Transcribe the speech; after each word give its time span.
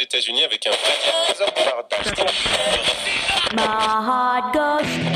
États-Unis 0.00 0.44
avec 0.44 0.66
un 0.66 0.70
My 3.54 3.64
heart 4.06 4.52
goes 4.52 5.07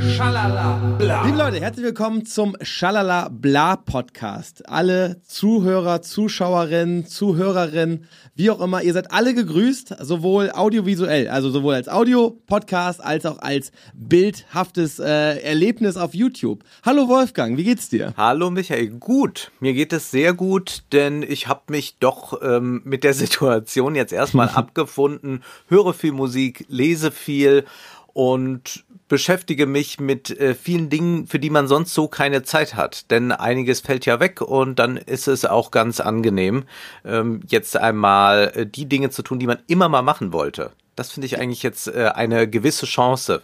Liebe 0.00 1.36
Leute, 1.36 1.60
herzlich 1.60 1.86
willkommen 1.86 2.24
zum 2.24 2.56
Schalala 2.62 3.28
Bla 3.32 3.74
Podcast. 3.74 4.68
Alle 4.68 5.20
Zuhörer, 5.24 6.02
Zuschauerinnen, 6.02 7.04
Zuhörerinnen, 7.06 8.06
wie 8.36 8.48
auch 8.52 8.60
immer, 8.60 8.80
ihr 8.82 8.92
seid 8.92 9.10
alle 9.10 9.34
gegrüßt, 9.34 9.96
sowohl 9.98 10.52
audiovisuell, 10.52 11.26
also 11.28 11.50
sowohl 11.50 11.74
als 11.74 11.88
Audio-Podcast 11.88 13.02
als 13.02 13.26
auch 13.26 13.40
als 13.40 13.72
bildhaftes 13.92 15.00
äh, 15.00 15.40
Erlebnis 15.40 15.96
auf 15.96 16.14
YouTube. 16.14 16.62
Hallo 16.84 17.08
Wolfgang, 17.08 17.56
wie 17.56 17.64
geht's 17.64 17.88
dir? 17.88 18.14
Hallo 18.16 18.50
Michael, 18.50 18.90
gut. 18.90 19.50
Mir 19.58 19.72
geht 19.72 19.92
es 19.92 20.12
sehr 20.12 20.32
gut, 20.32 20.84
denn 20.92 21.24
ich 21.24 21.48
habe 21.48 21.62
mich 21.70 21.98
doch 21.98 22.40
ähm, 22.40 22.82
mit 22.84 23.02
der 23.02 23.14
Situation 23.14 23.96
jetzt 23.96 24.12
erstmal 24.12 24.48
abgefunden, 24.54 25.42
höre 25.66 25.92
viel 25.92 26.12
Musik, 26.12 26.66
lese 26.68 27.10
viel 27.10 27.64
und 28.18 28.84
beschäftige 29.06 29.66
mich 29.66 30.00
mit 30.00 30.36
äh, 30.40 30.56
vielen 30.56 30.90
Dingen, 30.90 31.28
für 31.28 31.38
die 31.38 31.50
man 31.50 31.68
sonst 31.68 31.94
so 31.94 32.08
keine 32.08 32.42
Zeit 32.42 32.74
hat. 32.74 33.12
Denn 33.12 33.30
einiges 33.30 33.78
fällt 33.78 34.06
ja 34.06 34.18
weg 34.18 34.40
und 34.40 34.80
dann 34.80 34.96
ist 34.96 35.28
es 35.28 35.44
auch 35.44 35.70
ganz 35.70 36.00
angenehm, 36.00 36.64
ähm, 37.04 37.42
jetzt 37.46 37.76
einmal 37.76 38.50
äh, 38.56 38.66
die 38.66 38.86
Dinge 38.86 39.10
zu 39.10 39.22
tun, 39.22 39.38
die 39.38 39.46
man 39.46 39.58
immer 39.68 39.88
mal 39.88 40.02
machen 40.02 40.32
wollte. 40.32 40.72
Das 40.96 41.12
finde 41.12 41.26
ich 41.26 41.38
eigentlich 41.38 41.62
jetzt 41.62 41.86
äh, 41.86 42.10
eine 42.12 42.50
gewisse 42.50 42.86
Chance. 42.86 43.40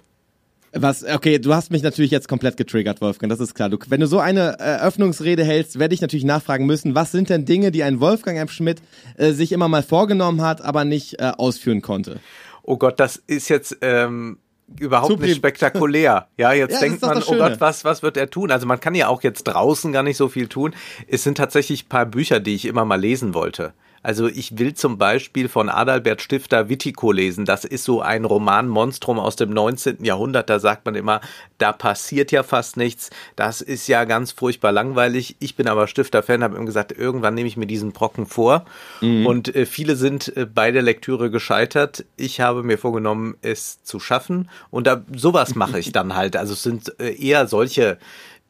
Was, 0.73 1.05
okay, 1.05 1.39
du 1.39 1.55
hast 1.55 1.71
mich 1.71 1.85
natürlich 1.85 2.11
jetzt 2.11 2.27
komplett 2.27 2.57
getriggert, 2.57 3.01
Wolfgang, 3.01 3.31
das 3.31 3.39
ist 3.39 3.55
klar. 3.55 3.69
Du, 3.69 3.79
wenn 3.87 4.01
du 4.01 4.09
so 4.09 4.19
eine 4.19 4.59
Eröffnungsrede 4.59 5.45
hältst, 5.45 5.79
werde 5.79 5.95
ich 5.95 6.01
natürlich 6.01 6.25
nachfragen 6.25 6.67
müssen, 6.67 6.97
was 6.97 7.13
sind 7.13 7.31
denn 7.31 7.45
Dinge, 7.45 7.71
die 7.71 7.85
ein 7.85 8.01
Wolfgang 8.01 8.41
M. 8.41 8.49
Schmidt 8.49 8.83
äh, 9.19 9.31
sich 9.31 9.53
immer 9.53 9.69
mal 9.69 9.85
vorgenommen 9.85 10.43
hat, 10.43 10.63
aber 10.63 10.85
nicht 10.85 11.21
äh, 11.21 11.31
ausführen 11.39 11.81
konnte? 11.81 12.19
Oh 12.67 12.77
Gott, 12.79 12.99
das 12.99 13.17
ist 13.17 13.51
jetzt 13.51 13.77
ähm, 13.83 14.39
überhaupt 14.79 15.13
Zu 15.13 15.19
nicht 15.19 15.37
spektakulär. 15.37 16.29
Ja, 16.37 16.53
jetzt 16.53 16.73
Ja, 16.73 16.81
denkt 16.81 17.03
man, 17.03 17.23
oh. 17.27 17.37
Gott, 17.37 17.61
was, 17.61 17.85
was 17.85 18.03
wird 18.03 18.17
er 18.17 18.31
tun? 18.31 18.51
Also 18.51 18.67
man 18.67 18.81
kann 18.81 18.95
ja 18.95 19.09
auch 19.09 19.23
jetzt 19.23 19.45
draußen 19.45 19.93
gar 19.93 20.03
nicht 20.03 20.17
so 20.17 20.29
viel 20.29 20.49
tun. 20.49 20.75
Es 21.07 21.23
sind 21.23 21.37
tatsächlich 21.37 21.85
ein 21.85 21.89
paar 21.89 22.07
Bücher, 22.07 22.41
die 22.41 22.55
ich 22.55 22.65
immer 22.65 22.85
mal 22.85 23.01
lesen 23.01 23.35
wollte. 23.35 23.73
Also 24.05 24.29
ich 24.29 24.59
will 24.59 24.75
zum 24.75 24.99
Beispiel 24.99 25.49
von 25.49 25.69
Adalbert 25.69 26.21
Stifter 26.21 26.69
Wittico 26.69 27.11
lesen. 27.11 27.47
Das 27.47 27.65
ist 27.65 27.85
so 27.85 28.03
ein 28.03 28.27
Romanmonstrum 28.27 29.19
aus 29.19 29.35
dem 29.35 29.51
19. 29.51 30.05
Jahrhundert. 30.05 30.51
Da 30.51 30.61
sagt 30.61 30.85
man 30.85 30.95
immer, 30.95 31.23
da 31.57 31.73
passiert 31.73 32.31
ja 32.31 32.43
fast 32.43 32.77
nichts. 32.77 33.11
Das 33.35 33.63
ist 33.63 33.89
ja 33.89 34.05
ganz 34.05 34.33
furchtbar 34.33 34.73
langweilig. 34.73 35.37
Ich 35.41 35.57
bin 35.57 35.67
aber 35.67 35.89
Stifter-Fan, 35.89 36.45
habe 36.45 36.59
ihm 36.59 36.67
gesagt, 36.67 36.93
irgendwann 36.93 37.35
nehme 37.35 37.49
ich 37.49 37.57
mir 37.57 37.67
diesen 37.67 37.93
Brocken 37.93 38.27
vor. 38.27 38.67
Und 39.01 39.55
äh, 39.57 39.65
viele 39.65 39.97
sind 39.97 40.37
äh, 40.37 40.45
bei 40.45 40.71
der 40.71 40.83
Lektüre 40.83 41.31
gescheitert. 41.31 42.05
Ich 42.17 42.41
habe 42.41 42.63
mir 42.63 42.77
vorgenommen, 42.77 43.37
es 43.41 43.83
zu 43.85 44.01
schaffen. 44.01 44.51
Und 44.71 44.87
da, 44.87 45.03
sowas 45.17 45.55
mache 45.55 45.79
ich 45.79 45.93
dann 45.93 46.15
halt. 46.15 46.37
Also 46.37 46.53
es 46.53 46.63
sind 46.63 46.95
äh, 47.01 47.15
eher 47.15 47.47
solche 47.47 47.97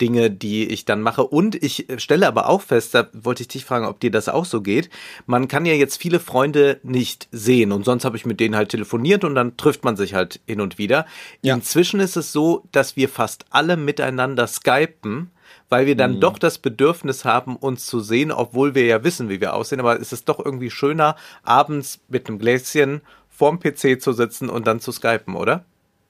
Dinge, 0.01 0.31
die 0.31 0.67
ich 0.67 0.85
dann 0.85 1.01
mache. 1.01 1.25
Und 1.25 1.55
ich 1.63 1.87
stelle 1.99 2.27
aber 2.27 2.49
auch 2.49 2.63
fest, 2.63 2.95
da 2.95 3.09
wollte 3.13 3.43
ich 3.43 3.49
dich 3.49 3.65
fragen, 3.65 3.87
ob 3.87 4.01
dir 4.01 4.11
das 4.11 4.29
auch 4.29 4.45
so 4.45 4.61
geht. 4.61 4.91
Man 5.27 5.49
kann 5.49 5.67
ja 5.67 5.75
jetzt 5.75 5.97
viele 5.97 6.21
Freunde 6.21 6.81
nicht 6.83 7.29
sehen 7.31 7.73
und 7.73 7.85
sonst 7.85 8.05
habe 8.05 8.17
ich 8.17 8.27
mit 8.27 8.41
denen 8.41 8.57
halt 8.57 8.71
telefoniert 8.71 9.25
und 9.25 9.35
dann 9.35 9.57
trifft 9.57 9.85
man 9.85 9.97
sich 9.97 10.15
halt 10.15 10.41
hin 10.47 10.61
und 10.61 10.79
wieder. 10.79 11.07
Ja. 11.43 11.55
Inzwischen 11.55 12.01
ist 12.01 12.17
es 12.17 12.33
so, 12.33 12.65
dass 12.73 12.97
wir 12.97 13.09
fast 13.09 13.45
alle 13.51 13.77
miteinander 13.77 14.47
skypen, 14.47 15.31
weil 15.69 15.87
wir 15.87 15.97
dann 15.97 16.21
doch 16.21 16.39
das 16.39 16.59
Bedürfnis 16.59 17.25
haben, 17.25 17.57
uns 17.57 17.87
zu 17.87 18.01
sehen, 18.01 18.33
obwohl 18.33 18.75
wir 18.75 18.87
ja 18.87 19.05
wissen, 19.05 19.29
wie 19.29 19.41
wir 19.41 19.55
aussehen. 19.55 19.81
Aber 19.81 20.01
es 20.01 20.13
ist 20.13 20.29
doch 20.29 20.45
irgendwie 20.45 20.71
schöner, 20.71 21.17
abends 21.43 22.01
mit 22.09 22.29
einem 22.29 22.39
Gläschen 22.39 23.01
vorm 23.29 23.59
PC 23.61 24.01
zu 24.01 24.13
sitzen 24.13 24.49
und 24.49 24.67
dann 24.67 24.81
zu 24.81 24.93
skypen, 24.93 25.35
oder? 25.35 25.65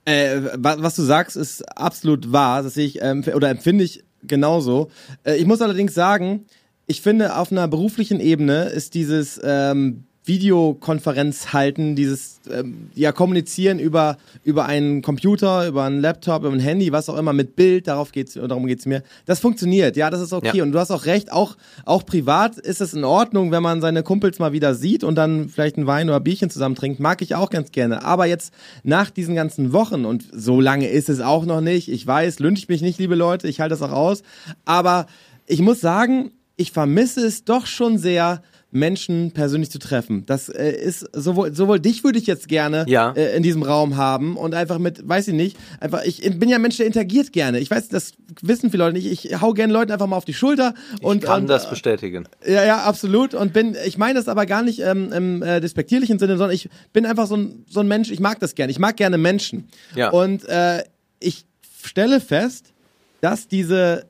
Äh, 0.05 0.41
wa- 0.57 0.77
was 0.81 0.97
du 0.97 1.03
sagst, 1.03 1.37
ist 1.37 1.63
absolut 1.79 2.31
wahr. 2.33 2.63
Das 2.63 2.75
sehe 2.75 2.87
ich 2.87 3.01
ähm, 3.03 3.25
oder 3.35 3.49
empfinde 3.49 3.85
ich 3.85 4.05
genauso. 4.23 4.91
Äh, 5.25 5.37
ich 5.37 5.47
muss 5.47 5.63
allerdings 5.63 5.95
sagen, 5.95 6.45
ich 6.87 7.01
finde, 7.01 7.37
auf 7.37 7.51
einer 7.51 7.67
beruflichen 7.69 8.21
Ebene 8.21 8.65
ist 8.67 8.95
dieses 8.95 9.41
ähm, 9.43 10.05
Videokonferenz 10.27 11.53
halten, 11.53 11.97
dieses 11.97 12.41
ähm, 12.51 12.89
ja 12.95 13.13
kommunizieren 13.13 13.79
über 13.79 14.17
über 14.43 14.65
einen 14.67 15.03
Computer, 15.03 15.67
über 15.67 15.85
einen 15.85 16.01
Laptop, 16.01 16.45
über 16.45 16.53
ein 16.53 16.61
Handy, 16.61 16.93
was 16.93 17.09
auch 17.09 17.17
immer 17.17 17.33
mit 17.33 17.57
Bild, 17.57 17.89
darauf 17.89 18.13
geht's 18.13 18.35
darum 18.35 18.67
geht's 18.67 18.87
mir. 18.87 19.03
Das 19.27 19.41
funktioniert, 19.41 19.97
ja, 19.97 20.11
das 20.11 20.21
ist 20.21 20.33
okay 20.33 20.59
Ja. 20.59 20.63
und 20.63 20.73
du 20.73 20.79
hast 20.79 20.91
auch 20.91 21.05
recht, 21.07 21.33
auch 21.33 21.57
auch 21.85 22.07
privat 22.07 22.57
ist 22.59 22.81
es 22.81 22.95
in 22.95 23.05
Ordnung, 23.05 23.51
wenn 23.51 23.63
man 23.63 23.81
seine 23.81 24.03
Kumpels 24.03 24.39
mal 24.39 24.53
wieder 24.53 24.75
sieht 24.75 25.05
und 25.05 25.15
dann 25.17 25.49
vielleicht 25.49 25.77
ein 25.77 25.87
Wein 25.87 26.09
oder 26.09 26.21
Bierchen 26.21 26.51
zusammen 26.51 26.75
trinkt, 26.75 27.01
mag 27.01 27.21
ich 27.23 27.35
auch 27.35 27.51
ganz 27.51 27.71
gerne, 27.73 28.03
aber 28.05 28.27
jetzt 28.27 28.55
nach 28.83 29.11
diesen 29.11 29.35
ganzen 29.35 29.73
Wochen 29.73 30.05
und 30.05 30.25
so 30.33 30.61
lange 30.61 30.89
ist 30.89 31.09
es 31.09 31.21
auch 31.21 31.45
noch 31.45 31.61
nicht, 31.61 31.89
ich 31.91 32.07
weiß, 32.07 32.39
lyncht 32.39 32.69
mich 32.69 32.83
nicht, 32.83 32.99
liebe 32.99 33.15
Leute, 33.15 33.49
ich 33.49 33.61
halte 33.61 33.75
das 33.75 33.83
auch 33.83 33.93
aus, 33.93 34.23
aber 34.65 35.07
ich 35.47 35.61
muss 35.61 35.81
sagen, 35.81 36.33
ich 36.57 36.73
vermisse 36.73 37.27
es 37.27 37.45
doch 37.45 37.67
schon 37.67 37.99
sehr, 37.99 38.43
Menschen 38.75 39.31
persönlich 39.31 39.71
zu 39.71 39.79
treffen. 39.79 40.27
Das 40.27 40.49
äh, 40.49 40.71
ist 40.73 41.07
sowohl, 41.13 41.55
sowohl 41.55 41.79
dich 41.81 42.03
würde 42.05 42.19
ich 42.19 42.27
jetzt 42.27 42.49
gerne 42.49 42.85
Ja. 42.89 43.13
äh, 43.13 43.37
in 43.37 43.43
diesem 43.43 43.63
Raum 43.63 43.97
haben 43.97 44.37
und 44.37 44.55
einfach 44.55 44.79
mit, 44.79 45.09
weiß 45.09 45.29
ich 45.29 45.35
nicht, 45.35 45.57
einfach, 45.81 46.03
ich 46.05 46.21
bin 46.39 46.49
ja 46.49 46.57
ein 46.57 46.63
Mensch, 46.63 46.77
der 46.79 46.87
interagiert 46.87 47.33
gerne. 47.33 47.61
Ich 47.61 47.71
weiß, 47.71 47.89
das 47.89 48.13
wissen 48.43 48.71
viele 48.71 48.83
Leute 48.85 48.99
nicht. 48.99 49.07
Ich 49.07 49.41
hau 49.41 49.53
gerne 49.53 49.73
Leuten 49.73 49.93
einfach 49.93 50.09
mal 50.09 50.17
auf 50.17 50.25
die 50.25 50.35
Schulter 50.35 50.75
und, 51.03 51.19
Ich 51.23 51.29
kann 51.29 51.43
und 51.43 51.47
das 51.49 51.71
bestätigen. 51.71 52.27
ja, 52.47 52.65
ja, 52.65 52.79
absolut. 52.83 53.35
Und 53.35 53.53
bin, 53.53 53.77
ich 53.87 53.97
meine 53.97 54.15
das 54.15 54.27
aber 54.29 54.45
gar 54.47 54.63
nicht 54.63 54.81
ähm, 54.81 55.13
im 55.13 55.43
äh, 55.43 55.61
despektierlichen 55.61 56.19
Sinne, 56.19 56.37
sondern 56.37 56.55
ich 56.55 56.69
bin 56.93 57.07
einfach 57.07 57.27
so 57.29 57.37
ein, 57.37 57.65
so 57.71 57.81
ein 57.81 57.87
Mensch, 57.89 58.11
ich 58.11 58.21
mag 58.21 58.41
das 58.41 58.55
gerne. 58.57 58.71
Ich 58.73 58.79
mag 58.81 58.97
gerne 58.97 59.19
Menschen. 59.19 59.69
Ja. 59.95 60.11
Und 60.11 60.45
äh, 60.49 60.83
ich 61.21 61.45
stelle 61.85 62.21
fest, 62.21 62.73
dass 63.21 63.47
diese 63.47 64.07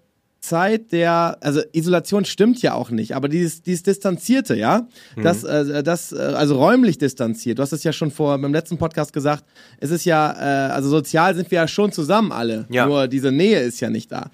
Zeit 0.47 0.93
der, 0.93 1.39
also 1.41 1.61
Isolation 1.73 2.25
stimmt 2.25 2.61
ja 2.63 2.75
auch 2.75 2.91
nicht, 2.91 3.15
aber 3.17 3.29
dieses, 3.29 3.63
dieses 3.63 3.83
Distanzierte, 3.83 4.55
ja, 4.57 4.87
das, 5.23 5.45
äh, 5.45 5.83
das, 5.83 6.13
äh, 6.13 6.17
also 6.17 6.57
räumlich 6.59 6.99
distanziert, 6.99 7.59
du 7.59 7.63
hast 7.63 7.73
es 7.73 7.85
ja 7.85 7.93
schon 7.93 8.11
vor 8.11 8.39
beim 8.39 8.53
letzten 8.53 8.79
Podcast 8.79 9.13
gesagt, 9.13 9.45
es 9.81 9.91
ist 9.91 10.05
ja, 10.05 10.33
äh, 10.33 10.73
also 10.73 10.89
sozial 10.89 11.35
sind 11.35 11.51
wir 11.51 11.57
ja 11.57 11.69
schon 11.69 11.93
zusammen 11.93 12.33
alle, 12.33 12.67
Ja. 12.71 12.87
nur 12.87 13.09
diese 13.09 13.33
Nähe 13.33 13.61
ist 13.61 13.81
ja 13.81 13.91
nicht 13.91 14.11
da 14.13 14.31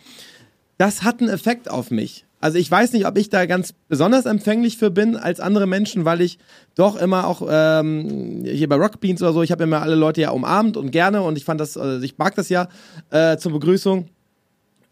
das 0.81 1.03
hat 1.03 1.21
einen 1.21 1.29
Effekt 1.29 1.71
auf 1.71 1.91
mich. 1.91 2.25
Also 2.41 2.57
ich 2.57 2.71
weiß 2.71 2.95
nicht, 2.95 3.07
ob 3.07 3.19
ich 3.19 3.29
da 3.29 3.45
ganz 3.45 3.75
besonders 3.89 4.25
empfänglich 4.25 4.79
für 4.79 4.91
bin 4.91 5.15
als 5.15 5.39
andere 5.39 5.67
Menschen, 5.67 6.07
weil 6.07 6.23
ich 6.23 6.39
doch 6.75 6.97
immer 6.97 7.27
auch 7.27 7.47
ähm, 7.51 8.45
hier 8.47 8.67
bei 8.67 8.77
Rock 8.77 8.99
Beans 8.99 9.21
oder 9.21 9.35
so, 9.35 9.43
ich 9.43 9.53
habe 9.53 9.65
immer 9.65 9.83
alle 9.83 9.95
Leute 9.95 10.23
ja 10.23 10.31
umarmt 10.31 10.79
und 10.79 10.91
gerne 10.91 11.21
und 11.21 11.37
ich 11.37 11.45
fand 11.45 11.61
das, 11.61 11.77
also 11.77 12.03
ich 12.03 12.17
mag 12.17 12.35
das 12.35 12.49
ja 12.49 12.69
äh, 13.11 13.37
zur 13.37 13.53
Begrüßung. 13.53 14.09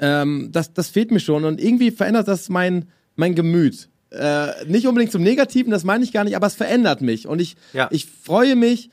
Ähm, 0.01 0.51
das, 0.53 0.73
das 0.73 0.89
fehlt 0.89 1.11
mir 1.11 1.21
schon 1.21 1.45
und 1.45 1.61
irgendwie 1.61 1.91
verändert 1.91 2.29
das 2.29 2.49
mein, 2.49 2.87
mein 3.17 3.35
Gemüt. 3.35 3.89
Äh, 4.11 4.65
nicht 4.67 4.87
unbedingt 4.87 5.13
zum 5.13 5.23
Negativen, 5.23 5.71
das 5.71 5.85
meine 5.85 6.05
ich 6.05 6.13
gar 6.13 6.25
nicht, 6.25 6.37
aber 6.37 6.47
es 6.47 6.55
verändert 6.55 7.01
mich 7.03 7.27
und 7.27 7.41
ich, 7.41 7.57
Ja. 7.73 7.89
ich 7.91 8.07
freue 8.07 8.57
mich, 8.57 8.91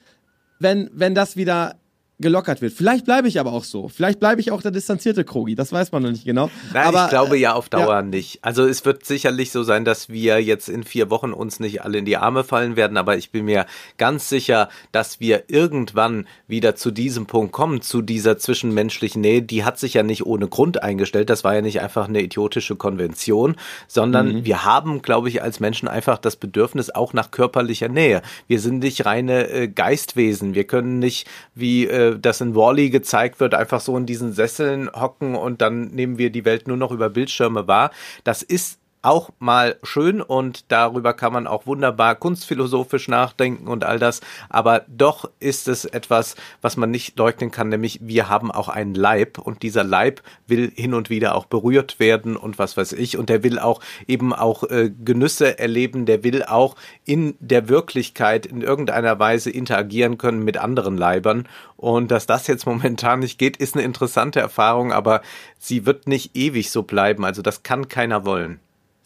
wenn, 0.60 0.90
wenn 0.94 1.16
das 1.16 1.38
wieder 1.38 1.76
gelockert 2.20 2.62
wird. 2.62 2.74
Vielleicht 2.74 3.06
bleibe 3.06 3.28
ich 3.28 3.40
aber 3.40 3.52
auch 3.52 3.64
so. 3.64 3.90
Vielleicht 3.90 4.20
bleibe 4.20 4.40
ich 4.40 4.52
auch 4.52 4.62
der 4.62 4.72
distanzierte 4.72 5.26
Krogi. 5.26 5.56
Das 5.56 5.72
weiß 5.72 5.92
man 5.92 6.04
noch 6.04 6.12
nicht 6.12 6.26
genau. 6.26 6.50
Nein, 6.74 6.86
aber, 6.88 7.06
ich 7.06 7.10
glaube 7.10 7.38
äh, 7.38 7.42
ja 7.42 7.54
auf 7.54 7.68
Dauer 7.70 7.96
ja. 7.96 8.02
nicht. 8.02 8.40
Also 8.42 8.66
es 8.66 8.86
wird 8.86 9.06
sicherlich 9.06 9.52
so 9.52 9.64
sein, 9.64 9.84
dass 9.84 10.10
wir 10.10 10.42
jetzt 10.42 10.70
in 10.70 10.84
vier 10.84 11.10
Wochen 11.10 11.34
uns 11.34 11.60
nicht 11.60 11.84
alle 11.84 11.98
in 11.98 12.06
die 12.06 12.18
Arme 12.18 12.44
fallen 12.44 12.76
werden, 12.76 12.98
aber 12.98 13.18
ich 13.18 13.32
bin 13.32 13.46
mir 13.46 13.66
ganz 13.98 14.30
sicher, 14.30 14.70
dass 14.92 15.20
wir 15.20 15.44
irgendwann 15.48 16.28
wieder 16.48 16.76
zu 16.76 16.92
diesem 16.92 17.26
Punkt 17.26 17.52
kommen, 17.52 17.82
zu 17.82 18.02
dieser 18.02 18.38
zwischenmenschlichen 18.38 19.22
Nähe. 19.22 19.42
Die 19.42 19.66
hat 19.66 19.80
sich 19.80 19.96
ja 19.96 20.04
nicht 20.04 20.26
ohne 20.26 20.48
Grund 20.48 20.82
eingestellt. 20.84 21.30
Das 21.30 21.44
war 21.44 21.56
ja 21.56 21.62
nicht 21.62 21.82
einfach 21.82 22.08
eine 22.08 22.22
idiotische 22.22 22.76
Konvention, 22.76 23.56
sondern 23.88 24.28
Mhm. 24.28 24.46
wir 24.46 24.64
haben, 24.64 25.02
glaube 25.02 25.30
ich, 25.30 25.42
als 25.42 25.60
Menschen 25.60 25.88
einfach 25.88 26.18
das 26.18 26.36
Bedürfnis 26.36 26.90
auch 26.90 27.14
nach 27.14 27.32
körperlicher 27.32 27.90
Nähe. 27.90 28.22
Wir 28.48 28.60
sind 28.60 28.80
nicht 28.80 29.06
reine 29.06 29.50
äh, 29.50 29.68
Geistwesen. 29.68 30.56
Wir 30.56 30.66
können 30.66 31.00
nicht, 31.00 31.28
wie 31.54 31.88
äh, 31.88 32.05
das 32.14 32.42
in 32.42 32.56
Wally 32.56 32.90
gezeigt 32.90 33.40
wird, 33.40 33.54
einfach 33.54 33.82
so 33.82 33.98
in 33.98 34.06
diesen 34.06 34.34
Sesseln 34.34 34.90
hocken 34.94 35.36
und 35.36 35.62
dann 35.62 35.88
nehmen 35.88 36.18
wir 36.18 36.30
die 36.30 36.46
Welt 36.46 36.68
nur 36.68 36.78
noch 36.78 36.92
über 36.92 37.10
Bildschirme 37.10 37.68
wahr. 37.68 37.92
Das 38.24 38.42
ist 38.42 38.80
auch 39.06 39.30
mal 39.40 39.78
schön 39.84 40.22
und 40.22 40.72
darüber 40.72 41.14
kann 41.14 41.32
man 41.32 41.48
auch 41.48 41.66
wunderbar 41.66 42.16
kunstphilosophisch 42.16 43.08
nachdenken 43.08 43.68
und 43.68 43.84
all 43.84 44.00
das. 44.00 44.22
Aber 44.50 44.84
doch 44.88 45.30
ist 45.40 45.68
es 45.68 45.86
etwas, 45.86 46.36
was 46.62 46.76
man 46.76 46.92
nicht 46.92 47.18
leugnen 47.18 47.52
kann, 47.52 47.70
nämlich 47.70 48.00
wir 48.02 48.30
haben 48.30 48.52
auch 48.52 48.68
einen 48.68 48.96
Leib 48.96 49.38
und 49.38 49.62
dieser 49.62 49.84
Leib 49.84 50.22
will 50.48 50.72
hin 50.76 50.94
und 50.94 51.10
wieder 51.10 51.36
auch 51.36 51.46
berührt 51.46 52.00
werden 52.00 52.36
und 52.36 52.58
was 52.58 52.78
weiß 52.78 52.94
ich. 52.94 53.18
Und 53.18 53.30
der 53.30 53.44
will 53.44 53.60
auch 53.60 53.82
eben 54.08 54.34
auch 54.34 54.64
äh, 54.64 54.90
Genüsse 54.90 55.60
erleben, 55.60 56.06
der 56.06 56.24
will 56.24 56.44
auch 56.44 56.76
in 57.06 57.36
der 57.40 57.70
Wirklichkeit 57.70 58.46
in 58.46 58.62
irgendeiner 58.62 59.20
Weise 59.20 59.52
interagieren 59.52 60.18
können 60.18 60.44
mit 60.44 60.58
anderen 60.58 60.98
Leibern. 60.98 61.48
Und 61.78 62.10
dass 62.10 62.26
das 62.26 62.48
jetzt 62.48 62.66
momentan 62.66 63.20
nicht 63.20 63.38
geht, 63.38 63.58
ist 63.58 63.76
eine 63.76 63.84
interessante 63.84 64.40
Erfahrung, 64.40 64.92
aber 64.92 65.22
sie 65.60 65.86
wird 65.86 66.08
nicht 66.08 66.36
ewig 66.36 66.72
so 66.72 66.84
bleiben. 66.84 67.24
Also 67.24 67.42
das 67.42 67.64
kann 67.64 67.88
keiner 67.88 68.26
wollen. 68.26 68.60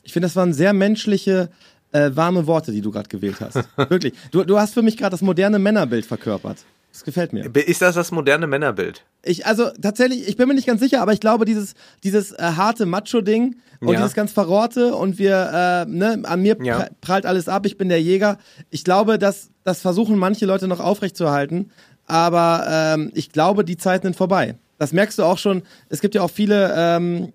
Ich 0.03 0.13
finde, 0.13 0.27
das 0.27 0.35
waren 0.35 0.53
sehr 0.53 0.73
menschliche, 0.73 1.49
äh, 1.91 2.11
warme 2.13 2.47
Worte, 2.47 2.71
die 2.71 2.81
du 2.81 2.91
gerade 2.91 3.09
gewählt 3.09 3.37
hast. 3.41 3.55
Wirklich. 3.89 4.13
Du, 4.31 4.43
du 4.43 4.59
hast 4.59 4.73
für 4.73 4.81
mich 4.81 4.97
gerade 4.97 5.11
das 5.11 5.21
moderne 5.21 5.59
Männerbild 5.59 6.05
verkörpert. 6.05 6.57
Das 6.91 7.03
gefällt 7.03 7.33
mir. 7.33 7.45
Ist 7.55 7.81
das 7.83 7.95
das 7.95 8.11
moderne 8.11 8.47
Männerbild? 8.47 9.03
Ich, 9.23 9.45
also 9.45 9.69
tatsächlich, 9.81 10.27
ich 10.27 10.37
bin 10.37 10.47
mir 10.47 10.55
nicht 10.55 10.65
ganz 10.67 10.81
sicher, 10.81 11.01
aber 11.01 11.13
ich 11.13 11.19
glaube, 11.19 11.45
dieses, 11.45 11.75
dieses 12.03 12.31
äh, 12.31 12.37
harte 12.41 12.85
Macho-Ding 12.87 13.57
und 13.79 13.89
Ja. 13.89 13.99
dieses 13.99 14.13
ganz 14.15 14.31
Verrohrte 14.31 14.95
und 14.95 15.19
wir, 15.19 15.85
äh, 15.87 15.89
ne, 15.89 16.21
an 16.23 16.41
mir 16.41 16.57
Ja. 16.63 16.79
pra- 16.79 16.89
prallt 16.99 17.25
alles 17.27 17.47
ab, 17.47 17.65
ich 17.67 17.77
bin 17.77 17.89
der 17.89 18.01
Jäger. 18.01 18.39
Ich 18.71 18.83
glaube, 18.83 19.19
dass 19.19 19.49
das 19.63 19.81
versuchen 19.81 20.17
manche 20.17 20.45
Leute 20.47 20.67
noch 20.67 20.79
aufrechtzuerhalten, 20.79 21.69
aber 22.07 22.65
ähm, 22.67 23.11
ich 23.13 23.31
glaube, 23.31 23.63
die 23.63 23.77
Zeiten 23.77 24.07
sind 24.07 24.15
vorbei. 24.15 24.55
Das 24.79 24.91
merkst 24.91 25.19
du 25.19 25.23
auch 25.23 25.37
schon. 25.37 25.61
Es 25.89 26.01
gibt 26.01 26.15
ja 26.15 26.21
auch 26.23 26.31
viele, 26.31 26.73
ähm, 26.75 27.31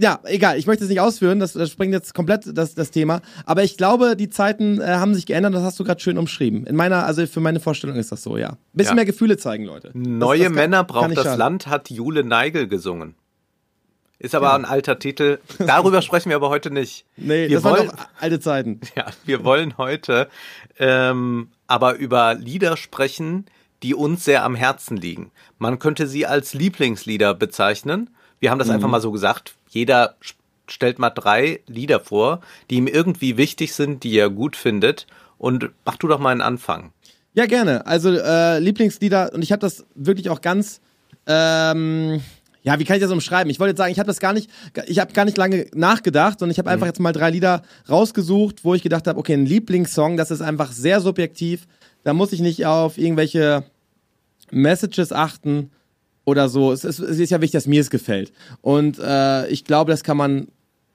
ja, 0.00 0.20
egal, 0.24 0.58
ich 0.58 0.66
möchte 0.66 0.84
es 0.84 0.90
nicht 0.90 1.00
ausführen, 1.00 1.38
das, 1.40 1.54
das 1.54 1.70
springt 1.70 1.92
jetzt 1.94 2.14
komplett 2.14 2.44
das, 2.56 2.74
das 2.74 2.90
Thema. 2.90 3.22
Aber 3.46 3.64
ich 3.64 3.76
glaube, 3.78 4.14
die 4.16 4.28
Zeiten 4.28 4.80
äh, 4.80 4.84
haben 4.86 5.14
sich 5.14 5.24
geändert, 5.26 5.54
das 5.54 5.62
hast 5.62 5.80
du 5.80 5.84
gerade 5.84 6.00
schön 6.00 6.18
umschrieben. 6.18 6.66
In 6.66 6.76
meiner, 6.76 7.06
also 7.06 7.26
für 7.26 7.40
meine 7.40 7.58
Vorstellung 7.60 7.96
ist 7.96 8.12
das 8.12 8.22
so, 8.22 8.36
ja. 8.36 8.58
Bisschen 8.74 8.90
Ja. 8.92 8.96
mehr 8.96 9.04
Gefühle 9.06 9.38
zeigen, 9.38 9.64
Leute. 9.64 9.88
Das- 9.88 9.94
Neue 9.94 10.38
das 10.40 10.46
kann- 10.48 10.54
Männer 10.54 10.76
kann 10.78 10.86
braucht 10.86 11.08
nicht 11.08 11.18
das 11.18 11.24
schaden. 11.24 11.38
Land, 11.38 11.66
hat 11.66 11.88
Jule 11.90 12.24
Neigel 12.24 12.68
gesungen. 12.68 13.14
Ist 14.18 14.34
aber 14.36 14.54
ein 14.54 14.64
alter 14.64 14.98
Titel. 15.00 15.38
Darüber 15.58 16.00
sprechen 16.02 16.28
wir 16.28 16.36
aber 16.36 16.48
heute 16.50 16.70
nicht. 16.70 17.06
Nee, 17.16 17.48
wir 17.48 17.56
das 17.56 17.64
waren 17.64 17.78
wollen, 17.78 17.88
doch 17.88 18.06
alte 18.20 18.38
Zeiten. 18.38 18.80
ja, 18.96 19.06
wir 19.24 19.44
wollen 19.44 19.78
heute 19.78 20.28
ähm, 20.78 21.48
aber 21.66 21.96
über 21.96 22.34
Lieder 22.34 22.76
sprechen, 22.76 23.46
die 23.82 23.94
uns 23.94 24.24
sehr 24.24 24.44
am 24.44 24.54
Herzen 24.54 24.96
liegen. 24.96 25.32
Man 25.58 25.80
könnte 25.80 26.06
sie 26.06 26.24
als 26.26 26.54
Lieblingslieder 26.54 27.34
bezeichnen. 27.34 28.10
Wir 28.42 28.50
haben 28.50 28.58
das 28.58 28.66
Mhm. 28.68 28.74
einfach 28.74 28.88
mal 28.88 29.00
so 29.00 29.12
gesagt. 29.12 29.54
Jeder 29.70 30.16
stellt 30.66 30.98
mal 30.98 31.10
drei 31.10 31.60
Lieder 31.68 32.00
vor, 32.00 32.40
die 32.70 32.74
ihm 32.76 32.88
irgendwie 32.88 33.36
wichtig 33.36 33.72
sind, 33.72 34.02
die 34.02 34.16
er 34.18 34.30
gut 34.30 34.56
findet. 34.56 35.06
Und 35.38 35.70
mach 35.84 35.96
du 35.96 36.08
doch 36.08 36.18
mal 36.18 36.30
einen 36.30 36.40
Anfang. 36.40 36.92
Ja, 37.34 37.46
gerne. 37.46 37.86
Also 37.86 38.10
äh, 38.10 38.58
Lieblingslieder 38.58 39.32
und 39.32 39.42
ich 39.42 39.52
habe 39.52 39.60
das 39.60 39.84
wirklich 39.94 40.28
auch 40.28 40.40
ganz 40.40 40.80
ähm, 41.28 42.20
ja, 42.64 42.78
wie 42.80 42.84
kann 42.84 42.96
ich 42.96 43.02
das 43.02 43.12
umschreiben? 43.12 43.48
Ich 43.50 43.60
wollte 43.60 43.70
jetzt 43.70 43.78
sagen, 43.78 43.92
ich 43.92 43.98
habe 44.00 44.06
das 44.08 44.18
gar 44.18 44.32
nicht, 44.32 44.50
ich 44.86 44.98
habe 44.98 45.12
gar 45.12 45.24
nicht 45.24 45.36
lange 45.36 45.66
nachgedacht 45.74 46.42
und 46.42 46.50
ich 46.50 46.58
habe 46.58 46.68
einfach 46.70 46.86
jetzt 46.86 47.00
mal 47.00 47.12
drei 47.12 47.30
Lieder 47.30 47.62
rausgesucht, 47.88 48.64
wo 48.64 48.74
ich 48.74 48.82
gedacht 48.82 49.06
habe, 49.06 49.18
okay, 49.20 49.34
ein 49.34 49.46
Lieblingssong, 49.46 50.16
das 50.16 50.30
ist 50.32 50.42
einfach 50.42 50.72
sehr 50.72 51.00
subjektiv. 51.00 51.66
Da 52.04 52.12
muss 52.12 52.32
ich 52.32 52.40
nicht 52.40 52.66
auf 52.66 52.98
irgendwelche 52.98 53.64
Messages 54.50 55.12
achten 55.12 55.70
oder 56.24 56.48
so. 56.48 56.72
Es 56.72 56.84
ist, 56.84 56.98
es 56.98 57.18
ist 57.18 57.30
ja 57.30 57.40
wichtig, 57.40 57.52
dass 57.52 57.66
mir 57.66 57.80
es 57.80 57.90
gefällt. 57.90 58.32
Und 58.60 58.98
äh, 58.98 59.48
ich 59.48 59.64
glaube, 59.64 59.90
das 59.90 60.04
kann 60.04 60.16
man 60.16 60.48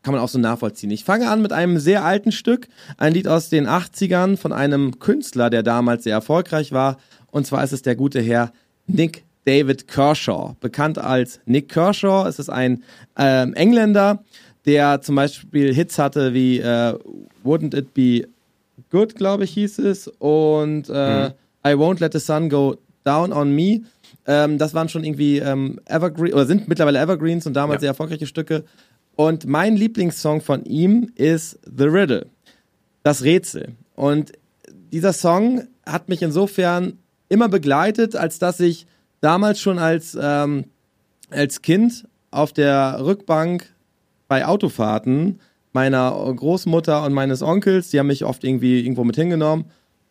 kann 0.03 0.13
man 0.13 0.23
auch 0.23 0.29
so 0.29 0.39
nachvollziehen. 0.39 0.89
Ich 0.91 1.03
fange 1.03 1.29
an 1.29 1.41
mit 1.41 1.51
einem 1.51 1.79
sehr 1.79 2.05
alten 2.05 2.31
Stück, 2.31 2.69
ein 2.95 3.13
Lied 3.13 3.27
aus 3.27 3.49
den 3.49 3.67
80ern 3.67 4.37
von 4.37 4.53
einem 4.53 4.99
Künstler, 4.99 5.49
der 5.49 5.63
damals 5.63 6.05
sehr 6.05 6.13
erfolgreich 6.13 6.71
war. 6.71 6.97
Und 7.29 7.45
zwar 7.45 7.61
ist 7.61 7.73
es 7.73 7.81
der 7.81 7.97
gute 7.97 8.21
Herr 8.21 8.53
Nick 8.85 9.25
David 9.43 9.87
Kershaw, 9.89 10.55
bekannt 10.61 10.97
als 10.97 11.41
Nick 11.45 11.67
Kershaw. 11.67 12.25
Es 12.25 12.39
ist 12.39 12.49
ein 12.49 12.83
ähm, 13.17 13.53
Engländer, 13.55 14.23
der 14.65 15.01
zum 15.01 15.15
Beispiel 15.15 15.73
Hits 15.73 15.99
hatte 15.99 16.33
wie 16.33 16.59
äh, 16.59 16.93
Wouldn't 17.43 17.75
It 17.75 17.93
Be 17.93 18.27
Good, 18.91 19.15
glaube 19.15 19.43
ich, 19.43 19.51
hieß 19.51 19.79
es. 19.79 20.07
Und 20.07 20.89
äh, 20.89 21.27
I 21.65 21.73
Won't 21.73 21.99
Let 21.99 22.13
the 22.13 22.19
Sun 22.19 22.49
Go 22.49 22.77
Down 23.03 23.33
on 23.33 23.53
Me. 23.53 23.81
Ähm, 24.27 24.57
das 24.57 24.73
waren 24.73 24.89
schon 24.89 25.03
irgendwie 25.03 25.39
ähm, 25.39 25.79
Evergreen 25.85 26.33
oder 26.33 26.45
sind 26.45 26.67
mittlerweile 26.67 26.99
Evergreens 26.99 27.47
und 27.47 27.53
damals 27.53 27.77
Ja. 27.77 27.79
sehr 27.81 27.89
erfolgreiche 27.89 28.27
Stücke. 28.27 28.65
Und 29.15 29.47
mein 29.47 29.75
Lieblingssong 29.75 30.41
von 30.41 30.63
ihm 30.65 31.09
ist 31.15 31.59
The 31.65 31.85
Riddle, 31.85 32.27
das 33.03 33.23
Rätsel. 33.23 33.73
Und 33.95 34.33
dieser 34.91 35.13
Song 35.13 35.63
hat 35.85 36.09
mich 36.09 36.21
insofern 36.21 36.99
immer 37.29 37.49
begleitet, 37.49 38.15
als 38.15 38.37
dass 38.37 38.59
ich 38.59 38.85
damals 39.21 39.59
schon 39.59 39.79
als, 39.79 40.17
ähm, 40.21 40.65
als 41.31 41.61
Kind 41.61 42.05
auf 42.31 42.53
der 42.53 42.99
Rückbank 43.03 43.73
bei 44.27 44.45
Autofahrten 44.45 45.39
meiner 45.73 46.11
Großmutter 46.11 47.03
und 47.05 47.13
meines 47.13 47.41
Onkels, 47.41 47.89
die 47.89 47.99
haben 47.99 48.07
mich 48.07 48.23
oft 48.25 48.43
irgendwie 48.43 48.81
irgendwo 48.81 49.03
mit 49.03 49.15
hingenommen. 49.15 49.65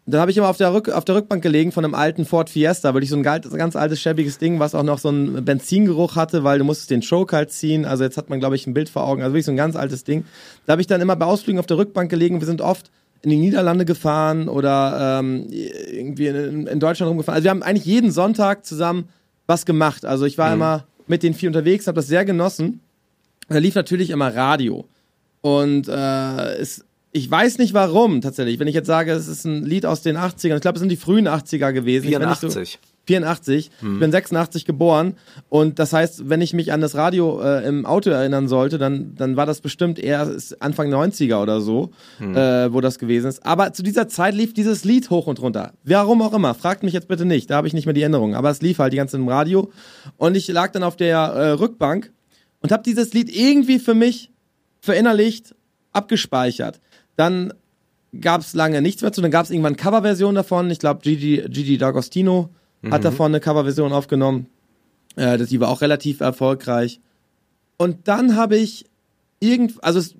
Dann 0.08 0.20
habe 0.20 0.30
ich 0.30 0.36
immer 0.36 0.48
auf 0.48 0.56
der, 0.56 0.72
Rück, 0.72 0.88
auf 0.88 1.04
der 1.04 1.16
Rückbank 1.16 1.42
gelegen 1.42 1.72
von 1.72 1.84
einem 1.84 1.94
alten 1.94 2.24
Ford 2.24 2.48
Fiesta, 2.48 2.94
wirklich 2.94 3.10
so 3.10 3.16
ein 3.16 3.24
ganz, 3.24 3.74
altes, 3.74 4.00
schäbiges 4.00 4.38
Ding, 4.38 4.60
was 4.60 4.76
auch 4.76 4.84
noch 4.84 5.00
so 5.00 5.08
einen 5.08 5.44
Benzingeruch 5.44 6.14
hatte, 6.14 6.44
weil 6.44 6.58
du 6.58 6.64
musstest 6.64 6.90
den 6.90 7.02
Choke 7.02 7.34
halt 7.34 7.50
ziehen. 7.50 7.84
Also 7.84 8.04
jetzt 8.04 8.16
hat 8.16 8.30
man, 8.30 8.38
glaube 8.38 8.54
ich, 8.54 8.68
ein 8.68 8.74
Bild 8.74 8.88
vor 8.88 9.04
Augen. 9.04 9.22
Also 9.22 9.32
wirklich 9.32 9.46
so 9.46 9.52
ein 9.52 9.56
ganz 9.56 9.74
altes 9.74 10.04
Ding. 10.04 10.24
Da 10.64 10.72
habe 10.72 10.80
ich 10.80 10.86
dann 10.86 11.00
immer 11.00 11.16
bei 11.16 11.26
Ausflügen 11.26 11.58
auf 11.58 11.66
der 11.66 11.78
Rückbank 11.78 12.08
gelegen. 12.08 12.40
Wir 12.40 12.46
sind 12.46 12.60
oft 12.60 12.92
in 13.22 13.30
die 13.30 13.36
Niederlande 13.36 13.84
gefahren 13.84 14.48
oder 14.48 15.18
ähm, 15.18 15.48
irgendwie 15.50 16.28
in, 16.28 16.68
in 16.68 16.78
Deutschland 16.78 17.10
rumgefahren. 17.10 17.34
Also 17.34 17.44
wir 17.44 17.50
haben 17.50 17.64
eigentlich 17.64 17.86
jeden 17.86 18.12
Sonntag 18.12 18.64
zusammen 18.64 19.08
was 19.48 19.66
gemacht. 19.66 20.04
Also 20.04 20.24
ich 20.24 20.38
war 20.38 20.54
immer 20.54 20.84
mit 21.08 21.24
den 21.24 21.34
vier 21.34 21.48
unterwegs, 21.48 21.88
habe 21.88 21.96
das 21.96 22.06
sehr 22.06 22.24
genossen. 22.24 22.80
Da 23.48 23.58
lief 23.58 23.74
natürlich 23.74 24.10
immer 24.10 24.32
Radio. 24.32 24.84
Und 25.40 25.88
äh, 25.88 26.54
es, 26.54 26.84
ich 27.16 27.30
weiß 27.30 27.58
nicht 27.58 27.74
warum 27.74 28.20
tatsächlich. 28.20 28.58
Wenn 28.58 28.68
ich 28.68 28.74
jetzt 28.74 28.86
sage, 28.86 29.12
es 29.12 29.26
ist 29.28 29.44
ein 29.44 29.64
Lied 29.64 29.86
aus 29.86 30.02
den 30.02 30.16
80ern, 30.16 30.56
ich 30.56 30.60
glaube, 30.60 30.76
es 30.76 30.80
sind 30.80 30.90
die 30.90 30.96
frühen 30.96 31.26
80er 31.28 31.72
gewesen. 31.72 32.04
Ich 32.06 32.10
bin 32.18 32.28
nicht 32.28 32.40
so- 32.40 32.48
84. 32.48 32.78
84. 33.08 33.70
Ich 33.80 33.98
bin 34.00 34.10
86 34.10 34.64
geboren. 34.64 35.14
Und 35.48 35.78
das 35.78 35.92
heißt, 35.92 36.28
wenn 36.28 36.40
ich 36.40 36.52
mich 36.54 36.72
an 36.72 36.80
das 36.80 36.96
Radio 36.96 37.40
äh, 37.40 37.64
im 37.64 37.86
Auto 37.86 38.10
erinnern 38.10 38.48
sollte, 38.48 38.78
dann, 38.78 39.14
dann 39.14 39.36
war 39.36 39.46
das 39.46 39.60
bestimmt 39.60 40.00
eher 40.00 40.28
Anfang 40.58 40.92
90er 40.92 41.40
oder 41.40 41.60
so, 41.60 41.90
äh, 42.18 42.72
wo 42.72 42.80
das 42.80 42.98
gewesen 42.98 43.28
ist. 43.28 43.46
Aber 43.46 43.72
zu 43.72 43.84
dieser 43.84 44.08
Zeit 44.08 44.34
lief 44.34 44.54
dieses 44.54 44.82
Lied 44.84 45.08
hoch 45.10 45.28
und 45.28 45.40
runter. 45.40 45.72
Warum 45.84 46.20
auch 46.20 46.32
immer. 46.34 46.52
Fragt 46.54 46.82
mich 46.82 46.94
jetzt 46.94 47.06
bitte 47.06 47.24
nicht. 47.24 47.48
Da 47.48 47.54
habe 47.54 47.68
ich 47.68 47.74
nicht 47.74 47.86
mehr 47.86 47.92
die 47.94 48.02
Erinnerung. 48.02 48.34
Aber 48.34 48.50
es 48.50 48.60
lief 48.60 48.80
halt 48.80 48.92
die 48.92 48.96
ganze 48.96 49.12
Zeit 49.12 49.20
im 49.20 49.28
Radio. 49.28 49.70
Und 50.16 50.36
ich 50.36 50.48
lag 50.48 50.72
dann 50.72 50.82
auf 50.82 50.96
der 50.96 51.18
äh, 51.18 51.50
Rückbank 51.50 52.10
und 52.60 52.72
habe 52.72 52.82
dieses 52.82 53.12
Lied 53.12 53.30
irgendwie 53.32 53.78
für 53.78 53.94
mich 53.94 54.30
verinnerlicht, 54.80 55.54
abgespeichert. 55.92 56.80
Dann 57.16 57.52
gab 58.20 58.40
es 58.40 58.54
lange 58.54 58.80
nichts 58.82 59.02
mehr 59.02 59.12
zu. 59.12 59.20
Dann 59.20 59.30
gab 59.30 59.44
es 59.44 59.50
irgendwann 59.50 59.76
Coverversion 59.76 60.34
davon. 60.34 60.70
Ich 60.70 60.78
glaube, 60.78 61.00
Gigi, 61.02 61.44
Gigi 61.48 61.76
D'Agostino 61.76 62.48
hat 62.90 63.04
davon 63.04 63.32
eine 63.32 63.40
Coverversion 63.40 63.92
aufgenommen. 63.92 64.46
Äh, 65.16 65.38
das- 65.38 65.48
die 65.48 65.60
war 65.60 65.68
auch 65.70 65.80
relativ 65.80 66.20
erfolgreich. 66.20 67.00
Und 67.78 68.06
dann 68.08 68.36
habe 68.36 68.56
ich 68.56 68.84
irgend, 69.40 69.82
also 69.82 69.98
es, 69.98 70.14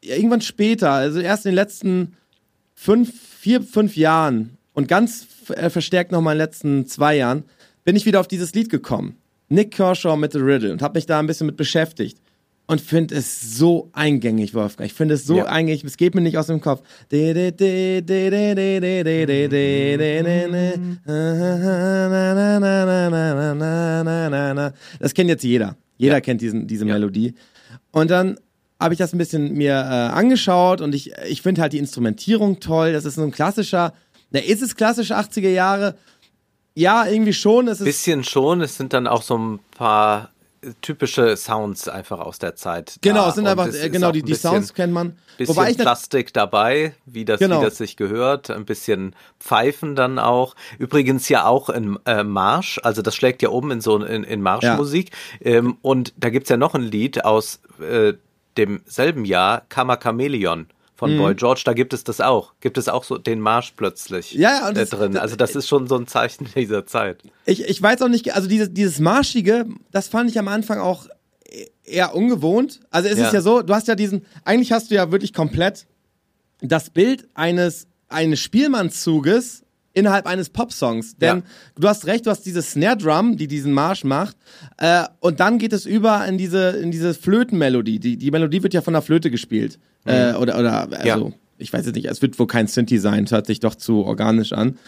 irgendwann 0.00 0.40
später, 0.40 0.90
also 0.90 1.20
erst 1.20 1.46
in 1.46 1.50
den 1.50 1.56
letzten 1.56 2.16
fünf, 2.74 3.12
vier, 3.40 3.62
fünf 3.62 3.96
Jahren 3.96 4.56
und 4.74 4.88
ganz 4.88 5.26
äh, 5.50 5.70
verstärkt 5.70 6.12
noch 6.12 6.20
mal 6.20 6.32
in 6.32 6.38
den 6.38 6.44
letzten 6.44 6.86
zwei 6.86 7.16
Jahren, 7.16 7.44
bin 7.84 7.96
ich 7.96 8.04
wieder 8.06 8.20
auf 8.20 8.28
dieses 8.28 8.54
Lied 8.54 8.68
gekommen. 8.70 9.16
Nick 9.48 9.70
Kershaw 9.72 10.16
mit 10.16 10.32
The 10.32 10.38
Riddle 10.40 10.72
und 10.72 10.82
habe 10.82 10.98
mich 10.98 11.06
da 11.06 11.18
ein 11.18 11.26
bisschen 11.26 11.46
mit 11.46 11.56
beschäftigt. 11.56 12.18
Und 12.70 12.82
finde 12.82 13.14
es 13.14 13.56
so 13.56 13.88
eingängig, 13.94 14.52
Wolfgang. 14.52 14.86
Ich 14.86 14.92
finde 14.94 15.14
es 15.14 15.24
so 15.24 15.38
Ja. 15.38 15.46
eingängig, 15.46 15.84
es 15.84 15.96
geht 15.96 16.14
mir 16.14 16.20
nicht 16.20 16.36
aus 16.36 16.48
dem 16.48 16.60
Kopf. 16.60 16.82
Das 25.00 25.14
kennt 25.14 25.28
jetzt 25.30 25.44
jeder. 25.44 25.76
Jeder 25.96 26.14
Ja. 26.14 26.20
kennt 26.20 26.40
diesen, 26.40 26.66
diese 26.66 26.86
Ja. 26.86 26.92
Melodie. 26.94 27.34
Und 27.90 28.10
dann 28.10 28.38
habe 28.80 28.94
ich 28.94 28.98
das 28.98 29.12
ein 29.12 29.18
bisschen 29.18 29.54
mir 29.54 29.72
äh, 29.72 29.74
angeschaut 30.14 30.80
und 30.80 30.94
ich, 30.94 31.12
ich 31.28 31.42
finde 31.42 31.62
halt 31.62 31.72
die 31.72 31.78
Instrumentierung 31.78 32.60
toll. 32.60 32.92
Das 32.92 33.04
ist 33.04 33.16
so 33.16 33.22
ein 33.22 33.30
klassischer, 33.32 33.92
na, 34.30 34.40
ist 34.40 34.62
es 34.62 34.76
klassische 34.76 35.16
80er 35.16 35.48
Jahre? 35.50 35.96
Ja, 36.74 37.06
irgendwie 37.06 37.32
schon. 37.32 37.66
Es 37.66 37.80
ist 37.80 37.86
Bisschen 37.86 38.22
schon, 38.22 38.60
es 38.60 38.76
sind 38.76 38.92
dann 38.92 39.06
auch 39.08 39.22
so 39.22 39.36
ein 39.36 39.58
paar 39.76 40.30
typische 40.80 41.36
Sounds 41.36 41.88
einfach 41.88 42.18
aus 42.20 42.38
der 42.38 42.56
Zeit. 42.56 42.96
Genau, 43.00 43.30
sind 43.30 43.46
einfach, 43.46 43.68
äh, 43.68 43.90
genau, 43.90 44.10
die, 44.12 44.20
ein 44.22 44.26
die 44.26 44.32
bisschen- 44.32 44.50
Sounds 44.50 44.74
kennt 44.74 44.92
man. 44.92 45.16
Bisschen 45.36 45.54
Wobei 45.56 45.70
ich, 45.70 45.78
Plastik 45.78 46.32
dabei, 46.32 46.94
wie 47.06 47.24
das, 47.24 47.38
Genau. 47.38 47.60
wie 47.60 47.64
das 47.64 47.76
sich 47.78 47.96
gehört, 47.96 48.50
ein 48.50 48.64
bisschen 48.64 49.14
Pfeifen 49.38 49.94
dann 49.94 50.18
auch. 50.18 50.56
Übrigens 50.78 51.28
ja 51.28 51.44
auch 51.46 51.68
in 51.68 51.98
äh, 52.06 52.24
Marsch, 52.24 52.80
also 52.82 53.02
das 53.02 53.14
schlägt 53.14 53.42
ja 53.42 53.50
oben 53.50 53.70
in 53.70 53.80
so 53.80 53.96
in, 54.02 54.24
in 54.24 54.42
Marschmusik. 54.42 55.12
Ähm, 55.40 55.78
und 55.82 56.12
da 56.16 56.30
gibt's 56.30 56.48
ja 56.50 56.56
noch 56.56 56.74
ein 56.74 56.82
Lied 56.82 57.24
aus 57.24 57.60
äh, 57.80 58.14
demselben 58.56 59.24
Jahr 59.24 59.62
Kammer 59.68 59.96
Chameleon 59.96 60.66
von 60.98 61.14
Mhm. 61.14 61.18
Boy 61.18 61.34
George, 61.36 61.62
da 61.64 61.74
gibt 61.74 61.92
es 61.94 62.02
das 62.02 62.20
auch. 62.20 62.54
Gibt 62.60 62.76
es 62.76 62.88
auch 62.88 63.04
so 63.04 63.18
den 63.18 63.38
Marsch 63.38 63.72
plötzlich 63.76 64.32
Ja, 64.32 64.50
ja, 64.62 64.68
und 64.68 64.76
äh, 64.76 64.80
das- 64.80 64.90
drin. 64.90 65.16
Also 65.16 65.36
das 65.36 65.54
ist 65.54 65.68
schon 65.68 65.86
so 65.86 65.96
ein 65.96 66.08
Zeichen 66.08 66.48
dieser 66.56 66.84
Zeit. 66.86 67.22
Ich, 67.46 67.62
ich 67.62 67.80
weiß 67.80 68.02
auch 68.02 68.08
nicht, 68.08 68.34
also 68.34 68.48
dieses, 68.48 68.74
dieses 68.74 68.98
Marschige, 68.98 69.66
das 69.92 70.08
fand 70.08 70.28
ich 70.28 70.38
am 70.40 70.48
Anfang 70.48 70.80
auch 70.80 71.06
eher 71.84 72.14
ungewohnt. 72.16 72.80
Also 72.90 73.08
es 73.08 73.16
Ja. 73.16 73.28
ist 73.28 73.32
ja 73.32 73.40
so, 73.40 73.62
du 73.62 73.72
hast 73.74 73.86
ja 73.88 73.94
diesen, 73.94 74.26
eigentlich 74.44 74.72
hast 74.72 74.90
du 74.90 74.96
ja 74.96 75.10
wirklich 75.12 75.32
komplett 75.32 75.86
das 76.60 76.90
Bild 76.90 77.28
eines, 77.34 77.86
eines 78.08 78.40
Spielmannszuges 78.40 79.62
innerhalb 79.98 80.26
eines 80.26 80.48
Popsongs. 80.50 81.16
Denn 81.16 81.38
Ja. 81.38 81.42
du 81.78 81.88
hast 81.88 82.06
recht, 82.06 82.26
du 82.26 82.30
hast 82.30 82.42
diese 82.46 82.62
Snare 82.62 82.96
Drum, 82.96 83.36
die 83.36 83.46
diesen 83.48 83.72
Marsch 83.72 84.04
macht, 84.04 84.36
äh, 84.78 85.04
und 85.20 85.40
dann 85.40 85.58
geht 85.58 85.72
es 85.72 85.84
über 85.86 86.24
in 86.26 86.38
diese, 86.38 86.70
in 86.70 86.90
diese 86.90 87.14
Flötenmelodie. 87.14 87.98
Die, 87.98 88.16
die 88.16 88.30
Melodie 88.30 88.62
wird 88.62 88.74
ja 88.74 88.80
von 88.82 88.92
der 88.94 89.02
Flöte 89.02 89.30
gespielt. 89.30 89.78
Äh, 90.04 90.34
oder, 90.34 90.58
oder, 90.58 90.88
also, 90.90 90.96
Mhm. 91.26 91.32
Ja. 91.32 91.36
ich 91.58 91.72
weiß 91.72 91.84
jetzt 91.86 91.94
nicht, 91.96 92.06
es 92.06 92.22
wird 92.22 92.38
wohl 92.38 92.46
kein 92.46 92.66
Synthi 92.66 92.98
sein, 92.98 93.26
hört 93.30 93.46
sich 93.46 93.60
doch 93.60 93.74
zu 93.74 94.04
organisch 94.04 94.52
an. 94.52 94.78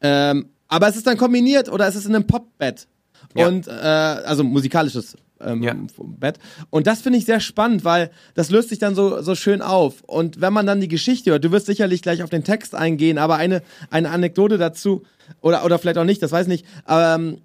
Ähm, 0.00 0.46
aber 0.68 0.88
es 0.88 0.96
ist 0.96 1.06
dann 1.06 1.16
kombiniert 1.18 1.68
oder 1.68 1.86
es 1.88 1.96
ist 1.96 2.06
in 2.06 2.14
einem 2.14 2.26
Popbett. 2.26 2.86
Ja. 3.34 3.48
Und 3.48 3.66
äh, 3.68 3.70
also 3.72 4.42
musikalisches 4.44 5.16
ähm, 5.42 5.62
Ja. 5.62 5.74
Bett. 5.98 6.38
Und 6.70 6.86
das 6.86 7.00
finde 7.02 7.18
ich 7.18 7.24
sehr 7.24 7.40
spannend, 7.40 7.84
weil 7.84 8.10
das 8.34 8.50
löst 8.50 8.68
sich 8.68 8.78
dann 8.78 8.94
so, 8.94 9.22
so 9.22 9.34
schön 9.34 9.62
auf. 9.62 10.02
Und 10.06 10.40
wenn 10.40 10.52
man 10.52 10.66
dann 10.66 10.80
die 10.80 10.88
Geschichte 10.88 11.30
hört, 11.30 11.44
du 11.44 11.52
wirst 11.52 11.66
sicherlich 11.66 12.02
gleich 12.02 12.22
auf 12.22 12.30
den 12.30 12.44
Text 12.44 12.74
eingehen, 12.74 13.18
aber 13.18 13.36
eine, 13.36 13.62
eine 13.90 14.10
Anekdote 14.10 14.58
dazu, 14.58 15.02
oder, 15.40 15.64
oder 15.64 15.78
vielleicht 15.78 15.98
auch 15.98 16.04
nicht, 16.04 16.22
das 16.22 16.32
weiß 16.32 16.46
ich 16.46 16.52
nicht, 16.52 16.66
ähm, 16.88 17.38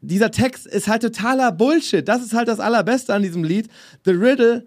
dieser 0.00 0.30
Text 0.30 0.66
ist 0.66 0.88
halt 0.88 1.02
totaler 1.02 1.52
Bullshit. 1.52 2.06
Das 2.06 2.22
ist 2.22 2.32
halt 2.32 2.48
das 2.48 2.60
Allerbeste 2.60 3.14
an 3.14 3.22
diesem 3.22 3.44
Lied. 3.44 3.68
The 4.04 4.12
Riddle 4.12 4.64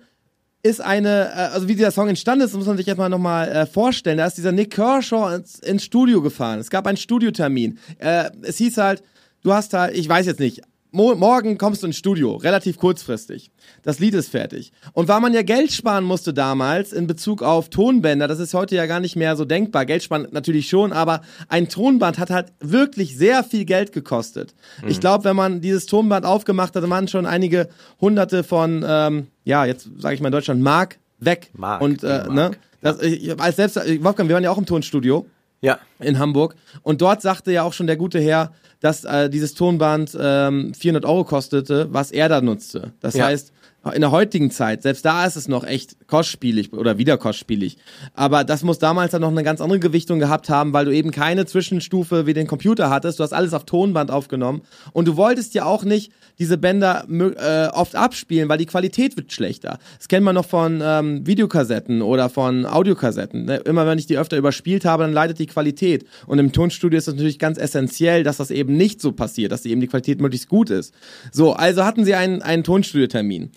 ist 0.61 0.79
eine, 0.79 1.29
äh, 1.29 1.53
also 1.53 1.67
wie 1.67 1.75
dieser 1.75 1.91
Song 1.91 2.07
entstanden 2.07 2.45
ist, 2.45 2.53
muss 2.53 2.65
man 2.65 2.77
sich 2.77 2.85
jetzt 2.85 2.97
mal 2.97 3.09
nochmal 3.09 3.49
äh, 3.49 3.65
vorstellen. 3.65 4.17
Da 4.17 4.25
ist 4.25 4.37
dieser 4.37 4.51
Nick 4.51 4.71
Kershaw 4.71 5.35
ins, 5.35 5.59
ins 5.59 5.83
Studio 5.83 6.21
gefahren. 6.21 6.59
Es 6.59 6.69
gab 6.69 6.87
einen 6.87 6.97
Studiotermin. 6.97 7.77
Äh, 7.97 8.29
es 8.43 8.57
hieß 8.57 8.77
halt, 8.77 9.03
du 9.43 9.53
hast 9.53 9.73
halt, 9.73 9.95
ich 9.95 10.07
weiß 10.07 10.25
jetzt 10.25 10.39
nicht, 10.39 10.61
mo 10.93 11.15
morgen 11.15 11.57
kommst 11.57 11.81
du 11.81 11.87
ins 11.87 11.97
Studio, 11.97 12.35
relativ 12.35 12.77
kurzfristig. 12.77 13.51
Das 13.81 13.99
Lied 13.99 14.13
ist 14.13 14.29
fertig. 14.29 14.71
Und 14.93 15.07
weil 15.07 15.19
man 15.19 15.33
ja 15.33 15.41
Geld 15.41 15.71
sparen 15.71 16.03
musste 16.05 16.33
damals 16.33 16.93
in 16.93 17.07
Bezug 17.07 17.41
auf 17.41 17.69
Tonbänder, 17.69 18.27
das 18.27 18.39
ist 18.39 18.53
heute 18.53 18.75
ja 18.75 18.85
gar 18.85 18.99
nicht 18.99 19.15
mehr 19.15 19.35
so 19.35 19.43
denkbar. 19.43 19.85
Geld 19.85 20.03
sparen 20.03 20.27
natürlich 20.31 20.69
schon, 20.69 20.93
aber 20.93 21.21
ein 21.49 21.67
Tonband 21.67 22.19
hat 22.19 22.29
halt 22.29 22.53
wirklich 22.59 23.17
sehr 23.17 23.43
viel 23.43 23.65
Geld 23.65 23.91
gekostet. 23.91 24.53
Ich 24.87 24.99
glaube, 24.99 25.23
wenn 25.25 25.35
man 25.35 25.61
dieses 25.61 25.87
Tonband 25.87 26.25
aufgemacht 26.25 26.75
hatte, 26.75 26.87
man 26.87 27.07
schon 27.07 27.25
einige 27.25 27.69
hunderte 27.99 28.43
von, 28.43 28.85
ähm, 28.87 29.27
ja, 29.43 29.65
jetzt 29.65 29.89
sage 29.97 30.15
ich 30.15 30.21
mal 30.21 30.27
in 30.27 30.33
Deutschland, 30.33 30.61
Mark 30.61 30.99
weg. 31.19 31.49
Mark, 31.53 31.81
Und 31.81 32.03
äh, 32.03 32.23
die 32.23 32.29
ne, 32.29 32.35
Mark. 32.35 32.59
das, 32.81 33.01
ich, 33.01 33.39
als 33.41 33.55
selbst, 33.55 33.77
Wolfgang, 34.03 34.29
wir 34.29 34.35
waren 34.35 34.43
ja 34.43 34.51
auch 34.51 34.57
im 34.59 34.67
Tonstudio 34.67 35.25
Ja. 35.63 35.79
in 35.99 36.19
Hamburg. 36.19 36.55
Und 36.83 37.01
dort 37.01 37.21
sagte 37.23 37.51
ja 37.51 37.63
auch 37.63 37.73
schon 37.73 37.87
der 37.87 37.95
gute 37.97 38.19
Herr, 38.19 38.51
dass 38.81 39.05
äh, 39.05 39.29
dieses 39.29 39.53
Tonband 39.55 40.15
ähm, 40.19 40.73
400 40.73 41.05
Euro 41.05 41.23
kostete, 41.23 41.87
was 41.91 42.11
er 42.11 42.27
da 42.29 42.41
nutzte. 42.41 42.91
Das 42.99 43.15
Ja. 43.15 43.25
heißt, 43.25 43.51
in 43.93 43.99
der 44.01 44.11
heutigen 44.11 44.49
Zeit, 44.49 44.81
selbst 44.81 45.03
da 45.03 45.25
ist 45.25 45.35
es 45.35 45.49
noch 45.49 45.65
echt 45.65 46.07
kostspielig 46.07 46.71
oder 46.71 46.97
wieder 46.97 47.17
kostspielig. 47.17 47.77
Aber 48.13 48.45
das 48.45 48.63
muss 48.63 48.79
damals 48.79 49.11
dann 49.11 49.21
noch 49.21 49.29
eine 49.31 49.43
ganz 49.43 49.59
andere 49.59 49.79
Gewichtung 49.79 50.19
gehabt 50.19 50.49
haben, 50.49 50.71
weil 50.71 50.85
du 50.85 50.91
eben 50.93 51.11
keine 51.11 51.45
Zwischenstufe 51.45 52.25
wie 52.25 52.33
den 52.33 52.47
Computer 52.47 52.89
hattest. 52.89 53.19
Du 53.19 53.23
hast 53.23 53.33
alles 53.33 53.53
auf 53.53 53.65
Tonband 53.65 54.09
aufgenommen. 54.09 54.61
Und 54.93 55.07
du 55.09 55.17
wolltest 55.17 55.53
ja 55.53 55.65
auch 55.65 55.83
nicht 55.83 56.13
diese 56.39 56.57
Bänder 56.57 57.05
äh, 57.09 57.67
oft 57.73 57.95
abspielen, 57.95 58.49
weil 58.49 58.57
die 58.57 58.65
Qualität 58.65 59.15
wird 59.17 59.31
schlechter. 59.31 59.79
Das 59.97 60.07
kennt 60.07 60.25
man 60.25 60.35
noch 60.35 60.45
von 60.45 60.81
ähm, 60.83 61.25
Videokassetten 61.25 62.01
oder 62.01 62.29
von 62.29 62.65
Audiokassetten. 62.65 63.45
Ne? 63.45 63.57
Immer 63.57 63.85
wenn 63.87 63.99
ich 63.99 64.07
die 64.07 64.17
öfter 64.17 64.37
überspielt 64.37 64.85
habe, 64.85 65.03
dann 65.03 65.13
leidet 65.13 65.39
die 65.39 65.47
Qualität. 65.47 66.05
Und 66.27 66.39
im 66.39 66.51
Tonstudio 66.51 66.97
ist 66.97 67.07
es 67.07 67.13
natürlich 67.13 67.39
ganz 67.39 67.57
essentiell, 67.57 68.23
dass 68.23 68.37
das 68.37 68.51
eben 68.51 68.75
nicht 68.75 69.01
so 69.01 69.11
passiert, 69.11 69.51
dass 69.51 69.65
eben 69.65 69.81
die 69.81 69.87
Qualität 69.87 70.21
möglichst 70.21 70.49
gut 70.49 70.69
ist. 70.69 70.93
So, 71.31 71.53
also 71.53 71.83
hatten 71.83 72.05
sie 72.05 72.15
einen, 72.15 72.41
einen 72.41 72.63
Tonstudiotermin. 72.63 73.51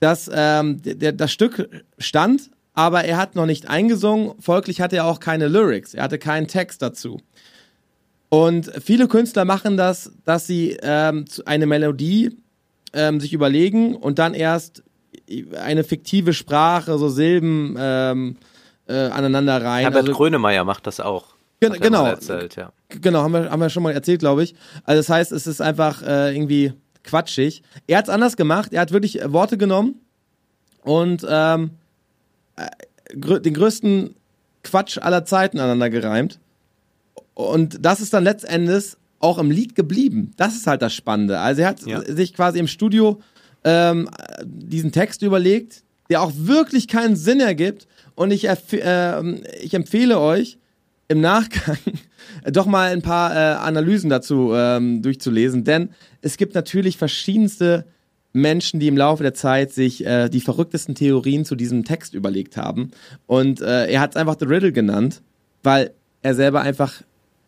Das, 0.00 0.30
ähm, 0.32 0.82
der, 0.82 1.12
das 1.12 1.32
Stück 1.32 1.68
stand, 1.98 2.50
aber 2.74 3.04
er 3.04 3.18
hat 3.18 3.36
noch 3.36 3.46
nicht 3.46 3.68
eingesungen, 3.68 4.32
folglich 4.40 4.80
hatte 4.80 4.96
er 4.96 5.06
auch 5.06 5.20
keine 5.20 5.48
Lyrics, 5.48 5.94
er 5.94 6.04
hatte 6.04 6.18
keinen 6.18 6.48
Text 6.48 6.82
dazu. 6.82 7.20
Und 8.32 8.72
viele 8.82 9.08
Künstler 9.08 9.44
machen 9.44 9.76
das, 9.76 10.10
dass 10.24 10.46
sie 10.46 10.78
ähm, 10.82 11.26
eine 11.44 11.66
Melodie 11.66 12.30
ähm, 12.94 13.20
sich 13.20 13.34
überlegen 13.34 13.94
und 13.94 14.18
dann 14.18 14.32
erst 14.32 14.82
eine 15.62 15.84
fiktive 15.84 16.32
Sprache, 16.32 16.96
so 16.96 17.10
Silben 17.10 17.76
ähm, 17.78 18.36
äh, 18.88 18.94
aneinander 18.94 19.62
rein. 19.62 19.82
Herbert 19.82 20.04
Also- 20.04 20.12
Grönemeyer 20.14 20.64
macht 20.64 20.86
das 20.86 20.98
auch. 20.98 21.34
Gen- 21.60 21.74
genau. 21.74 22.06
Erzählt, 22.06 22.56
ja. 22.56 22.72
Genau, 22.88 23.20
haben 23.20 23.32
wir, 23.34 23.50
haben 23.50 23.60
wir 23.60 23.68
schon 23.68 23.82
mal 23.82 23.92
erzählt, 23.92 24.20
glaube 24.20 24.44
ich. 24.44 24.54
Also 24.84 25.00
das 25.00 25.10
heißt, 25.10 25.30
es 25.32 25.46
ist 25.46 25.60
einfach 25.60 26.00
äh, 26.02 26.34
irgendwie 26.34 26.72
quatschig. 27.04 27.62
Er 27.86 27.98
hat 27.98 28.06
es 28.06 28.10
anders 28.10 28.38
gemacht. 28.38 28.72
Er 28.72 28.80
hat 28.80 28.92
wirklich 28.92 29.20
äh, 29.20 29.30
Worte 29.30 29.58
genommen 29.58 29.96
und 30.84 31.26
ähm, 31.28 31.72
äh, 32.56 33.40
den 33.40 33.52
größten 33.52 34.14
Quatsch 34.64 34.96
aller 34.96 35.26
Zeiten 35.26 35.58
aneinander 35.58 35.90
gereimt. 35.90 36.38
Und 37.34 37.78
das 37.84 38.00
ist 38.00 38.12
dann 38.12 38.24
letztendlich 38.24 38.96
auch 39.20 39.38
im 39.38 39.50
Lied 39.50 39.74
geblieben. 39.74 40.32
Das 40.36 40.54
ist 40.56 40.66
halt 40.66 40.82
das 40.82 40.92
Spannende. 40.94 41.38
Also 41.38 41.62
er 41.62 41.68
hat 41.68 41.86
Ja. 41.86 42.02
sich 42.02 42.34
quasi 42.34 42.58
im 42.58 42.66
Studio 42.66 43.20
ähm, 43.64 44.08
diesen 44.44 44.90
Text 44.92 45.22
überlegt, 45.22 45.84
der 46.10 46.22
auch 46.22 46.32
wirklich 46.34 46.88
keinen 46.88 47.14
Sinn 47.16 47.40
ergibt. 47.40 47.86
Und 48.14 48.32
ich, 48.32 48.48
ähm, 48.72 49.42
ich 49.62 49.74
empfehle 49.74 50.18
euch, 50.18 50.58
im 51.08 51.20
Nachgang 51.20 51.76
doch 52.52 52.66
mal 52.66 52.90
ein 52.90 53.02
paar 53.02 53.32
äh, 53.34 53.56
Analysen 53.58 54.08
dazu 54.10 54.52
ähm, 54.54 55.02
durchzulesen, 55.02 55.62
denn 55.64 55.90
es 56.22 56.36
gibt 56.38 56.54
natürlich 56.54 56.96
verschiedenste 56.96 57.84
Menschen, 58.32 58.80
die 58.80 58.88
im 58.88 58.96
Laufe 58.96 59.22
der 59.22 59.34
Zeit 59.34 59.72
sich 59.72 60.06
äh, 60.06 60.30
die 60.30 60.40
verrücktesten 60.40 60.94
Theorien 60.94 61.44
zu 61.44 61.54
diesem 61.54 61.84
Text 61.84 62.14
überlegt 62.14 62.56
haben. 62.56 62.92
Und 63.26 63.60
äh, 63.60 63.86
er 63.88 64.00
hat 64.00 64.12
es 64.12 64.16
einfach 64.16 64.36
The 64.40 64.46
Riddle 64.46 64.72
genannt, 64.72 65.20
weil 65.62 65.90
er 66.22 66.34
selber 66.34 66.62
einfach, 66.62 67.02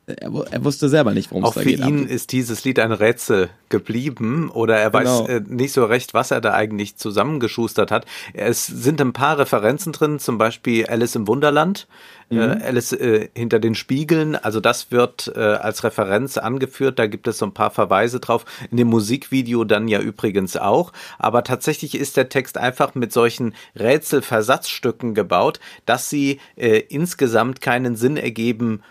er, 0.07 0.31
er 0.51 0.65
wusste 0.65 0.89
selber 0.89 1.13
nicht, 1.13 1.31
worum 1.31 1.45
es 1.45 1.51
Auch 1.51 1.55
da 1.55 1.61
für 1.61 1.69
geht. 1.71 1.81
ihn 1.85 2.07
ist 2.07 2.33
dieses 2.33 2.65
Lied 2.65 2.79
ein 2.79 2.93
Rätsel 2.93 3.49
geblieben 3.69 4.51
oder 4.51 4.77
er 4.79 4.91
Genau. 4.91 5.23
weiß 5.25 5.29
äh, 5.29 5.41
nicht 5.49 5.73
so 5.73 5.85
recht, 5.85 6.15
was 6.15 6.31
er 6.31 6.41
da 6.41 6.53
eigentlich 6.55 6.97
zusammengeschustert 6.97 7.91
hat. 7.91 8.05
Es 8.35 8.67
sind 8.67 9.01
ein 9.01 9.13
paar 9.13 9.39
Referenzen 9.39 9.93
drin, 9.93 10.19
zum 10.19 10.39
Beispiel 10.39 10.87
Alice 10.87 11.15
im 11.17 11.27
Wunderland, 11.27 11.87
Mhm. 12.31 12.39
äh, 12.39 12.43
Alice 12.65 12.93
äh, 12.93 13.29
hinter 13.35 13.59
den 13.61 13.75
Spiegeln. 13.75 14.35
Also 14.35 14.59
das 14.61 14.91
wird 14.91 15.31
äh, 15.37 15.41
als 15.41 15.85
Referenz 15.85 16.39
angeführt. 16.39 16.99
Da 16.99 17.07
gibt 17.07 17.27
es 17.29 17.37
so 17.39 17.45
ein 17.47 17.53
paar 17.53 17.71
Verweise 17.71 18.19
drauf. 18.19 18.45
In 18.71 18.79
dem 18.79 18.89
Musikvideo 18.89 19.65
dann 19.65 19.89
ja 19.89 20.01
übrigens 20.01 20.57
auch. 20.57 20.93
Aber 21.19 21.45
tatsächlich 21.45 21.95
ist 21.95 22.17
der 22.17 22.31
Text 22.31 22.57
einfach 22.57 22.95
mit 22.95 23.13
solchen 23.13 23.55
Rätselversatzstücken 23.79 25.15
gebaut, 25.15 25.61
dass 25.87 26.09
sie 26.11 26.41
äh, 26.57 26.79
insgesamt 26.89 27.61
keinen 27.61 27.97
Sinn 27.97 28.17
ergeben 28.17 28.83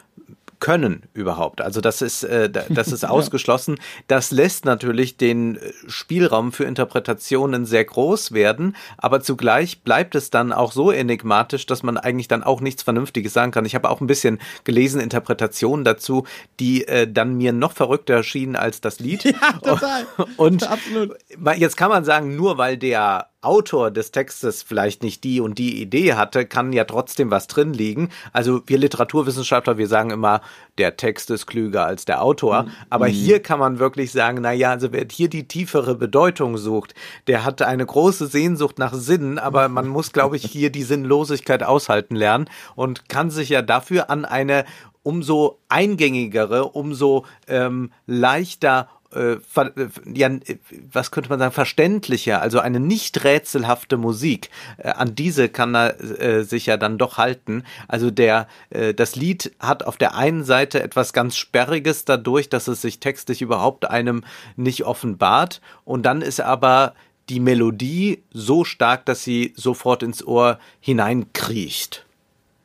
können 0.64 1.04
überhaupt. 1.14 1.60
Also 1.60 1.82
das 1.82 2.02
ist, 2.02 2.24
äh, 2.24 2.50
da- 2.50 2.64
das 2.70 2.88
ist 2.94 3.04
ausgeschlossen. 3.10 3.76
Das 4.08 4.32
lässt 4.32 4.64
natürlich 4.64 5.18
den 5.18 5.58
äh, 5.58 5.60
Spielraum 5.88 6.54
für 6.54 6.64
Interpretationen 6.64 7.66
sehr 7.66 7.84
groß 7.84 8.32
werden, 8.32 8.78
aber 8.98 9.20
zugleich 9.22 9.82
bleibt 9.82 10.16
es 10.16 10.30
dann 10.30 10.54
auch 10.54 10.72
so 10.72 10.90
enigmatisch, 10.90 11.66
dass 11.66 11.84
man 11.84 11.98
eigentlich 11.98 12.30
dann 12.30 12.44
auch 12.44 12.62
nichts 12.62 12.82
Vernünftiges 12.82 13.34
sagen 13.34 13.52
kann. 13.52 13.66
Ich 13.66 13.76
habe 13.76 13.90
auch 13.90 14.00
ein 14.00 14.08
bisschen 14.08 14.40
gelesen, 14.64 15.02
Interpretationen 15.02 15.84
dazu, 15.84 16.26
die 16.62 16.88
äh, 16.88 17.12
dann 17.12 17.36
mir 17.36 17.52
noch 17.52 17.74
verrückter 17.74 18.14
erschienen 18.14 18.56
als 18.56 18.80
das 18.80 19.00
Lied. 19.00 19.26
Ja, 19.44 19.52
total. 19.62 20.06
Und 20.38 20.64
Absolut. 20.70 21.18
Jetzt 21.58 21.76
kann 21.76 21.90
man 21.90 22.06
sagen, 22.06 22.36
nur 22.38 22.58
weil 22.58 22.78
der 22.78 23.28
Autor 23.44 23.92
des 23.92 24.12
Textes 24.12 24.64
vielleicht 24.64 25.04
nicht 25.04 25.24
die 25.24 25.42
und 25.42 25.58
die 25.58 25.82
Idee 25.82 26.14
hatte, 26.14 26.46
kann 26.46 26.74
ja 26.74 26.86
trotzdem 26.86 27.32
was 27.32 27.48
drin 27.48 27.74
liegen. 27.74 28.10
Also 28.32 28.62
wir 28.66 28.78
Literaturwissenschaftler, 28.78 29.78
wir 29.78 29.88
sagen 29.88 30.12
immer, 30.12 30.42
der 30.78 30.98
Text 30.98 31.30
ist 31.30 31.46
klüger 31.46 31.86
als 31.86 32.06
der 32.06 32.22
Autor. 32.22 32.68
Aber 32.90 33.08
hier 33.08 33.42
kann 33.42 33.60
man 33.60 33.80
wirklich 33.80 34.12
sagen, 34.12 34.40
na 34.42 34.52
ja, 34.52 34.72
also 34.72 34.92
wer 34.92 35.06
hier 35.12 35.30
die 35.30 35.48
tiefere 35.48 35.96
Bedeutung 35.96 36.58
sucht, 36.58 36.96
der 37.28 37.46
hat 37.46 37.62
eine 37.62 37.86
große 37.86 38.28
Sehnsucht 38.28 38.80
nach 38.80 38.94
Sinn, 38.94 39.40
aber 39.40 39.70
man 39.70 39.88
muss, 39.88 40.12
glaube 40.12 40.36
ich, 40.36 40.46
hier 40.46 40.72
die 40.72 40.84
Sinnlosigkeit 40.84 41.64
aushalten 41.64 42.16
lernen 42.16 42.50
und 42.76 43.10
kann 43.10 43.30
sich 43.30 43.50
ja 43.50 43.62
dafür 43.62 44.10
an 44.10 44.26
eine 44.26 44.66
umso 45.04 45.60
eingängigere, 45.68 46.66
umso 46.70 47.26
ähm, 47.48 47.92
leichter 48.08 48.88
äh, 49.16 49.34
äh, 49.34 49.88
ja, 50.14 50.28
äh, 50.28 50.58
was 50.92 51.12
könnte 51.12 51.30
man 51.30 51.40
sagen, 51.40 51.54
verständlicher, 51.54 52.42
also 52.42 52.60
eine 52.60 52.80
nicht 52.80 53.24
rätselhafte 53.24 53.98
Musik. 53.98 54.50
Äh, 54.78 54.90
an 54.90 55.16
diese 55.16 55.50
kann 55.50 55.76
er 55.76 56.00
äh, 56.00 56.44
sich 56.44 56.66
ja 56.66 56.78
dann 56.78 56.98
doch 56.98 57.18
halten. 57.18 57.64
Also 57.88 58.12
der, 58.12 58.48
äh, 58.70 58.94
das 58.94 59.16
Lied 59.16 59.52
hat 59.60 59.84
auf 59.84 59.98
der 59.98 60.16
einen 60.16 60.44
Seite 60.44 60.82
etwas 60.82 61.14
ganz 61.14 61.36
Sperriges 61.36 62.06
dadurch, 62.06 62.50
dass 62.50 62.68
es 62.68 62.82
sich 62.82 63.00
textlich 63.00 63.42
überhaupt 63.42 63.90
einem 63.90 64.24
nicht 64.56 64.84
offenbart. 64.84 65.62
Und 65.86 66.06
dann 66.06 66.22
ist 66.22 66.42
aber 66.42 66.94
die 67.30 67.40
Melodie 67.40 68.24
so 68.32 68.64
stark, 68.64 69.06
dass 69.06 69.24
sie 69.24 69.54
sofort 69.56 70.04
ins 70.04 70.26
Ohr 70.26 70.60
hineinkriecht. 70.80 72.06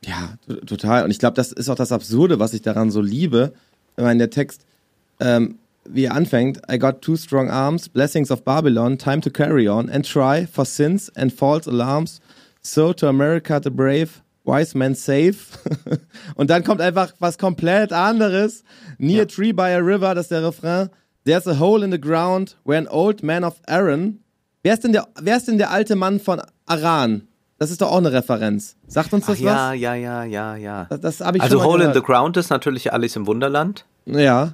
Ja, 0.05 0.35
total. 0.65 1.03
Und 1.03 1.11
ich 1.11 1.19
glaube, 1.19 1.35
das 1.35 1.51
ist 1.51 1.69
auch 1.69 1.75
das 1.75 1.91
Absurde, 1.91 2.39
was 2.39 2.53
ich 2.53 2.61
daran 2.61 2.91
so 2.91 3.01
liebe, 3.01 3.53
wenn 3.95 4.05
man 4.05 4.17
der 4.17 4.29
Text, 4.29 4.65
ähm, 5.19 5.59
wie 5.85 6.05
er 6.05 6.13
anfängt, 6.15 6.61
I 6.71 6.77
got 6.77 7.01
two 7.01 7.15
strong 7.15 7.49
arms, 7.49 7.89
blessings 7.89 8.31
of 8.31 8.43
Babylon, 8.43 8.97
time 8.97 9.21
to 9.21 9.29
carry 9.29 9.67
on, 9.67 9.89
and 9.89 10.05
try 10.05 10.45
for 10.45 10.65
sins 10.65 11.09
and 11.15 11.31
false 11.31 11.67
alarms, 11.67 12.19
so 12.61 12.93
to 12.93 13.07
America 13.07 13.59
the 13.63 13.69
brave, 13.69 14.21
wise 14.43 14.77
men 14.77 14.95
safe. 14.95 15.57
Und 16.35 16.49
dann 16.49 16.63
kommt 16.63 16.81
einfach 16.81 17.13
was 17.19 17.37
komplett 17.37 17.91
anderes. 17.93 18.63
Near 18.97 19.27
tree 19.27 19.51
by 19.53 19.73
a 19.73 19.79
river, 19.79 20.13
das 20.15 20.25
ist 20.25 20.31
der 20.31 20.43
Refrain. 20.45 20.89
There's 21.25 21.47
a 21.47 21.59
hole 21.59 21.83
in 21.83 21.91
the 21.91 21.99
ground 21.99 22.55
where 22.63 22.77
an 22.77 22.87
old 22.87 23.23
man 23.23 23.43
of 23.43 23.55
Aaron. 23.67 24.19
Wer 24.63 24.73
ist 24.73 24.83
denn 24.83 24.93
der, 24.93 25.07
wer 25.21 25.37
ist 25.37 25.47
denn 25.47 25.57
der 25.57 25.71
alte 25.71 25.95
Mann 25.95 26.19
von 26.19 26.41
Aran? 26.65 27.27
Das 27.59 27.71
ist 27.71 27.81
doch 27.81 27.91
auch 27.91 27.97
eine 27.97 28.11
Referenz. 28.13 28.77
Sagt 28.87 29.13
uns 29.13 29.25
Ach 29.25 29.29
das 29.31 29.39
ja, 29.39 29.71
was? 29.71 29.79
ja, 29.79 29.93
ja, 29.93 30.23
ja, 30.23 30.55
ja. 30.55 30.85
Das, 30.89 31.01
das 31.01 31.19
habe 31.21 31.37
ich 31.37 31.43
Also 31.43 31.63
Hole 31.63 31.83
in 31.83 31.93
the 31.93 32.01
Ground 32.01 32.37
ist 32.37 32.49
natürlich 32.49 32.93
Alice 32.93 33.15
im 33.17 33.27
Wunderland. 33.27 33.85
Ja. 34.05 34.53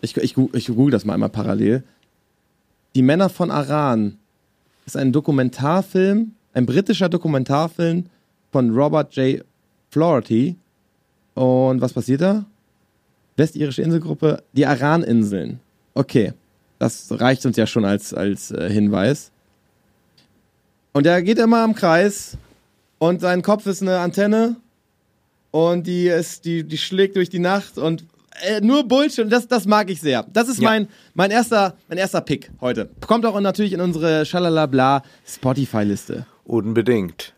Ich, 0.00 0.16
ich, 0.16 0.36
ich 0.52 0.66
google 0.66 0.90
das 0.90 1.04
mal 1.04 1.14
einmal 1.14 1.28
parallel. 1.28 1.82
Die 2.94 3.02
Männer 3.02 3.28
von 3.28 3.50
Aran 3.50 4.16
ist 4.86 4.96
ein 4.96 5.12
Dokumentarfilm, 5.12 6.32
ein 6.54 6.66
britischer 6.66 7.08
Dokumentarfilm 7.08 8.06
von 8.50 8.70
Robert 8.70 9.14
J. 9.14 9.44
Flaherty. 9.90 10.56
Und 11.34 11.80
was 11.80 11.92
passiert 11.92 12.20
da? 12.20 12.44
Westirische 13.36 13.82
Inselgruppe, 13.82 14.42
die 14.52 14.66
Aran-Inseln. 14.66 15.60
Okay, 15.94 16.32
das 16.78 17.08
reicht 17.20 17.44
uns 17.46 17.56
ja 17.56 17.66
schon 17.66 17.84
als, 17.84 18.14
als 18.14 18.50
äh, 18.50 18.70
Hinweis. 18.70 19.30
Und 20.92 21.06
er 21.06 21.22
geht 21.22 21.38
immer 21.38 21.64
im 21.64 21.74
Kreis 21.74 22.36
und 22.98 23.20
sein 23.20 23.42
Kopf 23.42 23.66
ist 23.66 23.82
eine 23.82 23.98
Antenne 23.98 24.56
und 25.50 25.86
die 25.86 26.08
ist, 26.08 26.44
die, 26.44 26.64
die 26.64 26.78
schlägt 26.78 27.16
durch 27.16 27.30
die 27.30 27.38
Nacht 27.38 27.78
und 27.78 28.04
äh, 28.42 28.60
nur 28.60 28.84
Bullshit. 28.86 29.24
Und 29.24 29.30
Das, 29.30 29.46
das 29.48 29.66
mag 29.66 29.90
ich 29.90 30.00
sehr. 30.00 30.24
Das 30.32 30.48
ist 30.48 30.60
Ja. 30.60 30.70
mein, 30.70 30.88
mein 31.14 31.30
erster, 31.30 31.74
mein 31.88 31.98
erster 31.98 32.20
Pick 32.20 32.50
heute. 32.60 32.88
Kommt 33.06 33.24
auch 33.26 33.38
natürlich 33.40 33.72
in 33.72 33.80
unsere 33.80 34.24
Schalalabla 34.26 35.02
Spotify-Liste. 35.26 36.26
Unbedingt. 36.44 37.34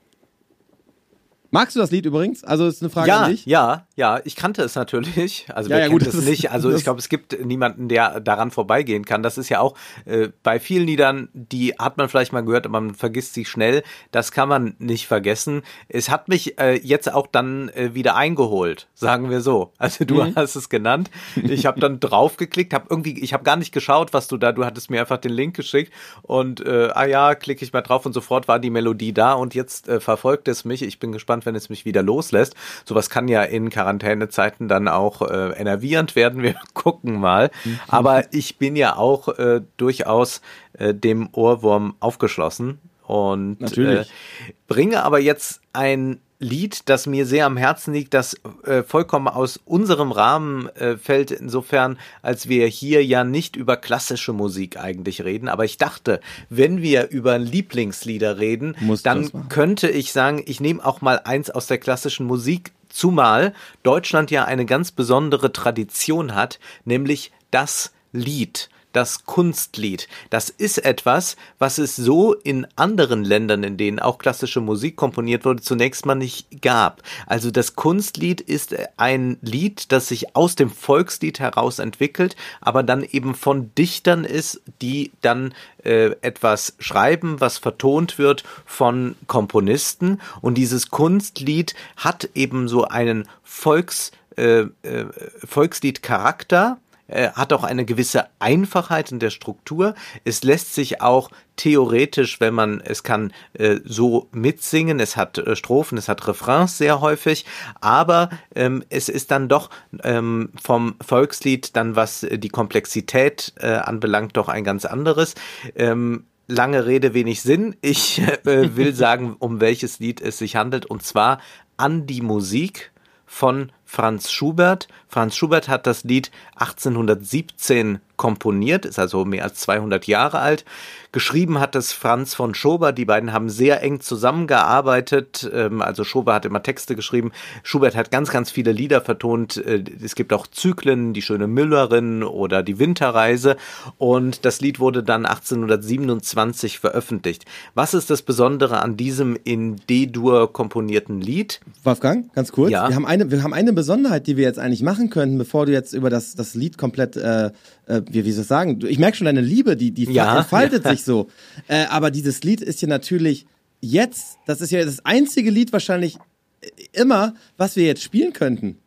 Magst 1.52 1.75
du 1.75 1.80
das 1.80 1.90
Lied 1.90 2.07
übrigens? 2.07 2.45
Also 2.45 2.69
ist 2.69 2.80
eine 2.80 2.90
Frage 2.90 3.09
Ja, 3.09 3.21
an 3.23 3.30
dich. 3.33 3.45
ja, 3.45 3.87
ja, 4.00 4.21
ich 4.25 4.35
kannte 4.35 4.62
es 4.62 4.75
natürlich. 4.75 5.47
Also 5.54 5.69
Ja, 5.69 5.76
wer 5.76 5.83
ja, 5.85 5.88
kennt 5.90 6.00
gut, 6.00 6.09
es 6.09 6.16
das 6.16 6.25
nicht? 6.25 6.50
Also 6.50 6.73
ich 6.75 6.83
glaube, 6.85 6.99
es 7.00 7.09
gibt 7.11 7.45
niemanden, 7.45 7.88
der 7.88 8.19
daran 8.21 8.50
vorbeigehen 8.50 9.04
kann. 9.04 9.23
Das 9.23 9.37
ist 9.37 9.50
ja 9.50 9.61
auch 9.61 9.76
äh, 10.07 10.28
bei 10.42 10.59
vielen 10.59 10.87
Liedern, 10.87 11.28
die 11.35 11.75
hat 11.78 11.99
man 11.99 12.09
vielleicht 12.09 12.33
mal 12.33 12.40
gehört, 12.42 12.64
aber 12.66 12.80
man 12.80 12.95
vergisst 12.95 13.35
sie 13.35 13.45
schnell. 13.45 13.83
Das 14.11 14.33
kann 14.33 14.49
man 14.49 14.75
nicht 14.78 15.07
vergessen. 15.07 15.62
Es 15.88 16.09
hat 16.09 16.28
mich 16.28 16.59
äh, 16.59 16.80
jetzt 16.83 17.12
auch 17.12 17.26
dann 17.26 17.69
äh, 17.71 17.95
wieder 17.95 18.16
eingeholt, 18.16 18.88
sagen 18.95 19.28
wir 19.28 19.40
so. 19.42 19.73
Also 19.78 20.04
du 20.04 20.14
Mhm. 20.25 20.35
hast 20.35 20.57
es 20.57 20.69
genannt. 20.71 21.11
Ich 21.42 21.66
habe 21.66 21.78
dann 21.80 22.00
draufgeklickt, 22.00 22.73
habe 22.73 22.87
irgendwie, 22.88 23.19
ich 23.23 23.33
habe 23.35 23.45
gar 23.45 23.57
nicht 23.57 23.73
geschaut, 23.73 24.12
was 24.14 24.28
du 24.28 24.37
da. 24.38 24.52
Du 24.52 24.64
hattest 24.64 24.90
mir 24.90 25.00
einfach 25.00 25.19
den 25.19 25.33
Link 25.33 25.54
geschickt 25.57 25.92
und 26.23 26.64
äh, 26.64 26.88
ah 26.95 27.04
ja, 27.04 27.35
klicke 27.35 27.64
ich 27.64 27.73
mal 27.73 27.83
drauf 27.83 28.07
und 28.07 28.12
sofort 28.14 28.49
war 28.49 28.59
die 28.59 28.71
Melodie 28.71 29.12
da 29.12 29.35
und 29.35 29.54
jetzt 29.54 29.88
äh, 29.88 30.00
verfolgt 30.00 30.49
es 30.49 30.64
mich. 30.64 30.83
Ich 30.83 30.99
bin 30.99 31.12
gespannt, 31.12 31.45
wenn 31.45 31.54
es 31.54 31.69
mich 31.69 31.85
wieder 31.85 32.02
loslässt. 32.02 32.54
Sowas 32.87 33.11
kann 33.11 33.28
ja 33.28 33.42
in 33.42 33.69
Quarantänezeiten 33.90 34.68
dann 34.68 34.88
auch 34.88 35.23
äh, 35.23 35.50
enervierend 35.59 36.16
werden. 36.16 36.42
Wir 36.42 36.54
gucken 36.75 37.18
mal. 37.18 37.50
Aber 37.88 38.32
ich 38.32 38.56
bin 38.56 38.76
ja 38.76 38.97
auch 38.97 39.28
äh, 39.28 39.62
durchaus 39.76 40.40
äh, 40.75 40.94
dem 40.94 41.28
Ohrwurm 41.32 41.94
aufgeschlossen 42.00 42.78
und 43.02 43.61
Natürlich. 43.61 44.09
Äh, 44.09 44.52
bringe 44.68 45.02
aber 45.02 45.18
jetzt 45.18 45.61
ein 45.73 46.20
Lied, 46.42 46.88
das 46.88 47.06
mir 47.06 47.26
sehr 47.26 47.44
am 47.44 47.59
Herzen 47.59 47.92
liegt, 47.92 48.14
das 48.14 48.35
äh, 48.64 48.82
vollkommen 48.82 49.28
aus 49.28 49.61
unserem 49.66 50.11
Rahmen 50.11 50.68
äh, 50.70 50.97
fällt, 50.97 51.32
insofern, 51.32 51.99
als 52.23 52.49
wir 52.49 52.66
hier 52.66 53.04
ja 53.04 53.25
nicht 53.25 53.56
über 53.56 53.76
klassische 53.76 54.32
Musik 54.32 54.78
eigentlich 54.78 55.23
reden. 55.23 55.49
Aber 55.49 55.66
ich 55.66 55.76
dachte, 55.76 56.20
wenn 56.49 56.80
wir 56.80 57.11
über 57.11 57.37
Lieblingslieder 57.37 58.38
reden, 58.38 58.75
Musst 58.80 59.04
du 59.04 59.11
dann 59.11 59.49
könnte 59.50 59.90
ich 59.90 60.12
sagen, 60.12 60.42
ich 60.47 60.61
nehme 60.61 60.82
auch 60.82 61.02
mal 61.02 61.20
eins 61.25 61.50
aus 61.50 61.66
der 61.66 61.76
klassischen 61.76 62.26
Musik, 62.26 62.73
zumal 62.90 63.54
Deutschland 63.82 64.30
ja 64.30 64.44
eine 64.44 64.66
ganz 64.66 64.92
besondere 64.92 65.52
Tradition 65.52 66.35
hat, 66.35 66.59
nämlich 66.85 67.32
das 67.50 67.92
Lied. 68.12 68.68
Das 68.92 69.25
Kunstlied. 69.25 70.09
Das 70.30 70.50
ist 70.50 70.78
etwas, 70.78 71.37
was 71.59 71.78
es 71.78 71.97
so 71.97 72.34
in 72.34 72.67
anderen 72.76 73.25
Ländern, 73.25 73.62
in 73.62 73.76
denen 73.76 74.00
auch 74.00 74.19
klassische 74.19 74.60
Musik 74.60 74.97
komponiert 74.97 75.45
wurde, 75.45 75.62
zunächst 75.62 76.06
mal 76.06 76.15
nicht 76.15 76.62
gab. 76.62 77.02
Also 77.26 77.50
das 77.50 77.76
Kunstlied 77.76 78.41
ist 78.41 78.75
ein 78.97 79.38
Lied, 79.43 79.93
das 79.93 80.08
sich 80.08 80.34
aus 80.34 80.56
dem 80.56 80.71
Volkslied 80.71 81.38
heraus 81.41 81.78
entwickelt, 81.78 82.36
aber 82.60 82.82
dann 82.82 83.04
eben 83.04 83.34
von 83.34 83.75
Dichtern 83.76 84.25
ist, 84.25 84.60
die 84.82 85.12
dann 85.21 85.54
äh, 85.84 86.17
etwas 86.21 86.75
schreiben, 86.78 87.41
was 87.41 87.58
vertont 87.58 88.19
wird 88.19 88.45
von 88.67 89.17
Komponisten. 89.26 90.21
Und 90.41 90.54
dieses 90.54 90.91
Kunstlied 90.91 91.75
hat 91.97 92.28
eben 92.34 92.69
so 92.69 92.84
einen 92.84 93.28
Volks, 93.43 94.10
äh, 94.36 94.67
äh, 94.82 95.06
Volksliedcharakter 95.45 96.78
äh, 97.10 97.30
hat 97.32 97.52
auch 97.52 97.64
eine 97.64 97.84
gewisse 97.84 98.26
Einfachheit 98.38 99.12
in 99.12 99.18
der 99.18 99.30
Struktur. 99.30 99.94
Es 100.25 100.42
lässt 100.42 100.75
sich 100.75 101.00
auch 101.00 101.30
theoretisch, 101.56 102.40
wenn 102.40 102.54
man 102.54 102.80
es 102.80 103.02
kann, 103.02 103.32
äh, 103.52 103.80
so 103.84 104.28
mitsingen. 104.32 105.00
Es 105.00 105.16
hat 105.16 105.38
äh, 105.38 105.56
Strophen, 105.56 105.99
es 105.99 106.08
hat 106.08 106.26
Refrains 106.26 106.78
sehr 106.78 107.00
häufig, 107.00 107.44
aber 107.80 108.30
ähm, 108.54 108.82
es 108.88 109.08
ist 109.08 109.30
dann 109.30 109.49
doch 109.49 109.70
ähm, 110.02 110.50
vom 110.60 110.94
Volkslied 111.00 111.76
dann, 111.76 111.96
was 111.96 112.23
äh, 112.23 112.38
die 112.38 112.49
Komplexität 112.49 113.52
äh, 113.58 113.73
anbelangt, 113.73 114.36
doch 114.36 114.49
ein 114.49 114.64
ganz 114.64 114.84
anderes. 114.84 115.34
Ähm, 115.75 116.25
lange 116.46 116.86
Rede, 116.86 117.14
wenig 117.14 117.42
Sinn. 117.42 117.76
Ich 117.80 118.20
äh, 118.20 118.76
will 118.76 118.94
sagen, 118.94 119.36
um 119.38 119.60
welches 119.60 119.99
Lied 119.99 120.20
es 120.20 120.38
sich 120.38 120.56
handelt, 120.56 120.86
und 120.86 121.02
zwar 121.02 121.40
an 121.76 122.06
die 122.06 122.23
Musik 122.23 122.92
von 123.26 123.70
Franz 123.91 124.31
Schubert. 124.31 124.87
Franz 125.09 125.35
Schubert 125.35 125.69
hat 125.69 125.85
das 125.85 126.05
Lied 126.05 126.31
1817 126.55 127.99
komponiert, 128.21 128.85
ist 128.85 128.99
also 128.99 129.25
mehr 129.25 129.45
als 129.45 129.54
200 129.61 130.06
Jahre 130.06 130.41
alt. 130.41 130.67
Geschrieben 131.11 131.59
hat 131.59 131.75
es 131.75 131.95
Franz 131.95 132.35
von 132.35 132.54
Schober. 132.54 132.93
Die 132.93 133.06
beiden 133.06 133.33
haben 133.33 133.49
sehr 133.49 133.83
eng 133.83 134.00
zusammengearbeitet. 134.00 135.50
Ähm, 135.52 135.80
Also 135.80 136.04
Schober 136.04 136.35
hat 136.35 136.45
immer 136.45 136.63
Texte 136.63 136.95
geschrieben. 136.95 137.33
Schubert 137.63 137.97
hat 137.97 138.11
ganz, 138.11 138.30
ganz 138.30 138.50
viele 138.50 138.73
Lieder 138.73 139.00
vertont. 139.00 139.56
Äh, 139.56 139.85
Es 140.04 140.15
gibt 140.15 140.35
auch 140.35 140.47
Zyklen, 140.47 141.15
die 141.15 141.23
schöne 141.23 141.47
Müllerin 141.47 142.23
oder 142.23 142.63
die 142.63 142.78
Winterreise. 142.78 143.56
Und 143.97 144.45
das 144.45 144.61
Lied 144.61 144.80
wurde 144.80 145.02
dann 145.02 145.25
1827 145.25 146.78
veröffentlicht. 146.78 147.47
Was 147.75 147.95
ist 147.95 148.11
das 148.11 148.21
Besondere 148.21 148.83
an 148.83 148.99
diesem 148.99 149.37
in 149.45 149.76
D-Dur 149.89 150.52
komponierten 150.52 151.23
Lied? 151.23 151.61
Wolfgang, 151.85 152.33
ganz 152.35 152.52
kurz. 152.52 152.71
Ja. 152.71 152.87
Wir, 152.87 152.95
haben 152.97 153.06
eine, 153.06 153.30
wir 153.30 153.43
haben 153.43 153.54
eine 153.54 153.73
Besonderheit, 153.73 154.26
die 154.26 154.37
wir 154.37 154.45
jetzt 154.45 154.59
eigentlich 154.59 154.83
machen 154.83 155.09
könnten, 155.09 155.39
bevor 155.39 155.65
du 155.65 155.73
jetzt 155.73 155.95
über 155.95 156.11
das, 156.11 156.35
das 156.35 156.54
Lied 156.54 156.76
komplett, 156.76 157.17
äh, 157.17 157.50
äh, 157.87 158.02
wie, 158.12 158.25
wie 158.25 158.32
soll 158.32 158.42
ich 158.42 158.49
sagen, 158.49 158.78
ich 158.86 158.99
merke 158.99 159.16
schon 159.16 159.25
deine 159.26 159.40
Liebe, 159.40 159.76
die, 159.76 159.90
die 159.92 160.04
Ja, 160.04 160.38
entfaltet 160.38 160.84
ja. 160.84 160.90
sich 160.92 161.04
so. 161.04 161.28
Äh, 161.68 161.84
aber 161.86 162.10
dieses 162.10 162.42
Lied 162.42 162.60
ist 162.60 162.80
ja 162.82 162.88
natürlich 162.88 163.46
jetzt, 163.80 164.36
das 164.46 164.60
ist 164.60 164.70
ja 164.70 164.84
das 164.84 165.04
einzige 165.04 165.50
Lied 165.50 165.73
wahrscheinlich 165.73 166.16
äh, 166.60 166.68
immer, 166.92 167.34
was 167.56 167.76
wir 167.76 167.84
jetzt 167.84 168.02
spielen 168.02 168.32
könnten. 168.32 168.78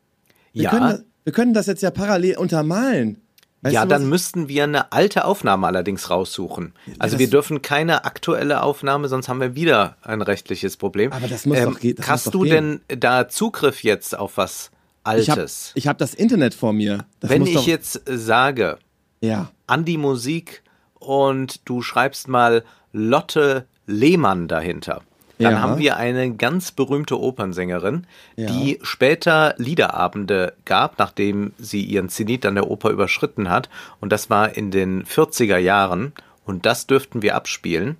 Wir, 0.54 0.64
Ja. 0.64 0.70
können, 0.70 0.90
das- 0.90 1.04
wir 1.24 1.34
können 1.34 1.54
das 1.54 1.68
jetzt 1.68 1.82
ja 1.82 1.92
parallel 1.92 2.38
untermalen. 2.38 3.18
Weißt 3.62 3.74
ja, 3.76 3.84
du, 3.84 3.88
dann 3.88 4.10
müssten 4.10 4.50
wir 4.50 4.66
eine 4.66 4.92
alte 4.92 5.24
Aufnahme 5.24 5.68
allerdings 5.68 6.10
raussuchen. 6.10 6.74
Also 7.00 7.18
wir 7.18 7.30
dürfen 7.30 7.62
keine 7.62 8.04
aktuelle 8.04 8.62
Aufnahme, 8.62 9.08
sonst 9.08 9.30
haben 9.30 9.40
wir 9.40 9.56
wieder 9.56 9.96
ein 10.02 10.22
rechtliches 10.22 10.76
Problem. 10.76 11.12
Ähm, 11.12 11.18
Aber 11.18 11.28
das 11.30 11.46
muss 11.46 11.62
doch 11.62 11.80
ge- 11.80 11.94
das 11.94 12.10
Hast 12.10 12.26
muss 12.26 12.34
doch 12.34 12.40
du 12.42 12.46
gehen. 12.50 12.82
denn 12.90 13.00
da 13.00 13.30
Zugriff 13.30 13.82
jetzt 13.82 14.18
auf 14.18 14.36
was 14.36 14.70
ich 15.16 15.30
habe 15.30 15.40
Altes? 15.42 15.72
ich 15.76 15.88
hab 15.88 15.98
das 15.98 16.14
Internet 16.14 16.54
vor 16.54 16.74
mir. 16.74 17.06
Das 17.22 17.30
Wenn 17.30 17.46
ich 17.46 17.54
doch, 17.54 17.66
jetzt 17.66 18.02
sage, 18.06 18.80
Ja. 19.24 19.50
an 19.68 19.86
die 19.86 19.98
Musik 19.98 20.62
und 20.96 21.62
du 21.68 21.82
schreibst 21.82 22.28
mal 22.28 22.64
Lotte 22.92 23.66
Lehmann 23.88 24.48
dahinter. 24.48 25.02
Dann 25.40 25.54
Ja. 25.54 25.62
haben 25.62 25.80
wir 25.80 25.98
eine 25.98 26.36
ganz 26.36 26.72
berühmte 26.72 27.20
Opernsängerin, 27.20 28.06
Ja. 28.36 28.48
die 28.48 28.80
später 28.84 29.56
Liederabende 29.58 30.54
gab, 30.66 31.00
nachdem 31.00 31.54
sie 31.58 31.84
ihren 31.84 32.10
Zenit 32.10 32.46
an 32.46 32.56
der 32.56 32.70
Oper 32.70 32.92
überschritten 32.92 33.50
hat. 33.50 33.70
Und 34.02 34.12
das 34.12 34.30
war 34.30 34.56
in 34.56 34.72
den 34.72 35.06
40er 35.06 35.58
Jahren. 35.58 36.12
Und 36.46 36.66
das 36.66 36.86
dürften 36.88 37.22
wir 37.22 37.36
abspielen. 37.36 37.96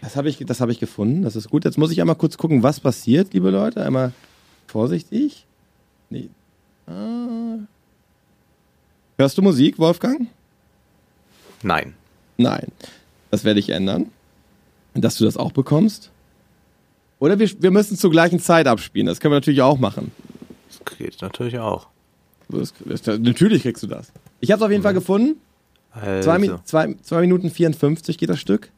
Das 0.00 0.14
habe 0.16 0.28
ich, 0.28 0.36
das 0.46 0.60
hab 0.60 0.68
ich 0.68 0.78
gefunden. 0.78 1.22
Das 1.22 1.34
ist 1.34 1.50
gut. 1.50 1.64
Jetzt 1.64 1.78
muss 1.78 1.90
ich 1.90 2.00
einmal 2.00 2.16
kurz 2.16 2.36
gucken, 2.38 2.62
was 2.62 2.78
passiert, 2.78 3.32
liebe 3.34 3.50
Leute. 3.50 3.84
Einmal 3.84 4.12
vorsichtig. 4.66 5.46
Nee. 6.10 6.28
Ah. 6.86 7.56
Hörst 9.18 9.36
du 9.36 9.42
Musik, 9.42 9.78
Wolfgang? 9.78 10.28
Nein. 11.62 11.94
Nein. 12.36 12.68
Das 13.30 13.44
werde 13.44 13.60
ich 13.60 13.70
ändern. 13.70 14.10
Dass 14.94 15.16
du 15.16 15.24
das 15.24 15.36
auch 15.36 15.52
bekommst. 15.52 16.10
Oder 17.20 17.38
wir, 17.38 17.50
wir 17.62 17.70
müssen 17.70 17.96
zur 17.96 18.10
gleichen 18.10 18.40
Zeit 18.40 18.66
abspielen. 18.66 19.06
Das 19.06 19.20
können 19.20 19.32
wir 19.32 19.36
natürlich 19.36 19.62
auch 19.62 19.78
machen. 19.78 20.12
Das 20.68 20.96
geht 20.98 21.20
natürlich 21.22 21.58
auch. 21.58 21.88
Das, 22.48 22.72
das, 22.84 23.18
natürlich 23.18 23.62
kriegst 23.62 23.82
du 23.82 23.86
das. 23.86 24.10
Ich 24.40 24.50
habe 24.50 24.60
es 24.60 24.64
auf 24.64 24.70
jeden 24.70 24.82
Fall 24.82 24.94
gefunden. 24.94 25.40
Also, 25.90 26.30
Zwei, 26.30 26.38
Mi- 26.38 26.64
zwei, 26.64 26.94
zwei 27.02 27.20
Minuten 27.22 27.50
54 27.50 28.18
geht 28.18 28.28
das 28.30 28.38
Stück. 28.40 28.70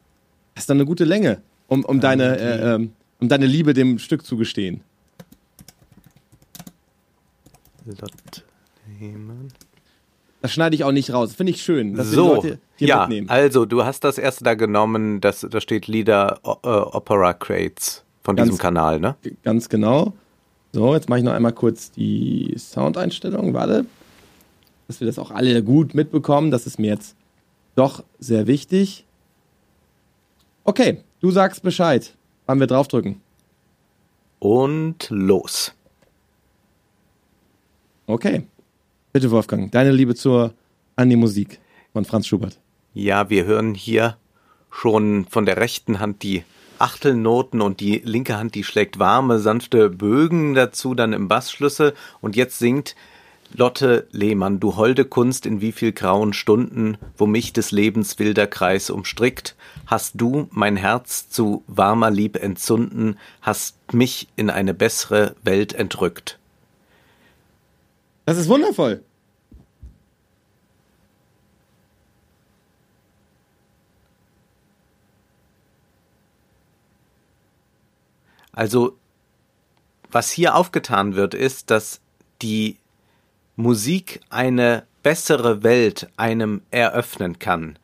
Das 0.55 0.63
ist 0.63 0.69
dann 0.69 0.77
eine 0.77 0.85
gute 0.85 1.05
Länge, 1.05 1.41
um, 1.67 1.85
um, 1.85 1.99
deine, 2.01 2.37
äh, 2.37 2.73
ähm, 2.75 2.91
um 3.19 3.29
deine 3.29 3.45
Liebe 3.45 3.73
dem 3.73 3.99
Stück 3.99 4.25
zu 4.25 4.37
gestehen. 4.37 4.81
Lotte 7.85 8.43
Lehmann. 8.99 9.51
Das 10.41 10.51
schneide 10.51 10.75
ich 10.75 10.83
auch 10.83 10.91
nicht 10.91 11.13
raus. 11.13 11.33
Finde 11.33 11.51
ich 11.51 11.61
schön, 11.61 11.93
dass 11.95 12.07
wir 12.11 12.15
So, 12.15 12.27
die 12.41 12.47
Leute 12.47 12.59
hier 12.77 12.87
ja, 12.87 12.99
mitnehmen. 13.01 13.29
also 13.29 13.65
du 13.65 13.83
hast 13.85 14.03
das 14.03 14.17
erste 14.17 14.43
da 14.43 14.55
genommen, 14.55 15.21
das, 15.21 15.45
da 15.49 15.61
steht 15.61 15.87
Lieder 15.87 16.39
äh, 16.43 16.67
Opera 16.67 17.33
Crates 17.33 18.03
von 18.23 18.35
Ganz- 18.35 18.49
diesem 18.49 18.59
Kanal, 18.61 18.99
ne? 18.99 19.15
Ganz 19.43 19.69
genau. 19.69 20.13
So, 20.73 20.93
jetzt 20.95 21.09
mache 21.09 21.19
ich 21.19 21.25
noch 21.25 21.33
einmal 21.33 21.51
kurz 21.53 21.91
die 21.91 22.55
Soundeinstellung. 22.57 23.53
Warte. 23.53 23.85
Dass 24.87 24.99
wir 24.99 25.05
das 25.07 25.19
auch 25.19 25.29
alle 25.31 25.61
gut 25.63 25.93
mitbekommen. 25.93 26.49
Das 26.49 26.65
ist 26.65 26.79
mir 26.79 26.87
jetzt 26.91 27.15
doch 27.75 28.03
sehr 28.19 28.47
wichtig. 28.47 29.05
Okay, 30.63 31.01
du 31.19 31.29
sagst 31.31 31.61
Bescheid, 31.63 32.13
wann 32.45 32.59
wir 32.59 32.67
draufdrücken. 32.67 33.21
Und 34.39 35.07
los. 35.09 35.73
Okay. 38.07 38.43
Bitte, 39.13 39.29
Wolfgang, 39.29 39.69
deine 39.73 39.91
Liebe 39.91 40.15
zur 40.15 40.53
an 40.95 41.09
die 41.09 41.17
Musik 41.17 41.59
von 41.91 42.05
Franz 42.05 42.27
Schubert. 42.27 42.57
Ja, 42.93 43.29
wir 43.29 43.43
hören 43.43 43.75
hier 43.75 44.15
schon 44.69 45.25
von 45.25 45.45
der 45.45 45.57
rechten 45.57 45.99
Hand 45.99 46.23
die 46.23 46.45
Achtelnoten 46.79 47.59
und 47.59 47.81
die 47.81 48.01
linke 48.05 48.37
Hand, 48.37 48.55
die 48.55 48.63
schlägt 48.63 48.99
warme, 48.99 49.39
sanfte 49.39 49.89
Bögen 49.89 50.53
dazu, 50.53 50.95
dann 50.95 51.11
im 51.11 51.27
Bassschlüssel. 51.27 51.93
Und 52.21 52.37
jetzt 52.37 52.57
singt 52.57 52.95
Lotte 53.53 54.07
Lehmann, 54.11 54.61
du 54.61 54.77
holde 54.77 55.03
Kunst 55.03 55.45
in 55.45 55.59
wie 55.59 55.73
viel 55.73 55.91
grauen 55.91 56.31
Stunden, 56.31 56.97
wo 57.17 57.27
mich 57.27 57.51
des 57.51 57.71
Lebens 57.71 58.17
wilder 58.17 58.47
Kreis 58.47 58.89
umstrickt, 58.89 59.57
hast 59.87 60.13
du 60.21 60.47
mein 60.51 60.77
Herz 60.77 61.27
zu 61.27 61.65
warmer 61.67 62.11
Lieb 62.11 62.41
entzunden, 62.41 63.17
hast 63.41 63.75
mich 63.91 64.29
in 64.37 64.49
eine 64.49 64.73
bessere 64.73 65.35
Welt 65.43 65.73
entrückt. 65.73 66.39
Das 68.31 68.37
ist 68.37 68.47
wundervoll. 68.47 69.03
Also, 78.53 78.97
was 80.11 80.31
hier 80.31 80.55
aufgetan 80.55 81.15
wird, 81.15 81.33
ist, 81.33 81.71
dass 81.71 81.99
die 82.41 82.77
Musik 83.57 84.21
eine 84.29 84.87
bessere 85.03 85.61
Welt 85.61 86.09
einem 86.15 86.61
eröffnen 86.71 87.37
kann. 87.37 87.77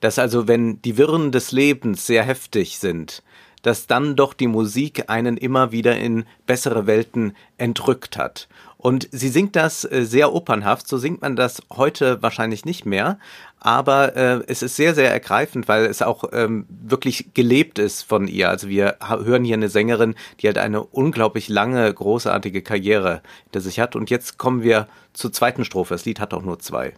Dass 0.00 0.18
also, 0.18 0.48
wenn 0.48 0.82
die 0.82 0.96
Wirren 0.96 1.30
des 1.30 1.52
Lebens 1.52 2.08
sehr 2.08 2.24
heftig 2.24 2.80
sind, 2.80 3.22
dass 3.62 3.86
dann 3.86 4.16
doch 4.16 4.34
die 4.34 4.48
Musik 4.48 5.08
einen 5.08 5.36
immer 5.36 5.72
wieder 5.72 5.96
in 5.96 6.24
bessere 6.46 6.86
Welten 6.88 7.36
entrückt 7.56 8.16
hat. 8.16 8.48
Und 8.78 9.08
sie 9.10 9.28
singt 9.28 9.56
das 9.56 9.84
äh, 9.84 10.04
sehr 10.04 10.32
opernhaft, 10.32 10.86
so 10.86 10.98
singt 10.98 11.20
man 11.20 11.34
das 11.34 11.60
heute 11.70 12.22
wahrscheinlich 12.22 12.64
nicht 12.64 12.86
mehr, 12.86 13.18
aber 13.58 14.16
äh, 14.16 14.40
es 14.46 14.62
ist 14.62 14.76
sehr, 14.76 14.94
sehr 14.94 15.10
ergreifend, 15.10 15.66
weil 15.66 15.86
es 15.86 16.00
auch 16.00 16.24
ähm, 16.32 16.64
wirklich 16.68 17.34
gelebt 17.34 17.80
ist 17.80 18.02
von 18.02 18.28
ihr. 18.28 18.48
Also 18.48 18.68
wir 18.68 18.96
hören 19.00 19.44
hier 19.44 19.56
eine 19.56 19.68
Sängerin, 19.68 20.14
die 20.40 20.46
halt 20.46 20.58
eine 20.58 20.82
unglaublich 20.82 21.48
lange, 21.48 21.92
großartige 21.92 22.62
Karriere 22.62 23.20
hinter 23.44 23.60
sich 23.60 23.80
hat. 23.80 23.96
Und 23.96 24.10
jetzt 24.10 24.38
kommen 24.38 24.62
wir 24.62 24.86
zur 25.12 25.32
zweiten 25.32 25.64
Strophe. 25.64 25.94
Das 25.94 26.04
Lied 26.04 26.20
hat 26.20 26.32
auch 26.32 26.42
nur 26.42 26.60
zwei. 26.60 26.94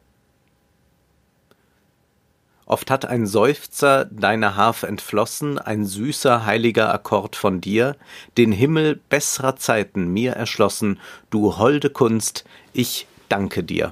Oft 2.70 2.88
hat 2.88 3.04
ein 3.04 3.26
Seufzer 3.26 4.04
deiner 4.04 4.54
Harf 4.54 4.85
entflossen, 4.85 5.59
ein 5.59 5.85
süßer, 5.87 6.46
heiliger 6.46 6.94
Akkord 6.94 7.35
von 7.35 7.61
dir, 7.61 7.96
den 8.38 8.52
Himmel 8.52 9.00
besserer 9.09 9.56
Zeiten 9.56 10.12
mir 10.12 10.35
erschlossen, 10.35 11.00
du 11.30 11.56
holde 11.56 11.90
Kunst, 11.90 12.44
ich 12.72 13.09
danke 13.28 13.64
dir. 13.64 13.90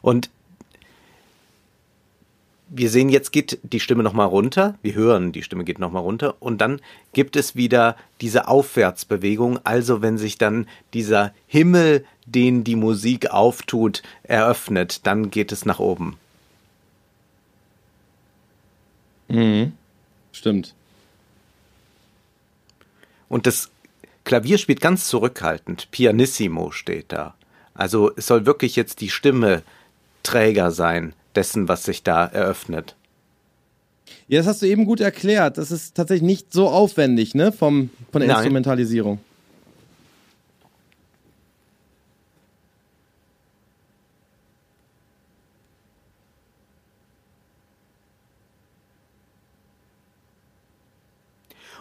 Und 0.00 0.30
wir 2.70 2.88
sehen, 2.88 3.10
jetzt 3.10 3.32
geht 3.32 3.58
die 3.62 3.80
Stimme 3.80 4.02
nochmal 4.02 4.28
runter, 4.28 4.78
wir 4.80 4.94
hören, 4.94 5.32
die 5.32 5.42
Stimme 5.42 5.64
geht 5.64 5.78
nochmal 5.78 6.04
runter 6.04 6.36
und 6.40 6.62
dann 6.62 6.80
gibt 7.12 7.36
es 7.36 7.54
wieder 7.54 7.96
diese 8.22 8.48
Aufwärtsbewegung, 8.48 9.60
also 9.64 10.00
wenn 10.00 10.16
sich 10.16 10.38
dann 10.38 10.66
dieser 10.94 11.34
Himmel, 11.46 12.06
den 12.24 12.64
die 12.64 12.76
Musik 12.76 13.30
auftut, 13.30 14.02
eröffnet, 14.22 15.06
dann 15.06 15.30
geht 15.30 15.52
es 15.52 15.66
nach 15.66 15.80
oben. 15.80 16.16
Stimmt. 20.32 20.74
Und 23.28 23.46
das 23.46 23.70
Klavier 24.24 24.58
spielt 24.58 24.80
ganz 24.80 25.08
zurückhaltend. 25.08 25.90
Pianissimo 25.90 26.70
steht 26.70 27.12
da. 27.12 27.34
Also 27.74 28.10
es 28.16 28.26
soll 28.26 28.46
wirklich 28.46 28.76
jetzt 28.76 29.00
die 29.00 29.10
Stimme 29.10 29.62
Träger 30.22 30.70
sein 30.70 31.12
dessen, 31.34 31.68
was 31.68 31.84
sich 31.84 32.02
da 32.02 32.26
eröffnet. 32.26 32.96
Ja, 34.26 34.38
das 34.38 34.46
hast 34.46 34.62
du 34.62 34.66
eben 34.66 34.84
gut 34.84 35.00
erklärt. 35.00 35.58
Das 35.58 35.70
ist 35.70 35.94
tatsächlich 35.94 36.26
nicht 36.26 36.52
so 36.52 36.68
aufwendig, 36.68 37.34
ne, 37.34 37.52
vom, 37.52 37.90
von 38.12 38.20
der 38.20 38.28
Nein. 38.28 38.36
Instrumentalisierung. 38.38 39.20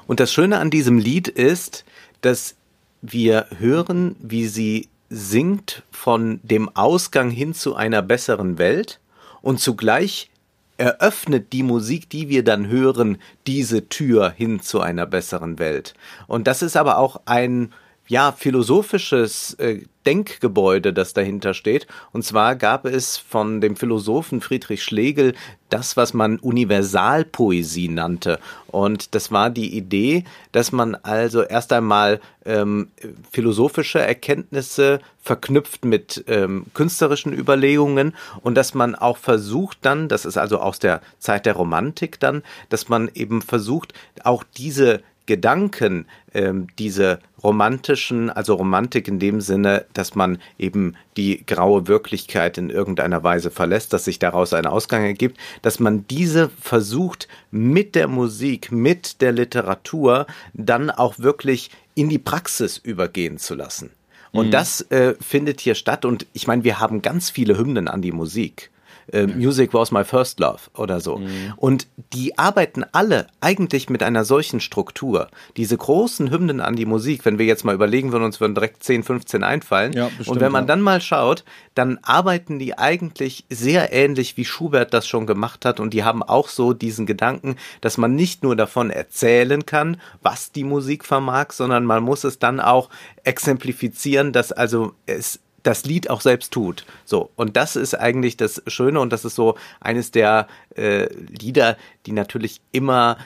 Und 0.07 0.19
das 0.19 0.33
Schöne 0.33 0.57
an 0.57 0.69
diesem 0.69 0.97
Lied 0.97 1.27
ist, 1.27 1.85
dass 2.21 2.55
wir 3.01 3.45
hören, 3.59 4.15
wie 4.19 4.47
sie 4.47 4.89
singt 5.09 5.83
von 5.91 6.39
dem 6.43 6.75
Ausgang 6.75 7.29
hin 7.29 7.53
zu 7.53 7.75
einer 7.75 8.01
besseren 8.01 8.57
Welt 8.57 8.99
und 9.41 9.59
zugleich 9.59 10.29
eröffnet 10.77 11.53
die 11.53 11.63
Musik, 11.63 12.09
die 12.09 12.29
wir 12.29 12.43
dann 12.43 12.67
hören, 12.67 13.17
diese 13.47 13.89
Tür 13.89 14.29
hin 14.29 14.59
zu 14.59 14.79
einer 14.79 15.05
besseren 15.05 15.59
Welt. 15.59 15.93
Und 16.27 16.47
das 16.47 16.61
ist 16.61 16.77
aber 16.77 16.97
auch 16.97 17.21
ein 17.25 17.73
ja, 18.07 18.31
philosophisches 18.31 19.55
äh, 19.55 19.81
Denkgebäude, 20.07 20.93
das 20.93 21.11
dahinter 21.11 21.53
steht. 21.53 21.85
Und 22.13 22.23
zwar 22.23 22.55
gab 22.55 22.85
es 22.85 23.17
von 23.17 23.59
dem 23.59 23.75
Philosophen 23.75 24.39
Friedrich 24.39 24.81
Schlegel 24.81 25.35
das, 25.69 25.97
was 25.97 26.13
man 26.13 26.39
Universalpoesie 26.39 27.89
nannte. 27.89 28.39
Und 28.67 29.13
das 29.15 29.33
war 29.33 29.49
die 29.49 29.75
Idee, 29.75 30.23
dass 30.53 30.71
man 30.71 30.95
also 30.95 31.43
erst 31.43 31.73
einmal 31.73 32.21
ähm, 32.45 32.87
philosophische 33.29 33.99
Erkenntnisse 33.99 35.01
verknüpft 35.21 35.83
mit 35.83 36.23
ähm, 36.27 36.67
künstlerischen 36.73 37.33
Überlegungen 37.33 38.15
und 38.41 38.55
dass 38.55 38.73
man 38.73 38.95
auch 38.95 39.17
versucht 39.17 39.79
dann, 39.81 40.07
das 40.07 40.23
ist 40.23 40.37
also 40.37 40.59
aus 40.59 40.79
der 40.79 41.01
Zeit 41.19 41.45
der 41.45 41.57
Romantik 41.57 42.17
dann, 42.21 42.43
dass 42.69 42.87
man 42.87 43.11
eben 43.13 43.41
versucht, 43.41 43.93
auch 44.23 44.45
diese 44.55 45.01
Gedanken, 45.27 46.07
ähm, 46.33 46.67
diese 46.79 47.19
romantischen, 47.43 48.31
also 48.31 48.55
Romantik 48.55 49.07
in 49.07 49.19
dem 49.19 49.41
Sinne, 49.41 49.85
dass 49.93 50.15
man 50.15 50.39
eben 50.57 50.95
die 51.15 51.45
graue 51.45 51.87
Wirklichkeit 51.87 52.57
in 52.57 52.71
irgendeiner 52.71 53.23
Weise 53.23 53.51
verlässt, 53.51 53.93
dass 53.93 54.05
sich 54.05 54.17
daraus 54.17 54.53
ein 54.53 54.65
Ausgang 54.65 55.03
ergibt, 55.03 55.37
dass 55.61 55.79
man 55.79 56.07
diese 56.07 56.49
versucht 56.59 57.27
mit 57.51 57.93
der 57.93 58.07
Musik, 58.07 58.71
mit 58.71 59.21
der 59.21 59.33
Literatur 59.33 60.25
dann 60.53 60.89
auch 60.89 61.19
wirklich 61.19 61.69
in 61.93 62.09
die 62.09 62.19
Praxis 62.19 62.77
übergehen 62.77 63.37
zu 63.37 63.53
lassen. 63.53 63.91
Und 64.31 64.51
das 64.51 64.81
äh, 64.91 65.15
findet 65.19 65.61
hier 65.61 65.73
statt 65.75 66.05
und 66.05 66.27
ich 66.33 66.47
meine, 66.47 66.63
wir 66.63 66.79
haben 66.79 67.01
ganz 67.01 67.29
viele 67.29 67.57
Hymnen 67.57 67.87
an 67.87 68.01
die 68.01 68.11
Musik. 68.11 68.69
Äh, 69.11 69.27
Music 69.27 69.73
was 69.73 69.91
my 69.91 70.03
first 70.03 70.39
love 70.39 70.61
oder 70.75 70.99
so. 70.99 71.21
Und 71.55 71.87
die 72.13 72.37
arbeiten 72.37 72.83
alle 72.91 73.27
eigentlich 73.41 73.89
mit 73.89 74.03
einer 74.03 74.25
solchen 74.25 74.59
Struktur. 74.59 75.29
Diese 75.55 75.77
großen 75.77 76.29
Hymnen 76.29 76.61
an 76.61 76.75
die 76.75 76.85
Musik, 76.85 77.25
wenn 77.25 77.37
wir 77.37 77.45
jetzt 77.45 77.65
mal 77.65 77.75
überlegen 77.75 78.11
würden, 78.11 78.23
uns 78.23 78.39
würden 78.39 78.55
direkt 78.55 78.83
10, 78.83 79.03
15 79.03 79.43
einfallen. 79.43 79.93
Ja, 79.93 80.05
bestimmt, 80.05 80.29
und 80.29 80.39
wenn 80.41 80.51
man 80.51 80.63
ja. 80.63 80.67
dann 80.67 80.81
mal 80.81 81.01
schaut, 81.01 81.43
dann 81.73 81.99
arbeiten 82.01 82.59
die 82.59 82.77
eigentlich 82.77 83.45
sehr 83.49 83.93
ähnlich, 83.93 84.37
wie 84.37 84.45
Schubert 84.45 84.93
das 84.93 85.07
schon 85.07 85.25
gemacht 85.25 85.65
hat. 85.65 85.79
Und 85.79 85.93
die 85.93 86.03
haben 86.03 86.23
auch 86.23 86.49
so 86.49 86.73
diesen 86.73 87.05
Gedanken, 87.05 87.55
dass 87.81 87.97
man 87.97 88.15
nicht 88.15 88.43
nur 88.43 88.55
davon 88.55 88.89
erzählen 88.89 89.65
kann, 89.65 89.97
was 90.21 90.51
die 90.51 90.63
Musik 90.63 91.05
vermag, 91.05 91.51
sondern 91.51 91.85
man 91.85 92.03
muss 92.03 92.23
es 92.23 92.39
dann 92.39 92.59
auch 92.59 92.89
exemplifizieren, 93.23 94.33
dass 94.33 94.51
also 94.51 94.93
es 95.05 95.39
das 95.67 95.83
Lied 95.83 96.09
auch 96.09 96.21
selbst 96.21 96.53
tut. 96.53 96.85
So, 97.03 97.29
und 97.35 97.57
das 97.57 97.75
ist 97.75 97.93
eigentlich 97.93 98.37
das 98.37 98.63
Schöne 98.67 99.01
und 99.01 99.11
das 99.11 99.25
ist 99.25 99.35
so 99.35 99.57
eines 99.81 100.11
der 100.11 100.47
äh, 100.75 101.13
Lieder, 101.13 101.77
die 102.05 102.13
natürlich 102.13 102.61
immer 102.71 103.17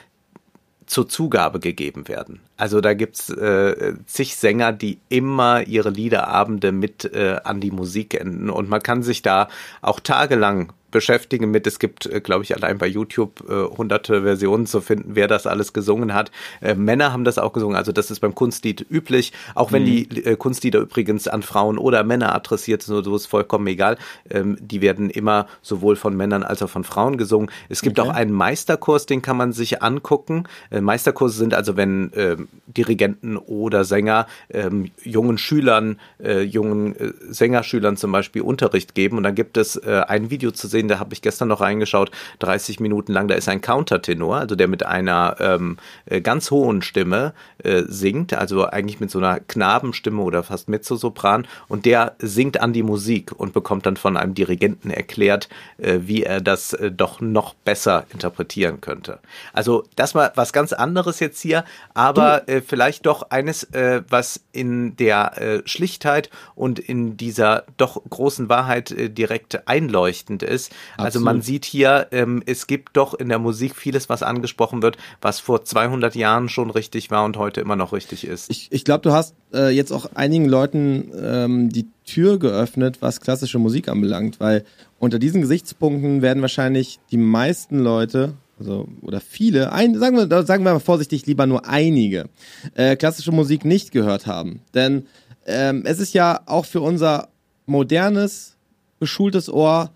zur 0.86 1.08
Zugabe 1.08 1.60
gegeben 1.60 2.08
werden. 2.08 2.40
Also 2.62 2.80
da 2.80 2.94
gibt's 2.94 3.28
äh, 3.28 3.94
zig 4.06 4.36
Sänger, 4.36 4.72
die 4.72 5.00
immer 5.08 5.66
ihre 5.66 5.90
Liederabende 5.90 6.70
mit 6.70 7.04
äh, 7.12 7.40
an 7.42 7.60
die 7.60 7.72
Musik 7.72 8.14
enden 8.14 8.50
und 8.50 8.68
man 8.68 8.80
kann 8.80 9.02
sich 9.02 9.20
da 9.20 9.48
auch 9.80 9.98
tagelang 9.98 10.72
beschäftigen 10.92 11.50
mit. 11.50 11.66
Es 11.66 11.80
gibt, 11.80 12.06
äh, 12.06 12.20
glaube 12.20 12.44
ich, 12.44 12.54
allein 12.54 12.78
bei 12.78 12.86
YouTube 12.86 13.42
äh, 13.48 13.76
hunderte 13.76 14.22
Versionen 14.22 14.66
zu 14.66 14.80
finden, 14.80 15.16
wer 15.16 15.26
das 15.26 15.48
alles 15.48 15.72
gesungen 15.72 16.14
hat. 16.14 16.30
Äh, 16.60 16.76
Männer 16.76 17.12
haben 17.12 17.24
das 17.24 17.38
auch 17.38 17.52
gesungen, 17.52 17.76
also 17.76 17.90
das 17.90 18.12
ist 18.12 18.20
beim 18.20 18.36
Kunstlied 18.36 18.86
üblich. 18.88 19.32
Auch 19.56 19.72
wenn 19.72 19.82
mhm. 19.82 19.86
die 19.86 20.24
äh, 20.24 20.36
Kunstlieder 20.36 20.78
übrigens 20.78 21.26
an 21.26 21.42
Frauen 21.42 21.78
oder 21.78 22.04
Männer 22.04 22.32
adressiert 22.32 22.82
sind, 22.82 23.02
so 23.04 23.16
ist 23.16 23.26
vollkommen 23.26 23.66
egal. 23.66 23.96
Ähm, 24.30 24.56
die 24.60 24.80
werden 24.80 25.10
immer 25.10 25.48
sowohl 25.62 25.96
von 25.96 26.16
Männern 26.16 26.44
als 26.44 26.62
auch 26.62 26.70
von 26.70 26.84
Frauen 26.84 27.16
gesungen. 27.16 27.50
Es 27.68 27.82
gibt 27.82 27.98
okay. 27.98 28.08
auch 28.08 28.14
einen 28.14 28.32
Meisterkurs, 28.32 29.06
den 29.06 29.22
kann 29.22 29.36
man 29.36 29.52
sich 29.52 29.82
angucken. 29.82 30.44
Äh, 30.70 30.80
Meisterkurse 30.80 31.36
sind 31.36 31.54
also, 31.54 31.76
wenn 31.76 32.12
äh, 32.12 32.36
Dirigenten 32.66 33.36
oder 33.36 33.84
Sänger 33.84 34.26
ähm, 34.50 34.90
jungen 35.02 35.38
Schülern, 35.38 35.98
äh, 36.22 36.42
jungen 36.42 36.96
äh, 36.96 37.12
Sängerschülern 37.28 37.96
zum 37.96 38.12
Beispiel 38.12 38.42
Unterricht 38.42 38.94
geben 38.94 39.16
und 39.16 39.24
dann 39.24 39.34
gibt 39.34 39.56
es 39.56 39.76
äh, 39.76 40.02
ein 40.06 40.30
Video 40.30 40.50
zu 40.50 40.68
sehen, 40.68 40.88
da 40.88 40.98
habe 40.98 41.12
ich 41.12 41.22
gestern 41.22 41.48
noch 41.48 41.60
reingeschaut, 41.60 42.10
30 42.38 42.80
Minuten 42.80 43.12
lang, 43.12 43.28
da 43.28 43.34
ist 43.34 43.48
ein 43.48 43.60
Countertenor, 43.60 44.36
also 44.36 44.54
der 44.54 44.68
mit 44.68 44.84
einer 44.84 45.36
ähm, 45.40 45.76
äh, 46.06 46.20
ganz 46.20 46.50
hohen 46.50 46.82
Stimme 46.82 47.34
äh, 47.62 47.82
singt, 47.86 48.32
also 48.34 48.66
eigentlich 48.66 49.00
mit 49.00 49.10
so 49.10 49.18
einer 49.18 49.40
Knabenstimme 49.40 50.22
oder 50.22 50.42
fast 50.42 50.68
Mezzosopran 50.68 51.46
und 51.68 51.84
der 51.84 52.14
singt 52.18 52.60
an 52.60 52.72
die 52.72 52.82
Musik 52.82 53.32
und 53.36 53.52
bekommt 53.52 53.86
dann 53.86 53.96
von 53.96 54.16
einem 54.16 54.34
Dirigenten 54.34 54.90
erklärt, 54.90 55.48
äh, 55.78 56.00
wie 56.02 56.22
er 56.22 56.40
das 56.40 56.76
doch 56.96 57.20
noch 57.20 57.54
besser 57.54 58.06
interpretieren 58.12 58.80
könnte. 58.80 59.18
Also 59.52 59.84
das 59.96 60.14
war 60.14 60.32
was 60.36 60.52
ganz 60.52 60.72
anderes 60.72 61.20
jetzt 61.20 61.40
hier, 61.40 61.64
aber 61.94 62.41
äh, 62.46 62.60
vielleicht 62.60 63.06
doch 63.06 63.30
eines, 63.30 63.64
äh, 63.72 64.02
was 64.08 64.40
in 64.52 64.96
der 64.96 65.40
äh, 65.40 65.62
Schlichtheit 65.64 66.30
und 66.54 66.78
in 66.78 67.16
dieser 67.16 67.64
doch 67.76 68.02
großen 68.08 68.48
Wahrheit 68.48 68.90
äh, 68.90 69.08
direkt 69.10 69.66
einleuchtend 69.68 70.42
ist, 70.42 70.72
also 70.96 71.20
man 71.20 71.42
sieht 71.42 71.64
hier, 71.64 72.08
ähm, 72.10 72.42
es 72.46 72.66
gibt 72.66 72.96
doch 72.96 73.14
in 73.14 73.28
der 73.28 73.38
Musik 73.38 73.76
vieles, 73.76 74.08
was 74.08 74.22
angesprochen 74.22 74.82
wird, 74.82 74.96
was 75.20 75.40
vor 75.40 75.64
200 75.64 76.14
Jahren 76.14 76.48
schon 76.48 76.70
richtig 76.70 77.10
war 77.10 77.24
und 77.24 77.36
heute 77.36 77.60
immer 77.60 77.76
noch 77.76 77.92
richtig 77.92 78.26
ist. 78.26 78.50
Ich, 78.50 78.68
ich 78.70 78.84
glaube, 78.84 79.02
du 79.02 79.12
hast 79.12 79.34
äh, 79.52 79.70
jetzt 79.70 79.92
auch 79.92 80.06
einigen 80.14 80.46
Leuten 80.46 81.10
ähm, 81.20 81.68
die 81.70 81.86
Tür 82.04 82.38
geöffnet, 82.38 82.98
was 83.00 83.20
klassische 83.20 83.58
Musik 83.58 83.88
anbelangt, 83.88 84.40
weil 84.40 84.64
unter 84.98 85.18
diesen 85.18 85.42
Gesichtspunkten 85.42 86.22
werden 86.22 86.42
wahrscheinlich 86.42 87.00
die 87.10 87.16
meisten 87.16 87.78
Leute 87.78 88.34
also 88.62 88.88
oder 89.02 89.20
viele, 89.20 89.72
ein, 89.72 89.98
sagen 89.98 90.16
wir, 90.16 90.44
sagen 90.44 90.64
wir 90.64 90.72
mal 90.72 90.78
vorsichtig, 90.78 91.26
lieber 91.26 91.46
nur 91.46 91.68
einige, 91.68 92.28
äh, 92.74 92.96
klassische 92.96 93.32
Musik 93.32 93.64
nicht 93.64 93.92
gehört 93.92 94.26
haben. 94.26 94.60
Denn 94.74 95.06
ähm, 95.46 95.82
es 95.84 95.98
ist 95.98 96.14
ja 96.14 96.40
auch 96.46 96.64
für 96.64 96.80
unser 96.80 97.28
modernes, 97.66 98.56
geschultes 99.00 99.48
Ohr 99.48 99.90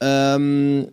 ähm, 0.00 0.88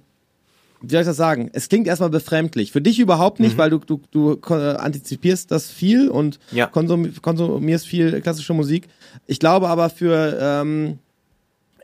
wie 0.81 0.91
soll 0.91 1.01
ich 1.01 1.07
das 1.07 1.17
sagen? 1.17 1.49
Es 1.53 1.69
klingt 1.69 1.87
erstmal 1.87 2.11
befremdlich. 2.11 2.71
Für 2.71 2.81
dich 2.81 2.99
überhaupt 2.99 3.39
nicht, 3.39 3.55
mhm. 3.55 3.57
weil 3.57 3.69
du, 3.71 3.79
du, 3.79 4.01
du 4.11 4.39
antizipierst 4.43 5.49
das 5.49 5.71
viel 5.71 6.07
und 6.07 6.39
ja. 6.51 6.67
konsum, 6.67 7.11
konsumierst 7.21 7.87
viel 7.87 8.21
klassische 8.21 8.53
Musik. 8.53 8.87
Ich 9.25 9.39
glaube 9.39 9.69
aber 9.69 9.89
für, 9.89 10.37
ähm, 10.39 10.99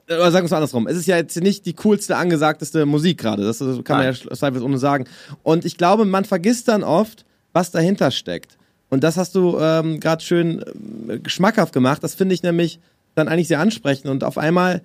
oder 0.07 0.31
sagen 0.31 0.43
wir 0.43 0.47
es 0.47 0.53
andersrum, 0.53 0.87
es 0.87 0.97
ist 0.97 1.07
ja 1.07 1.17
jetzt 1.17 1.39
nicht 1.39 1.65
die 1.65 1.73
coolste, 1.73 2.17
angesagteste 2.17 2.85
Musik 2.85 3.19
gerade. 3.19 3.43
Das, 3.43 3.59
das 3.59 3.83
kann 3.83 3.97
Nein. 3.97 4.13
man 4.13 4.29
ja 4.29 4.35
zweifelsohne 4.35 4.77
sagen. 4.77 5.05
Und 5.43 5.65
ich 5.65 5.77
glaube, 5.77 6.05
man 6.05 6.25
vergisst 6.25 6.67
dann 6.67 6.83
oft, 6.83 7.25
was 7.53 7.71
dahinter 7.71 8.11
steckt. 8.11 8.57
Und 8.89 9.03
das 9.03 9.17
hast 9.17 9.33
du 9.35 9.57
ähm, 9.59 9.99
gerade 9.99 10.23
schön 10.23 10.63
äh, 11.07 11.19
geschmackhaft 11.19 11.73
gemacht. 11.73 12.03
Das 12.03 12.15
finde 12.15 12.35
ich 12.35 12.43
nämlich 12.43 12.79
dann 13.15 13.27
eigentlich 13.27 13.47
sehr 13.47 13.59
ansprechend. 13.59 14.09
Und 14.09 14.23
auf 14.23 14.37
einmal 14.37 14.81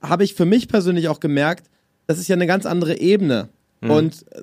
habe 0.00 0.24
ich 0.24 0.34
für 0.34 0.46
mich 0.46 0.68
persönlich 0.68 1.08
auch 1.08 1.20
gemerkt, 1.20 1.68
das 2.06 2.18
ist 2.18 2.28
ja 2.28 2.36
eine 2.36 2.46
ganz 2.46 2.64
andere 2.64 2.98
Ebene. 2.98 3.48
Mhm. 3.80 3.90
Und 3.90 4.26
äh, 4.32 4.40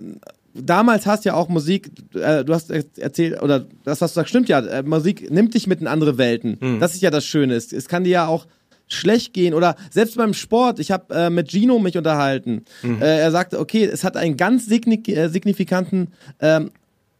damals 0.53 1.05
hast 1.05 1.25
ja 1.25 1.33
auch 1.33 1.49
Musik, 1.49 1.89
äh, 2.13 2.43
du 2.43 2.53
hast 2.53 2.69
erzählt, 2.69 3.41
oder 3.41 3.65
das, 3.83 4.01
was 4.01 4.11
du 4.11 4.15
sagst, 4.15 4.29
stimmt 4.29 4.49
ja, 4.49 4.59
äh, 4.59 4.83
Musik 4.83 5.31
nimmt 5.31 5.53
dich 5.53 5.67
mit 5.67 5.81
in 5.81 5.87
andere 5.87 6.17
Welten. 6.17 6.57
Mhm. 6.59 6.79
Das 6.79 6.93
ist 6.93 7.01
ja 7.01 7.09
das 7.09 7.25
Schöne. 7.25 7.55
Es, 7.55 7.71
es 7.71 7.87
kann 7.87 8.03
dir 8.03 8.11
ja 8.11 8.27
auch 8.27 8.45
schlecht 8.87 9.33
gehen 9.33 9.53
oder 9.53 9.75
selbst 9.91 10.17
beim 10.17 10.33
Sport, 10.33 10.79
ich 10.79 10.91
habe 10.91 11.13
äh, 11.13 11.29
mit 11.29 11.51
Gino 11.51 11.79
mich 11.79 11.97
unterhalten. 11.97 12.63
Mhm. 12.81 13.01
Äh, 13.01 13.19
er 13.19 13.31
sagte, 13.31 13.59
okay, 13.59 13.83
es 13.85 14.03
hat 14.03 14.17
einen 14.17 14.37
ganz 14.37 14.69
äh, 14.69 15.27
signifikanten 15.27 16.13
ähm, 16.39 16.71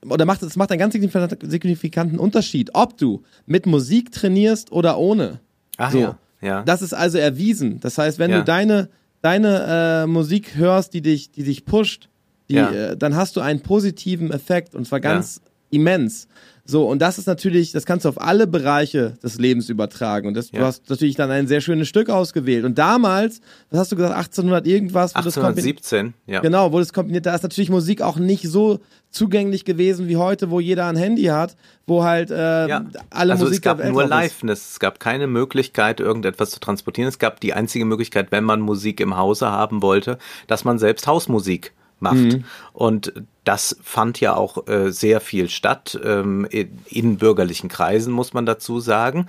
oder 0.08 0.26
macht 0.26 0.44
es 0.44 0.56
macht 0.56 0.72
einen 0.72 0.80
ganz 0.80 0.94
signifikanten 0.94 2.20
Unterschied, 2.20 2.72
ob 2.74 2.98
du 2.98 3.24
mit 3.46 3.66
Musik 3.66 4.12
trainierst 4.12 4.72
oder 4.72 4.98
ohne. 4.98 5.40
Ach 5.78 5.92
so. 5.92 6.00
ja, 6.00 6.20
ja. 6.42 6.64
Das 6.64 6.82
ist 6.82 6.94
also 6.94 7.18
erwiesen. 7.18 7.80
Das 7.80 7.98
heißt, 7.98 8.20
wenn 8.20 8.32
ja. 8.32 8.40
du 8.40 8.44
deine 8.46 8.90
deine 9.22 10.04
äh, 10.04 10.08
Musik 10.08 10.56
hörst, 10.56 10.94
die 10.94 11.02
dich, 11.02 11.32
die 11.32 11.44
dich 11.44 11.66
pusht, 11.66 12.10
die, 12.50 12.56
ja. 12.56 12.72
äh, 12.72 12.98
dann 12.98 13.16
hast 13.16 13.36
du 13.36 13.42
einen 13.42 13.62
positiven 13.62 14.32
Effekt 14.32 14.76
und 14.76 14.88
zwar 14.88 15.00
ganz 15.00 15.42
immens. 15.70 16.28
So, 16.70 16.86
und 16.86 17.02
das 17.02 17.18
ist 17.18 17.28
natürlich, 17.28 17.72
das 17.72 17.86
kannst 17.86 18.04
du 18.04 18.10
auf 18.10 18.22
alle 18.22 18.46
Bereiche 18.46 19.14
des 19.24 19.40
Lebens 19.40 19.70
übertragen. 19.70 20.28
Und 20.28 20.34
das, 20.34 20.52
ja. 20.52 20.60
du 20.60 20.66
hast 20.66 20.90
natürlich 20.90 21.16
dann 21.16 21.32
ein 21.32 21.48
sehr 21.48 21.62
schönes 21.62 21.88
Stück 21.88 22.10
ausgewählt. 22.10 22.66
Und 22.66 22.78
damals, 22.78 23.40
was 23.72 23.80
hast 23.80 23.92
du 23.94 23.96
gesagt, 23.96 24.14
1800 24.14 24.68
irgendwas? 24.68 25.16
1817, 25.16 26.14
ja. 26.26 26.42
Genau, 26.42 26.74
wurde 26.74 26.84
es 26.84 26.92
kombiniert. 26.92 27.26
Da 27.26 27.34
ist 27.34 27.44
natürlich 27.44 27.70
Musik 27.70 28.02
auch 28.02 28.18
nicht 28.18 28.50
so 28.50 28.80
zugänglich 29.12 29.64
gewesen 29.64 30.10
wie 30.10 30.18
heute, 30.18 30.52
wo 30.52 30.60
jeder 30.60 30.88
ein 30.88 30.98
Handy 30.98 31.24
hat, 31.24 31.56
wo 31.86 32.04
halt 32.04 32.32
äh, 32.32 32.68
ja. 32.68 32.86
alle 33.10 33.32
also 33.32 33.46
Musik 33.46 33.60
es 33.60 33.62
gab 33.62 33.84
nur 33.84 34.06
Live, 34.06 34.44
es 34.44 34.80
gab 34.80 35.00
keine 35.00 35.28
Möglichkeit, 35.28 36.02
irgendetwas 36.02 36.52
zu 36.52 36.60
transportieren. 36.60 37.08
Es 37.08 37.18
gab 37.18 37.40
die 37.40 37.54
einzige 37.54 37.86
Möglichkeit, 37.86 38.32
wenn 38.32 38.44
man 38.44 38.60
Musik 38.60 39.00
im 39.00 39.16
Hause 39.16 39.50
haben 39.50 39.82
wollte, 39.82 40.18
dass 40.48 40.66
man 40.66 40.80
selbst 40.80 41.08
Hausmusik 41.08 41.72
macht. 42.00 42.16
Mhm. 42.16 42.44
Und 42.74 43.14
das 43.44 43.78
fand 43.82 44.20
ja 44.20 44.36
auch 44.36 44.68
äh, 44.68 44.92
sehr 44.92 45.22
viel 45.22 45.50
statt, 45.50 46.00
ähm, 46.04 46.46
in, 46.50 46.80
in 46.88 47.18
bürgerlichen 47.18 47.70
Kreisen, 47.70 48.14
muss 48.14 48.34
man 48.34 48.46
dazu 48.46 48.80
sagen. 48.80 49.28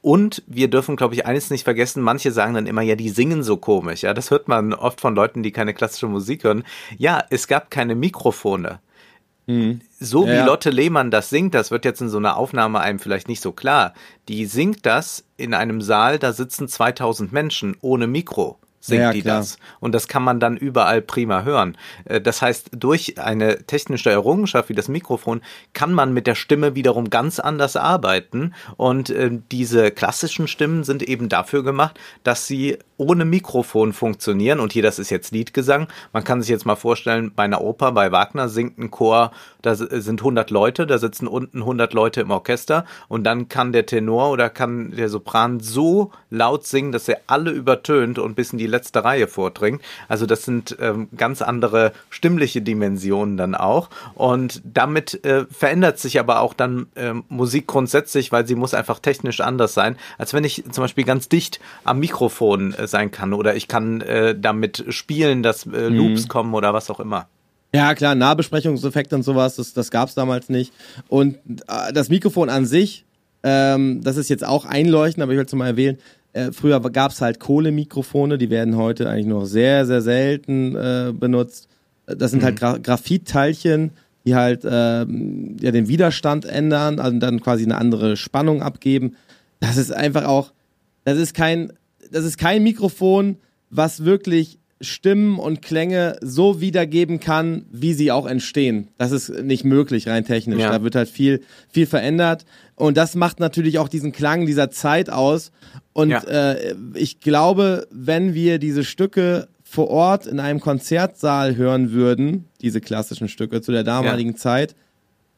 Und 0.00 0.44
wir 0.46 0.68
dürfen, 0.68 0.96
glaube 0.96 1.14
ich, 1.14 1.26
eines 1.26 1.50
nicht 1.50 1.64
vergessen, 1.64 2.02
manche 2.02 2.30
sagen 2.30 2.54
dann 2.54 2.66
immer, 2.66 2.82
ja, 2.82 2.94
die 2.94 3.08
singen 3.08 3.42
so 3.42 3.56
komisch. 3.56 4.02
Ja, 4.02 4.14
das 4.14 4.30
hört 4.30 4.46
man 4.46 4.72
oft 4.72 5.00
von 5.00 5.14
Leuten, 5.14 5.42
die 5.42 5.50
keine 5.50 5.74
klassische 5.74 6.06
Musik 6.06 6.44
hören. 6.44 6.62
Ja, 6.96 7.24
es 7.30 7.48
gab 7.48 7.70
keine 7.70 7.96
Mikrofone. 7.96 8.78
Mhm. 9.46 9.80
So 9.98 10.26
wie 10.26 10.32
ja. 10.32 10.44
Lotte 10.44 10.70
Lehmann 10.70 11.10
das 11.10 11.30
singt, 11.30 11.54
das 11.54 11.70
wird 11.70 11.84
jetzt 11.84 12.00
in 12.00 12.08
so 12.08 12.18
einer 12.18 12.36
Aufnahme 12.36 12.80
einem 12.80 13.00
vielleicht 13.00 13.28
nicht 13.28 13.40
so 13.40 13.50
klar. 13.50 13.92
Die 14.28 14.46
singt 14.46 14.86
das 14.86 15.24
in 15.36 15.52
einem 15.52 15.80
Saal, 15.80 16.18
da 16.18 16.32
sitzen 16.32 16.68
2000 16.68 17.32
Menschen 17.32 17.76
ohne 17.80 18.06
Mikro 18.06 18.58
singt 18.88 19.02
ja, 19.02 19.12
die 19.12 19.22
klar. 19.22 19.38
das. 19.38 19.58
Und 19.80 19.92
das 19.92 20.08
kann 20.08 20.22
man 20.22 20.40
dann 20.40 20.56
überall 20.56 21.00
prima 21.00 21.42
hören. 21.42 21.76
Äh, 22.04 22.20
das 22.20 22.42
heißt, 22.42 22.70
durch 22.72 23.18
eine 23.18 23.64
technische 23.64 24.10
Errungenschaft 24.10 24.68
wie 24.68 24.74
das 24.74 24.88
Mikrofon 24.88 25.40
kann 25.72 25.92
man 25.92 26.12
mit 26.12 26.26
der 26.26 26.34
Stimme 26.34 26.74
wiederum 26.74 27.10
ganz 27.10 27.38
anders 27.38 27.76
arbeiten. 27.76 28.54
Und 28.76 29.10
äh, 29.10 29.30
diese 29.52 29.90
klassischen 29.90 30.48
Stimmen 30.48 30.84
sind 30.84 31.02
eben 31.02 31.28
dafür 31.28 31.62
gemacht, 31.62 31.98
dass 32.24 32.46
sie 32.46 32.78
ohne 32.98 33.24
Mikrofon 33.24 33.92
funktionieren. 33.92 34.60
Und 34.60 34.72
hier, 34.72 34.82
das 34.82 34.98
ist 34.98 35.10
jetzt 35.10 35.30
Liedgesang. 35.30 35.86
Man 36.12 36.24
kann 36.24 36.42
sich 36.42 36.50
jetzt 36.50 36.66
mal 36.66 36.76
vorstellen, 36.76 37.32
bei 37.34 37.44
einer 37.44 37.60
Oper, 37.60 37.92
bei 37.92 38.10
Wagner 38.12 38.48
singt 38.48 38.78
ein 38.78 38.90
Chor, 38.90 39.30
da 39.62 39.74
sind 39.74 40.20
100 40.20 40.50
Leute, 40.50 40.86
da 40.86 40.98
sitzen 40.98 41.28
unten 41.28 41.58
100 41.58 41.92
Leute 41.94 42.20
im 42.20 42.30
Orchester. 42.30 42.84
Und 43.06 43.24
dann 43.24 43.48
kann 43.48 43.72
der 43.72 43.86
Tenor 43.86 44.30
oder 44.30 44.50
kann 44.50 44.90
der 44.90 45.08
Sopran 45.08 45.60
so 45.60 46.10
laut 46.30 46.66
singen, 46.66 46.92
dass 46.92 47.08
er 47.08 47.20
alle 47.26 47.50
übertönt 47.50 48.18
und 48.18 48.34
bis 48.34 48.52
in 48.52 48.58
die 48.58 48.66
letzte 48.66 48.77
Reihe 49.04 49.28
vordringt. 49.28 49.82
Also 50.08 50.26
das 50.26 50.44
sind 50.44 50.76
ähm, 50.80 51.08
ganz 51.16 51.42
andere 51.42 51.92
stimmliche 52.10 52.62
Dimensionen 52.62 53.36
dann 53.36 53.54
auch. 53.54 53.90
Und 54.14 54.62
damit 54.64 55.24
äh, 55.24 55.46
verändert 55.50 55.98
sich 55.98 56.18
aber 56.18 56.40
auch 56.40 56.54
dann 56.54 56.86
äh, 56.94 57.14
Musik 57.28 57.66
grundsätzlich, 57.66 58.32
weil 58.32 58.46
sie 58.46 58.54
muss 58.54 58.74
einfach 58.74 58.98
technisch 58.98 59.40
anders 59.40 59.74
sein, 59.74 59.96
als 60.18 60.34
wenn 60.34 60.44
ich 60.44 60.64
zum 60.70 60.84
Beispiel 60.84 61.04
ganz 61.04 61.28
dicht 61.28 61.60
am 61.84 62.00
Mikrofon 62.00 62.74
äh, 62.74 62.86
sein 62.86 63.10
kann 63.10 63.32
oder 63.32 63.56
ich 63.56 63.68
kann 63.68 64.00
äh, 64.00 64.38
damit 64.38 64.84
spielen, 64.88 65.42
dass 65.42 65.66
äh, 65.66 65.88
Loops 65.88 66.24
mhm. 66.24 66.28
kommen 66.28 66.54
oder 66.54 66.74
was 66.74 66.90
auch 66.90 67.00
immer. 67.00 67.28
Ja, 67.74 67.94
klar, 67.94 68.14
Nahbesprechungseffekte 68.14 69.14
und 69.14 69.22
sowas, 69.22 69.56
das, 69.56 69.74
das 69.74 69.90
gab 69.90 70.08
es 70.08 70.14
damals 70.14 70.48
nicht. 70.48 70.72
Und 71.08 71.36
äh, 71.68 71.92
das 71.92 72.08
Mikrofon 72.08 72.48
an 72.48 72.64
sich, 72.64 73.04
ähm, 73.42 74.00
das 74.02 74.16
ist 74.16 74.30
jetzt 74.30 74.44
auch 74.44 74.64
einleuchtend, 74.64 75.22
aber 75.22 75.32
ich 75.32 75.38
will 75.38 75.44
es 75.44 75.52
mal 75.52 75.66
erwähnen, 75.66 75.98
äh, 76.38 76.52
früher 76.52 76.80
gab 76.80 77.12
es 77.12 77.20
halt 77.20 77.40
Kohlemikrofone, 77.40 78.38
die 78.38 78.50
werden 78.50 78.76
heute 78.76 79.08
eigentlich 79.08 79.26
noch 79.26 79.44
sehr, 79.44 79.86
sehr 79.86 80.02
selten 80.02 80.76
äh, 80.76 81.12
benutzt. 81.12 81.68
Das 82.06 82.30
sind 82.30 82.42
halt 82.42 82.60
mhm. 82.60 82.66
halt 82.66 82.84
Gra 82.84 82.94
Graphitteilchen, 82.94 83.90
die 84.24 84.34
halt 84.34 84.64
äh, 84.64 84.68
ja, 84.70 85.70
den 85.72 85.88
Widerstand 85.88 86.44
ändern, 86.44 87.00
also 87.00 87.18
dann 87.18 87.40
quasi 87.40 87.64
eine 87.64 87.76
andere 87.76 88.16
Spannung 88.16 88.62
abgeben. 88.62 89.16
Das 89.60 89.76
ist 89.76 89.92
einfach 89.92 90.24
auch, 90.24 90.52
das 91.04 91.18
ist 91.18 91.34
kein 91.34 91.72
das 92.10 92.24
ist 92.24 92.38
kein 92.38 92.62
Mikrofon, 92.62 93.36
was 93.70 94.04
wirklich 94.04 94.58
Stimmen 94.80 95.38
und 95.38 95.60
Klänge 95.62 96.16
so 96.20 96.60
wiedergeben 96.60 97.18
kann, 97.20 97.66
wie 97.70 97.94
sie 97.94 98.12
auch 98.12 98.26
entstehen. 98.26 98.88
Das 98.96 99.10
ist 99.10 99.28
nicht 99.42 99.64
möglich, 99.64 100.06
rein 100.08 100.24
technisch. 100.24 100.60
Ja. 100.60 100.70
Da 100.70 100.82
wird 100.82 100.94
halt 100.94 101.08
viel, 101.08 101.42
viel 101.68 101.86
verändert. 101.86 102.44
Und 102.76 102.96
das 102.96 103.14
macht 103.16 103.40
natürlich 103.40 103.78
auch 103.78 103.88
diesen 103.88 104.12
Klang 104.12 104.46
dieser 104.46 104.70
Zeit 104.70 105.10
aus. 105.10 105.50
Und 105.92 106.10
Ja. 106.10 106.22
äh, 106.22 106.74
ich 106.94 107.18
glaube, 107.20 107.88
wenn 107.90 108.34
wir 108.34 108.58
diese 108.58 108.84
Stücke 108.84 109.48
vor 109.64 109.88
Ort 109.90 110.26
in 110.26 110.38
einem 110.40 110.60
Konzertsaal 110.60 111.56
hören 111.56 111.90
würden, 111.92 112.44
diese 112.62 112.80
klassischen 112.80 113.28
Stücke 113.28 113.60
zu 113.60 113.72
der 113.72 113.84
damaligen 113.84 114.36
Zeit, 114.36 114.74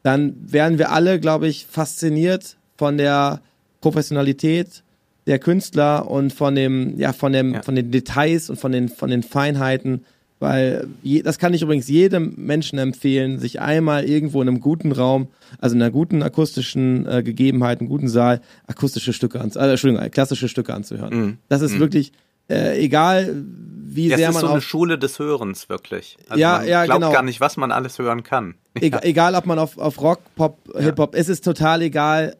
dann 0.03 0.35
wären 0.39 0.77
wir 0.77 0.91
alle, 0.91 1.19
glaube 1.19 1.47
ich, 1.47 1.65
fasziniert 1.65 2.57
von 2.77 2.97
der 2.97 3.41
Professionalität 3.81 4.83
der 5.27 5.39
Künstler 5.39 6.09
und 6.09 6.33
von 6.33 6.55
dem, 6.55 6.97
ja, 6.97 7.13
von 7.13 7.31
dem, 7.33 7.53
Ja. 7.55 7.61
von 7.63 7.75
den 7.75 7.91
Details 7.91 8.49
und 8.49 8.59
von 8.59 8.71
den, 8.71 8.89
von 8.89 9.09
den 9.09 9.23
Feinheiten. 9.23 10.05
Weil 10.39 10.87
je, 11.03 11.21
das 11.21 11.37
kann 11.37 11.53
ich 11.53 11.61
übrigens 11.61 11.87
jedem 11.87 12.33
Menschen 12.35 12.79
empfehlen, 12.79 13.37
sich 13.37 13.59
einmal 13.61 14.05
irgendwo 14.05 14.41
in 14.41 14.47
einem 14.47 14.59
guten 14.59 14.91
Raum, 14.91 15.27
also 15.59 15.75
in 15.75 15.81
einer 15.83 15.91
guten 15.91 16.23
akustischen 16.23 17.05
äh, 17.05 17.21
Gegebenheit, 17.21 17.79
einem 17.79 17.89
guten 17.89 18.07
Saal, 18.07 18.41
akustische 18.65 19.13
Stücke 19.13 19.39
an, 19.39 19.51
äh, 19.51 19.69
Entschuldigung, 19.69 20.09
klassische 20.09 20.47
Stücke 20.49 20.73
anzuhören. 20.73 21.15
Mhm. 21.15 21.37
Das 21.47 21.61
ist 21.61 21.77
wirklich 21.77 22.11
äh, 22.49 22.83
egal, 22.83 23.43
wie 23.83 24.09
Das 24.09 24.17
sehr 24.17 24.29
ist 24.29 24.33
man 24.33 24.41
so 24.41 24.47
eine 24.51 24.61
Schule 24.61 24.97
des 24.97 25.19
Hörens, 25.19 25.69
wirklich. 25.69 26.17
Also 26.27 26.41
Ja, 26.41 26.57
man 26.57 26.67
ja, 26.67 26.85
glaubt 26.85 27.01
genau. 27.01 27.13
gar 27.13 27.21
nicht, 27.23 27.39
was 27.39 27.57
man 27.57 27.71
alles 27.71 27.99
hören 27.99 28.23
kann. 28.23 28.55
Egal, 28.73 29.01
egal 29.03 29.35
ob 29.35 29.45
man 29.45 29.59
auf, 29.59 29.77
auf 29.77 30.01
Rock, 30.01 30.21
Pop, 30.35 30.57
Hip-Hop, 30.75 31.13
es 31.13 31.29
ist 31.29 31.43
total 31.45 31.83
egal. 31.83 32.35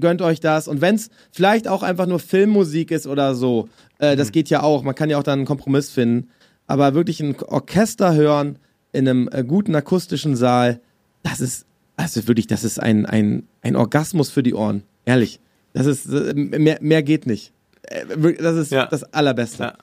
Gönnt 0.00 0.22
euch 0.22 0.40
das. 0.40 0.66
Und 0.68 0.80
wenn 0.80 0.94
es 0.94 1.10
vielleicht 1.30 1.68
auch 1.68 1.82
einfach 1.82 2.06
nur 2.06 2.18
Filmmusik 2.18 2.90
ist 2.90 3.06
oder 3.06 3.34
so, 3.34 3.68
äh, 3.98 4.14
Mhm. 4.14 4.18
das 4.18 4.32
geht 4.32 4.48
ja 4.50 4.62
auch. 4.62 4.82
Man 4.82 4.94
kann 4.94 5.10
ja 5.10 5.18
auch 5.18 5.22
dann 5.22 5.40
einen 5.40 5.46
Kompromiss 5.46 5.90
finden. 5.90 6.28
Aber 6.66 6.94
wirklich 6.94 7.20
ein 7.20 7.36
Orchester 7.46 8.14
hören 8.14 8.58
in 8.92 9.08
einem 9.08 9.28
äh, 9.32 9.44
guten 9.44 9.74
akustischen 9.74 10.36
Saal, 10.36 10.80
das 11.22 11.40
ist, 11.40 11.66
also 11.96 12.26
wirklich, 12.28 12.46
das 12.46 12.64
ist 12.64 12.78
ein, 12.80 13.04
ein, 13.06 13.46
ein 13.62 13.76
Orgasmus 13.76 14.30
für 14.30 14.42
die 14.42 14.54
Ohren. 14.54 14.82
Ehrlich. 15.04 15.40
Das 15.74 15.86
ist, 15.86 16.06
äh, 16.06 16.32
mehr, 16.34 16.78
mehr 16.80 17.02
geht 17.02 17.26
nicht. 17.26 17.52
Äh, 17.82 18.06
Das 18.40 18.56
ist 18.56 18.72
Ja. 18.72 18.86
das 18.86 19.04
Allerbeste. 19.12 19.62
Ja. 19.62 19.74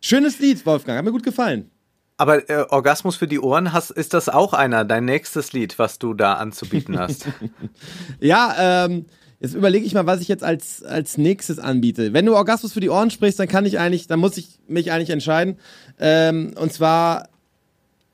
Schönes 0.00 0.38
Lied, 0.38 0.64
Wolfgang. 0.66 0.98
Hat 0.98 1.04
mir 1.04 1.12
gut 1.12 1.22
gefallen. 1.22 1.70
Aber 2.16 2.48
äh, 2.48 2.64
Orgasmus 2.68 3.16
für 3.16 3.26
die 3.26 3.40
Ohren, 3.40 3.72
hast, 3.72 3.90
ist 3.90 4.14
das 4.14 4.28
auch 4.28 4.52
einer, 4.52 4.84
dein 4.84 5.04
nächstes 5.04 5.52
Lied, 5.52 5.78
was 5.78 5.98
du 5.98 6.14
da 6.14 6.34
anzubieten 6.34 6.98
hast? 6.98 7.26
Ja, 8.20 8.84
ähm, 8.86 9.06
jetzt 9.44 9.54
überlege 9.54 9.84
ich 9.84 9.92
mal, 9.92 10.06
was 10.06 10.22
ich 10.22 10.28
jetzt 10.28 10.42
als, 10.42 10.82
als 10.82 11.18
nächstes 11.18 11.58
anbiete. 11.58 12.14
Wenn 12.14 12.24
du 12.24 12.34
Orgasmus 12.34 12.72
für 12.72 12.80
die 12.80 12.88
Ohren 12.88 13.10
sprichst, 13.10 13.38
dann 13.38 13.46
kann 13.46 13.66
ich 13.66 13.78
eigentlich, 13.78 14.06
dann 14.06 14.18
muss 14.18 14.38
ich 14.38 14.58
mich 14.66 14.90
eigentlich 14.90 15.10
entscheiden. 15.10 15.58
Ähm, 16.00 16.54
und 16.58 16.72
zwar, 16.72 17.28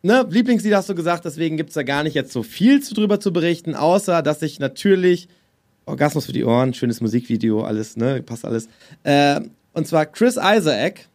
ne, 0.03 0.27
Lieblingslied 0.29 0.75
hast 0.75 0.89
du 0.89 0.95
gesagt, 0.97 1.25
deswegen 1.25 1.57
gibt's 1.57 1.75
da 1.75 1.85
gar 1.85 2.03
nicht 2.03 2.15
jetzt 2.15 2.33
so 2.33 2.43
viel 2.43 2.83
zu 2.83 2.95
drüber 2.95 3.21
zu 3.21 3.33
berichten, 3.33 3.77
außer 3.77 4.23
dass 4.23 4.43
ich 4.43 4.59
natürlich 4.59 5.29
Orgasmus 5.87 6.27
für 6.27 6.33
die 6.33 6.45
Ohren, 6.45 6.75
schönes 6.75 7.01
Musikvideo, 7.01 7.63
alles, 7.63 7.97
ne, 7.97 8.23
passt 8.23 8.45
alles. 8.45 8.69
Äh, 9.05 9.41
und 9.73 9.87
zwar 9.87 10.07
Chris 10.07 10.37
Isaac, 10.37 11.07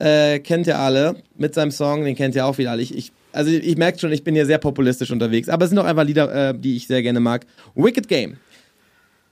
äh, 0.00 0.40
kennt 0.40 0.66
ihr 0.66 0.78
alle, 0.80 1.22
mit 1.36 1.54
seinem 1.54 1.70
Song, 1.70 2.04
den 2.04 2.16
kennt 2.16 2.34
ihr 2.34 2.46
auch 2.46 2.58
wieder 2.58 2.72
alle. 2.72 2.82
Ich, 2.82 2.96
ich, 2.96 3.12
also 3.30 3.52
ich 3.52 3.76
merke 3.76 4.00
schon, 4.00 4.10
ich 4.10 4.24
bin 4.24 4.34
hier 4.34 4.46
sehr 4.46 4.58
populistisch 4.58 5.12
unterwegs, 5.12 5.48
aber 5.48 5.64
es 5.64 5.70
sind 5.70 5.78
auch 5.78 5.84
einfach 5.84 6.04
Lieder, 6.04 6.50
äh, 6.50 6.54
die 6.58 6.74
ich 6.74 6.88
sehr 6.88 7.02
gerne 7.02 7.20
mag. 7.20 7.46
Wicked 7.76 8.08
Game. 8.08 8.38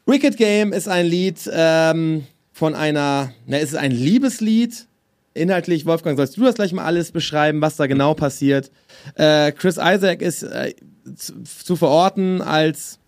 Wicked 0.07 0.37
Game 0.37 0.73
ist 0.73 0.89
ein 0.89 1.07
Lied 1.07 1.39
ähm, 1.53 2.27
von 2.53 2.75
einer, 2.75 3.33
na, 3.47 3.59
es 3.59 3.71
ist 3.71 3.77
ein 3.77 3.93
Liebeslied. 3.93 4.87
Inhaltlich, 5.33 5.87
Wolfgang, 5.87 6.17
sollst 6.17 6.37
du 6.37 6.43
das 6.43 6.57
gleich 6.57 6.73
mal 6.73 6.85
alles 6.85 7.13
beschreiben, 7.13 7.61
was 7.61 7.77
da 7.77 7.87
genau 7.87 8.15
passiert? 8.15 8.71
Äh, 9.15 9.53
Chris 9.53 9.77
Isaac 9.77 10.23
ist 10.23 10.43
äh, 10.43 10.75
zu, 11.15 11.43
zu 11.45 11.77
verorten 11.77 12.43
als, 12.43 12.99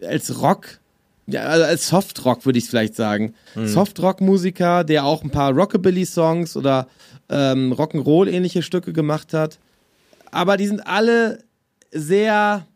als 0.00 0.40
Rock, 0.40 0.78
ja, 1.26 1.42
also 1.42 1.64
als 1.64 1.88
Softrock 1.88 2.46
würde 2.46 2.58
ich 2.58 2.64
es 2.64 2.70
vielleicht 2.70 2.94
sagen. 2.94 3.34
Softrock-Musiker, 3.54 4.84
der 4.84 5.04
auch 5.04 5.22
ein 5.22 5.30
paar 5.30 5.52
Rockabilly-Songs 5.52 6.56
oder 6.56 6.88
ähm, 7.28 7.72
Rock'n'Roll-ähnliche 7.72 8.62
Stücke 8.62 8.92
gemacht 8.92 9.32
hat. 9.32 9.58
Aber 10.30 10.56
die 10.56 10.66
sind 10.66 10.86
alle 10.86 11.44
sehr 11.92 12.66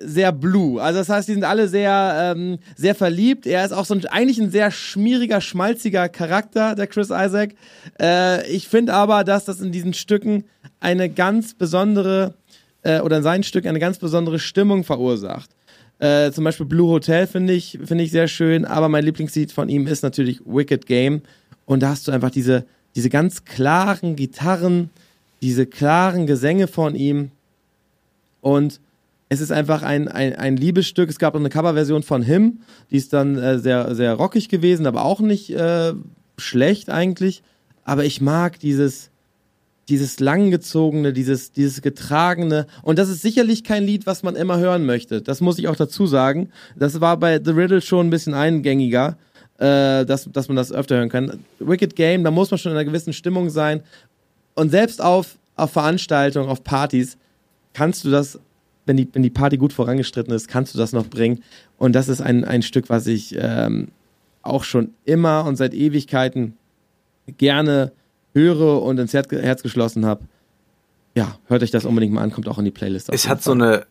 sehr 0.00 0.32
blue. 0.32 0.80
Also 0.80 1.00
das 1.00 1.08
heißt, 1.08 1.28
die 1.28 1.32
sind 1.32 1.44
alle 1.44 1.68
sehr, 1.68 2.34
ähm, 2.36 2.58
sehr 2.76 2.94
verliebt. 2.94 3.46
Er 3.46 3.64
ist 3.64 3.72
auch 3.72 3.84
so 3.84 3.94
ein, 3.94 4.06
eigentlich 4.06 4.38
ein 4.38 4.50
sehr 4.50 4.70
schmieriger, 4.70 5.40
schmalziger 5.40 6.08
Charakter, 6.08 6.74
der 6.74 6.86
Chris 6.86 7.10
Isaac. 7.10 7.54
Äh, 8.00 8.48
ich 8.50 8.68
finde 8.68 8.94
aber, 8.94 9.24
dass 9.24 9.44
das 9.44 9.60
in 9.60 9.72
diesen 9.72 9.94
Stücken 9.94 10.44
eine 10.80 11.08
ganz 11.08 11.54
besondere, 11.54 12.34
äh, 12.82 13.00
oder 13.00 13.18
in 13.18 13.22
seinen 13.22 13.42
Stücken 13.42 13.68
eine 13.68 13.80
ganz 13.80 13.98
besondere 13.98 14.38
Stimmung 14.38 14.84
verursacht. 14.84 15.50
Äh, 15.98 16.30
zum 16.30 16.44
Beispiel 16.44 16.66
Blue 16.66 16.88
Hotel 16.88 17.26
finde 17.26 17.52
ich, 17.52 17.78
finde 17.84 18.04
ich 18.04 18.12
sehr 18.12 18.28
schön, 18.28 18.64
aber 18.64 18.88
mein 18.88 19.04
Lieblingslied 19.04 19.50
von 19.50 19.68
ihm 19.68 19.88
ist 19.88 20.02
natürlich 20.02 20.40
Wicked 20.46 20.86
Game. 20.86 21.22
Und 21.66 21.82
da 21.82 21.90
hast 21.90 22.06
du 22.06 22.12
einfach 22.12 22.30
diese, 22.30 22.64
diese 22.94 23.10
ganz 23.10 23.44
klaren 23.44 24.14
Gitarren, 24.14 24.90
diese 25.42 25.66
klaren 25.66 26.26
Gesänge 26.26 26.68
von 26.68 26.94
ihm. 26.94 27.32
Und 28.40 28.80
es 29.28 29.40
ist 29.40 29.52
einfach 29.52 29.82
ein, 29.82 30.08
ein, 30.08 30.34
ein 30.34 30.56
Liebesstück. 30.56 31.10
Es 31.10 31.18
gab 31.18 31.34
auch 31.34 31.40
eine 31.40 31.50
Coverversion 31.50 32.02
von 32.02 32.22
Him, 32.22 32.60
die 32.90 32.96
ist 32.96 33.12
dann 33.12 33.36
äh, 33.36 33.58
sehr, 33.58 33.94
sehr 33.94 34.14
rockig 34.14 34.48
gewesen, 34.48 34.86
aber 34.86 35.04
auch 35.04 35.20
nicht 35.20 35.50
äh, 35.50 35.92
schlecht 36.38 36.90
eigentlich. 36.90 37.42
Aber 37.84 38.04
ich 38.04 38.20
mag 38.20 38.58
dieses, 38.58 39.10
dieses 39.88 40.20
langgezogene, 40.20 41.12
dieses, 41.12 41.52
dieses 41.52 41.82
getragene. 41.82 42.66
Und 42.82 42.98
das 42.98 43.08
ist 43.08 43.22
sicherlich 43.22 43.64
kein 43.64 43.84
Lied, 43.84 44.06
was 44.06 44.22
man 44.22 44.36
immer 44.36 44.58
hören 44.58 44.86
möchte. 44.86 45.22
Das 45.22 45.40
muss 45.40 45.58
ich 45.58 45.68
auch 45.68 45.76
dazu 45.76 46.06
sagen. 46.06 46.50
Das 46.76 47.00
war 47.00 47.16
bei 47.16 47.40
The 47.42 47.52
Riddle 47.52 47.80
schon 47.80 48.06
ein 48.06 48.10
bisschen 48.10 48.34
eingängiger, 48.34 49.16
äh, 49.58 50.04
dass, 50.04 50.28
dass 50.32 50.48
man 50.48 50.56
das 50.56 50.72
öfter 50.72 50.96
hören 50.96 51.08
kann. 51.08 51.44
Wicked 51.58 51.96
Game, 51.96 52.24
da 52.24 52.30
muss 52.30 52.50
man 52.50 52.58
schon 52.58 52.72
in 52.72 52.78
einer 52.78 52.84
gewissen 52.84 53.12
Stimmung 53.12 53.50
sein. 53.50 53.82
Und 54.54 54.70
selbst 54.70 55.02
auf, 55.02 55.38
auf 55.56 55.70
Veranstaltungen, 55.70 56.48
auf 56.48 56.64
Partys, 56.64 57.16
kannst 57.72 58.04
du 58.04 58.10
das, 58.10 58.38
wenn 58.88 58.96
die, 58.96 59.08
wenn 59.12 59.22
die 59.22 59.30
Party 59.30 59.56
gut 59.56 59.72
vorangestritten 59.72 60.32
ist, 60.32 60.48
kannst 60.48 60.74
du 60.74 60.78
das 60.78 60.92
noch 60.92 61.06
bringen. 61.06 61.44
Und 61.76 61.92
das 61.92 62.08
ist 62.08 62.20
ein, 62.20 62.44
ein 62.44 62.62
Stück, 62.62 62.88
was 62.88 63.06
ich 63.06 63.36
ähm, 63.38 63.88
auch 64.42 64.64
schon 64.64 64.94
immer 65.04 65.44
und 65.44 65.56
seit 65.56 65.74
Ewigkeiten 65.74 66.56
gerne 67.36 67.92
höre 68.34 68.82
und 68.82 68.98
ins 68.98 69.12
Herz, 69.12 69.30
Herz 69.30 69.62
geschlossen 69.62 70.06
habe. 70.06 70.24
Ja, 71.14 71.38
hört 71.46 71.62
euch 71.62 71.70
das 71.70 71.84
unbedingt 71.84 72.14
mal 72.14 72.22
an, 72.22 72.32
kommt 72.32 72.48
auch 72.48 72.58
in 72.58 72.64
die 72.64 72.70
Playlist. 72.70 73.10
Es 73.12 73.28
hat 73.28 73.42
so 73.42 73.52
eine 73.52 73.86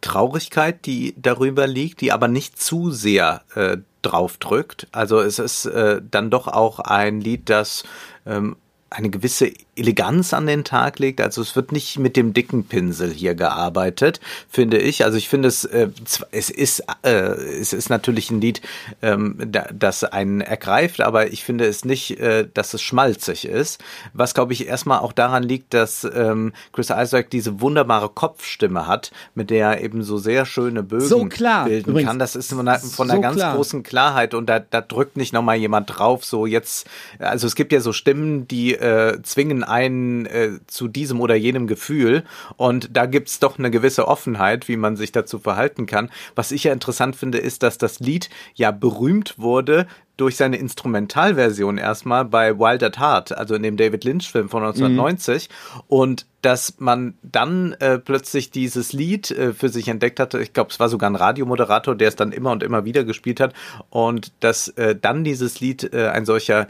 Traurigkeit, 0.00 0.84
die 0.86 1.14
darüber 1.20 1.66
liegt, 1.66 2.00
die 2.00 2.12
aber 2.12 2.28
nicht 2.28 2.60
zu 2.60 2.90
sehr 2.90 3.42
äh, 3.54 3.78
drauf 4.02 4.36
drückt. 4.36 4.86
Also 4.92 5.20
es 5.20 5.38
ist 5.38 5.64
äh, 5.66 6.02
dann 6.08 6.30
doch 6.30 6.46
auch 6.46 6.78
ein 6.78 7.20
Lied, 7.20 7.48
das 7.48 7.84
ähm, 8.26 8.56
eine 8.94 9.10
gewisse 9.10 9.52
Eleganz 9.76 10.32
an 10.32 10.46
den 10.46 10.62
Tag 10.62 11.00
legt. 11.00 11.20
Also 11.20 11.42
es 11.42 11.56
wird 11.56 11.72
nicht 11.72 11.98
mit 11.98 12.16
dem 12.16 12.32
dicken 12.32 12.64
Pinsel 12.64 13.10
hier 13.12 13.34
gearbeitet, 13.34 14.20
finde 14.48 14.78
ich. 14.78 15.04
Also 15.04 15.18
ich 15.18 15.28
finde 15.28 15.48
es, 15.48 15.64
äh, 15.64 15.88
es 16.30 16.48
ist, 16.50 16.84
äh, 17.02 17.10
es 17.10 17.72
ist 17.72 17.90
natürlich 17.90 18.30
ein 18.30 18.40
Lied, 18.40 18.60
ähm, 19.02 19.36
da, 19.46 19.66
das 19.72 20.04
einen 20.04 20.40
ergreift, 20.40 21.00
aber 21.00 21.32
ich 21.32 21.42
finde 21.42 21.66
es 21.66 21.84
nicht, 21.84 22.20
äh, 22.20 22.46
dass 22.54 22.72
es 22.72 22.82
schmalzig 22.82 23.46
ist. 23.46 23.82
Was 24.12 24.32
glaube 24.32 24.52
ich 24.52 24.68
erstmal 24.68 25.00
auch 25.00 25.12
daran 25.12 25.42
liegt, 25.42 25.74
dass 25.74 26.04
ähm, 26.04 26.52
Chris 26.72 26.90
Isaac 26.90 27.30
diese 27.30 27.60
wunderbare 27.60 28.08
Kopfstimme 28.08 28.86
hat, 28.86 29.10
mit 29.34 29.50
der 29.50 29.70
er 29.70 29.80
eben 29.82 30.04
so 30.04 30.18
sehr 30.18 30.46
schöne 30.46 30.84
Bögen 30.84 31.06
So 31.08 31.24
klar, 31.24 31.64
bilden 31.64 31.90
übrigens. 31.90 32.08
kann. 32.10 32.18
Das 32.20 32.36
ist 32.36 32.50
von 32.50 32.60
einer, 32.68 32.78
von 32.78 33.10
einer 33.10 33.16
So 33.16 33.22
ganz 33.22 33.36
klar. 33.36 33.56
großen 33.56 33.82
Klarheit 33.82 34.34
und 34.34 34.46
da, 34.46 34.60
da 34.60 34.80
drückt 34.80 35.16
nicht 35.16 35.32
nochmal 35.32 35.56
jemand 35.56 35.98
drauf, 35.98 36.24
so 36.24 36.46
jetzt, 36.46 36.86
also 37.18 37.48
es 37.48 37.56
gibt 37.56 37.72
ja 37.72 37.80
so 37.80 37.92
Stimmen, 37.92 38.46
die 38.46 38.74
äh, 38.84 39.22
zwingen 39.22 39.64
einen 39.64 40.26
äh, 40.26 40.58
zu 40.66 40.88
diesem 40.88 41.20
oder 41.20 41.34
jenem 41.34 41.66
Gefühl 41.66 42.24
und 42.56 42.94
da 42.94 43.06
gibt's 43.06 43.38
doch 43.40 43.58
eine 43.58 43.70
gewisse 43.70 44.06
Offenheit, 44.06 44.68
wie 44.68 44.76
man 44.76 44.96
sich 44.96 45.10
dazu 45.10 45.38
verhalten 45.38 45.86
kann. 45.86 46.10
Was 46.34 46.52
ich 46.52 46.64
ja 46.64 46.72
interessant 46.72 47.16
finde, 47.16 47.38
ist, 47.38 47.62
dass 47.62 47.78
das 47.78 47.98
Lied 47.98 48.28
ja 48.54 48.70
berühmt 48.70 49.38
wurde 49.38 49.86
durch 50.16 50.36
seine 50.36 50.58
Instrumentalversion 50.58 51.78
erstmal 51.78 52.24
bei 52.24 52.58
Wild 52.58 52.82
at 52.82 53.00
Heart, 53.00 53.36
also 53.36 53.54
in 53.54 53.62
dem 53.62 53.76
David 53.76 54.04
Lynch-Film 54.04 54.48
von 54.48 54.62
1990 54.62 55.48
und 55.88 56.26
dass 56.40 56.78
man 56.78 57.14
dann 57.22 57.72
äh, 57.80 57.98
plötzlich 57.98 58.50
dieses 58.50 58.92
Lied 58.92 59.30
äh, 59.30 59.52
für 59.52 59.70
sich 59.70 59.88
entdeckt 59.88 60.20
hatte. 60.20 60.40
Ich 60.40 60.52
glaube, 60.52 60.70
es 60.70 60.78
war 60.78 60.88
sogar 60.88 61.10
ein 61.10 61.16
Radiomoderator, 61.16 61.96
der 61.96 62.08
es 62.08 62.16
dann 62.16 62.32
immer 62.32 62.52
und 62.52 62.62
immer 62.62 62.84
wieder 62.84 63.02
gespielt 63.02 63.40
hat 63.40 63.54
und 63.90 64.32
dass 64.40 64.68
äh, 64.68 64.94
dann 64.94 65.24
dieses 65.24 65.60
Lied 65.60 65.92
äh, 65.92 66.08
ein 66.08 66.26
solcher 66.26 66.68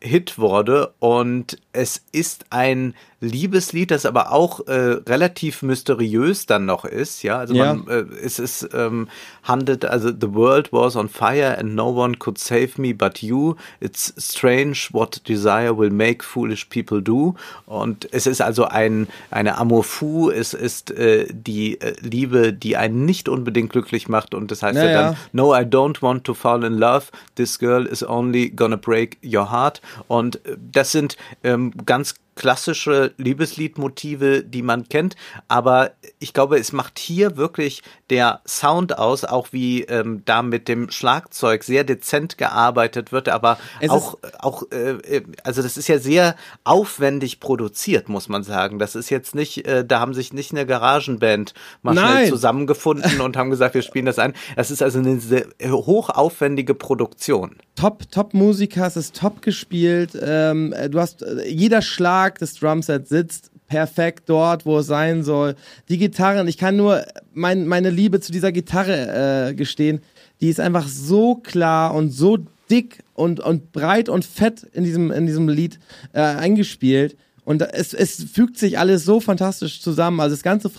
Hit 0.00 0.38
wurde. 0.38 0.94
Und 0.98 1.58
es 1.72 2.04
ist 2.12 2.46
ein 2.50 2.94
Liebeslied, 3.24 3.90
das 3.90 4.06
aber 4.06 4.32
auch 4.32 4.66
äh, 4.66 4.72
relativ 5.08 5.62
mysteriös 5.62 6.46
dann 6.46 6.64
noch 6.66 6.84
ist, 6.84 7.22
ja. 7.22 7.38
Also 7.38 7.54
Ja. 7.54 7.74
man, 7.74 7.88
äh, 7.88 8.04
es 8.24 8.38
ist 8.38 8.68
ähm, 8.74 9.08
handelt, 9.42 9.84
also 9.84 10.08
the 10.10 10.32
world 10.34 10.72
was 10.72 10.96
on 10.96 11.08
fire 11.08 11.58
and 11.58 11.74
no 11.74 11.90
one 11.90 12.16
could 12.16 12.38
save 12.38 12.70
me 12.76 12.94
but 12.94 13.18
you. 13.22 13.54
It's 13.80 14.14
strange 14.18 14.88
what 14.92 15.22
desire 15.28 15.76
will 15.76 15.90
make 15.90 16.22
foolish 16.24 16.66
people 16.68 17.02
do. 17.02 17.34
Und 17.66 18.08
es 18.12 18.26
ist 18.26 18.40
also 18.40 18.64
ein 18.66 19.08
eine 19.30 19.58
Amour 19.58 19.84
fou. 19.84 20.30
Es 20.30 20.54
ist 20.54 20.90
äh, 20.92 21.26
die 21.32 21.80
äh, 21.80 21.94
Liebe, 22.00 22.52
die 22.52 22.76
einen 22.76 23.04
nicht 23.04 23.28
unbedingt 23.28 23.70
glücklich 23.70 24.08
macht. 24.08 24.34
Und 24.34 24.50
das 24.50 24.62
heißt 24.62 24.76
ja, 24.76 24.84
Ja, 24.90 25.02
dann. 25.02 25.16
No, 25.32 25.54
I 25.54 25.60
don't 25.60 26.02
want 26.02 26.24
to 26.24 26.34
fall 26.34 26.64
in 26.64 26.74
love. 26.74 27.06
This 27.36 27.58
girl 27.58 27.86
is 27.86 28.02
only 28.06 28.50
gonna 28.50 28.76
break 28.76 29.18
your 29.24 29.50
heart. 29.50 29.80
Und 30.08 30.36
äh, 30.46 30.56
das 30.72 30.92
sind 30.92 31.16
ähm, 31.42 31.72
ganz 31.86 32.14
klassische 32.34 33.14
Liebesliedmotive, 33.16 34.42
die 34.42 34.62
man 34.62 34.88
kennt. 34.88 35.16
Aber 35.48 35.92
ich 36.18 36.32
glaube, 36.32 36.58
es 36.58 36.72
macht 36.72 36.98
hier 36.98 37.36
wirklich 37.36 37.82
der 38.10 38.40
Sound 38.46 38.98
aus, 38.98 39.24
auch 39.24 39.48
wie 39.52 39.82
ähm, 39.82 40.22
da 40.24 40.42
mit 40.42 40.68
dem 40.68 40.90
Schlagzeug 40.90 41.64
sehr 41.64 41.84
dezent 41.84 42.38
gearbeitet 42.38 43.12
wird, 43.12 43.28
aber 43.28 43.58
Es 43.80 43.90
auch, 43.90 44.18
auch 44.38 44.64
äh, 44.72 44.90
äh, 44.90 45.22
also 45.42 45.62
das 45.62 45.76
ist 45.76 45.88
ja 45.88 45.98
sehr 45.98 46.36
aufwendig 46.64 47.40
produziert, 47.40 48.08
muss 48.08 48.28
man 48.28 48.42
sagen. 48.42 48.78
Das 48.78 48.94
ist 48.94 49.10
jetzt 49.10 49.34
nicht, 49.34 49.66
äh, 49.66 49.84
da 49.84 50.00
haben 50.00 50.14
sich 50.14 50.32
nicht 50.32 50.52
eine 50.52 50.66
Garagenband 50.66 51.54
mal 51.82 51.94
schnell 51.94 52.04
Nein. 52.04 52.28
zusammengefunden 52.28 53.20
und 53.20 53.36
haben 53.36 53.50
gesagt, 53.50 53.74
wir 53.74 53.82
spielen 53.82 54.06
das 54.06 54.18
ein. 54.18 54.34
Das 54.56 54.70
ist 54.70 54.82
also 54.82 54.98
eine 54.98 55.20
sehr 55.20 55.46
hochaufwendige 55.62 56.74
Produktion. 56.74 57.56
Top, 57.76 58.10
Top 58.10 58.34
Musiker, 58.34 58.86
es 58.86 58.96
ist 58.96 59.16
top 59.16 59.42
gespielt. 59.42 60.10
Ähm, 60.20 60.72
äh, 60.72 60.88
du 60.88 61.00
hast 61.00 61.22
äh, 61.22 61.48
jeder 61.48 61.82
Schlag 61.82 62.38
des 62.38 62.54
Drumsets 62.54 63.08
sitzt 63.08 63.50
perfekt 63.66 64.24
dort, 64.28 64.66
wo 64.66 64.78
es 64.78 64.86
sein 64.86 65.24
soll. 65.24 65.56
Die 65.88 65.98
Gitarren, 65.98 66.46
ich 66.46 66.58
kann 66.58 66.76
nur 66.76 67.04
mein, 67.32 67.66
meine 67.66 67.90
Liebe 67.90 68.20
zu 68.20 68.30
dieser 68.30 68.52
Gitarre 68.52 69.48
äh, 69.48 69.54
gestehen. 69.54 70.00
Die 70.40 70.48
ist 70.48 70.60
einfach 70.60 70.86
so 70.86 71.36
klar 71.36 71.94
und 71.94 72.10
so 72.10 72.38
dick 72.70 73.02
und, 73.14 73.40
und 73.40 73.72
breit 73.72 74.08
und 74.08 74.24
fett 74.24 74.62
in 74.72 74.84
diesem, 74.84 75.10
in 75.10 75.26
diesem 75.26 75.48
Lied 75.48 75.78
äh, 76.12 76.20
eingespielt. 76.20 77.16
Und 77.44 77.62
es, 77.62 77.92
es 77.92 78.24
fügt 78.24 78.58
sich 78.58 78.78
alles 78.78 79.04
so 79.04 79.20
fantastisch 79.20 79.80
zusammen. 79.80 80.20
Also 80.20 80.34
das 80.34 80.42
ganze 80.42 80.70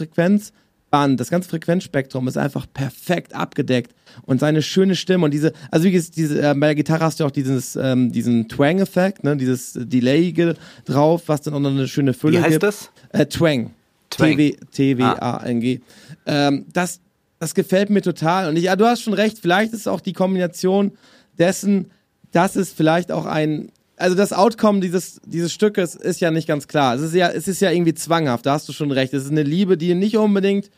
Frequenzband, 0.95 1.19
das 1.19 1.29
ganze 1.29 1.49
Frequenzspektrum 1.49 2.27
ist 2.27 2.37
einfach 2.37 2.65
perfekt 2.73 3.33
abgedeckt. 3.35 3.93
Und 4.23 4.39
seine 4.39 4.61
schöne 4.61 4.95
Stimme 4.95 5.25
und 5.25 5.31
diese, 5.33 5.51
also 5.71 5.85
wie 5.85 5.91
gesagt, 5.91 6.15
diese, 6.15 6.39
äh, 6.41 6.53
bei 6.53 6.67
der 6.67 6.75
Gitarre 6.75 7.03
hast 7.03 7.19
du 7.19 7.25
auch 7.25 7.31
dieses, 7.31 7.75
ähm, 7.75 8.11
diesen 8.11 8.47
Twang-Effekt, 8.47 9.23
ne, 9.23 9.35
dieses 9.35 9.73
Delay 9.75 10.33
drauf, 10.85 11.23
was 11.27 11.41
dann 11.41 11.53
auch 11.53 11.59
noch 11.59 11.71
eine 11.71 11.87
schöne 11.87 12.13
Fülle 12.13 12.37
Wie 12.37 12.41
heißt 12.41 12.51
gibt. 12.51 12.63
das? 12.63 12.91
Äh, 13.09 13.25
Twang. 13.25 13.71
Twang. 14.09 14.37
T-W- 14.37 14.55
T-W-A-N-G. 14.71 15.81
Ähm, 16.25 16.65
das, 16.71 17.01
das 17.39 17.53
gefällt 17.53 17.89
mir 17.89 18.01
total. 18.01 18.47
Und 18.47 18.55
ich, 18.55 18.63
ja, 18.63 18.75
du 18.77 18.85
hast 18.85 19.01
schon 19.01 19.13
recht, 19.13 19.39
vielleicht 19.39 19.73
ist 19.73 19.87
auch 19.87 19.99
die 19.99 20.13
Kombination 20.13 20.93
dessen, 21.37 21.91
dass 22.31 22.55
es 22.55 22.71
vielleicht 22.71 23.11
auch 23.11 23.25
ein, 23.25 23.69
also 23.97 24.15
das 24.15 24.31
Outcome 24.31 24.79
dieses, 24.79 25.19
dieses 25.25 25.51
Stückes 25.51 25.95
ist 25.95 26.21
ja 26.21 26.31
nicht 26.31 26.47
ganz 26.47 26.67
klar. 26.67 26.95
Es 26.95 27.01
ist 27.01 27.15
ja, 27.15 27.29
es 27.29 27.47
ist 27.49 27.59
ja 27.61 27.71
irgendwie 27.71 27.93
zwanghaft, 27.93 28.45
da 28.45 28.53
hast 28.53 28.69
du 28.69 28.73
schon 28.73 28.91
recht. 28.91 29.13
Es 29.13 29.23
ist 29.25 29.31
eine 29.31 29.43
Liebe, 29.43 29.77
die 29.77 29.93
nicht 29.93 30.15
unbedingt, 30.17 30.69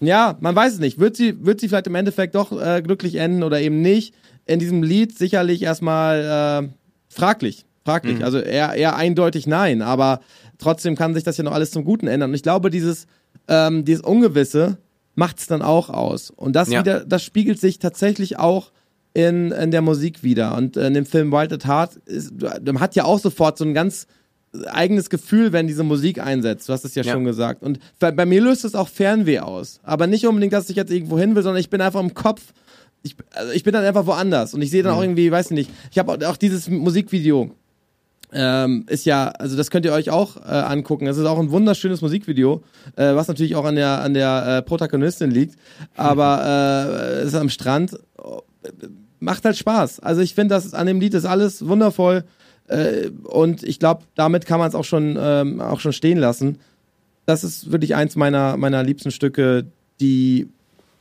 ja, 0.00 0.36
man 0.40 0.54
weiß 0.54 0.74
es 0.74 0.78
nicht. 0.78 0.98
Wird 0.98 1.16
sie, 1.16 1.44
wird 1.44 1.60
sie 1.60 1.68
vielleicht 1.68 1.86
im 1.86 1.94
Endeffekt 1.94 2.34
doch 2.34 2.52
äh, 2.52 2.82
glücklich 2.82 3.16
enden 3.16 3.42
oder 3.42 3.60
eben 3.60 3.80
nicht? 3.82 4.14
In 4.46 4.58
diesem 4.58 4.82
Lied 4.82 5.16
sicherlich 5.16 5.62
erstmal 5.62 6.64
äh, 6.64 6.68
fraglich. 7.08 7.64
Fraglich. 7.84 8.24
Also 8.24 8.38
eher, 8.38 8.74
eher 8.74 8.96
eindeutig 8.96 9.46
nein, 9.46 9.80
aber 9.82 10.20
trotzdem 10.58 10.94
kann 10.94 11.14
sich 11.14 11.24
das 11.24 11.36
ja 11.38 11.44
noch 11.44 11.52
alles 11.52 11.70
zum 11.70 11.84
Guten 11.84 12.06
ändern. 12.06 12.30
Und 12.30 12.34
ich 12.34 12.42
glaube, 12.42 12.70
dieses, 12.70 13.06
ähm, 13.48 13.84
dieses 13.84 14.02
Ungewisse 14.02 14.78
macht 15.14 15.38
es 15.38 15.46
dann 15.46 15.62
auch 15.62 15.88
aus. 15.88 16.30
Und 16.30 16.54
das 16.54 16.68
Ja. 16.70 16.80
wieder, 16.80 17.04
das 17.04 17.24
spiegelt 17.24 17.60
sich 17.60 17.78
tatsächlich 17.78 18.38
auch 18.38 18.72
in, 19.14 19.52
in 19.52 19.70
der 19.70 19.82
Musik 19.82 20.22
wieder. 20.22 20.54
Und 20.56 20.76
in 20.76 20.94
dem 20.94 21.06
Film 21.06 21.32
Wild 21.32 21.52
at 21.52 21.66
Heart 21.66 21.96
ist, 22.06 22.32
hat 22.78 22.94
ja 22.94 23.04
auch 23.04 23.18
sofort 23.18 23.58
so 23.58 23.64
ein 23.64 23.74
ganz 23.74 24.06
eigenes 24.66 25.10
Gefühl, 25.10 25.52
wenn 25.52 25.66
diese 25.66 25.82
Musik 25.84 26.20
einsetzt. 26.20 26.68
Du 26.68 26.72
hast 26.72 26.84
es 26.84 26.94
ja, 26.94 27.02
Ja. 27.02 27.12
schon 27.12 27.24
gesagt. 27.24 27.62
Und 27.62 27.78
bei, 27.98 28.10
bei 28.10 28.24
mir 28.26 28.40
löst 28.40 28.64
es 28.64 28.74
auch 28.74 28.88
Fernweh 28.88 29.40
aus. 29.40 29.80
Aber 29.82 30.06
nicht 30.06 30.26
unbedingt, 30.26 30.52
dass 30.52 30.70
ich 30.70 30.76
jetzt 30.76 30.90
irgendwo 30.90 31.18
hin 31.18 31.34
will, 31.34 31.42
sondern 31.42 31.60
ich 31.60 31.70
bin 31.70 31.80
einfach 31.80 32.00
im 32.00 32.14
Kopf. 32.14 32.42
Ich, 33.02 33.14
also 33.34 33.52
ich 33.52 33.62
bin 33.62 33.72
dann 33.74 33.84
einfach 33.84 34.06
woanders. 34.06 34.54
Und 34.54 34.62
ich 34.62 34.70
sehe 34.70 34.82
dann 34.82 34.92
Mhm. 34.92 34.98
auch 34.98 35.02
irgendwie, 35.02 35.30
weiß 35.30 35.46
ich 35.46 35.52
nicht, 35.52 35.70
ich 35.90 35.98
habe 35.98 36.12
auch, 36.12 36.30
auch 36.32 36.36
dieses 36.36 36.68
Musikvideo. 36.68 37.50
Ähm, 38.30 38.84
ist 38.88 39.06
ja, 39.06 39.28
also 39.28 39.56
das 39.56 39.70
könnt 39.70 39.86
ihr 39.86 39.92
euch 39.94 40.10
auch 40.10 40.36
äh, 40.36 40.40
angucken. 40.50 41.06
Es 41.06 41.16
ist 41.16 41.24
auch 41.24 41.38
ein 41.38 41.50
wunderschönes 41.50 42.02
Musikvideo, 42.02 42.62
äh, 42.96 43.14
was 43.14 43.26
natürlich 43.26 43.56
auch 43.56 43.64
an 43.64 43.74
der 43.74 44.02
an 44.02 44.12
der 44.12 44.58
äh, 44.58 44.62
Protagonistin 44.62 45.30
liegt, 45.30 45.54
aber 45.96 46.42
äh, 47.14 47.20
es 47.20 47.28
ist 47.28 47.34
am 47.36 47.48
Strand. 47.48 47.98
Oh, 48.18 48.42
Macht 49.20 49.46
halt 49.46 49.56
Spaß. 49.56 50.00
Also 50.00 50.20
ich 50.20 50.34
finde, 50.34 50.54
das 50.54 50.74
an 50.74 50.86
dem 50.86 51.00
Lied 51.00 51.14
ist 51.14 51.24
alles 51.24 51.66
wundervoll 51.66 52.24
äh, 52.68 53.10
und 53.24 53.62
ich 53.62 53.78
glaube, 53.78 54.02
damit 54.14 54.46
kann 54.46 54.58
man 54.58 54.68
es 54.68 54.74
auch 54.74 54.84
schon 54.84 55.16
ähm, 55.20 55.60
auch 55.60 55.80
schon 55.80 55.92
stehen 55.92 56.18
lassen. 56.18 56.58
Das 57.26 57.44
ist 57.44 57.72
wirklich 57.72 57.94
eins 57.94 58.16
meiner 58.16 58.56
meiner 58.56 58.82
liebsten 58.82 59.10
Stücke, 59.10 59.66
die 60.00 60.48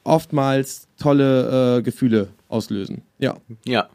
oftmals 0.03 0.87
tolle 0.97 1.77
äh, 1.77 1.81
Gefühle 1.81 2.29
auslösen. 2.49 3.01
Ja. 3.19 3.37
Ja. 3.65 3.89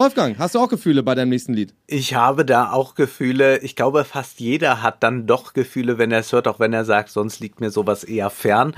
Wolfgang, 0.00 0.38
hast 0.38 0.54
du 0.54 0.60
auch 0.60 0.68
Gefühle 0.68 1.02
bei 1.02 1.16
deinem 1.16 1.30
nächsten 1.30 1.54
Lied? 1.54 1.74
Ich 1.88 2.14
habe 2.14 2.44
da 2.44 2.70
auch 2.70 2.94
Gefühle. 2.94 3.58
Ich 3.58 3.74
glaube, 3.74 4.04
fast 4.04 4.38
jeder 4.38 4.80
hat 4.80 5.02
dann 5.02 5.26
doch 5.26 5.54
Gefühle, 5.54 5.98
wenn 5.98 6.12
er 6.12 6.20
es 6.20 6.30
hört, 6.30 6.46
auch 6.46 6.60
wenn 6.60 6.72
er 6.72 6.84
sagt, 6.84 7.08
sonst 7.08 7.40
liegt 7.40 7.60
mir 7.60 7.70
sowas 7.70 8.04
eher 8.04 8.30
fern. 8.30 8.76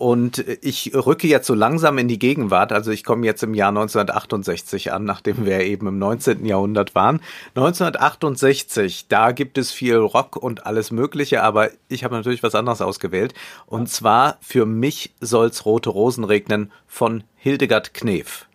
Und 0.00 0.42
ich 0.62 0.92
rücke 0.94 1.28
jetzt 1.28 1.46
so 1.46 1.52
langsam 1.52 1.98
in 1.98 2.08
die 2.08 2.18
Gegenwart. 2.18 2.72
Also 2.72 2.90
ich 2.90 3.04
komme 3.04 3.26
jetzt 3.26 3.42
im 3.42 3.52
Jahr 3.52 3.68
1968 3.68 4.92
an, 4.92 5.04
nachdem 5.04 5.44
wir 5.44 5.60
eben 5.60 5.86
im 5.86 5.98
19. 5.98 6.46
Jahrhundert 6.46 6.94
waren. 6.94 7.20
1968, 7.54 9.08
da 9.08 9.32
gibt 9.32 9.58
es 9.58 9.72
viel 9.72 9.96
Rock 9.96 10.36
und 10.36 10.64
alles 10.64 10.90
Mögliche, 10.90 11.42
aber 11.42 11.68
ich 11.88 12.02
habe 12.02 12.14
natürlich 12.14 12.42
was 12.42 12.54
anderes 12.54 12.80
ausgewählt. 12.80 13.34
Und 13.66 13.90
zwar 13.90 14.38
für 14.40 14.64
mich 14.64 15.12
soll's 15.20 15.66
rote 15.66 15.90
Rosen 15.90 16.24
regnen 16.24 16.72
von 16.86 17.22
Hildegard 17.36 17.92
Knef. 17.92 18.46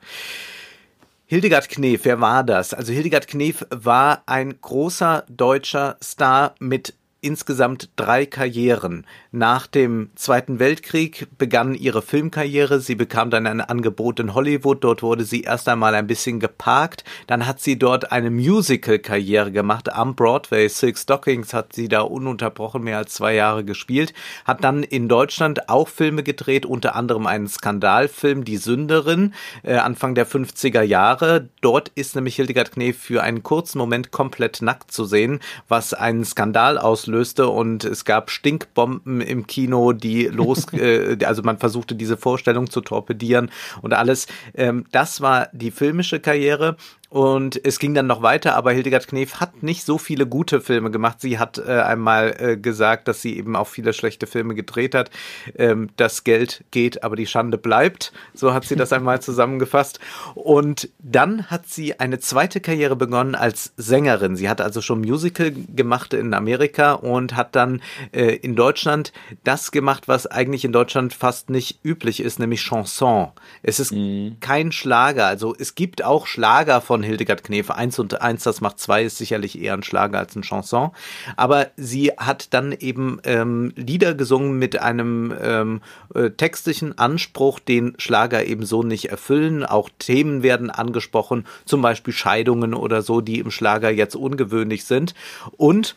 Hildegard 1.28 1.70
Knef, 1.70 2.06
wer 2.06 2.22
war 2.22 2.44
das? 2.44 2.74
Also 2.74 2.92
Hildegard 2.92 3.28
Knef 3.28 3.68
war 3.70 4.24
ein 4.26 4.60
großer 4.62 5.26
deutscher 5.30 5.98
Star 6.02 6.56
mit 6.58 6.96
insgesamt 7.26 7.90
drei 7.96 8.26
Karrieren. 8.26 9.06
Nach 9.36 9.68
dem 9.68 10.12
Zweiten 10.16 10.60
Weltkrieg 10.60 11.28
begann 11.38 11.76
ihre 11.76 12.02
Filmkarriere. 12.02 12.80
Sie 12.80 12.96
bekam 12.96 13.30
dann 13.30 13.46
ein 13.48 13.60
Angebot 13.60 14.22
in 14.22 14.34
Hollywood. 14.34 14.82
Dort 14.82 15.04
wurde 15.04 15.26
sie 15.26 15.42
erst 15.42 15.68
einmal 15.68 15.94
ein 15.94 16.08
bisschen 16.08 16.40
geparkt. 16.40 17.04
Dann 17.28 17.46
hat 17.46 17.60
sie 17.60 17.78
dort 17.78 18.14
eine 18.14 18.32
Musical-Karriere 18.32 19.52
gemacht. 19.52 19.92
Am 19.92 20.16
Broadway 20.16 20.70
Silk 20.70 20.98
Stockings 20.98 21.54
hat 21.54 21.74
sie 21.74 21.90
da 21.90 22.00
ununterbrochen 22.00 22.82
mehr 22.82 22.98
als 22.98 23.16
zwei 23.16 23.36
Jahre 23.36 23.66
gespielt. 23.66 24.14
Hat 24.46 24.64
dann 24.64 24.84
in 24.84 25.10
Deutschland 25.10 25.68
auch 25.68 25.90
Filme 25.90 26.24
gedreht, 26.24 26.66
unter 26.66 26.96
anderem 26.96 27.28
einen 27.28 27.50
Skandalfilm, 27.50 28.46
Die 28.46 28.56
Sünderin, 28.56 29.34
äh, 29.64 29.76
Anfang 29.76 30.16
der 30.16 30.28
50er 30.28 30.82
Jahre. 30.82 31.50
Dort 31.60 31.92
ist 31.96 32.16
nämlich 32.16 32.38
Hildegard 32.38 32.72
Knef 32.72 32.98
für 32.98 33.22
einen 33.22 33.44
kurzen 33.44 33.80
Moment 33.80 34.12
komplett 34.12 34.62
nackt 34.62 34.94
zu 34.94 35.04
sehen, 35.04 35.42
was 35.68 35.94
einen 35.94 36.24
Skandal 36.24 36.78
auslöste 36.78 37.50
und 37.50 37.84
es 37.84 38.06
gab 38.06 38.32
Stinkbomben 38.32 39.25
im 39.26 39.48
Kino, 39.48 39.94
die 39.94 40.26
los, 40.26 40.66
äh, 40.74 41.18
also 41.26 41.44
man 41.44 41.58
versuchte 41.58 41.96
diese 41.96 42.18
Vorstellung 42.18 42.70
zu 42.70 42.82
torpedieren 42.82 43.50
und 43.82 43.94
alles. 43.94 44.28
Ähm, 44.54 44.86
das 44.92 45.22
war 45.22 45.50
die 45.52 45.72
filmische 45.72 46.20
Karriere. 46.20 46.78
Und 47.16 47.62
es 47.64 47.80
ging 47.80 47.94
dann 47.94 48.08
noch 48.08 48.24
weiter, 48.24 48.58
aber 48.58 48.74
Hildegard 48.74 49.08
Knef 49.08 49.40
hat 49.40 49.64
nicht 49.64 49.86
so 49.86 49.98
viele 49.98 50.28
gute 50.28 50.60
Filme 50.60 50.92
gemacht. 50.92 51.22
Sie 51.22 51.40
hat 51.40 51.58
äh, 51.58 51.80
einmal 51.80 52.36
äh, 52.38 52.58
gesagt, 52.58 53.08
dass 53.08 53.22
sie 53.22 53.38
eben 53.38 53.56
auch 53.56 53.70
viele 53.70 53.94
schlechte 53.94 54.28
Filme 54.28 54.54
gedreht 54.54 54.94
hat. 54.94 55.12
Ähm, 55.58 55.92
das 55.96 56.26
Geld 56.26 56.66
geht, 56.72 57.06
aber 57.06 57.16
die 57.16 57.26
Schande 57.26 57.58
bleibt. 57.58 58.12
So 58.34 58.54
hat 58.54 58.66
sie 58.66 58.76
das 58.76 58.92
einmal 58.92 59.22
zusammengefasst. 59.22 60.02
Und 60.34 60.90
dann 61.00 61.50
hat 61.50 61.70
sie 61.70 62.02
eine 62.02 62.20
zweite 62.20 62.60
Karriere 62.60 62.98
begonnen 62.98 63.36
als 63.36 63.72
Sängerin. 63.78 64.36
Sie 64.36 64.50
hat 64.50 64.60
also 64.60 64.82
schon 64.82 65.00
Musical 65.00 65.54
gemacht 65.74 66.14
in 66.14 66.34
Amerika 66.34 66.92
und 66.96 67.38
hat 67.38 67.56
dann 67.56 67.82
äh, 68.12 68.36
in 68.36 68.58
Deutschland 68.58 69.14
das 69.46 69.72
gemacht, 69.72 70.10
was 70.10 70.28
eigentlich 70.28 70.66
in 70.66 70.74
Deutschland 70.74 71.14
fast 71.14 71.50
nicht 71.50 71.80
üblich 71.82 72.20
ist, 72.20 72.40
nämlich 72.40 72.60
Chanson. 72.60 73.30
Es 73.64 73.80
ist 73.80 73.94
kein 74.42 74.74
Schlager. 74.74 75.28
Also 75.28 75.56
es 75.58 75.76
gibt 75.76 76.04
auch 76.04 76.28
Schlager 76.28 76.82
von 76.82 77.05
Hildegard 77.06 77.44
Knef. 77.44 77.72
Eins 77.72 78.00
und 78.00 78.22
eins, 78.22 78.44
das 78.44 78.62
macht 78.62 78.80
zwei, 78.80 79.04
ist 79.04 79.18
sicherlich 79.18 79.60
eher 79.60 79.74
ein 79.74 79.84
Schlager 79.84 80.20
als 80.20 80.36
ein 80.36 80.44
Chanson. 80.44 80.92
Aber 81.38 81.68
sie 81.78 82.12
hat 82.18 82.54
dann 82.54 82.72
eben 82.72 83.20
ähm, 83.24 83.72
Lieder 83.76 84.14
gesungen 84.14 84.58
mit 84.60 84.80
einem 84.82 85.34
ähm, 85.42 85.82
äh, 86.14 86.32
textlichen 86.32 86.98
Anspruch, 86.98 87.60
den 87.60 87.94
Schlager 87.98 88.46
eben 88.46 88.66
so 88.66 88.84
nicht 88.84 89.10
erfüllen. 89.10 89.66
Auch 89.66 89.90
Themen 90.00 90.44
werden 90.44 90.70
angesprochen, 90.70 91.46
zum 91.66 91.82
Beispiel 91.82 92.14
Scheidungen 92.14 92.74
oder 92.74 93.02
so, 93.02 93.22
die 93.22 93.40
im 93.40 93.52
Schlager 93.52 93.90
jetzt 93.90 94.16
ungewöhnlich 94.16 94.86
sind. 94.86 95.14
Und 95.58 95.96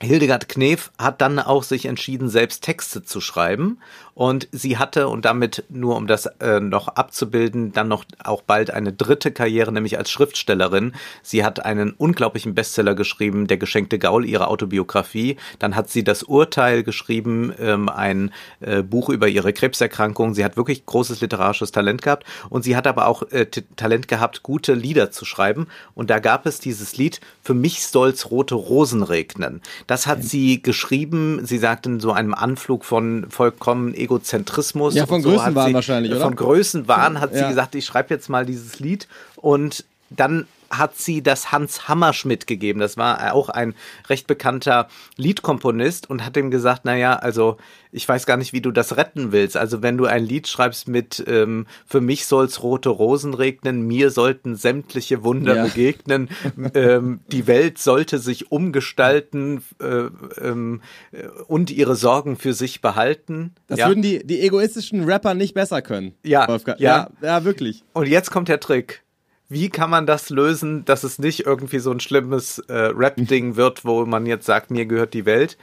Hildegard 0.00 0.48
Knef 0.48 0.90
hat 0.98 1.22
dann 1.22 1.38
auch 1.38 1.62
sich 1.62 1.86
entschieden, 1.86 2.28
selbst 2.28 2.62
Texte 2.62 3.02
zu 3.02 3.20
schreiben. 3.22 3.78
Und 4.16 4.48
sie 4.50 4.78
hatte, 4.78 5.08
und 5.08 5.26
damit 5.26 5.64
nur 5.68 5.94
um 5.94 6.06
das 6.06 6.24
äh, 6.40 6.58
noch 6.58 6.88
abzubilden, 6.88 7.74
dann 7.74 7.88
noch 7.88 8.06
auch 8.24 8.40
bald 8.40 8.70
eine 8.70 8.94
dritte 8.94 9.30
Karriere, 9.30 9.70
nämlich 9.70 9.98
als 9.98 10.10
Schriftstellerin. 10.10 10.94
Sie 11.22 11.44
hat 11.44 11.66
einen 11.66 11.90
unglaublichen 11.92 12.54
Bestseller 12.54 12.94
geschrieben, 12.94 13.46
Der 13.46 13.58
geschenkte 13.58 13.98
Gaul, 13.98 14.24
ihre 14.24 14.48
Autobiografie. 14.48 15.36
Dann 15.58 15.76
hat 15.76 15.90
sie 15.90 16.02
das 16.02 16.22
Urteil 16.22 16.82
geschrieben, 16.82 17.52
ähm, 17.60 17.90
ein 17.90 18.32
äh, 18.60 18.82
Buch 18.82 19.10
über 19.10 19.28
ihre 19.28 19.52
Krebserkrankung. 19.52 20.32
Sie 20.32 20.46
hat 20.46 20.56
wirklich 20.56 20.86
großes 20.86 21.20
literarisches 21.20 21.70
Talent 21.70 22.00
gehabt. 22.00 22.24
Und 22.48 22.62
sie 22.62 22.74
hat 22.74 22.86
aber 22.86 23.08
auch 23.08 23.22
äh, 23.32 23.44
Talent 23.76 24.08
gehabt, 24.08 24.42
gute 24.42 24.72
Lieder 24.72 25.10
zu 25.10 25.26
schreiben. 25.26 25.66
Und 25.94 26.08
da 26.08 26.20
gab 26.20 26.46
es 26.46 26.58
dieses 26.58 26.96
Lied, 26.96 27.20
Für 27.42 27.52
mich 27.52 27.86
soll's 27.86 28.30
rote 28.30 28.54
Rosen 28.54 29.02
regnen. 29.02 29.60
Das 29.86 30.06
hat 30.06 30.24
sie 30.24 30.62
geschrieben. 30.62 31.44
Sie 31.44 31.58
sagte 31.58 31.90
in 31.90 32.00
so 32.00 32.12
einem 32.12 32.32
Anflug 32.32 32.86
von 32.86 33.26
vollkommen 33.28 33.92
Egozentrismus. 34.06 34.94
Ja, 34.94 35.06
von 35.06 35.22
so 35.22 35.28
Größenwahn 35.30 35.68
sie- 35.68 35.74
wahrscheinlich, 35.74 36.12
oder? 36.12 36.22
Von 36.22 36.36
Größenwahn 36.36 37.20
hat 37.20 37.32
sie 37.34 37.40
Ja. 37.40 37.48
gesagt, 37.48 37.74
ich 37.74 37.84
schreibe 37.84 38.14
jetzt 38.14 38.28
mal 38.28 38.46
dieses 38.46 38.78
Lied 38.80 39.06
und 39.36 39.84
dann 40.10 40.46
hat 40.70 40.96
sie 40.96 41.22
das 41.22 41.52
Hans 41.52 41.88
Hammerschmidt 41.88 42.46
gegeben. 42.46 42.80
Das 42.80 42.96
war 42.96 43.32
auch 43.34 43.48
ein 43.48 43.74
recht 44.08 44.26
bekannter 44.26 44.88
Liedkomponist 45.16 46.08
und 46.08 46.24
hat 46.24 46.36
ihm 46.36 46.50
gesagt, 46.50 46.84
naja, 46.84 47.14
also 47.14 47.56
ich 47.92 48.06
weiß 48.08 48.26
gar 48.26 48.36
nicht, 48.36 48.52
wie 48.52 48.60
du 48.60 48.72
das 48.72 48.96
retten 48.96 49.32
willst. 49.32 49.56
Also 49.56 49.82
wenn 49.82 49.96
du 49.96 50.04
ein 50.06 50.24
Lied 50.24 50.48
schreibst 50.48 50.88
mit 50.88 51.24
ähm, 51.26 51.66
für 51.86 52.00
mich 52.00 52.26
soll's 52.26 52.62
rote 52.62 52.88
Rosen 52.90 53.32
regnen, 53.32 53.86
mir 53.86 54.10
sollten 54.10 54.56
sämtliche 54.56 55.24
Wunder 55.24 55.56
Ja. 55.56 55.64
begegnen, 55.64 56.28
ähm, 56.74 57.20
die 57.32 57.46
Welt 57.46 57.78
sollte 57.78 58.18
sich 58.18 58.50
umgestalten 58.52 59.62
äh, 59.80 60.08
ähm, 60.40 60.82
äh, 61.12 61.26
und 61.46 61.70
ihre 61.70 61.96
Sorgen 61.96 62.36
für 62.36 62.52
sich 62.52 62.80
behalten. 62.80 63.54
Das 63.66 63.78
ja. 63.78 63.88
würden 63.88 64.02
die, 64.02 64.26
die 64.26 64.40
egoistischen 64.40 65.04
Rapper 65.04 65.34
nicht 65.34 65.54
besser 65.54 65.80
können. 65.82 66.14
Ja, 66.22 66.46
Wolfgang. 66.48 66.78
ja. 66.80 67.08
ja, 67.22 67.26
ja, 67.26 67.44
wirklich. 67.44 67.84
Und 67.92 68.08
jetzt 68.08 68.30
kommt 68.30 68.48
der 68.48 68.60
Trick. 68.60 69.02
Wie 69.48 69.68
kann 69.68 69.90
man 69.90 70.06
das 70.06 70.30
lösen, 70.30 70.84
dass 70.84 71.04
es 71.04 71.18
nicht 71.18 71.46
irgendwie 71.46 71.78
so 71.78 71.90
ein 71.90 72.00
schlimmes 72.00 72.58
äh, 72.68 72.90
Rap-Ding 72.94 73.56
wird, 73.56 73.84
wo 73.84 74.04
man 74.04 74.26
jetzt 74.26 74.46
sagt, 74.46 74.70
mir 74.70 74.86
gehört 74.86 75.14
die 75.14 75.26
Welt? 75.26 75.56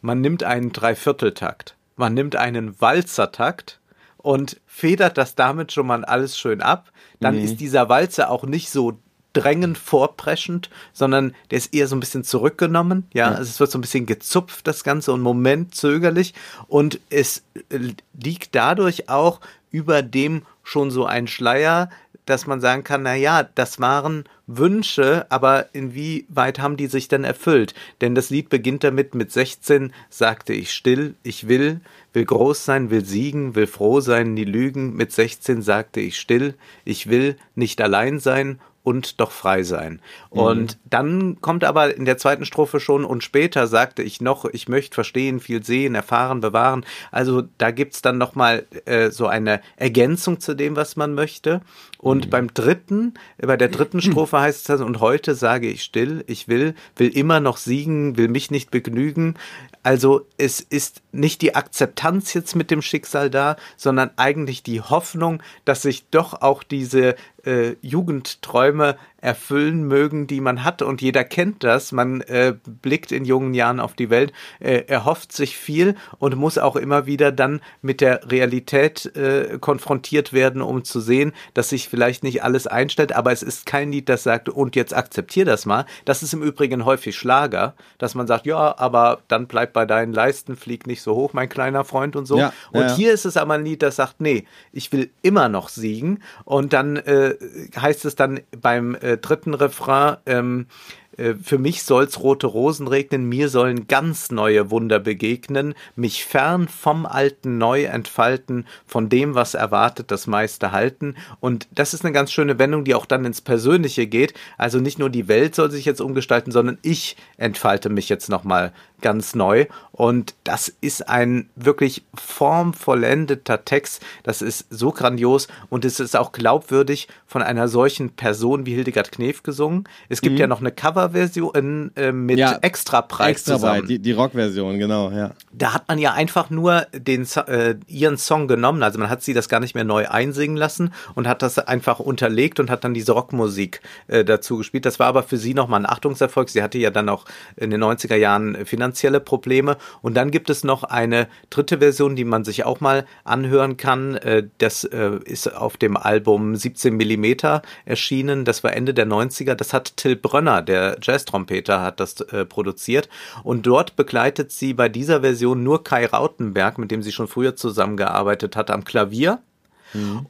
Man 0.00 0.20
nimmt 0.20 0.42
einen 0.42 0.72
Dreivierteltakt. 0.72 1.76
Man 1.96 2.14
nimmt 2.14 2.36
einen 2.36 2.80
Walzertakt 2.80 3.80
und 4.18 4.60
federt 4.66 5.16
das 5.18 5.34
damit 5.34 5.72
schon 5.72 5.86
mal 5.86 6.04
alles 6.04 6.38
schön 6.38 6.60
ab. 6.60 6.92
Dann 7.20 7.36
ist 7.36 7.56
dieser 7.56 7.88
Walzer 7.88 8.30
auch 8.30 8.44
nicht 8.44 8.68
so 8.68 8.98
drängend 9.36 9.76
vorpreschend, 9.76 10.70
sondern 10.92 11.34
der 11.50 11.58
ist 11.58 11.74
eher 11.74 11.88
so 11.88 11.96
ein 11.96 12.00
bisschen 12.00 12.24
zurückgenommen. 12.24 13.06
Ja, 13.12 13.28
also 13.28 13.42
es 13.42 13.60
wird 13.60 13.70
so 13.70 13.78
ein 13.78 13.82
bisschen 13.82 14.06
gezupft, 14.06 14.66
das 14.66 14.82
Ganze, 14.82 15.12
und 15.12 15.20
Moment 15.20 15.74
zögerlich. 15.74 16.34
Und 16.68 17.00
es 17.10 17.42
äh, 17.68 17.92
liegt 18.14 18.54
dadurch 18.54 19.08
auch 19.08 19.40
über 19.70 20.02
dem 20.02 20.42
schon 20.62 20.90
so 20.90 21.04
ein 21.04 21.26
Schleier, 21.26 21.90
dass 22.26 22.46
man 22.46 22.60
sagen 22.60 22.84
kann, 22.84 23.02
na 23.02 23.14
ja, 23.14 23.42
das 23.42 23.80
waren 23.80 24.24
Wünsche, 24.46 25.26
aber 25.30 25.74
inwieweit 25.74 26.58
haben 26.58 26.76
die 26.76 26.86
sich 26.86 27.08
denn 27.08 27.24
erfüllt? 27.24 27.74
Denn 28.00 28.14
das 28.14 28.30
Lied 28.30 28.48
beginnt 28.48 28.84
damit, 28.84 29.14
mit 29.14 29.32
16 29.32 29.92
sagte 30.10 30.52
ich 30.52 30.72
still, 30.72 31.14
ich 31.22 31.48
will, 31.48 31.80
will 32.12 32.24
groß 32.24 32.64
sein, 32.64 32.90
will 32.90 33.04
siegen, 33.04 33.54
will 33.54 33.66
froh 33.66 34.00
sein, 34.00 34.34
nie 34.34 34.44
lügen. 34.44 34.94
Mit 34.94 35.12
16 35.12 35.62
sagte 35.62 36.00
ich 36.00 36.18
still, 36.18 36.54
ich 36.84 37.08
will 37.08 37.36
nicht 37.54 37.80
allein 37.80 38.20
sein 38.20 38.60
und 38.86 39.20
doch 39.20 39.32
frei 39.32 39.64
sein. 39.64 40.00
Und 40.30 40.78
dann 40.88 41.40
kommt 41.40 41.64
aber 41.64 41.96
in 41.96 42.04
der 42.04 42.18
zweiten 42.18 42.44
Strophe 42.44 42.78
schon 42.78 43.04
und 43.04 43.24
später 43.24 43.66
sagte 43.66 44.04
ich 44.04 44.20
noch, 44.20 44.44
ich 44.44 44.68
möchte 44.68 44.94
verstehen, 44.94 45.40
viel 45.40 45.64
sehen, 45.64 45.96
erfahren, 45.96 46.40
bewahren. 46.40 46.86
Also 47.10 47.42
da 47.58 47.72
gibt's 47.72 48.00
dann 48.00 48.16
nochmal 48.16 48.64
äh, 48.84 49.10
so 49.10 49.26
eine 49.26 49.60
Ergänzung 49.74 50.38
zu 50.38 50.54
dem, 50.54 50.76
was 50.76 50.94
man 50.94 51.14
möchte. 51.14 51.62
Und 51.98 52.30
beim 52.30 52.54
dritten, 52.54 53.14
bei 53.38 53.56
der 53.56 53.68
dritten 53.68 54.00
Strophe 54.00 54.38
heißt 54.38 54.60
es 54.60 54.78
dann, 54.78 54.86
und 54.86 55.00
heute 55.00 55.34
sage 55.34 55.68
ich 55.68 55.82
still, 55.82 56.22
ich 56.28 56.46
will, 56.46 56.76
will 56.94 57.08
immer 57.08 57.40
noch 57.40 57.56
siegen, 57.56 58.16
will 58.16 58.28
mich 58.28 58.52
nicht 58.52 58.70
begnügen. 58.70 59.34
Also 59.82 60.26
es 60.38 60.60
ist 60.60 61.02
nicht 61.10 61.42
die 61.42 61.56
Akzeptanz 61.56 62.34
jetzt 62.34 62.54
mit 62.54 62.70
dem 62.70 62.82
Schicksal 62.82 63.30
da, 63.30 63.56
sondern 63.76 64.10
eigentlich 64.16 64.62
die 64.62 64.80
Hoffnung, 64.80 65.42
dass 65.64 65.82
sich 65.82 66.08
doch 66.10 66.42
auch 66.42 66.62
diese 66.62 67.16
äh, 67.46 67.76
Jugendträume 67.80 68.96
erfüllen 69.26 69.88
mögen, 69.88 70.26
die 70.26 70.40
man 70.40 70.62
hat. 70.62 70.82
Und 70.82 71.00
jeder 71.02 71.24
kennt 71.24 71.64
das. 71.64 71.90
Man 71.90 72.20
äh, 72.22 72.54
blickt 72.64 73.12
in 73.12 73.24
jungen 73.24 73.54
Jahren 73.54 73.80
auf 73.80 73.94
die 73.94 74.10
Welt, 74.10 74.32
äh, 74.60 74.84
erhofft 74.86 75.32
sich 75.32 75.56
viel 75.56 75.96
und 76.18 76.36
muss 76.36 76.58
auch 76.58 76.76
immer 76.76 77.06
wieder 77.06 77.32
dann 77.32 77.60
mit 77.82 78.00
der 78.00 78.30
Realität 78.30 79.16
äh, 79.16 79.58
konfrontiert 79.58 80.32
werden, 80.32 80.62
um 80.62 80.84
zu 80.84 81.00
sehen, 81.00 81.32
dass 81.54 81.70
sich 81.70 81.88
vielleicht 81.88 82.22
nicht 82.22 82.44
alles 82.44 82.66
einstellt. 82.66 83.12
Aber 83.12 83.32
es 83.32 83.42
ist 83.42 83.66
kein 83.66 83.90
Lied, 83.90 84.08
das 84.08 84.22
sagt, 84.22 84.48
und 84.48 84.76
jetzt 84.76 84.94
akzeptier 84.94 85.44
das 85.44 85.66
mal. 85.66 85.86
Das 86.04 86.22
ist 86.22 86.34
im 86.34 86.42
Übrigen 86.42 86.84
häufig 86.84 87.16
Schlager, 87.16 87.74
dass 87.98 88.14
man 88.14 88.26
sagt, 88.26 88.46
ja, 88.46 88.78
aber 88.78 89.22
dann 89.28 89.46
bleib 89.46 89.72
bei 89.72 89.86
deinen 89.86 90.12
Leisten, 90.12 90.56
flieg 90.56 90.86
nicht 90.86 91.02
so 91.02 91.14
hoch, 91.14 91.32
mein 91.32 91.48
kleiner 91.48 91.84
Freund 91.84 92.16
und 92.16 92.26
so. 92.26 92.38
Ja, 92.38 92.52
und 92.70 92.82
ja, 92.82 92.94
hier 92.94 93.12
ist 93.12 93.24
es 93.24 93.36
aber 93.36 93.54
ein 93.54 93.64
Lied, 93.64 93.82
das 93.82 93.96
sagt, 93.96 94.20
nee, 94.20 94.46
ich 94.72 94.92
will 94.92 95.10
immer 95.22 95.48
noch 95.48 95.68
siegen. 95.68 96.22
Und 96.44 96.72
dann 96.72 96.96
äh, 96.96 97.34
heißt 97.76 98.04
es 98.04 98.14
dann 98.14 98.40
beim 98.60 98.94
äh, 98.94 99.18
dritten 99.18 99.54
Refrain, 99.54 100.16
ähm, 100.26 100.66
äh, 101.05 101.05
für 101.42 101.58
mich 101.58 101.82
soll's 101.82 102.20
rote 102.20 102.46
Rosen 102.46 102.88
regnen, 102.88 103.28
mir 103.28 103.48
sollen 103.48 103.88
ganz 103.88 104.30
neue 104.30 104.70
Wunder 104.70 104.98
begegnen, 104.98 105.74
mich 105.94 106.24
fern 106.24 106.68
vom 106.68 107.06
Alten 107.06 107.58
neu 107.58 107.84
entfalten, 107.84 108.66
von 108.86 109.08
dem, 109.08 109.34
was 109.34 109.54
erwartet, 109.54 110.10
das 110.10 110.26
meiste 110.26 110.72
halten. 110.72 111.16
Und 111.40 111.68
das 111.72 111.94
ist 111.94 112.04
eine 112.04 112.12
ganz 112.12 112.32
schöne 112.32 112.58
Wendung, 112.58 112.84
die 112.84 112.94
auch 112.94 113.06
dann 113.06 113.24
ins 113.24 113.40
Persönliche 113.40 114.06
geht. 114.06 114.34
Also 114.58 114.78
nicht 114.78 114.98
nur 114.98 115.10
die 115.10 115.28
Welt 115.28 115.54
soll 115.54 115.70
sich 115.70 115.84
jetzt 115.84 116.00
umgestalten, 116.00 116.52
sondern 116.52 116.78
ich 116.82 117.16
entfalte 117.38 117.88
mich 117.88 118.08
jetzt 118.08 118.28
nochmal 118.28 118.72
ganz 119.00 119.34
neu. 119.34 119.66
Und 119.92 120.34
das 120.44 120.72
ist 120.80 121.08
ein 121.08 121.48
wirklich 121.54 122.04
formvollendeter 122.14 123.64
Text. 123.64 124.02
Das 124.22 124.42
ist 124.42 124.66
so 124.70 124.92
grandios 124.92 125.48
und 125.68 125.84
es 125.84 126.00
ist 126.00 126.16
auch 126.16 126.32
glaubwürdig 126.32 127.08
von 127.26 127.42
einer 127.42 127.68
solchen 127.68 128.10
Person 128.10 128.66
wie 128.66 128.74
Hildegard 128.74 129.12
Knef 129.12 129.42
gesungen. 129.42 129.84
Es 130.08 130.20
gibt 130.20 130.38
ja 130.38 130.46
noch 130.46 130.60
eine 130.60 130.72
Coverversion 131.06 131.92
äh, 131.96 132.12
mit. 132.12 132.38
Ja, 132.38 132.58
Extrapreis 132.60 133.28
Extra 133.28 133.54
zusammen. 133.54 133.86
die, 133.86 133.98
die 133.98 134.12
Rockversion, 134.12 134.78
genau, 134.78 135.10
ja. 135.10 135.32
Da 135.52 135.72
hat 135.72 135.88
man 135.88 135.98
ja 135.98 136.12
einfach 136.12 136.50
nur 136.50 136.86
den, 136.92 137.26
äh, 137.46 137.76
ihren 137.86 138.18
Song 138.18 138.48
genommen, 138.48 138.82
also 138.82 138.98
man 138.98 139.10
hat 139.10 139.22
sie 139.22 139.34
das 139.34 139.48
gar 139.48 139.60
nicht 139.60 139.74
mehr 139.74 139.84
neu 139.84 140.08
einsingen 140.08 140.56
lassen 140.56 140.92
und 141.14 141.26
hat 141.26 141.42
das 141.42 141.58
einfach 141.58 141.98
unterlegt 141.98 142.60
und 142.60 142.70
hat 142.70 142.84
dann 142.84 142.94
diese 142.94 143.12
Rockmusik 143.12 143.80
äh, 144.08 144.24
dazu 144.24 144.58
gespielt. 144.58 144.84
Das 144.84 144.98
war 144.98 145.06
aber 145.06 145.22
für 145.22 145.36
sie 145.36 145.54
nochmal 145.54 145.80
ein 145.80 145.86
Achtungserfolg. 145.86 146.48
Sie 146.48 146.62
hatte 146.62 146.78
ja 146.78 146.90
dann 146.90 147.08
auch 147.08 147.24
in 147.56 147.70
den 147.70 147.82
90er 147.82 148.16
Jahren 148.16 148.66
finanzielle 148.66 149.20
Probleme. 149.20 149.76
Und 150.02 150.14
dann 150.14 150.30
gibt 150.30 150.50
es 150.50 150.64
noch 150.64 150.84
eine 150.84 151.28
dritte 151.50 151.78
Version, 151.78 152.16
die 152.16 152.24
man 152.24 152.44
sich 152.44 152.64
auch 152.64 152.80
mal 152.80 153.06
anhören 153.24 153.76
kann. 153.76 154.16
Äh, 154.16 154.44
das 154.58 154.84
äh, 154.84 155.18
ist 155.24 155.54
auf 155.54 155.76
dem 155.76 155.96
Album 155.96 156.56
17 156.56 156.94
Millimeter 156.96 157.62
erschienen. 157.84 158.44
Das 158.44 158.64
war 158.64 158.74
Ende 158.74 158.94
der 158.94 159.06
90er. 159.06 159.54
Das 159.54 159.72
hat 159.72 159.96
Till 159.96 160.16
Brönner, 160.16 160.62
der 160.62 160.95
Jazz-Trompeter, 161.00 161.82
hat 161.82 162.00
das 162.00 162.20
äh, 162.20 162.44
produziert. 162.44 163.08
Und 163.42 163.66
dort 163.66 163.96
begleitet 163.96 164.52
sie 164.52 164.74
bei 164.74 164.88
dieser 164.88 165.20
Version 165.20 165.62
nur 165.62 165.84
Kai 165.84 166.06
Rautenberg, 166.06 166.78
mit 166.78 166.90
dem 166.90 167.02
sie 167.02 167.12
schon 167.12 167.28
früher 167.28 167.56
zusammengearbeitet 167.56 168.56
hat, 168.56 168.70
am 168.70 168.84
Klavier. 168.84 169.40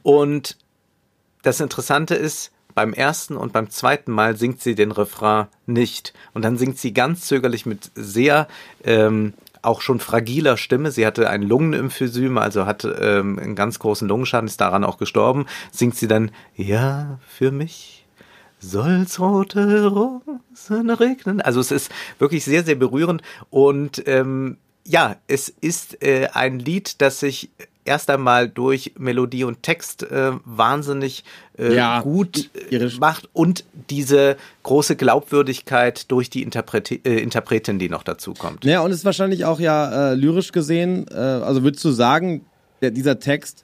Und 0.03 0.57
das 1.43 1.59
Interessante 1.59 2.15
ist, 2.15 2.51
beim 2.75 2.93
ersten 2.93 3.35
und 3.35 3.53
beim 3.53 3.71
zweiten 3.71 4.11
Mal 4.11 4.37
singt 4.37 4.61
sie 4.61 4.75
den 4.75 4.91
Refrain 4.91 5.47
nicht. 5.65 6.13
Und 6.33 6.45
dann 6.45 6.57
singt 6.59 6.77
sie 6.77 6.93
ganz 6.93 7.25
zögerlich 7.25 7.65
mit 7.65 7.89
sehr 7.95 8.47
ähm, 8.83 9.33
auch 9.63 9.81
schon 9.81 9.99
fragiler 9.99 10.57
Stimme. 10.57 10.91
Sie 10.91 11.05
hatte 11.05 11.27
ein 11.27 11.41
Lungenemphysem, 11.41 12.37
also 12.37 12.67
hat 12.67 12.85
ähm, 12.85 13.39
einen 13.39 13.55
ganz 13.55 13.79
großen 13.79 14.07
Lungenschaden, 14.07 14.47
ist 14.47 14.61
daran 14.61 14.83
auch 14.83 14.99
gestorben. 14.99 15.47
Singt 15.71 15.95
sie 15.95 16.07
dann, 16.07 16.29
ja, 16.55 17.17
für 17.27 17.51
mich 17.51 17.96
soll's 18.59 19.19
rote 19.19 19.85
Rosen 19.87 20.89
regnen. 20.89 21.41
Also 21.41 21.59
es 21.59 21.71
ist 21.71 21.91
wirklich 22.19 22.43
sehr, 22.43 22.63
sehr 22.63 22.75
berührend 22.75 23.21
und 23.49 24.03
ähm, 24.07 24.57
ja, 24.85 25.17
es 25.27 25.49
ist 25.49 26.01
äh, 26.01 26.29
ein 26.33 26.59
Lied, 26.59 27.01
das 27.01 27.19
sich 27.19 27.49
erst 27.87 28.09
einmal 28.09 28.49
durch 28.49 28.93
Melodie 28.97 29.43
und 29.43 29.63
Text 29.63 30.03
äh, 30.03 30.31
wahnsinnig 30.45 31.23
äh, 31.57 31.73
Ja, 31.73 32.01
gut 32.01 32.49
äh, 32.69 32.89
macht 32.99 33.29
und 33.33 33.63
diese 33.89 34.37
große 34.63 34.95
Glaubwürdigkeit 34.95 36.11
durch 36.11 36.29
die 36.29 36.43
Interpreti 36.43 37.01
äh, 37.03 37.17
Interpretin, 37.19 37.79
die 37.79 37.89
noch 37.89 38.03
dazu 38.03 38.33
kommt. 38.33 38.65
Ja, 38.65 38.81
und 38.81 38.91
ist 38.91 39.05
wahrscheinlich 39.05 39.45
auch 39.45 39.59
ja 39.59 40.11
äh, 40.11 40.15
lyrisch 40.15 40.51
gesehen, 40.51 41.05
äh, 41.09 41.15
also 41.15 41.63
würdest 41.63 41.83
du 41.83 41.91
sagen, 41.91 42.45
der, 42.81 42.91
dieser 42.91 43.19
Text 43.19 43.63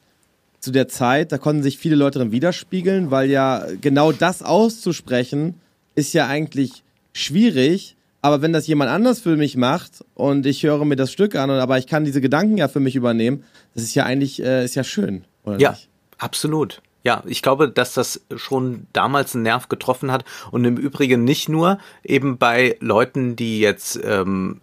zu 0.63 0.71
der 0.71 0.87
Zeit, 0.87 1.31
da 1.33 1.37
konnten 1.37 1.61
sich 1.61 1.77
viele 1.77 1.95
Leute 1.95 2.19
drin 2.19 2.31
widerspiegeln, 2.31 3.11
weil 3.11 3.29
ja 3.29 3.65
genau 3.81 4.11
das 4.13 4.41
auszusprechen 4.41 5.55
ist 5.95 6.13
ja 6.13 6.27
eigentlich 6.27 6.83
schwierig. 7.11 7.95
Aber 8.21 8.41
wenn 8.41 8.53
das 8.53 8.67
jemand 8.67 8.89
anders 8.89 9.19
für 9.19 9.35
mich 9.35 9.57
macht 9.57 10.05
und 10.15 10.45
ich 10.45 10.63
höre 10.63 10.85
mir 10.85 10.95
das 10.95 11.11
Stück 11.11 11.35
an, 11.35 11.49
und, 11.49 11.57
aber 11.57 11.77
ich 11.77 11.87
kann 11.87 12.05
diese 12.05 12.21
Gedanken 12.21 12.57
ja 12.57 12.69
für 12.69 12.79
mich 12.79 12.95
übernehmen, 12.95 13.43
das 13.75 13.83
ist 13.83 13.93
ja 13.95 14.05
eigentlich 14.05 14.41
äh, 14.41 14.63
ist 14.63 14.75
ja 14.75 14.85
schön, 14.85 15.25
oder 15.43 15.59
Ja, 15.59 15.71
nicht? 15.71 15.89
absolut. 16.17 16.81
Ja, 17.03 17.21
ich 17.25 17.41
glaube, 17.41 17.67
dass 17.67 17.93
das 17.93 18.21
schon 18.37 18.87
damals 18.93 19.35
einen 19.35 19.43
Nerv 19.43 19.67
getroffen 19.67 20.09
hat 20.09 20.23
und 20.51 20.63
im 20.63 20.77
Übrigen 20.77 21.25
nicht 21.25 21.49
nur 21.49 21.77
eben 22.05 22.37
bei 22.37 22.77
Leuten, 22.79 23.35
die 23.35 23.59
jetzt 23.59 23.99
ähm, 24.01 24.61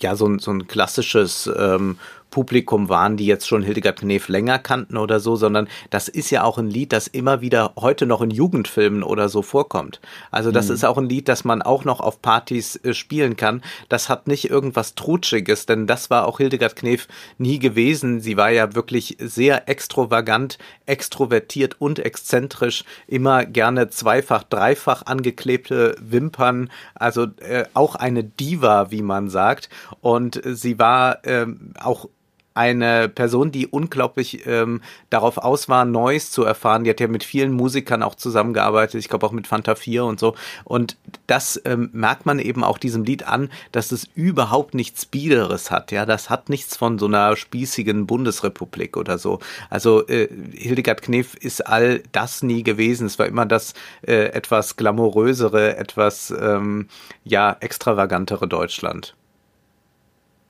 ja 0.00 0.16
so 0.16 0.26
ein, 0.26 0.38
so 0.38 0.50
ein 0.52 0.66
klassisches 0.66 1.50
ähm, 1.54 1.98
Publikum 2.32 2.88
waren, 2.88 3.16
die 3.16 3.26
jetzt 3.26 3.46
schon 3.46 3.62
Hildegard 3.62 4.00
Knef 4.00 4.28
länger 4.28 4.58
kannten 4.58 4.96
oder 4.96 5.20
so, 5.20 5.36
sondern 5.36 5.68
das 5.90 6.08
ist 6.08 6.30
ja 6.30 6.42
auch 6.42 6.58
ein 6.58 6.68
Lied, 6.68 6.92
das 6.92 7.06
immer 7.06 7.42
wieder 7.42 7.74
heute 7.78 8.06
noch 8.06 8.22
in 8.22 8.30
Jugendfilmen 8.30 9.04
oder 9.04 9.28
so 9.28 9.42
vorkommt. 9.42 10.00
Also 10.32 10.50
das 10.50 10.70
ist 10.70 10.84
auch 10.84 10.98
ein 10.98 11.08
Lied, 11.08 11.28
das 11.28 11.44
man 11.44 11.62
auch 11.62 11.84
noch 11.84 12.00
auf 12.00 12.22
Partys 12.22 12.76
äh, 12.76 12.94
spielen 12.94 13.36
kann. 13.36 13.62
Das 13.88 14.08
hat 14.08 14.26
nicht 14.26 14.50
irgendwas 14.50 14.94
Trutschiges, 14.94 15.66
denn 15.66 15.86
das 15.86 16.08
war 16.08 16.26
auch 16.26 16.38
Hildegard 16.38 16.74
Knef 16.74 17.06
nie 17.36 17.58
gewesen. 17.58 18.20
Sie 18.20 18.36
war 18.36 18.50
ja 18.50 18.74
wirklich 18.74 19.18
sehr 19.20 19.68
extravagant, 19.68 20.56
extrovertiert 20.86 21.76
und 21.80 21.98
exzentrisch, 21.98 22.84
immer 23.06 23.44
gerne 23.44 23.90
zweifach, 23.90 24.42
dreifach 24.42 25.04
angeklebte 25.04 25.96
Wimpern, 26.00 26.70
also 26.94 27.26
äh, 27.40 27.64
auch 27.74 27.94
eine 27.94 28.24
Diva, 28.24 28.90
wie 28.90 29.02
man 29.02 29.28
sagt. 29.28 29.68
Und 30.00 30.44
äh, 30.44 30.54
sie 30.54 30.78
war 30.78 31.18
ähm, 31.24 31.74
auch 31.78 32.08
eine 32.54 33.08
Person, 33.08 33.50
die 33.50 33.66
unglaublich 33.66 34.46
ähm, 34.46 34.80
darauf 35.10 35.38
aus 35.38 35.68
war, 35.68 35.84
Neues 35.84 36.30
zu 36.30 36.44
erfahren. 36.44 36.84
Die 36.84 36.90
hat 36.90 37.00
ja 37.00 37.08
mit 37.08 37.24
vielen 37.24 37.52
Musikern 37.52 38.02
auch 38.02 38.14
zusammengearbeitet, 38.14 39.00
ich 39.00 39.08
glaube 39.08 39.26
auch 39.26 39.32
mit 39.32 39.46
Fanta 39.46 39.74
4 39.74 40.04
und 40.04 40.20
so. 40.20 40.34
Und 40.64 40.96
das 41.26 41.60
ähm, 41.64 41.90
merkt 41.92 42.26
man 42.26 42.38
eben 42.38 42.64
auch 42.64 42.78
diesem 42.78 43.04
Lied 43.04 43.26
an, 43.26 43.50
dass 43.72 43.92
es 43.92 44.08
überhaupt 44.14 44.74
nichts 44.74 45.06
Biederes 45.06 45.70
hat. 45.70 45.92
Ja, 45.92 46.06
das 46.06 46.30
hat 46.30 46.48
nichts 46.48 46.76
von 46.76 46.98
so 46.98 47.06
einer 47.06 47.36
spießigen 47.36 48.06
Bundesrepublik 48.06 48.96
oder 48.96 49.18
so. 49.18 49.38
Also 49.70 50.06
äh, 50.08 50.28
Hildegard 50.52 51.02
Knef 51.02 51.34
ist 51.34 51.66
all 51.66 52.02
das 52.12 52.42
nie 52.42 52.62
gewesen. 52.62 53.06
Es 53.06 53.18
war 53.18 53.26
immer 53.26 53.46
das 53.46 53.74
äh, 54.02 54.26
etwas 54.26 54.76
glamourösere, 54.76 55.76
etwas 55.76 56.30
ähm, 56.30 56.88
ja 57.24 57.56
extravagantere 57.60 58.46
Deutschland. 58.46 59.14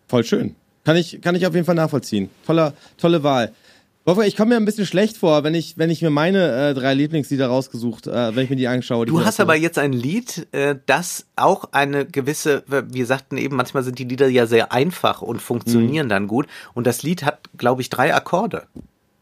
Voll 0.08 0.24
schön. 0.24 0.56
Kann 0.84 0.96
ich, 0.96 1.20
kann 1.20 1.34
ich 1.34 1.46
auf 1.46 1.54
jeden 1.54 1.66
Fall 1.66 1.74
nachvollziehen. 1.74 2.30
Toller, 2.46 2.74
tolle 2.96 3.22
Wahl. 3.22 3.52
Wolfgang, 4.04 4.26
ich 4.26 4.36
komme 4.36 4.48
mir 4.48 4.56
ein 4.56 4.64
bisschen 4.64 4.84
schlecht 4.84 5.16
vor, 5.16 5.44
wenn 5.44 5.54
ich, 5.54 5.78
wenn 5.78 5.88
ich 5.88 6.02
mir 6.02 6.10
meine 6.10 6.70
äh, 6.70 6.74
drei 6.74 6.92
Lieblingslieder 6.92 7.46
rausgesucht, 7.46 8.08
äh, 8.08 8.34
wenn 8.34 8.42
ich 8.42 8.50
mir 8.50 8.56
die 8.56 8.66
anschaue. 8.66 9.06
Die 9.06 9.12
Du 9.12 9.24
hast 9.24 9.38
aber 9.38 9.54
jetzt 9.54 9.78
ein 9.78 9.92
Lied, 9.92 10.48
äh, 10.50 10.74
das 10.86 11.26
auch 11.36 11.66
eine 11.70 12.04
gewisse, 12.04 12.64
wir 12.66 13.06
sagten 13.06 13.38
eben, 13.38 13.54
manchmal 13.54 13.84
sind 13.84 14.00
die 14.00 14.04
Lieder 14.04 14.26
ja 14.26 14.46
sehr 14.46 14.72
einfach 14.72 15.22
und 15.22 15.40
funktionieren 15.40 16.08
dann 16.08 16.26
gut. 16.26 16.48
Und 16.74 16.88
das 16.88 17.04
Lied 17.04 17.22
hat, 17.22 17.38
glaube 17.56 17.80
ich, 17.80 17.90
drei 17.90 18.12
Akkorde. 18.12 18.64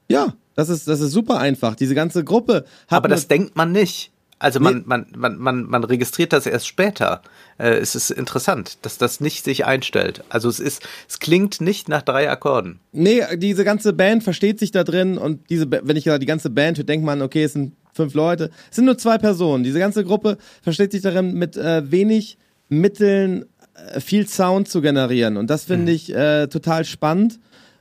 Ja, 0.08 0.32
das 0.54 0.70
ist, 0.70 0.88
das 0.88 1.00
ist 1.00 1.12
super 1.12 1.38
einfach. 1.38 1.74
Diese 1.74 1.94
ganze 1.94 2.24
Gruppe 2.24 2.64
hat 2.88 2.96
Aber 2.96 3.08
das 3.08 3.28
denkt 3.28 3.56
man 3.56 3.72
nicht. 3.72 4.12
Also 4.40 4.58
man, 4.58 4.78
Nee. 4.78 4.82
man, 4.86 5.06
man, 5.14 5.38
man, 5.38 5.62
man 5.64 5.84
registriert 5.84 6.32
das 6.32 6.46
erst 6.46 6.66
später. 6.66 7.20
Äh, 7.58 7.74
es 7.74 7.94
ist 7.94 8.10
interessant, 8.10 8.78
dass 8.82 8.98
das 8.98 9.20
nicht 9.20 9.44
sich 9.44 9.66
einstellt. 9.66 10.24
Also 10.30 10.48
es 10.48 10.58
ist, 10.58 10.82
es 11.08 11.20
klingt 11.20 11.60
nicht 11.60 11.88
nach 11.88 12.02
drei 12.02 12.28
Akkorden. 12.28 12.80
Nee, 12.92 13.22
diese 13.36 13.64
ganze 13.64 13.92
Band 13.92 14.24
versteht 14.24 14.58
sich 14.58 14.72
da 14.72 14.82
drin 14.82 15.18
und 15.18 15.48
diese, 15.50 15.70
wenn 15.70 15.96
ich 15.96 16.04
sage, 16.04 16.18
die 16.18 16.26
ganze 16.26 16.50
Band, 16.50 16.88
denkt 16.88 17.04
man, 17.04 17.20
okay, 17.22 17.44
es 17.44 17.52
sind 17.52 17.74
fünf 17.92 18.14
Leute. 18.14 18.50
Es 18.70 18.76
sind 18.76 18.86
nur 18.86 18.96
zwei 18.96 19.18
Personen. 19.18 19.62
Diese 19.62 19.78
ganze 19.78 20.04
Gruppe 20.04 20.38
versteht 20.62 20.92
sich 20.92 21.02
darin, 21.02 21.34
mit 21.34 21.56
äh, 21.58 21.90
wenig 21.90 22.38
Mitteln 22.70 23.44
äh, 23.92 24.00
viel 24.00 24.26
Sound 24.26 24.68
zu 24.68 24.80
generieren. 24.80 25.36
Und 25.36 25.50
das 25.50 25.64
finde 25.64 25.92
ich 25.92 26.14
äh, 26.14 26.46
total 26.46 26.86
spannend. 26.86 27.38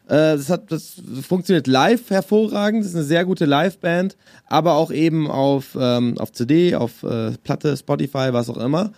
Äh, 0.10 0.38
das, 0.38 0.50
hat, 0.50 0.72
das 0.72 0.96
funktioniert 1.22 1.68
live 1.68 2.10
hervorragend. 2.10 2.82
Das 2.82 2.90
ist 2.90 2.96
eine 2.96 3.06
sehr 3.06 3.26
gute 3.26 3.46
Live-Band, 3.46 4.18
aber 4.48 4.74
auch 4.74 4.92
eben 4.92 5.30
auf, 5.30 5.78
ähm, 5.80 6.18
auf 6.18 6.32
CD, 6.32 6.76
auf 6.76 7.04
äh, 7.04 7.32
Platte, 7.44 7.78
Spotify, 7.78 8.30
was 8.32 8.50
auch 8.50 8.58
immer. 8.58 8.92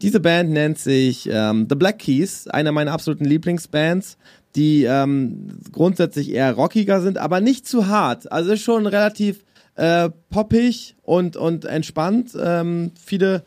Diese 0.00 0.18
Band 0.18 0.50
nennt 0.50 0.78
sich 0.78 1.28
ähm, 1.30 1.66
The 1.68 1.76
Black 1.76 1.98
Keys, 1.98 2.48
eine 2.48 2.72
meiner 2.72 2.92
absoluten 2.92 3.26
Lieblingsbands, 3.26 4.16
die 4.54 4.84
ähm, 4.84 5.58
grundsätzlich 5.72 6.32
eher 6.32 6.54
rockiger 6.54 7.02
sind, 7.02 7.18
aber 7.18 7.40
nicht 7.40 7.68
zu 7.68 7.88
hart. 7.88 8.32
Also 8.32 8.52
ist 8.52 8.62
schon 8.62 8.86
relativ 8.86 9.44
äh, 9.74 10.08
poppig 10.30 10.96
und, 11.02 11.36
und 11.36 11.66
entspannt. 11.66 12.32
Ähm, 12.38 12.92
viele, 13.02 13.44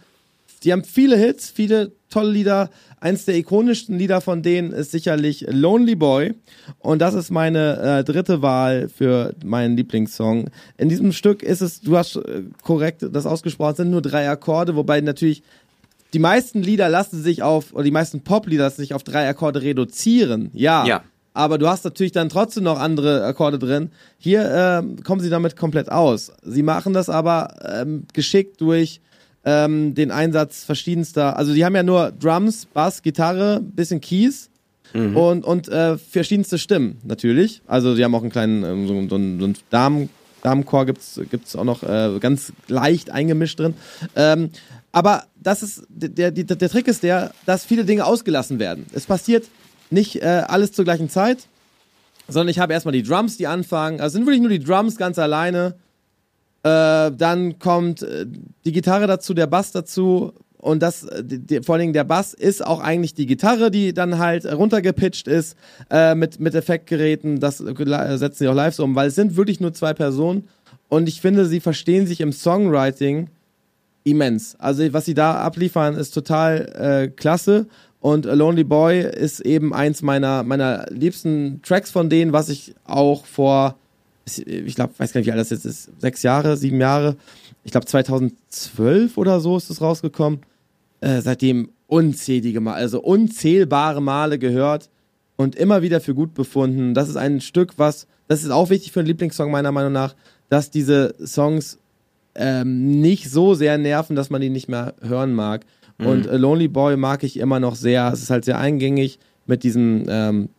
die 0.64 0.72
haben 0.72 0.84
viele 0.84 1.18
Hits, 1.18 1.50
viele 1.50 1.92
tolle 2.10 2.32
Lieder. 2.32 2.70
Eins 3.00 3.26
der 3.26 3.36
ikonischsten 3.36 3.98
Lieder 3.98 4.22
von 4.22 4.42
denen 4.42 4.72
ist 4.72 4.92
sicherlich 4.92 5.46
Lonely 5.50 5.96
Boy. 5.96 6.34
Und 6.80 7.00
das 7.00 7.14
ist 7.14 7.30
meine 7.30 8.00
äh, 8.00 8.04
dritte 8.04 8.42
Wahl 8.42 8.90
für 8.90 9.34
meinen 9.44 9.78
Lieblingssong. 9.78 10.50
In 10.78 10.90
diesem 10.90 11.12
Stück 11.14 11.44
ist 11.44 11.62
es, 11.62 11.82
du 11.82 11.98
hast 11.98 12.18
äh, 12.18 12.44
korrekt 12.64 13.06
das 13.12 13.26
ausgesprochen, 13.26 13.72
es 13.72 13.78
sind 13.78 13.92
nur 13.92 14.02
drei 14.02 14.30
Akkorde, 14.30 14.76
wobei 14.76 15.02
natürlich 15.02 15.44
die 16.14 16.20
meisten 16.20 16.64
Lieder 16.64 16.90
lassen 16.90 17.22
sich 17.22 17.44
auf, 17.44 17.74
oder 17.74 17.84
die 17.84 17.92
meisten 17.92 18.22
Poplieder 18.22 18.64
lassen 18.64 18.82
sich 18.82 18.94
auf 18.94 19.04
drei 19.04 19.30
Akkorde 19.30 19.62
reduzieren. 19.62 20.50
Ja. 20.54 20.86
Ja. 20.86 21.04
Aber 21.34 21.58
du 21.58 21.68
hast 21.68 21.86
natürlich 21.86 22.12
dann 22.12 22.30
trotzdem 22.30 22.64
noch 22.64 22.80
andere 22.80 23.24
Akkorde 23.24 23.60
drin. 23.60 23.92
Hier 24.18 24.50
ähm, 24.52 25.04
kommen 25.04 25.22
sie 25.22 25.30
damit 25.30 25.56
komplett 25.56 25.92
aus. 25.92 26.32
Sie 26.42 26.64
machen 26.64 26.94
das 26.94 27.08
aber 27.08 27.54
ähm, 27.64 28.06
geschickt 28.14 28.60
durch 28.60 29.00
ähm, 29.46 29.96
den 29.96 30.12
Einsatz 30.12 30.64
verschiedenster. 30.64 31.38
Also 31.38 31.54
die 31.54 31.64
haben 31.66 31.76
ja 31.76 31.84
nur 31.84 32.12
Drums, 32.12 32.66
Bass, 32.66 33.02
Gitarre, 33.02 33.62
bisschen 33.62 34.02
Keys 34.02 34.50
und, 34.94 35.46
und 35.46 35.68
äh, 35.70 35.98
verschiedenste 36.00 36.58
Stimmen 36.58 36.98
natürlich. 37.04 37.62
Also 37.68 37.96
die 37.96 38.04
haben 38.04 38.16
auch 38.16 38.22
einen 38.24 38.32
kleinen 38.32 38.64
ähm, 38.64 38.88
so, 38.88 38.94
so, 39.08 39.16
einen- 39.16 39.40
so 39.40 39.46
einen 39.46 39.56
Damen, 39.70 40.10
Damenchor 40.42 40.86
gibt's 40.88 41.20
gibt's 41.30 41.56
auch 41.56 41.64
noch 41.64 41.84
äh, 41.84 42.18
ganz 42.20 42.54
leicht 42.68 43.12
eingemischt 43.12 43.60
drin. 43.60 43.76
Ähm, 44.16 44.50
aber 44.92 45.26
das 45.36 45.62
ist 45.62 45.84
der, 45.90 46.32
der, 46.32 46.44
der 46.44 46.70
Trick 46.70 46.88
ist 46.88 47.04
der, 47.04 47.32
dass 47.46 47.66
viele 47.66 47.86
Dinge 47.86 48.04
ausgelassen 48.06 48.58
werden. 48.58 48.88
Es 48.92 49.06
passiert 49.06 49.46
nicht 49.92 50.24
äh, 50.24 50.44
alles 50.48 50.72
zur 50.72 50.86
gleichen 50.86 51.10
Zeit, 51.10 51.40
sondern 52.28 52.50
ich 52.50 52.58
habe 52.60 52.74
erstmal 52.74 52.94
die 52.94 53.04
Drums, 53.04 53.38
die 53.38 53.46
anfangen. 53.48 54.00
Also 54.02 54.08
es 54.08 54.14
sind 54.14 54.26
wirklich 54.26 54.42
nur 54.42 54.50
die 54.50 54.60
Drums 54.64 54.98
ganz 54.98 55.20
alleine. 55.20 55.76
Äh, 56.64 57.12
dann 57.12 57.58
kommt 57.58 58.02
äh, 58.02 58.26
die 58.66 58.72
Gitarre 58.72 59.08
dazu, 59.08 59.34
der 59.34 59.48
Bass 59.48 59.72
dazu. 59.72 60.34
Und 60.58 60.84
das, 60.84 61.06
äh, 61.06 61.24
die, 61.24 61.40
die, 61.40 61.64
vor 61.64 61.76
allen 61.76 61.82
Dingen 61.82 61.94
der 61.94 62.04
Bass 62.04 62.34
ist 62.34 62.66
auch 62.66 62.82
eigentlich 62.82 63.14
die 63.14 63.26
Gitarre, 63.26 63.72
die 63.72 63.94
dann 63.94 64.18
halt 64.18 64.46
runtergepitcht 64.46 65.28
ist 65.28 65.56
äh, 65.90 66.16
mit, 66.16 66.40
mit 66.40 66.56
Effektgeräten. 66.56 67.40
Das 67.40 67.60
setzen 67.60 68.38
sie 68.38 68.48
auch 68.50 68.54
live 68.54 68.76
so 68.76 68.84
um, 68.84 68.96
weil 68.96 69.08
es 69.08 69.16
sind 69.16 69.38
wirklich 69.38 69.62
nur 69.62 69.74
zwei 69.74 69.94
Personen. 69.94 70.50
Und 70.90 71.08
ich 71.08 71.22
finde, 71.22 71.46
sie 71.46 71.62
verstehen 71.62 72.08
sich 72.08 72.20
im 72.20 72.34
Songwriting 72.34 73.30
immens. 74.04 74.56
Also 74.60 74.92
was 74.92 75.06
sie 75.06 75.14
da 75.14 75.36
abliefern, 75.36 75.96
ist 75.96 76.12
total 76.12 77.12
klasse. 77.16 77.68
Und 78.00 78.26
A 78.26 78.34
Lonely 78.34 78.64
Boy 78.64 79.02
ist 79.02 79.42
eben 79.42 79.74
eins 79.74 80.02
meiner, 80.02 80.44
meiner 80.44 80.86
liebsten 80.90 81.62
Tracks 81.62 81.92
von 81.92 82.10
denen, 82.10 82.34
was 82.34 82.50
ich 82.50 82.74
auch 82.86 83.26
vor, 83.26 83.76
ich 84.38 84.76
glaube, 84.76 84.94
weiß 84.98 85.12
gar 85.12 85.20
nicht, 85.20 85.28
wie 85.28 85.32
alt 85.32 85.40
das 85.40 85.50
jetzt 85.50 85.66
ist, 85.66 85.90
sechs 86.00 86.24
Jahre, 86.24 86.58
sieben 86.58 86.80
Jahre, 86.80 87.16
ich 87.64 87.72
glaube 87.72 87.86
2012 87.86 89.18
oder 89.18 89.40
so 89.40 89.58
ist 89.58 89.70
es 89.70 89.82
rausgekommen. 89.82 90.42
Äh, 91.02 91.22
seitdem 91.22 91.70
unzählige 91.88 92.60
Mal, 92.60 92.74
also 92.74 93.02
unzählbare 93.02 94.02
Male 94.02 94.38
gehört 94.38 94.90
und 95.38 95.56
immer 95.56 95.82
wieder 95.82 96.02
für 96.02 96.14
gut 96.14 96.34
befunden. 96.34 96.94
Das 96.94 97.10
ist 97.10 97.16
ein 97.16 97.42
Stück, 97.42 97.74
was, 97.78 98.08
das 98.28 98.44
ist 98.44 98.52
auch 98.52 98.70
wichtig 98.70 98.92
für 98.92 99.00
einen 99.00 99.08
Lieblingssong 99.08 99.50
meiner 99.50 99.72
Meinung 99.72 99.94
nach, 99.94 100.16
dass 100.50 100.70
diese 100.70 101.16
Songs 101.26 101.80
ähm, 102.36 103.00
nicht 103.02 103.30
so 103.30 103.54
sehr 103.54 103.78
nerven, 103.78 104.16
dass 104.16 104.30
man 104.30 104.42
die 104.42 104.50
nicht 104.50 104.68
mehr 104.70 104.94
hören 105.02 105.34
mag. 105.34 105.66
Und 105.98 106.30
A 106.30 106.36
Lonely 106.38 106.70
Boy 106.70 106.96
mag 106.96 107.24
ich 107.24 107.38
immer 107.38 107.60
noch 107.60 107.76
sehr. 107.76 108.10
Es 108.14 108.22
ist 108.22 108.30
halt 108.30 108.46
sehr 108.46 108.58
eingängig 108.58 109.20
mit 109.46 109.64
diesem, 109.64 110.06
ähm, 110.08 110.50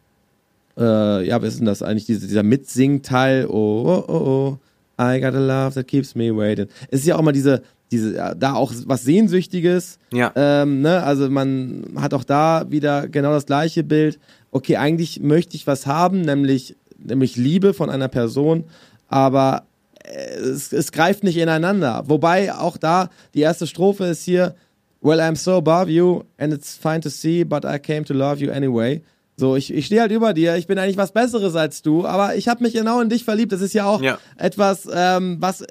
äh, 0.81 1.27
ja, 1.27 1.41
was 1.41 1.51
ist 1.51 1.59
denn 1.59 1.67
das 1.67 1.83
eigentlich, 1.83 2.07
Diese, 2.07 2.27
dieser 2.27 2.43
Mitsing-Teil. 2.43 3.47
Oh, 3.47 3.85
oh, 3.87 4.05
oh, 4.09 4.15
oh, 4.15 4.59
I 5.01 5.21
got 5.21 5.35
a 5.35 5.39
love 5.39 5.75
that 5.75 5.87
keeps 5.87 6.15
me 6.15 6.35
waiting. 6.35 6.67
Es 6.91 7.01
ist 7.01 7.07
ja 7.07 7.17
auch 7.17 7.23
mal 7.23 7.33
diese, 7.33 7.63
diese, 7.91 8.17
ja, 8.17 8.35
da 8.35 8.55
auch 8.55 8.73
was 8.87 9.05
Sehnsüchtiges. 9.05 9.99
Ja. 10.13 10.33
Ähm, 10.35 10.81
ne? 10.83 11.03
Also 11.03 11.31
man 11.31 11.85
hat 11.97 12.15
auch 12.15 12.25
da 12.25 12.67
wieder 12.71 13.09
genau 13.09 13.33
das 13.33 13.47
gleiche 13.47 13.85
Bild. 13.85 14.19
Okay, 14.51 14.77
eigentlich 14.77 15.21
möchte 15.21 15.57
ich 15.57 15.67
was 15.67 15.87
haben, 15.87 16.23
nämlich 16.23 16.77
nämlich 17.03 17.37
Liebe 17.37 17.75
von 17.75 17.91
einer 17.91 18.09
Person, 18.09 18.65
aber 19.09 19.65
es, 20.05 20.73
es 20.73 20.93
greift 20.93 21.25
nicht 21.25 21.37
ineinander. 21.37 22.05
Wobei 22.07 22.55
auch 22.55 22.77
da 22.77 23.11
die 23.35 23.41
erste 23.41 23.67
Strophe 23.67 24.07
ist 24.07 24.25
hier, 24.25 24.55
Well, 25.03 25.19
I'm 25.19 25.37
so 25.37 25.57
above 25.57 25.91
you 25.91 26.25
and 26.37 26.53
it's 26.53 26.77
fine 26.77 27.01
to 27.01 27.09
see, 27.09 27.43
but 27.43 27.65
I 27.65 27.79
came 27.79 28.05
to 28.05 28.13
love 28.13 28.39
you 28.45 28.51
anyway. 28.53 29.01
So, 29.41 29.57
ich, 29.57 29.73
ich 29.73 29.87
stehe 29.87 30.03
halt 30.03 30.13
über 30.13 30.35
dir, 30.35 30.57
ich 30.57 30.67
bin 30.67 30.79
eigentlich 30.79 30.97
was 30.99 31.13
Besseres 31.13 31.57
als 31.57 31.81
du, 31.83 32.05
aber 32.07 32.37
ich 32.37 32.47
habe 32.47 32.63
mich 32.63 32.75
genau 32.75 33.01
in 33.01 33.09
dich 33.09 33.25
verliebt. 33.25 33.51
Das 33.53 33.63
ist 33.63 33.73
ja 33.73 33.87
auch 33.87 34.03
Ja. 34.03 34.19
etwas, 34.37 34.87
ähm, 34.93 35.39
was 35.41 35.65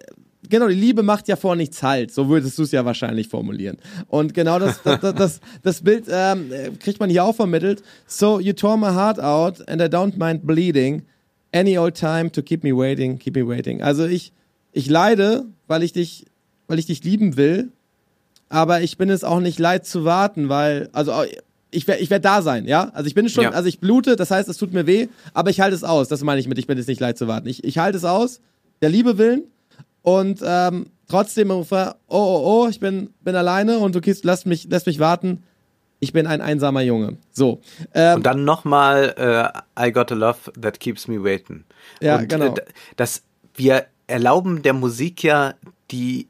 genau, 0.49 0.67
die 0.67 0.73
Liebe 0.73 1.03
macht 1.03 1.27
ja 1.27 1.35
vor 1.35 1.55
nichts 1.55 1.83
halt. 1.83 2.11
So 2.11 2.27
würdest 2.29 2.57
du 2.57 2.63
es 2.63 2.71
ja 2.71 2.83
wahrscheinlich 2.83 3.27
formulieren. 3.29 3.77
Und 4.07 4.33
genau 4.33 4.57
das, 4.57 4.81
das, 4.83 4.99
das, 5.01 5.13
das, 5.15 5.39
das 5.61 5.81
Bild 5.81 6.05
ähm, 6.09 6.51
kriegt 6.79 6.99
man 6.99 7.09
hier 7.11 7.23
auch 7.23 7.35
vermittelt. 7.35 7.83
So, 8.07 8.39
you 8.39 8.53
tore 8.53 8.77
my 8.77 8.87
heart 8.87 9.19
out 9.19 9.65
and 9.69 9.79
I 9.81 9.85
don't 9.85 10.17
mind 10.17 10.47
bleeding. 10.47 11.03
Any 11.51 11.77
old 11.77 11.95
time 11.95 12.31
to 12.31 12.41
keep 12.41 12.63
me 12.63 12.75
waiting, 12.75 13.19
keep 13.19 13.35
me 13.35 13.47
waiting. 13.47 13.81
Also 13.83 14.05
ich, 14.05 14.33
ich 14.71 14.89
leide, 14.89 15.45
weil 15.67 15.83
ich 15.83 15.93
dich, 15.93 16.25
weil 16.67 16.79
ich 16.79 16.87
dich 16.87 17.03
lieben 17.03 17.37
will, 17.37 17.69
aber 18.49 18.81
ich 18.81 18.97
bin 18.97 19.11
es 19.11 19.23
auch 19.23 19.39
nicht 19.39 19.59
leid 19.59 19.85
zu 19.85 20.05
warten, 20.05 20.49
weil, 20.49 20.89
also 20.91 21.11
ich 21.71 21.87
werde 21.87 22.01
ich 22.01 22.09
werd 22.09 22.25
da 22.25 22.41
sein, 22.41 22.65
ja? 22.65 22.89
Also 22.93 23.07
ich 23.07 23.15
bin 23.15 23.29
schon, 23.29 23.43
Ja. 23.43 23.51
also 23.51 23.67
ich 23.69 23.79
blute, 23.79 24.15
das 24.15 24.31
heißt, 24.31 24.49
es 24.49 24.57
tut 24.57 24.73
mir 24.73 24.87
weh, 24.87 25.07
aber 25.33 25.49
ich 25.49 25.59
halte 25.61 25.75
es 25.75 25.83
aus. 25.83 26.07
Das 26.07 26.23
meine 26.23 26.39
ich 26.39 26.47
mit, 26.47 26.57
ich 26.57 26.67
bin 26.67 26.77
es 26.77 26.87
nicht 26.87 26.99
leid 26.99 27.17
zu 27.17 27.27
warten. 27.27 27.47
Ich, 27.47 27.63
ich 27.63 27.77
halte 27.77 27.97
es 27.97 28.05
aus, 28.05 28.41
der 28.81 28.89
Liebe 28.89 29.17
willen 29.17 29.43
und 30.01 30.41
ähm, 30.43 30.87
trotzdem 31.07 31.51
oh, 31.51 31.65
oh, 31.71 31.93
oh, 32.07 32.67
ich 32.69 32.79
bin, 32.79 33.09
bin 33.21 33.35
alleine 33.35 33.77
und 33.79 33.93
du 33.95 34.01
gehst, 34.01 34.23
lässt 34.25 34.45
mich, 34.45 34.65
lässt 34.65 34.87
mich 34.87 34.99
warten. 34.99 35.43
Ich 36.01 36.13
bin 36.13 36.27
ein 36.27 36.39
einsamer 36.41 36.81
Junge. 36.81 37.17
So. 37.33 37.59
Ähm, 37.93 38.17
Und 38.17 38.25
dann 38.25 38.45
nochmal 38.45 39.53
äh, 39.77 39.87
I 39.87 39.91
got 39.91 40.11
a 40.13 40.15
love 40.15 40.37
that 40.59 40.79
keeps 40.79 41.07
me 41.09 41.21
waiting. 41.21 41.65
Ja, 42.01 42.17
und, 42.19 42.29
genau. 42.29 42.45
Äh, 42.45 42.53
d- 42.53 42.61
das, 42.95 43.23
wir 43.53 43.85
erlauben 44.07 44.61
der 44.61 44.73
Musik 44.73 45.23
ja 45.23 45.55
die 45.91 46.27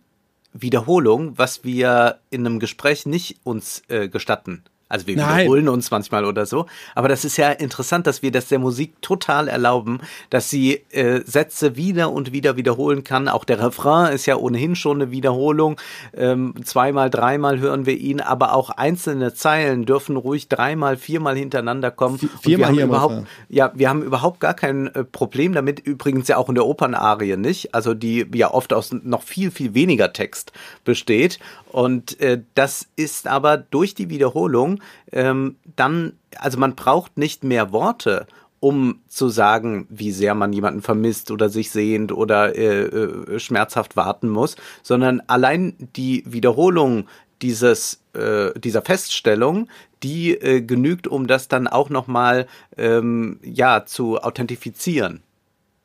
Wiederholung, 0.53 1.37
was 1.37 1.63
wir 1.63 2.17
in 2.31 2.45
einem 2.45 2.59
Gespräch 2.59 3.05
nicht 3.05 3.37
uns 3.43 3.83
äh, 3.89 4.09
gestatten. 4.09 4.63
Also 4.89 5.05
wir 5.05 5.15
Nein. 5.15 5.41
wiederholen 5.41 5.69
uns 5.69 5.91
manchmal 5.91 6.25
oder 6.25 6.47
so. 6.47 6.65
Aber 6.95 7.07
das 7.07 7.23
ist 7.23 7.37
ja 7.37 7.51
interessant, 7.51 8.07
dass 8.07 8.23
wir 8.23 8.31
das 8.31 8.47
der 8.47 8.57
Musik 8.57 9.01
total 9.01 9.47
erlauben, 9.47 9.99
dass 10.31 10.49
sie 10.49 10.81
äh, 10.89 11.21
Sätze 11.25 11.75
wieder 11.75 12.11
und 12.11 12.31
wieder 12.31 12.57
wiederholen 12.57 13.03
kann. 13.03 13.27
Auch 13.27 13.45
der 13.45 13.61
Refrain 13.61 14.11
ist 14.11 14.25
ja 14.25 14.35
ohnehin 14.35 14.75
schon 14.75 15.01
eine 15.01 15.11
Wiederholung. 15.11 15.79
Ähm, 16.17 16.55
zweimal, 16.63 17.11
dreimal 17.11 17.59
hören 17.59 17.85
wir 17.85 17.97
ihn, 17.97 18.19
aber 18.19 18.53
auch 18.53 18.71
einzelne 18.71 19.33
Zeilen 19.35 19.85
dürfen 19.85 20.17
ruhig 20.17 20.49
dreimal, 20.49 20.97
viermal 20.97 21.37
hintereinander 21.37 21.91
kommen. 21.91 22.17
Und 22.19 22.31
viermal 22.41 22.73
wir 22.73 22.81
haben 22.81 22.89
überhaupt, 22.89 23.13
Refrain. 23.13 23.27
ja, 23.49 23.71
wir 23.75 23.89
haben 23.89 24.01
überhaupt 24.01 24.39
gar 24.39 24.55
kein 24.55 24.87
äh, 24.87 25.03
Problem 25.03 25.53
damit, 25.53 25.79
übrigens 25.79 26.27
ja 26.27 26.37
auch 26.37 26.49
in 26.49 26.55
der 26.55 26.65
Opernarie 26.65 27.37
nicht, 27.37 27.75
also 27.75 27.93
die 27.93 28.25
ja 28.33 28.51
oft 28.51 28.73
aus 28.73 28.91
noch 28.91 29.21
viel, 29.21 29.51
viel 29.51 29.75
weniger 29.75 30.13
Text 30.13 30.51
besteht. 30.83 31.37
Und 31.71 32.19
äh, 32.19 32.41
das 32.55 32.87
ist 32.95 33.27
aber 33.27 33.57
durch 33.57 33.93
die 33.93 34.09
Wiederholung 34.09 34.78
ähm, 35.11 35.57
dann, 35.75 36.13
also 36.37 36.57
man 36.57 36.75
braucht 36.75 37.17
nicht 37.17 37.43
mehr 37.43 37.71
Worte, 37.71 38.27
um 38.59 39.01
zu 39.07 39.29
sagen, 39.29 39.87
wie 39.89 40.11
sehr 40.11 40.35
man 40.35 40.51
jemanden 40.51 40.81
vermisst 40.81 41.31
oder 41.31 41.49
sich 41.49 41.71
sehnt 41.71 42.11
oder 42.11 42.55
äh, 42.55 42.83
äh, 42.83 43.39
schmerzhaft 43.39 43.95
warten 43.95 44.29
muss, 44.29 44.55
sondern 44.83 45.21
allein 45.27 45.75
die 45.95 46.23
Wiederholung 46.27 47.07
dieses 47.41 48.01
äh, 48.13 48.51
dieser 48.59 48.81
Feststellung, 48.81 49.69
die 50.03 50.31
äh, 50.31 50.61
genügt, 50.61 51.07
um 51.07 51.27
das 51.27 51.47
dann 51.47 51.67
auch 51.67 51.89
noch 51.89 52.07
mal 52.07 52.47
ähm, 52.77 53.39
ja 53.43 53.85
zu 53.85 54.19
authentifizieren. 54.19 55.21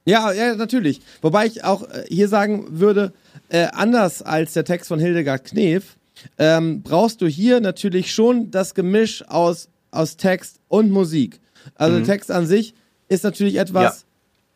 Ja, 0.05 0.33
ja, 0.33 0.55
natürlich. 0.55 1.01
Wobei 1.23 1.47
ich 1.47 1.65
auch 1.65 1.89
äh, 1.89 2.05
hier 2.09 2.29
sagen 2.29 2.67
würde, 2.81 3.13
äh, 3.49 3.69
anders 3.73 4.21
als 4.21 4.53
der 4.53 4.65
Text 4.65 4.89
von 4.89 4.99
Hildegard 4.99 5.45
Knef, 5.45 5.97
ähm, 6.39 6.83
brauchst 6.83 7.21
du 7.21 7.27
hier 7.27 7.61
natürlich 7.61 8.13
schon 8.13 8.51
das 8.51 8.75
Gemisch 8.75 9.27
aus, 9.29 9.69
aus 9.91 10.17
Text 10.17 10.61
und 10.69 10.91
Musik. 10.91 11.41
Also 11.75 11.97
der 11.97 12.05
Text 12.05 12.31
an 12.31 12.47
sich 12.47 12.75
ist 13.09 13.25
natürlich 13.25 13.57
etwas, 13.57 14.05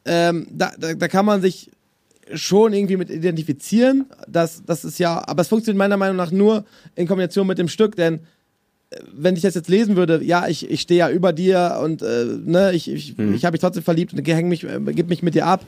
ähm, 0.05 0.47
da, 0.51 0.73
da, 0.79 0.95
da 0.95 1.09
kann 1.09 1.25
man 1.25 1.41
sich 1.43 1.71
schon 2.35 2.73
irgendwie 2.73 2.97
mit 2.97 3.11
identifizieren. 3.11 4.07
Das, 4.27 4.62
das 4.64 4.85
ist 4.85 4.99
ja, 4.99 5.27
aber 5.27 5.43
es 5.43 5.49
funktioniert 5.49 5.79
meiner 5.79 5.97
Meinung 5.97 6.16
nach 6.16 6.31
nur 6.31 6.64
in 6.95 7.07
Kombination 7.07 7.47
mit 7.47 7.59
dem 7.59 7.69
Stück, 7.69 7.97
denn 7.97 8.21
äh, 8.91 8.99
wenn 9.12 9.37
ich 9.37 9.43
das 9.43 9.55
jetzt 9.55 9.69
lesen 9.69 9.97
würde, 9.97 10.23
ja, 10.23 10.47
ich, 10.49 10.69
ich 10.69 10.81
stehe 10.81 10.99
ja 10.99 11.11
über 11.11 11.33
dir 11.33 11.79
und 11.83 12.03
äh, 12.03 12.25
ne, 12.45 12.73
ich, 12.73 12.91
ich, 12.91 13.19
ich 13.19 13.45
habe 13.45 13.55
mich 13.55 13.61
trotzdem 13.61 13.83
verliebt 13.83 14.12
und 14.12 14.27
häng 14.27 14.49
mich, 14.49 14.64
äh, 14.64 14.81
gib 14.89 15.09
mich 15.09 15.23
mit 15.23 15.35
dir 15.35 15.47
ab. 15.47 15.64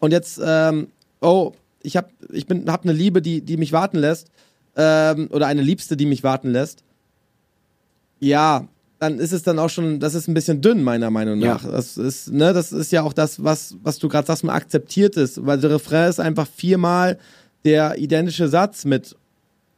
Und 0.00 0.10
jetzt, 0.10 0.40
ähm, 0.44 0.88
oh, 1.20 1.52
ich 1.82 1.96
habe 1.96 2.08
ich 2.32 2.46
bin, 2.46 2.70
hab 2.70 2.84
eine 2.84 2.92
Liebe, 2.92 3.22
die, 3.22 3.40
die 3.40 3.56
mich 3.56 3.72
warten 3.72 3.98
lässt. 3.98 4.28
Ähm, 4.76 5.28
oder 5.30 5.46
eine 5.46 5.62
Liebste, 5.62 5.96
die 5.96 6.06
mich 6.06 6.22
warten 6.24 6.50
lässt. 6.50 6.82
Ja, 8.20 8.68
dann 8.98 9.18
ist 9.18 9.32
es 9.32 9.42
dann 9.42 9.58
auch 9.58 9.68
schon, 9.68 9.98
das 10.00 10.14
ist 10.14 10.28
ein 10.28 10.34
bisschen 10.34 10.60
dünn, 10.60 10.82
meiner 10.82 11.10
Meinung 11.10 11.40
Ja. 11.40 11.54
nach. 11.54 11.64
Das 11.64 11.96
ist, 11.96 12.32
ne, 12.32 12.52
das 12.52 12.72
ist 12.72 12.92
ja 12.92 13.02
auch 13.02 13.12
das, 13.12 13.42
was, 13.42 13.76
was 13.82 13.98
du 13.98 14.08
gerade 14.08 14.26
sagst, 14.26 14.44
mal 14.44 14.54
akzeptiert 14.54 15.16
ist, 15.16 15.44
weil 15.44 15.58
der 15.58 15.70
Refrain 15.70 16.08
ist 16.08 16.20
einfach 16.20 16.46
viermal 16.46 17.18
der 17.64 17.98
identische 17.98 18.48
Satz 18.48 18.84
mit 18.84 19.16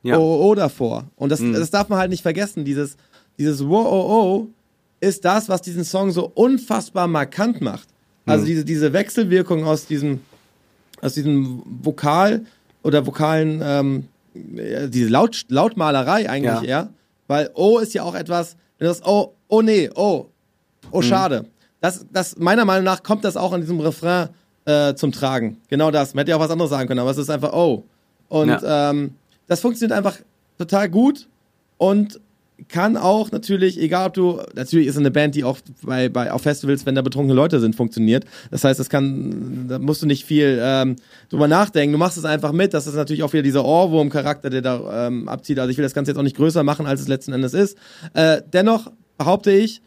Ja. 0.03 0.19
oh, 0.19 0.21
oh, 0.21 0.51
oh 0.51 0.55
davor. 0.55 1.05
Und 1.17 1.31
das, 1.33 1.41
das 1.41 1.71
darf 1.71 1.89
man 1.89 1.99
halt 1.99 2.11
nicht 2.11 2.23
vergessen. 2.23 2.65
Dieses, 2.65 2.97
dieses 3.39 3.67
Wo, 3.67 3.79
oh, 3.79 4.07
oh 4.11 4.49
ist 5.01 5.25
das, 5.25 5.49
was 5.49 5.63
diesen 5.63 5.85
Song 5.85 6.11
so 6.13 6.31
unfassbar 6.35 7.07
markant 7.09 7.61
macht. 7.61 7.89
Also 8.27 8.45
diese, 8.47 8.65
diese 8.65 8.93
Wechselwirkung 8.93 9.65
aus 9.65 9.87
diesem, 9.87 10.21
aus 11.03 11.13
diesem 11.15 11.63
Vokal 11.83 12.45
oder 12.83 13.07
vokalen, 13.07 13.61
ähm, 13.63 14.05
ja, 14.05 14.05
diese 14.35 15.09
Laut, 15.09 15.45
Lautmalerei 15.49 16.29
eigentlich 16.29 16.53
Ja. 16.55 16.63
eher. 16.63 16.89
Weil 17.27 17.51
oh 17.55 17.79
ist 17.79 17.95
ja 17.95 18.03
auch 18.03 18.15
etwas, 18.15 18.57
wenn 18.79 18.87
du 18.89 18.93
sagst, 18.93 19.09
oh, 19.09 19.35
oh 19.49 19.63
nee, 19.63 19.89
oh, 19.95 20.27
oh 20.91 21.03
schade. 21.03 21.47
Das, 21.81 22.05
das, 22.13 22.37
meiner 22.39 22.65
Meinung 22.65 22.85
nach 22.85 23.03
kommt 23.03 23.25
das 23.25 23.37
auch 23.37 23.53
in 23.53 23.61
diesem 23.61 23.81
Refrain 23.81 24.29
äh, 24.67 24.95
zum 24.95 25.13
Tragen. 25.13 25.59
Genau 25.69 25.91
das. 25.91 26.15
Man 26.15 26.21
hätte 26.21 26.31
ja 26.31 26.37
auch 26.37 26.41
was 26.41 26.51
anderes 26.51 26.71
sagen 26.71 26.89
können, 26.89 27.01
aber 27.01 27.11
es 27.11 27.19
ist 27.19 27.31
einfach 27.31 27.53
oh. 27.53 27.85
Und 28.29 28.49
Ja. 28.49 28.91
ähm, 28.91 29.15
das 29.47 29.61
funktioniert 29.61 29.97
einfach 29.97 30.17
total 30.59 30.89
gut 30.89 31.29
und 31.77 32.21
kann 32.69 32.97
auch 32.97 33.31
natürlich, 33.31 33.81
egal 33.81 34.09
ob 34.09 34.15
du, 34.15 34.41
natürlich 34.55 34.87
ist 34.87 34.97
eine 34.97 35.11
Band, 35.11 35.35
die 35.35 35.45
auch 35.45 35.59
bei, 35.83 36.09
bei 36.09 36.33
auf 36.33 36.43
Festivals, 36.43 36.87
wenn 36.87 36.95
da 36.95 37.03
betrunkene 37.03 37.35
Leute 37.35 37.61
sind, 37.61 37.77
funktioniert. 37.77 38.25
Das 38.51 38.65
heißt, 38.65 38.79
das 38.79 38.89
kann, 38.89 39.67
da 39.69 39.79
musst 39.79 40.03
du 40.03 40.07
nicht 40.07 40.25
viel 40.25 40.59
ähm, 40.63 40.97
drüber 41.31 41.49
nachdenken. 41.49 41.93
Du 41.93 41.99
machst 41.99 42.19
es 42.19 42.25
einfach 42.25 42.53
mit. 42.53 42.75
Das 42.75 42.87
ist 42.87 42.95
natürlich 42.95 43.23
auch 43.23 43.33
wieder 43.33 43.43
dieser 43.43 43.65
Ohrwurm-Charakter, 43.65 44.51
der 44.51 44.63
da 44.63 45.07
ähm, 45.07 45.29
abzieht. 45.29 45.59
Also 45.59 45.71
ich 45.71 45.77
will 45.77 45.85
das 45.85 45.95
Ganze 45.95 46.11
jetzt 46.11 46.19
auch 46.19 46.23
nicht 46.23 46.37
größer 46.37 46.63
machen, 46.63 46.87
als 46.87 47.01
es 47.01 47.09
letzten 47.09 47.33
Endes 47.33 47.55
ist. 47.55 47.77
Äh, 48.15 48.43
dennoch 48.53 48.91
behaupte 49.19 49.51
ich, 49.51 49.83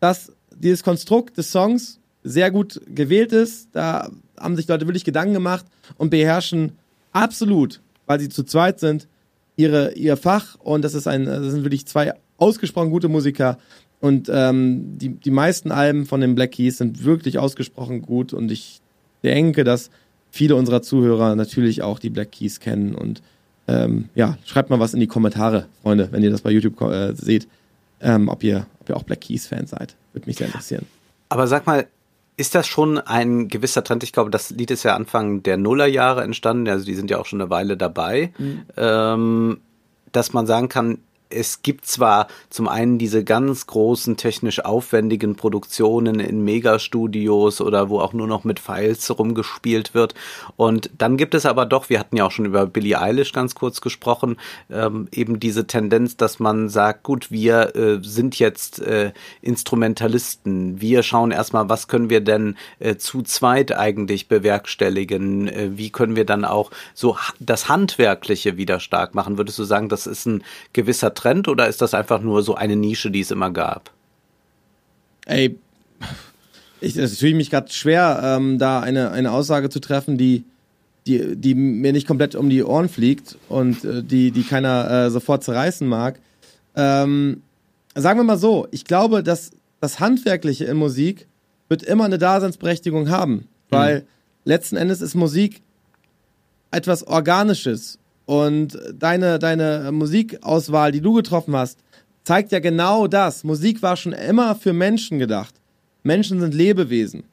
dass 0.00 0.32
dieses 0.56 0.82
Konstrukt 0.82 1.38
des 1.38 1.50
Songs 1.50 2.00
sehr 2.24 2.50
gut 2.50 2.80
gewählt 2.86 3.32
ist. 3.32 3.68
Da 3.72 4.10
haben 4.38 4.56
sich 4.56 4.68
Leute 4.68 4.86
wirklich 4.86 5.04
Gedanken 5.04 5.34
gemacht 5.34 5.66
und 5.98 6.10
beherrschen 6.10 6.72
absolut, 7.12 7.80
weil 8.06 8.20
sie 8.20 8.28
zu 8.28 8.44
zweit 8.44 8.80
sind, 8.80 9.08
ihre, 9.56 9.92
ihr 9.94 10.16
Fach 10.16 10.56
und 10.56 10.82
das 10.82 10.94
ist 10.94 11.06
ein, 11.06 11.26
das 11.26 11.52
sind 11.52 11.64
wirklich 11.64 11.86
zwei 11.86 12.14
ausgesprochen 12.38 12.90
gute 12.90 13.08
Musiker 13.08 13.58
und 14.00 14.30
ähm, 14.32 14.98
die, 14.98 15.10
die 15.10 15.30
meisten 15.30 15.70
Alben 15.70 16.06
von 16.06 16.20
den 16.20 16.34
Black 16.34 16.52
Keys 16.52 16.78
sind 16.78 17.04
wirklich 17.04 17.38
ausgesprochen 17.38 18.02
gut 18.02 18.32
und 18.32 18.50
ich 18.50 18.80
denke, 19.22 19.64
dass 19.64 19.90
viele 20.30 20.56
unserer 20.56 20.82
Zuhörer 20.82 21.36
natürlich 21.36 21.82
auch 21.82 21.98
die 21.98 22.10
Black 22.10 22.32
Keys 22.32 22.58
kennen 22.58 22.94
und 22.94 23.22
ähm, 23.68 24.08
ja, 24.14 24.36
schreibt 24.44 24.70
mal 24.70 24.80
was 24.80 24.94
in 24.94 25.00
die 25.00 25.06
Kommentare, 25.06 25.66
Freunde, 25.82 26.08
wenn 26.10 26.22
ihr 26.22 26.30
das 26.30 26.40
bei 26.40 26.50
YouTube 26.50 26.80
äh, 26.80 27.14
seht, 27.14 27.46
ähm, 28.00 28.28
ob, 28.28 28.42
ihr, 28.42 28.66
ob 28.80 28.88
ihr 28.88 28.96
auch 28.96 29.04
Black 29.04 29.20
Keys 29.20 29.46
Fan 29.46 29.66
seid. 29.66 29.94
Würde 30.12 30.26
mich 30.26 30.36
sehr 30.36 30.48
interessieren. 30.48 30.86
Aber 31.28 31.46
sag 31.46 31.66
mal, 31.66 31.86
ist 32.36 32.54
das 32.54 32.66
schon 32.66 32.98
ein 32.98 33.48
gewisser 33.48 33.84
Trend? 33.84 34.02
Ich 34.02 34.12
glaube, 34.12 34.30
das 34.30 34.50
Lied 34.50 34.70
ist 34.70 34.82
ja 34.82 34.94
Anfang 34.94 35.42
der 35.42 35.56
Nullerjahre 35.56 36.22
entstanden, 36.22 36.68
also 36.68 36.84
die 36.84 36.94
sind 36.94 37.10
ja 37.10 37.18
auch 37.18 37.26
schon 37.26 37.40
eine 37.40 37.50
Weile 37.50 37.76
dabei, 37.76 38.32
ähm, 38.76 39.60
dass 40.12 40.32
man 40.32 40.46
sagen 40.46 40.68
kann, 40.68 40.98
es 41.32 41.62
gibt 41.62 41.86
zwar 41.86 42.28
zum 42.50 42.68
einen 42.68 42.98
diese 42.98 43.24
ganz 43.24 43.66
großen 43.66 44.16
technisch 44.16 44.64
aufwendigen 44.64 45.36
Produktionen 45.36 46.20
in 46.20 46.44
Megastudios 46.44 47.60
oder 47.60 47.88
wo 47.88 48.00
auch 48.00 48.12
nur 48.12 48.26
noch 48.26 48.44
mit 48.44 48.60
Files 48.60 49.16
rumgespielt 49.18 49.94
wird. 49.94 50.14
Und 50.56 50.90
dann 50.98 51.16
gibt 51.16 51.34
es 51.34 51.46
aber 51.46 51.66
doch, 51.66 51.88
wir 51.88 51.98
hatten 51.98 52.16
ja 52.16 52.26
auch 52.26 52.30
schon 52.30 52.46
über 52.46 52.66
Billie 52.66 53.00
Eilish 53.00 53.32
ganz 53.32 53.54
kurz 53.54 53.80
gesprochen, 53.80 54.36
ähm, 54.70 55.08
eben 55.12 55.40
diese 55.40 55.66
Tendenz, 55.66 56.16
dass 56.16 56.38
man 56.38 56.68
sagt, 56.68 57.02
gut, 57.02 57.30
wir 57.30 57.74
äh, 57.74 57.98
sind 58.02 58.38
jetzt 58.38 58.80
äh, 58.80 59.12
Instrumentalisten. 59.40 60.80
Wir 60.80 61.02
schauen 61.02 61.30
erstmal, 61.30 61.68
was 61.68 61.88
können 61.88 62.10
wir 62.10 62.20
denn 62.20 62.56
äh, 62.78 62.96
zu 62.96 63.22
zweit 63.22 63.76
eigentlich 63.76 64.28
bewerkstelligen? 64.28 65.48
Äh, 65.48 65.70
wie 65.76 65.90
können 65.90 66.16
wir 66.16 66.26
dann 66.26 66.44
auch 66.44 66.70
so 66.94 67.16
das 67.40 67.68
Handwerkliche 67.68 68.56
wieder 68.56 68.80
stark 68.80 69.14
machen? 69.14 69.38
Würdest 69.38 69.58
du 69.58 69.64
sagen, 69.64 69.88
das 69.88 70.06
ist 70.06 70.26
ein 70.26 70.44
gewisser 70.72 71.14
Trend 71.22 71.46
oder 71.46 71.68
ist 71.68 71.80
das 71.80 71.94
einfach 71.94 72.20
nur 72.20 72.42
so 72.42 72.54
eine 72.56 72.74
Nische, 72.74 73.10
die 73.10 73.20
es 73.20 73.30
immer 73.30 73.50
gab? 73.50 73.92
Ey, 75.26 75.56
ich, 76.80 76.96
es 76.96 77.18
fühle 77.18 77.36
mich 77.36 77.50
gerade 77.50 77.70
schwer, 77.70 78.20
ähm, 78.24 78.58
da 78.58 78.80
eine, 78.80 79.12
eine 79.12 79.30
Aussage 79.30 79.70
zu 79.70 79.78
treffen, 79.78 80.18
die, 80.18 80.44
die, 81.06 81.36
die 81.36 81.54
mir 81.54 81.92
nicht 81.92 82.08
komplett 82.08 82.34
um 82.34 82.50
die 82.50 82.64
Ohren 82.64 82.88
fliegt 82.88 83.38
und 83.48 83.84
äh, 83.84 84.02
die, 84.02 84.32
die 84.32 84.42
keiner 84.42 84.90
äh, 84.90 85.10
sofort 85.10 85.44
zerreißen 85.44 85.86
mag. 85.86 86.18
Ähm, 86.74 87.42
sagen 87.94 88.18
wir 88.18 88.24
mal 88.24 88.38
so, 88.38 88.66
ich 88.72 88.84
glaube, 88.84 89.22
dass 89.22 89.52
das 89.80 90.00
Handwerkliche 90.00 90.64
in 90.64 90.76
Musik 90.76 91.28
wird 91.68 91.84
immer 91.84 92.04
eine 92.04 92.18
Daseinsberechtigung 92.18 93.10
haben, 93.10 93.46
weil 93.70 94.00
mhm. 94.00 94.04
letzten 94.44 94.76
Endes 94.76 95.00
ist 95.00 95.14
Musik 95.14 95.62
etwas 96.72 97.06
Organisches 97.06 97.98
und 98.32 98.78
deine, 98.98 99.38
deine 99.38 99.92
Musikauswahl, 99.92 100.90
die 100.90 101.02
du 101.02 101.12
getroffen 101.12 101.54
hast, 101.54 101.78
zeigt 102.24 102.50
ja 102.50 102.60
genau 102.60 103.06
das. 103.06 103.44
Musik 103.44 103.82
war 103.82 103.94
schon 103.94 104.14
immer 104.14 104.54
für 104.54 104.72
Menschen 104.72 105.18
gedacht. 105.18 105.54
Menschen 106.02 106.40
sind 106.40 106.54
Lebewesen. 106.54 107.24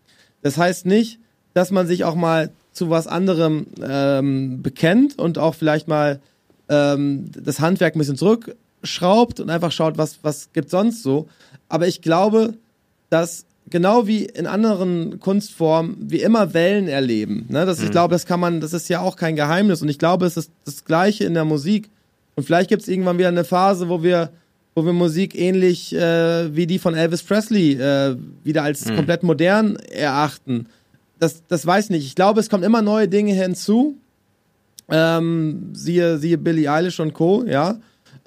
Das 0.41 0.57
heißt 0.57 0.85
nicht, 0.85 1.17
dass 1.53 1.71
man 1.71 1.87
sich 1.87 2.03
auch 2.03 2.15
mal 2.15 2.51
zu 2.73 2.89
was 2.89 3.07
anderem 3.07 3.67
ähm, 3.81 4.61
bekennt 4.61 5.17
und 5.17 5.37
auch 5.37 5.55
vielleicht 5.55 5.87
mal 5.87 6.19
ähm, 6.67 7.31
das 7.31 7.61
Handwerk 7.61 7.95
ein 7.95 7.99
bisschen 7.99 8.17
zurückschraubt 8.17 9.39
und 9.39 9.49
einfach 9.49 9.71
schaut, 9.71 9.97
was, 9.97 10.19
was 10.21 10.51
gibt 10.51 10.69
sonst 10.69 11.01
so. 11.01 11.29
Aber 11.69 11.87
ich 11.87 12.01
glaube, 12.01 12.55
dass 13.09 13.45
genau 13.69 14.07
wie 14.07 14.25
in 14.25 14.47
anderen 14.47 15.19
Kunstformen 15.19 15.97
wir 15.99 16.23
immer 16.23 16.53
Wellen 16.53 16.87
erleben. 16.87 17.45
Ne? 17.49 17.65
Das, 17.65 17.79
mhm. 17.79 17.85
Ich 17.85 17.91
glaube, 17.91 18.13
das 18.13 18.25
kann 18.25 18.39
man, 18.39 18.61
das 18.61 18.73
ist 18.73 18.89
ja 18.89 19.01
auch 19.01 19.15
kein 19.15 19.35
Geheimnis. 19.35 19.81
Und 19.81 19.89
ich 19.89 19.99
glaube, 19.99 20.25
es 20.25 20.37
ist 20.37 20.51
das 20.65 20.85
Gleiche 20.85 21.25
in 21.25 21.33
der 21.33 21.45
Musik. 21.45 21.89
Und 22.35 22.43
vielleicht 22.45 22.69
gibt 22.69 22.81
es 22.81 22.87
irgendwann 22.87 23.17
wieder 23.17 23.27
eine 23.27 23.43
Phase, 23.43 23.89
wo 23.89 24.03
wir 24.03 24.31
wo 24.75 24.85
wir 24.85 24.93
Musik 24.93 25.35
ähnlich 25.35 25.93
äh, 25.93 26.55
wie 26.55 26.65
die 26.65 26.79
von 26.79 26.95
Elvis 26.95 27.23
Presley 27.23 27.73
äh, 27.73 28.15
wieder 28.43 28.63
als 28.63 28.85
mhm. 28.85 28.95
komplett 28.95 29.23
modern 29.23 29.75
erachten. 29.75 30.67
Das, 31.19 31.43
das 31.47 31.65
weiß 31.65 31.85
ich 31.85 31.91
nicht. 31.91 32.05
Ich 32.05 32.15
glaube, 32.15 32.39
es 32.39 32.49
kommen 32.49 32.63
immer 32.63 32.81
neue 32.81 33.07
Dinge 33.07 33.33
hinzu. 33.33 33.97
Ähm, 34.89 35.71
siehe, 35.73 36.17
siehe 36.17 36.37
Billie 36.37 36.71
Eilish 36.71 36.99
und 36.99 37.13
Co., 37.13 37.43
ja. 37.45 37.79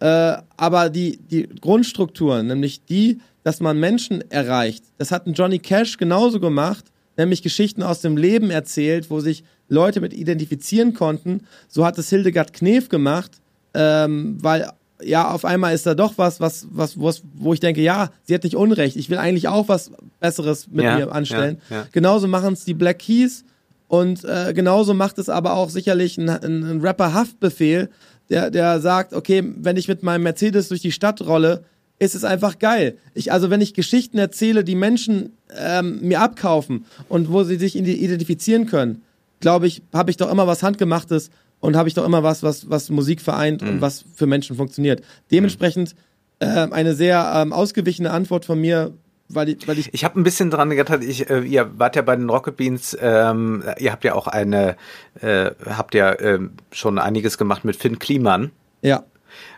Äh, 0.03 0.43
aber 0.57 0.91
die, 0.91 1.19
die 1.19 1.49
Grundstrukturen, 1.61 2.49
nämlich 2.49 2.85
die, 2.85 3.21
dass 3.45 3.61
man 3.61 3.79
Menschen 3.79 4.29
erreicht, 4.33 4.83
das 4.99 5.13
hat 5.13 5.29
ein 5.29 5.35
Johnny 5.35 5.61
Cash 5.61 5.97
genauso 5.97 6.41
gemacht, 6.41 6.87
nämlich 7.17 7.41
Geschichten 7.41 7.85
aus 7.85 8.01
dem 8.01 8.17
Leben 8.17 8.51
erzählt, 8.51 9.11
wo 9.11 9.21
sich 9.21 9.45
Leute 9.69 10.01
mit 10.01 10.13
identifizieren 10.13 10.93
konnten. 10.93 11.43
So 11.69 11.87
hat 11.87 11.99
es 11.99 12.11
Hildegard 12.11 12.53
Knef 12.53 12.89
gemacht, 12.89 13.31
ähm, 13.75 14.39
weil 14.41 14.73
ja, 15.05 15.31
auf 15.31 15.45
einmal 15.45 15.73
ist 15.73 15.87
da 15.87 15.95
doch 15.95 16.15
was, 16.17 16.41
was, 16.41 16.67
was, 16.73 17.01
was, 17.01 17.23
wo 17.35 17.55
ich 17.55 17.61
denke, 17.61 17.81
ja, 17.81 18.11
sie 18.25 18.35
hat 18.35 18.43
nicht 18.43 18.57
Unrecht. 18.57 18.97
Ich 18.97 19.09
will 19.09 19.19
eigentlich 19.19 19.47
auch 19.47 19.69
was 19.69 19.93
Besseres 20.19 20.67
mit 20.69 20.85
ja, 20.85 20.97
mir 20.97 21.13
anstellen. 21.13 21.61
Ja, 21.71 21.77
ja. 21.77 21.87
Genauso 21.93 22.27
machen 22.27 22.55
es 22.55 22.65
die 22.65 22.75
Black 22.75 22.99
Keys 22.99 23.45
und 23.87 24.25
äh, 24.25 24.53
genauso 24.53 24.95
macht 24.95 25.19
es 25.19 25.29
aber 25.29 25.53
auch 25.53 25.71
sicherlich 25.71 26.19
ein, 26.19 26.29
ein, 26.29 26.65
ein 26.65 26.81
Rapper 26.81 27.15
Haftbefehl, 27.15 27.89
der, 28.33 28.51
der 28.51 28.81
sagt, 28.81 29.13
okay, 29.13 29.45
wenn 29.59 29.77
ich 29.77 29.89
mit 29.89 30.03
meinem 30.03 30.23
Mercedes 30.23 30.69
durch 30.69 30.81
die 30.81 30.91
Stadt 30.91 31.21
rolle, 31.21 31.65
ist 31.99 32.15
es 32.15 32.25
einfach 32.25 32.59
geil. 32.59 32.97
Ich, 33.15 33.31
also 33.31 33.51
wenn 33.51 33.61
ich 33.61 33.75
Geschichten 33.75 34.19
erzähle, 34.19 34.65
die 34.65 34.75
Menschen 34.75 35.37
ähm, 35.57 36.01
mir 36.01 36.21
abkaufen 36.21 36.87
und 37.11 37.31
wo 37.31 37.45
sie 37.45 37.57
sich 37.57 37.77
identifizieren 37.77 38.67
können, 38.67 39.03
glaube 39.41 39.67
ich, 39.67 39.83
habe 39.93 40.11
ich 40.11 40.17
doch 40.17 40.31
immer 40.31 40.47
was 40.47 40.63
Handgemachtes 40.63 41.31
und 41.61 41.77
habe 41.77 41.89
ich 41.89 41.95
doch 41.95 42.07
immer 42.07 42.23
was, 42.23 42.43
was, 42.43 42.71
was 42.71 42.89
Musik 42.89 43.21
vereint 43.21 43.61
mhm. 43.61 43.69
und 43.69 43.81
was 43.83 44.05
für 44.15 44.27
Menschen 44.27 44.57
funktioniert. 44.57 45.03
Dementsprechend 45.31 45.95
äh, 46.39 46.47
eine 46.47 46.95
sehr 46.95 47.33
ähm, 47.37 47.53
ausgewichene 47.53 48.11
Antwort 48.11 48.47
von 48.47 48.59
mir, 48.59 48.95
weil 49.35 49.49
ich, 49.51 49.69
weil 49.69 49.79
ich. 49.79 49.93
Ich 49.95 50.05
habe 50.05 50.21
ein 50.21 50.25
bisschen 50.25 50.51
dran 50.51 50.71
gedacht, 50.71 51.03
ich, 51.03 51.29
äh, 51.31 51.41
ihr 51.41 51.79
wart 51.79 51.97
ja 51.97 52.03
bei 52.03 52.17
den 52.17 52.31
Rocket 52.31 52.57
Beans, 52.57 52.97
ähm, 53.01 53.63
ihr 53.79 53.93
habt 53.93 54.05
ja 54.05 54.15
auch 54.15 54.27
eine, 54.27 54.77
äh, 55.21 55.51
habt 55.67 55.95
ja 55.95 56.13
äh, 56.13 56.41
schon 56.71 56.99
einiges 56.99 57.39
gemacht 57.39 57.65
mit 57.65 57.77
Finn 57.77 57.99
Kliman. 57.99 58.51
Ja. 58.81 59.05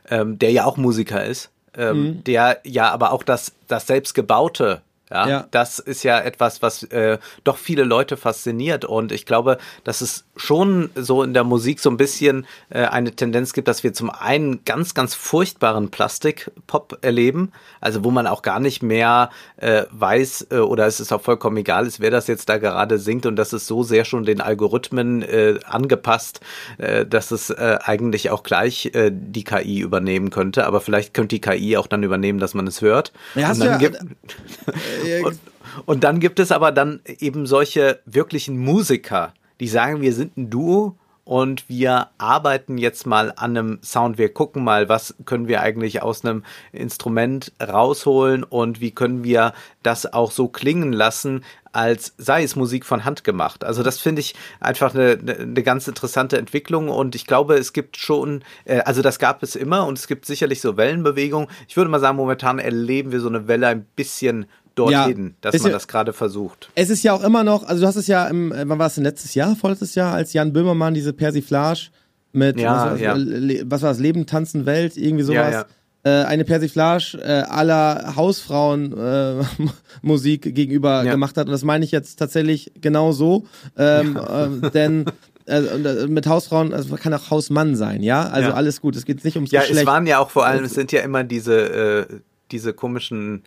Ähm, 0.09 0.39
der 0.39 0.53
ja 0.53 0.65
auch 0.65 0.77
Musiker 0.77 1.25
ist. 1.25 1.51
Ähm, 1.77 2.03
mhm. 2.03 2.25
Der 2.25 2.61
ja 2.65 2.91
aber 2.91 3.13
auch 3.13 3.23
das, 3.23 3.53
das 3.67 3.87
selbstgebaute 3.87 4.83
ja, 5.15 5.29
ja, 5.29 5.47
das 5.51 5.79
ist 5.79 6.03
ja 6.03 6.19
etwas, 6.19 6.61
was 6.61 6.83
äh, 6.85 7.19
doch 7.45 7.57
viele 7.57 7.85
Leute 7.85 8.17
fasziniert. 8.17 8.85
Und 8.85 9.13
ich 9.13 9.27
glaube, 9.27 9.59
dass 9.85 10.01
es 10.01 10.25
schon 10.37 10.91
so 10.97 11.23
in 11.23 11.35
der 11.35 11.45
Musik 11.45 11.79
so 11.79 11.89
ein 11.89 11.97
bisschen 11.97 12.47
äh, 12.71 12.85
eine 12.85 13.13
Tendenz 13.13 13.53
gibt, 13.53 13.69
dass 13.69 13.85
wir 13.85 13.93
zum 13.93 14.11
einen 14.11 14.65
ganz, 14.65 14.95
ganz 14.95 15.15
furchtbaren 15.15 15.91
Plastik-Pop 15.91 16.99
erleben. 17.03 17.53
Also 17.81 18.03
wo 18.03 18.11
man 18.11 18.27
auch 18.27 18.43
gar 18.43 18.59
nicht 18.59 18.83
mehr 18.83 19.31
äh, 19.57 19.85
weiß 19.91 20.49
äh, 20.51 20.57
oder 20.57 20.87
es 20.87 20.99
ist 20.99 21.13
auch 21.13 21.23
vollkommen 21.23 21.57
egal 21.59 21.87
ist, 21.87 22.01
wer 22.01 22.11
das 22.11 22.27
jetzt 22.27 22.49
da 22.49 22.59
gerade 22.59 22.99
singt. 22.99 23.25
Und 23.27 23.37
das 23.37 23.53
ist 23.53 23.69
so 23.69 23.85
sehr 23.85 24.05
schon 24.05 24.25
den 24.25 24.41
Algorithmen 24.41 25.23
äh, 25.23 25.61
angepasst, 25.65 26.41
äh, 26.79 27.07
dass 27.07 27.31
es 27.31 27.51
äh, 27.51 27.79
eigentlich 27.83 28.31
auch 28.31 28.43
gleich 28.43 28.91
äh, 28.95 29.13
die 29.13 29.45
KI 29.45 29.79
übernehmen 29.81 30.31
könnte. 30.31 30.67
Aber 30.67 30.81
vielleicht 30.81 31.15
könnte 31.15 31.37
die 31.37 31.41
KI 31.41 31.77
auch 31.77 31.87
dann 31.87 32.03
übernehmen, 32.03 32.41
dass 32.41 32.55
man 32.55 32.67
es 32.67 32.81
hört. 32.81 33.13
Ja, 33.35 33.49
hast 33.49 33.61
du 33.61 33.67
ja, 33.67 33.79
und, 35.25 35.39
und 35.87 36.05
dann 36.05 36.21
gibt 36.21 36.39
es 36.39 36.53
aber 36.53 36.73
dann 36.73 37.01
eben 37.19 37.47
solche 37.47 38.01
wirklichen 38.07 38.59
Musiker, 38.59 39.33
die 39.61 39.69
sagen, 39.69 40.01
wir 40.01 40.13
sind 40.13 40.37
ein 40.37 40.51
Duo 40.51 40.97
und 41.25 41.69
wir 41.69 42.09
arbeiten 42.19 42.77
jetzt 42.77 43.07
mal 43.07 43.33
an 43.37 43.57
einem 43.57 43.79
Sound. 43.83 44.19
Wir 44.19 44.33
gucken 44.33 44.63
mal, 44.63 44.89
was 44.89 45.15
können 45.25 45.49
wir 45.49 45.63
eigentlich 45.63 46.03
aus 46.03 46.25
einem 46.25 46.45
Instrument 46.73 47.53
rausholen 47.61 48.45
und 48.45 48.81
wie 48.81 48.91
können 48.91 49.25
wir 49.25 49.55
das 49.83 50.13
auch 50.13 50.31
so 50.31 50.49
klingen 50.49 50.93
lassen, 50.93 51.43
als 51.73 52.15
sei 52.19 52.45
es 52.45 52.57
Musik 52.57 52.85
von 52.85 53.05
Hand 53.05 53.25
gemacht. 53.25 53.65
Also 53.65 53.83
das 53.83 53.99
finde 53.99 54.21
ich 54.21 54.35
einfach 54.61 54.95
eine, 54.95 55.19
eine 55.41 55.63
ganz 55.63 55.89
interessante 55.89 56.39
Entwicklung 56.39 56.89
und 56.89 57.15
ich 57.15 57.27
glaube, 57.27 57.57
es 57.57 57.73
gibt 57.73 57.97
schon, 57.97 58.45
äh, 58.65 58.81
also 58.81 59.03
das 59.03 59.19
gab 59.19 59.43
es 59.43 59.57
immer 59.57 59.87
und 59.87 59.99
es 59.99 60.07
gibt 60.07 60.27
sicherlich 60.27 60.61
so 60.61 60.77
Wellenbewegungen. 60.77 61.49
Ich 61.67 61.77
würde 61.77 61.91
mal 61.91 62.01
sagen, 62.01 62.17
momentan 62.17 62.59
erleben 62.59 63.11
wir 63.11 63.21
so 63.21 63.29
eine 63.29 63.49
Welle 63.49 63.67
ein 63.67 63.87
bisschen 63.97 64.47
dorthin, 64.75 65.27
ja, 65.27 65.33
dass 65.41 65.63
man 65.63 65.71
ja, 65.71 65.77
das 65.77 65.87
gerade 65.89 66.13
versucht. 66.13 66.71
Es 66.75 66.91
ist 66.91 67.03
ja 67.03 67.13
auch 67.13 67.23
immer 67.23 67.45
noch, 67.45 67.65
also 67.65 67.83
du 67.83 67.87
hast 67.87 67.97
es 67.97 68.07
ja 68.07 68.27
im, 68.27 68.53
äh, 68.53 68.69
wann 68.69 68.79
war 68.79 68.89
es 68.89 68.97
denn 68.97 69.05
letztes 69.05 69.35
Jahr, 69.35 69.57
vorletztes 69.57 69.95
Jahr, 69.95 70.15
als 70.15 70.33
Jan 70.33 70.53
Böhmermann 70.53 70.95
diese 70.95 71.13
Persiflage 71.13 71.91
mit, 72.33 72.59
ja, 72.59 72.93
was, 72.93 73.01
ja. 73.01 73.15
was 73.17 73.83
war 73.83 73.91
das, 73.91 74.01
Leben, 74.01 74.27
Tanzen, 74.27 74.65
Welt, 74.67 74.97
irgendwie 74.97 75.25
sowas. 75.25 75.67
Äh, 76.07 76.25
eine 76.25 76.45
Persiflage 76.45 77.19
äh, 77.23 77.45
aller 77.49 78.15
Hausfrauen-Musik 78.17 80.47
äh, 80.47 80.53
gegenüber 80.53 81.03
gemacht 81.03 81.39
hat. 81.39 81.47
Und 81.47 81.53
das 81.53 81.65
meine 81.65 81.83
ich 81.83 81.93
jetzt 81.93 82.17
tatsächlich 82.17 82.73
genau 82.79 83.13
so. 83.13 83.47
Ähm, 83.79 84.19
äh, 84.19 84.51
denn 84.71 85.07
äh, 85.47 86.07
mit 86.07 86.27
Hausfrauen, 86.27 86.75
also 86.75 86.95
kann 86.97 87.15
auch 87.15 87.31
Hausmann 87.31 87.75
sein, 87.75 88.03
ja? 88.03 88.29
Also 88.29 88.53
alles 88.53 88.83
gut, 88.83 88.97
es 88.97 89.07
geht 89.07 89.25
nicht 89.25 89.37
ums 89.37 89.51
Ja, 89.51 89.61
Geschlecht. 89.61 89.81
es 89.81 89.87
waren 89.87 90.07
ja 90.07 90.19
auch 90.19 90.29
vor 90.29 90.45
allem, 90.45 90.65
es 90.65 90.75
sind 90.75 90.93
ja 90.93 91.01
immer 91.01 91.25
diese, 91.25 92.21
diese 92.51 92.75
komischen 92.75 93.39
äh, 93.39 93.43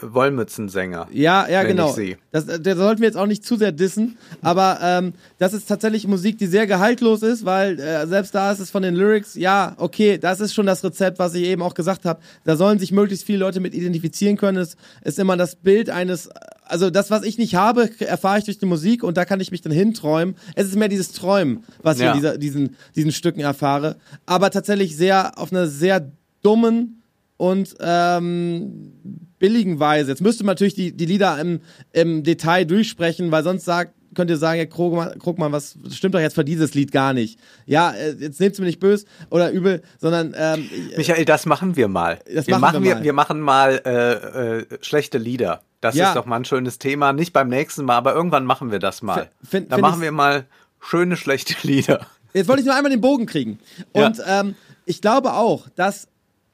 Wollmützensänger. 0.00 1.08
Ja, 1.12 1.46
ja, 1.46 1.62
genau. 1.62 1.94
Das, 2.30 2.46
der 2.46 2.76
sollten 2.76 3.02
wir 3.02 3.08
jetzt 3.08 3.18
auch 3.18 3.26
nicht 3.26 3.44
zu 3.44 3.56
sehr 3.56 3.70
dissen, 3.70 4.16
aber 4.40 4.78
ähm, 4.82 5.12
das 5.36 5.52
ist 5.52 5.68
tatsächlich 5.68 6.06
Musik, 6.06 6.38
die 6.38 6.46
sehr 6.46 6.66
gehaltlos 6.66 7.22
ist, 7.22 7.44
weil 7.44 7.78
äh, 7.78 8.06
selbst 8.06 8.34
da 8.34 8.50
ist 8.50 8.60
es 8.60 8.70
von 8.70 8.82
den 8.82 8.94
Lyrics, 8.94 9.34
ja, 9.34 9.74
okay, 9.76 10.16
das 10.16 10.40
ist 10.40 10.54
schon 10.54 10.64
das 10.64 10.82
Rezept, 10.82 11.18
was 11.18 11.34
ich 11.34 11.44
eben 11.44 11.60
auch 11.60 11.74
gesagt 11.74 12.06
habe. 12.06 12.20
Da 12.44 12.56
sollen 12.56 12.78
sich 12.78 12.92
möglichst 12.92 13.26
viele 13.26 13.40
Leute 13.40 13.60
mit 13.60 13.74
identifizieren 13.74 14.38
können. 14.38 14.56
Es 14.56 14.76
ist 15.02 15.18
immer 15.18 15.36
das 15.36 15.56
Bild 15.56 15.90
eines, 15.90 16.30
also 16.64 16.88
das, 16.88 17.10
was 17.10 17.22
ich 17.22 17.36
nicht 17.36 17.54
habe, 17.54 17.90
erfahre 18.00 18.38
ich 18.38 18.44
durch 18.46 18.58
die 18.58 18.66
Musik 18.66 19.04
und 19.04 19.18
da 19.18 19.26
kann 19.26 19.40
ich 19.40 19.50
mich 19.50 19.60
dann 19.60 19.72
hinträumen. 19.72 20.36
Es 20.54 20.66
ist 20.66 20.76
mehr 20.76 20.88
dieses 20.88 21.12
Träumen, 21.12 21.62
was 21.82 21.98
ja. 21.98 22.06
ich 22.06 22.16
in 22.16 22.22
dieser, 22.22 22.38
diesen, 22.38 22.76
diesen 22.96 23.12
Stücken 23.12 23.40
erfahre, 23.40 23.96
aber 24.24 24.50
tatsächlich 24.50 24.96
sehr 24.96 25.38
auf 25.38 25.52
einer 25.52 25.66
sehr 25.66 26.10
dummen 26.42 27.02
und 27.36 27.74
ähm, 27.80 29.27
billigen 29.38 29.78
Weise. 29.80 30.10
Jetzt 30.10 30.20
müsste 30.20 30.44
man 30.44 30.52
natürlich 30.52 30.74
die, 30.74 30.96
die 30.96 31.06
Lieder 31.06 31.38
im, 31.40 31.60
im 31.92 32.22
Detail 32.22 32.64
durchsprechen, 32.64 33.30
weil 33.30 33.44
sonst 33.44 33.64
sagt, 33.64 33.94
könnt 34.14 34.30
ihr 34.30 34.36
sagen, 34.36 34.58
ja, 34.58 34.66
Krugmann, 34.66 35.18
Krugmann, 35.18 35.52
was 35.52 35.76
stimmt 35.90 36.14
doch 36.14 36.20
jetzt 36.20 36.34
für 36.34 36.44
dieses 36.44 36.74
Lied 36.74 36.92
gar 36.92 37.12
nicht. 37.12 37.38
Ja, 37.66 37.92
äh, 37.92 38.12
jetzt 38.18 38.40
nehmt 38.40 38.54
es 38.54 38.58
mir 38.58 38.66
nicht 38.66 38.80
böse 38.80 39.06
oder 39.30 39.50
übel, 39.50 39.82
sondern 39.98 40.34
ähm, 40.36 40.68
Michael, 40.96 41.24
das 41.24 41.46
machen 41.46 41.76
wir 41.76 41.88
mal. 41.88 42.18
Das 42.32 42.46
wir 42.46 42.58
machen, 42.58 42.82
wir, 42.82 42.96
mal. 42.96 43.04
wir 43.04 43.12
machen 43.12 43.40
mal 43.40 43.80
äh, 43.84 44.58
äh, 44.58 44.66
schlechte 44.80 45.18
Lieder. 45.18 45.62
Das 45.80 45.94
ja. 45.94 46.08
ist 46.08 46.16
doch 46.16 46.26
mal 46.26 46.36
ein 46.36 46.44
schönes 46.44 46.78
Thema. 46.78 47.12
Nicht 47.12 47.32
beim 47.32 47.48
nächsten 47.48 47.84
Mal, 47.84 47.96
aber 47.96 48.14
irgendwann 48.14 48.44
machen 48.44 48.72
wir 48.72 48.78
das 48.78 49.02
mal. 49.02 49.30
Find, 49.42 49.70
Dann 49.70 49.80
machen 49.80 50.00
wir 50.00 50.10
mal 50.10 50.46
schöne 50.80 51.16
schlechte 51.16 51.54
Lieder. 51.66 52.06
Jetzt 52.34 52.48
wollte 52.48 52.60
ich 52.60 52.66
nur 52.66 52.74
einmal 52.74 52.90
den 52.90 53.00
Bogen 53.00 53.26
kriegen. 53.26 53.58
Und 53.92 54.18
ja. 54.18 54.40
ähm, 54.40 54.54
ich 54.84 55.00
glaube 55.00 55.34
auch, 55.34 55.68
dass 55.76 56.08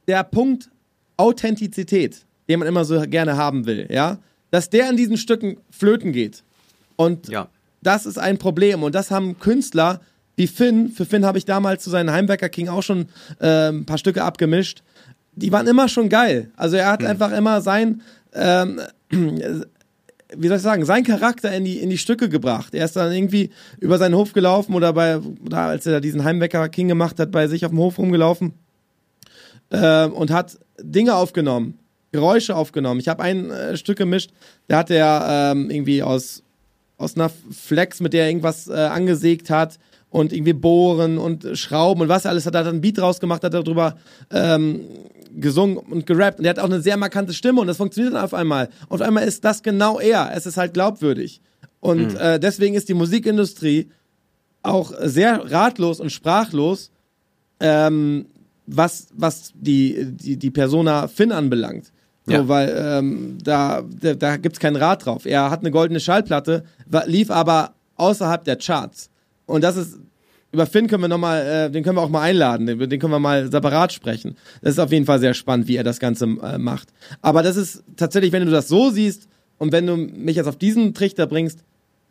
der 0.06 0.22
Punkt 0.24 0.70
Authentizität 1.16 2.26
den 2.48 2.58
man 2.58 2.68
immer 2.68 2.84
so 2.84 3.00
gerne 3.02 3.36
haben 3.36 3.66
will, 3.66 3.86
ja, 3.90 4.18
dass 4.50 4.70
der 4.70 4.90
in 4.90 4.96
diesen 4.96 5.16
Stücken 5.16 5.58
flöten 5.70 6.12
geht. 6.12 6.44
Und 6.96 7.28
ja. 7.28 7.48
das 7.82 8.06
ist 8.06 8.18
ein 8.18 8.38
Problem. 8.38 8.82
Und 8.82 8.94
das 8.94 9.10
haben 9.10 9.38
Künstler 9.38 10.00
wie 10.36 10.46
Finn, 10.46 10.90
für 10.90 11.04
Finn 11.04 11.24
habe 11.24 11.38
ich 11.38 11.44
damals 11.44 11.84
zu 11.84 11.90
seinem 11.90 12.12
Heimwerker 12.12 12.48
King 12.48 12.68
auch 12.68 12.82
schon 12.82 13.06
äh, 13.40 13.68
ein 13.68 13.86
paar 13.86 13.98
Stücke 13.98 14.22
abgemischt. 14.22 14.82
Die 15.36 15.52
waren 15.52 15.66
immer 15.66 15.88
schon 15.88 16.08
geil. 16.08 16.50
Also 16.56 16.76
er 16.76 16.90
hat 16.90 17.00
hm. 17.00 17.08
einfach 17.08 17.32
immer 17.32 17.60
sein, 17.60 18.02
ähm, 18.32 18.80
wie 19.10 20.48
soll 20.48 20.56
ich 20.56 20.62
sagen, 20.62 20.84
sein 20.84 21.04
Charakter 21.04 21.52
in 21.52 21.64
die, 21.64 21.78
in 21.78 21.90
die 21.90 21.98
Stücke 21.98 22.28
gebracht. 22.28 22.74
Er 22.74 22.84
ist 22.84 22.96
dann 22.96 23.12
irgendwie 23.12 23.50
über 23.80 23.98
seinen 23.98 24.14
Hof 24.14 24.32
gelaufen 24.32 24.74
oder 24.74 24.92
bei, 24.92 25.18
oder 25.18 25.58
als 25.58 25.86
er 25.86 25.92
da 25.92 26.00
diesen 26.00 26.24
Heimwecker 26.24 26.68
King 26.68 26.88
gemacht 26.88 27.18
hat, 27.20 27.30
bei 27.30 27.46
sich 27.46 27.64
auf 27.64 27.70
dem 27.70 27.78
Hof 27.78 27.98
rumgelaufen 27.98 28.54
äh, 29.70 30.06
und 30.06 30.30
hat 30.30 30.58
Dinge 30.80 31.14
aufgenommen, 31.14 31.78
Geräusche 32.14 32.54
aufgenommen. 32.54 33.00
Ich 33.00 33.08
habe 33.08 33.24
ein 33.24 33.50
äh, 33.50 33.76
Stück 33.76 33.98
gemischt, 33.98 34.30
da 34.68 34.78
hat 34.78 34.90
er 34.90 35.52
ähm, 35.52 35.68
irgendwie 35.68 36.00
aus, 36.00 36.44
aus 36.96 37.16
einer 37.16 37.28
Flex, 37.50 37.98
mit 37.98 38.12
der 38.12 38.22
er 38.22 38.28
irgendwas 38.30 38.68
äh, 38.68 38.74
angesägt 38.74 39.50
hat 39.50 39.80
und 40.10 40.32
irgendwie 40.32 40.52
Bohren 40.52 41.18
und 41.18 41.58
Schrauben 41.58 42.02
und 42.02 42.08
was 42.08 42.24
alles 42.24 42.46
hat, 42.46 42.54
hat 42.54 42.66
er 42.66 42.72
ein 42.72 42.80
Beat 42.80 43.00
rausgemacht, 43.00 43.42
hat 43.42 43.52
darüber 43.52 43.96
ähm, 44.30 44.82
gesungen 45.36 45.76
und 45.76 46.06
gerappt 46.06 46.38
und 46.38 46.44
er 46.44 46.50
hat 46.50 46.60
auch 46.60 46.70
eine 46.70 46.80
sehr 46.80 46.96
markante 46.96 47.34
Stimme 47.34 47.60
und 47.60 47.66
das 47.66 47.78
funktioniert 47.78 48.14
dann 48.14 48.22
auf 48.22 48.32
einmal. 48.32 48.68
Auf 48.88 49.00
einmal 49.00 49.24
ist 49.26 49.44
das 49.44 49.64
genau 49.64 49.98
er. 49.98 50.30
Es 50.36 50.46
ist 50.46 50.56
halt 50.56 50.72
glaubwürdig. 50.72 51.40
Und 51.80 52.12
Mhm. 52.14 52.20
äh, 52.20 52.38
deswegen 52.38 52.76
ist 52.76 52.88
die 52.88 52.94
Musikindustrie 52.94 53.88
auch 54.62 54.92
sehr 55.00 55.50
ratlos 55.50 55.98
und 55.98 56.10
sprachlos, 56.10 56.92
ähm, 57.58 58.26
was, 58.66 59.08
was 59.14 59.52
die, 59.54 60.06
die, 60.12 60.36
die 60.38 60.50
Persona 60.50 61.08
Finn 61.08 61.32
anbelangt. 61.32 61.92
So, 62.26 62.32
Ja. 62.32 62.48
weil 62.48 62.74
ähm, 62.76 63.38
da, 63.42 63.82
da, 64.00 64.14
da 64.14 64.36
gibt's 64.38 64.58
keinen 64.58 64.76
Rat 64.76 65.04
drauf. 65.04 65.26
Er 65.26 65.50
hat 65.50 65.60
eine 65.60 65.70
goldene 65.70 66.00
Schallplatte, 66.00 66.64
lief 67.06 67.30
aber 67.30 67.74
außerhalb 67.96 68.44
der 68.44 68.56
Charts. 68.56 69.10
Und 69.46 69.62
das 69.62 69.76
ist, 69.76 69.98
über 70.50 70.66
Finn 70.66 70.86
können 70.86 71.02
wir 71.02 71.08
nochmal, 71.08 71.42
äh, 71.46 71.70
den 71.70 71.82
können 71.84 71.96
wir 71.96 72.02
auch 72.02 72.08
mal 72.08 72.22
einladen, 72.22 72.66
den, 72.66 72.78
den 72.78 72.98
können 72.98 73.12
wir 73.12 73.18
mal 73.18 73.50
separat 73.50 73.92
sprechen. 73.92 74.36
Das 74.62 74.72
ist 74.72 74.78
auf 74.78 74.90
jeden 74.92 75.04
Fall 75.04 75.20
sehr 75.20 75.34
spannend, 75.34 75.68
wie 75.68 75.76
er 75.76 75.84
das 75.84 75.98
Ganze 76.00 76.24
äh, 76.24 76.56
macht. 76.58 76.88
Aber 77.20 77.42
das 77.42 77.56
ist 77.56 77.82
tatsächlich, 77.96 78.32
wenn 78.32 78.44
du 78.46 78.50
das 78.50 78.68
so 78.68 78.90
siehst 78.90 79.28
und 79.58 79.72
wenn 79.72 79.86
du 79.86 79.96
mich 79.96 80.36
jetzt 80.36 80.46
auf 80.46 80.56
diesen 80.56 80.94
Trichter 80.94 81.26
bringst, 81.26 81.60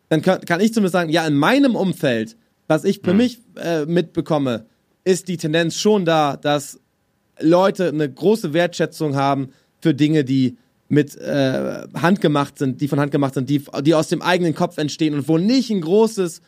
dann 0.10 0.22
kann, 0.22 0.42
kann 0.42 0.62
ich 0.62 0.74
zumindest 0.74 0.94
sagen, 0.94 1.10
ja, 1.10 1.26
in 1.26 1.36
meinem 1.36 1.76
Umfeld, 1.76 2.38
was 2.68 2.84
ich 2.84 3.02
für 3.04 3.14
mich 3.16 3.40
äh, 3.56 3.86
mitbekomme, 3.86 4.66
ist 5.04 5.28
die 5.28 5.38
Tendenz 5.38 5.78
schon 5.78 6.06
da, 6.06 6.38
dass 6.38 6.80
Leute 7.40 7.88
eine 7.90 8.10
große 8.10 8.54
Wertschätzung 8.54 9.16
haben 9.16 9.50
für 9.84 9.94
Dinge, 9.94 10.24
die 10.24 10.58
mit 10.94 11.18
äh, 11.18 11.88
handgemacht 11.96 12.60
sind, 12.60 12.80
die 12.80 12.88
von 12.88 13.00
Hand 13.00 13.12
gemacht 13.12 13.34
sind, 13.34 13.50
die, 13.50 13.64
die 13.82 13.96
aus 13.96 14.08
dem 14.08 14.22
eigenen 14.22 14.54
Kopf 14.54 14.78
entstehen 14.78 15.16
und 15.16 15.28
wo 15.28 15.38
nicht 15.38 15.72
ein 15.72 15.82
großes, 15.82 16.42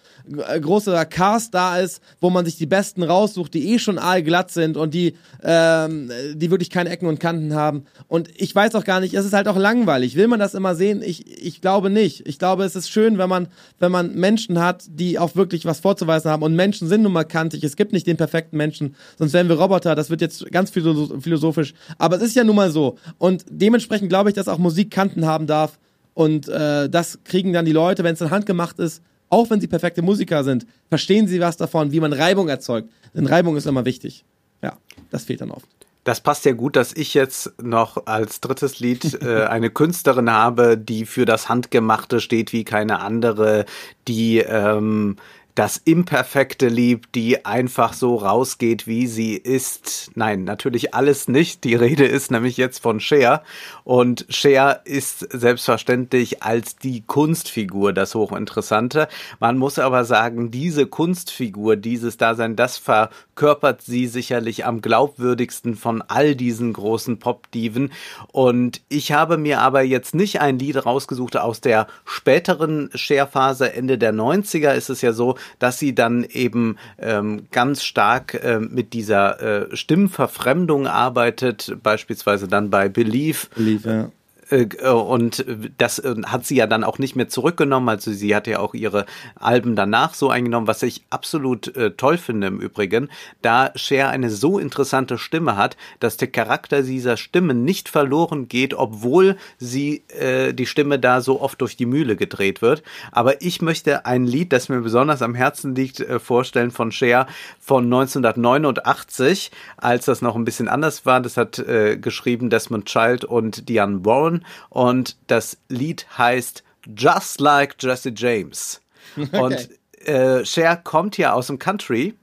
äh, 0.47 0.59
großer 0.59 1.03
Cast 1.05 1.53
da 1.53 1.79
ist, 1.79 2.01
wo 2.21 2.29
man 2.29 2.45
sich 2.45 2.55
die 2.55 2.67
Besten 2.67 3.01
raussucht, 3.01 3.53
die 3.55 3.73
eh 3.73 3.79
schon 3.79 3.97
aalglatt 3.97 4.51
sind 4.51 4.77
und 4.77 4.93
die, 4.93 5.15
ähm, 5.43 6.11
die 6.35 6.51
wirklich 6.51 6.69
keine 6.69 6.91
Ecken 6.91 7.07
und 7.07 7.19
Kanten 7.19 7.55
haben. 7.55 7.85
Und 8.07 8.29
ich 8.35 8.53
weiß 8.53 8.75
auch 8.75 8.83
gar 8.83 8.99
nicht, 8.99 9.15
es 9.15 9.25
ist 9.25 9.33
halt 9.33 9.47
auch 9.47 9.57
langweilig. 9.57 10.15
Will 10.15 10.27
man 10.27 10.39
das 10.39 10.53
immer 10.53 10.75
sehen? 10.75 11.01
Ich, 11.03 11.43
ich 11.43 11.59
glaube 11.61 11.89
nicht. 11.89 12.27
Ich 12.27 12.37
glaube, 12.37 12.65
es 12.65 12.75
ist 12.75 12.89
schön, 12.89 13.17
wenn 13.17 13.29
man, 13.29 13.47
wenn 13.79 13.91
man 13.91 14.13
Menschen 14.13 14.59
hat, 14.61 14.83
die 14.87 15.17
auch 15.17 15.35
wirklich 15.35 15.65
was 15.65 15.79
vorzuweisen 15.79 16.29
haben. 16.29 16.43
Und 16.43 16.55
Menschen 16.55 16.87
sind 16.87 17.01
nun 17.01 17.13
mal 17.13 17.23
kantig. 17.23 17.63
Es 17.63 17.75
gibt 17.75 17.93
nicht 17.93 18.05
den 18.05 18.17
perfekten 18.17 18.57
Menschen, 18.57 18.95
sonst 19.17 19.33
wären 19.33 19.49
wir 19.49 19.59
Roboter. 19.59 19.95
Das 19.95 20.11
wird 20.11 20.21
jetzt 20.21 20.51
ganz 20.51 20.69
philo- 20.69 21.19
philosophisch. 21.19 21.73
Aber 21.97 22.17
es 22.17 22.21
ist 22.21 22.35
ja 22.35 22.43
nun 22.43 22.55
mal 22.55 22.69
so. 22.69 22.97
Und 23.17 23.43
dementsprechend 23.49 24.09
glaube 24.09 24.29
ich, 24.29 24.34
dass 24.37 24.47
auch 24.47 24.57
Musik 24.57 24.91
Kanten 24.91 25.25
haben 25.25 25.47
darf. 25.47 25.79
Und 26.13 26.47
äh, 26.47 26.89
das 26.89 27.19
kriegen 27.23 27.53
dann 27.53 27.65
die 27.65 27.71
Leute, 27.71 28.03
wenn 28.03 28.13
es 28.13 28.21
in 28.21 28.31
Hand 28.31 28.45
gemacht 28.45 28.79
ist, 28.79 29.01
auch 29.29 29.49
wenn 29.49 29.59
sie 29.59 29.67
perfekte 29.67 30.01
Musiker 30.01 30.43
sind, 30.43 30.65
verstehen 30.89 31.27
sie 31.27 31.39
was 31.39 31.57
davon, 31.57 31.91
wie 31.91 31.99
man 31.99 32.13
Reibung 32.13 32.47
erzeugt. 32.47 32.89
Denn 33.13 33.25
Reibung 33.25 33.57
ist 33.57 33.65
immer 33.65 33.85
wichtig. 33.85 34.23
Ja, 34.61 34.77
das 35.09 35.25
fehlt 35.25 35.41
dann 35.41 35.51
oft. 35.51 35.67
Das 36.05 36.21
passt 36.21 36.45
ja 36.45 36.53
gut, 36.53 36.75
dass 36.75 36.93
ich 36.93 37.15
jetzt 37.15 37.51
noch 37.61 38.05
als 38.05 38.39
drittes 38.39 38.79
Lied 38.79 39.21
äh, 39.21 39.45
eine 39.45 39.71
Künstlerin 39.71 40.31
habe, 40.31 40.77
die 40.77 41.05
für 41.05 41.25
das 41.25 41.49
Handgemachte 41.49 42.21
steht 42.21 42.53
wie 42.53 42.63
keine 42.63 42.99
andere, 42.99 43.65
die 44.07 44.37
ähm, 44.37 45.17
das 45.55 45.77
Imperfekte 45.77 46.67
liebt, 46.67 47.15
die 47.15 47.45
einfach 47.45 47.93
so 47.93 48.17
rausgeht, 48.17 48.87
wie 48.87 49.07
sie 49.07 49.35
ist. 49.35 50.11
Nein, 50.13 50.43
natürlich 50.43 50.93
alles 50.93 51.29
nicht. 51.29 51.63
Die 51.63 51.75
Rede 51.75 52.05
ist 52.05 52.29
nämlich 52.29 52.57
jetzt 52.57 52.79
von 52.79 52.99
Cher. 52.99 53.41
Und 53.85 54.25
Cher 54.27 54.81
ist 54.83 55.19
selbstverständlich 55.31 56.43
als 56.43 56.75
die 56.75 57.03
Kunstfigur 57.07 57.93
das 57.93 58.15
Hochinteressante. 58.15 59.07
Man 59.39 59.57
muss 59.57 59.79
aber 59.79 60.03
sagen, 60.03 60.51
diese 60.51 60.87
Kunstfigur, 60.87 61.77
dieses 61.77 62.17
Dasein, 62.17 62.57
das 62.57 62.77
verkörpert 62.77 63.81
sie 63.81 64.07
sicherlich 64.07 64.65
am 64.65 64.81
glaubwürdigsten 64.81 65.75
von 65.75 66.01
all 66.01 66.35
diesen 66.35 66.73
großen 66.73 67.17
Pop-Diven. 67.17 67.93
Und 68.33 68.81
ich 68.89 69.13
habe 69.13 69.37
mir 69.37 69.61
aber 69.61 69.83
jetzt 69.83 70.15
nicht 70.15 70.41
ein 70.41 70.59
Lied 70.59 70.85
rausgesucht 70.85 71.37
aus 71.37 71.61
der 71.61 71.87
späteren 72.03 72.89
Cher-Phase, 72.93 73.71
Ende 73.71 73.97
der 73.97 74.13
90er 74.13 74.73
ist 74.73 74.89
es 74.89 75.01
ja 75.01 75.13
so, 75.13 75.37
dass 75.59 75.79
sie 75.79 75.95
dann 75.95 76.23
eben 76.23 76.77
ähm, 76.99 77.47
ganz 77.51 77.83
stark 77.83 78.39
ähm, 78.43 78.69
mit 78.71 78.93
dieser 78.93 79.71
äh, 79.71 79.75
Stimmverfremdung 79.75 80.87
arbeitet, 80.87 81.77
beispielsweise 81.81 82.47
dann 82.47 82.69
bei 82.69 82.89
Believe. 82.89 83.47
Lief, 83.55 83.85
ja. 83.85 84.09
Äh, 84.49 84.67
äh, 84.79 84.89
Und 84.89 85.45
das 85.77 85.99
äh, 85.99 86.15
hat 86.25 86.45
sie 86.45 86.55
ja 86.55 86.67
dann 86.67 86.83
auch 86.83 86.99
nicht 86.99 87.15
mehr 87.15 87.29
zurückgenommen. 87.29 87.89
Also 87.89 88.11
sie 88.11 88.35
hat 88.35 88.47
ja 88.47 88.59
auch 88.59 88.73
ihre 88.73 89.05
Alben 89.35 89.75
danach 89.75 90.13
so 90.13 90.29
eingenommen, 90.29 90.67
was 90.67 90.83
ich 90.83 91.03
absolut 91.09 91.73
toll 91.97 92.17
finde 92.17 92.47
im 92.47 92.59
Übrigen, 92.59 93.09
da 93.41 93.71
Cher 93.75 94.09
eine 94.09 94.29
so 94.29 94.59
interessante 94.59 95.17
Stimme 95.17 95.57
hat, 95.57 95.77
dass 95.99 96.17
der 96.17 96.27
Charakter 96.27 96.81
dieser 96.81 97.17
Stimme 97.17 97.53
nicht 97.53 97.89
verloren 97.89 98.47
geht, 98.47 98.73
obwohl 98.73 99.37
sie 99.57 100.03
äh, 100.09 100.53
die 100.53 100.65
Stimme 100.65 100.99
da 100.99 101.21
so 101.21 101.41
oft 101.41 101.61
durch 101.61 101.75
die 101.75 101.85
Mühle 101.85 102.15
gedreht 102.15 102.61
wird. 102.61 102.83
Aber 103.11 103.41
ich 103.41 103.61
möchte 103.61 104.05
ein 104.05 104.25
Lied, 104.25 104.53
das 104.53 104.69
mir 104.69 104.81
besonders 104.81 105.21
am 105.21 105.35
Herzen 105.35 105.75
liegt, 105.75 105.99
äh, 105.99 106.19
vorstellen 106.19 106.71
von 106.71 106.91
Cher 106.91 107.27
von 107.59 107.85
1989, 107.85 109.51
als 109.77 110.05
das 110.05 110.21
noch 110.21 110.35
ein 110.35 110.45
bisschen 110.45 110.67
anders 110.67 111.05
war. 111.05 111.21
Das 111.21 111.37
hat 111.37 111.59
äh, 111.59 111.97
geschrieben 111.97 112.49
Desmond 112.49 112.85
Child 112.85 113.25
und 113.25 113.69
Diane 113.69 114.05
Warren 114.05 114.34
und 114.69 115.17
das 115.27 115.57
Lied 115.69 116.05
heißt 116.17 116.63
Just 116.95 117.39
Like 117.39 117.75
Jesse 117.79 118.11
James. 118.15 118.81
Und 119.31 119.69
äh, 120.05 120.43
Cher 120.45 120.75
kommt 120.77 121.17
ja 121.17 121.33
aus 121.33 121.47
dem 121.47 121.57
Country 121.57 122.15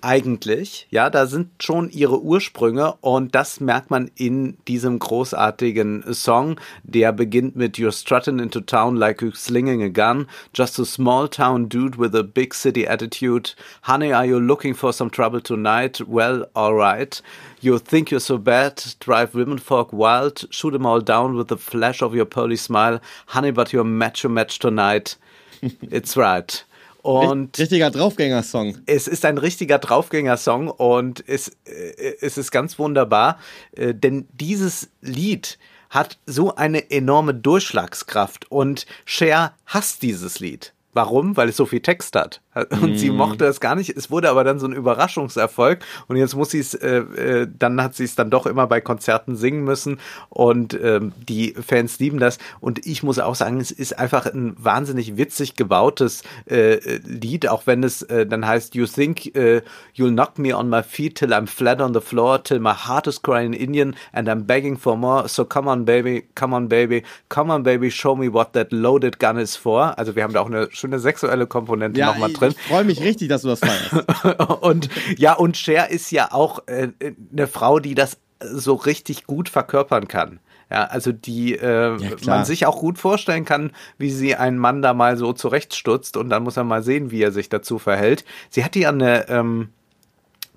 eigentlich, 0.00 0.86
ja, 0.90 1.10
da 1.10 1.26
sind 1.26 1.62
schon 1.62 1.90
ihre 1.90 2.22
Ursprünge 2.22 2.94
und 3.00 3.34
das 3.34 3.60
merkt 3.60 3.90
man 3.90 4.10
in 4.14 4.56
diesem 4.66 4.98
großartigen 4.98 6.12
Song, 6.14 6.60
der 6.84 7.12
beginnt 7.12 7.56
mit 7.56 7.76
You're 7.76 7.92
strutting 7.92 8.38
into 8.38 8.60
town 8.60 8.96
like 8.96 9.20
you're 9.22 9.36
slinging 9.36 9.82
a 9.82 9.88
gun, 9.88 10.26
just 10.54 10.78
a 10.78 10.84
small 10.84 11.28
town 11.28 11.68
dude 11.68 11.98
with 11.98 12.14
a 12.14 12.22
big 12.22 12.54
city 12.54 12.86
attitude. 12.86 13.54
Honey, 13.82 14.12
are 14.12 14.26
you 14.26 14.38
looking 14.38 14.74
for 14.74 14.92
some 14.92 15.10
trouble 15.10 15.40
tonight? 15.40 16.00
Well, 16.06 16.46
alright. 16.54 17.20
You 17.60 17.78
think 17.78 18.10
you're 18.10 18.20
so 18.20 18.38
bad, 18.38 18.82
drive 19.00 19.34
women 19.34 19.58
folk 19.58 19.92
wild, 19.92 20.44
shoot 20.50 20.74
'em 20.74 20.86
all 20.86 21.00
down 21.00 21.34
with 21.34 21.48
the 21.48 21.56
flash 21.56 22.02
of 22.02 22.14
your 22.14 22.26
pearly 22.26 22.56
smile. 22.56 23.00
Honey, 23.26 23.50
but 23.50 23.72
you're 23.72 23.84
macho 23.84 24.28
match 24.28 24.58
tonight. 24.58 25.16
It's 25.90 26.16
right. 26.16 26.62
Und 27.02 27.58
Richtiger 27.58 27.90
Draufgänger-Song. 27.90 28.78
es 28.86 29.06
ist 29.06 29.24
ein 29.24 29.38
richtiger 29.38 29.78
Draufgänger-Song 29.78 30.68
und 30.68 31.22
es, 31.26 31.48
äh, 31.64 32.16
es 32.20 32.36
ist 32.38 32.50
ganz 32.50 32.78
wunderbar, 32.78 33.38
äh, 33.72 33.94
denn 33.94 34.26
dieses 34.32 34.90
Lied 35.00 35.58
hat 35.90 36.18
so 36.26 36.54
eine 36.54 36.90
enorme 36.90 37.34
Durchschlagskraft 37.34 38.50
und 38.50 38.86
Cher 39.04 39.54
hasst 39.66 40.02
dieses 40.02 40.40
Lied. 40.40 40.74
Warum? 40.92 41.36
Weil 41.36 41.50
es 41.50 41.56
so 41.56 41.66
viel 41.66 41.80
Text 41.80 42.16
hat. 42.16 42.40
Und 42.82 42.98
sie 42.98 43.10
mochte 43.10 43.46
es 43.46 43.60
gar 43.60 43.74
nicht. 43.74 43.96
Es 43.96 44.10
wurde 44.10 44.30
aber 44.30 44.44
dann 44.44 44.58
so 44.58 44.66
ein 44.66 44.72
Überraschungserfolg. 44.72 45.80
Und 46.06 46.16
jetzt 46.16 46.34
muss 46.34 46.50
sie 46.50 46.60
es, 46.60 46.74
äh, 46.74 46.98
äh, 46.98 47.48
dann 47.58 47.82
hat 47.82 47.94
sie 47.94 48.04
es 48.04 48.14
dann 48.14 48.30
doch 48.30 48.46
immer 48.46 48.66
bei 48.66 48.80
Konzerten 48.80 49.36
singen 49.36 49.64
müssen. 49.64 49.98
Und 50.28 50.78
ähm, 50.80 51.12
die 51.28 51.54
Fans 51.54 51.98
lieben 51.98 52.18
das. 52.18 52.38
Und 52.60 52.86
ich 52.86 53.02
muss 53.02 53.18
auch 53.18 53.34
sagen, 53.34 53.60
es 53.60 53.70
ist 53.70 53.98
einfach 53.98 54.26
ein 54.26 54.54
wahnsinnig 54.58 55.16
witzig 55.16 55.54
gebautes 55.54 56.22
äh, 56.46 56.98
Lied, 57.04 57.48
auch 57.48 57.66
wenn 57.66 57.82
es 57.82 58.02
äh, 58.02 58.26
dann 58.26 58.46
heißt, 58.46 58.74
You 58.74 58.86
think 58.86 59.34
äh, 59.36 59.62
you'll 59.94 60.12
knock 60.12 60.38
me 60.38 60.56
on 60.56 60.68
my 60.68 60.82
feet 60.82 61.16
till 61.16 61.32
I'm 61.32 61.46
flat 61.46 61.80
on 61.80 61.94
the 61.94 62.00
floor, 62.00 62.42
till 62.42 62.60
my 62.60 62.72
heart 62.72 63.06
is 63.06 63.22
crying 63.22 63.52
Indian 63.52 63.94
and 64.12 64.28
I'm 64.28 64.44
begging 64.44 64.76
for 64.76 64.96
more. 64.96 65.28
So 65.28 65.44
come 65.44 65.68
on, 65.68 65.84
baby, 65.84 66.24
come 66.34 66.54
on, 66.54 66.68
baby, 66.68 67.02
come 67.28 67.52
on, 67.52 67.62
baby, 67.62 67.90
show 67.90 68.14
me 68.16 68.32
what 68.32 68.52
that 68.52 68.72
loaded 68.72 69.18
gun 69.18 69.38
is 69.38 69.56
for. 69.56 69.98
Also 69.98 70.14
wir 70.14 70.22
haben 70.22 70.32
da 70.32 70.40
auch 70.40 70.46
eine 70.46 70.68
schöne 70.70 70.98
sexuelle 70.98 71.46
Komponente 71.46 71.98
Ja, 72.00 72.06
nochmal 72.06 72.30
ich, 72.30 72.36
ich 72.48 72.58
freue 72.58 72.84
mich 72.84 73.00
richtig, 73.00 73.28
dass 73.28 73.42
du 73.42 73.48
das 73.48 73.60
feierst. 73.60 74.60
und 74.60 74.88
ja, 75.16 75.34
und 75.34 75.56
Cher 75.56 75.90
ist 75.90 76.10
ja 76.10 76.32
auch 76.32 76.66
äh, 76.66 76.88
eine 77.32 77.46
Frau, 77.46 77.78
die 77.78 77.94
das 77.94 78.18
so 78.40 78.74
richtig 78.74 79.24
gut 79.24 79.48
verkörpern 79.48 80.08
kann. 80.08 80.40
Ja, 80.70 80.84
also 80.84 81.12
die 81.12 81.54
äh, 81.54 81.96
klar. 81.96 82.18
man 82.26 82.44
sich 82.44 82.66
auch 82.66 82.78
gut 82.78 82.98
vorstellen 82.98 83.46
kann, 83.46 83.72
wie 83.96 84.10
sie 84.10 84.36
einen 84.36 84.58
Mann 84.58 84.82
da 84.82 84.92
mal 84.92 85.16
so 85.16 85.32
zurechtstutzt 85.32 86.16
und 86.16 86.28
dann 86.28 86.42
muss 86.42 86.58
er 86.58 86.64
mal 86.64 86.82
sehen, 86.82 87.10
wie 87.10 87.22
er 87.22 87.32
sich 87.32 87.48
dazu 87.48 87.78
verhält. 87.78 88.24
Sie 88.50 88.64
hatte 88.64 88.78
ja 88.78 88.90
eine 88.90 89.28
ähm, 89.30 89.70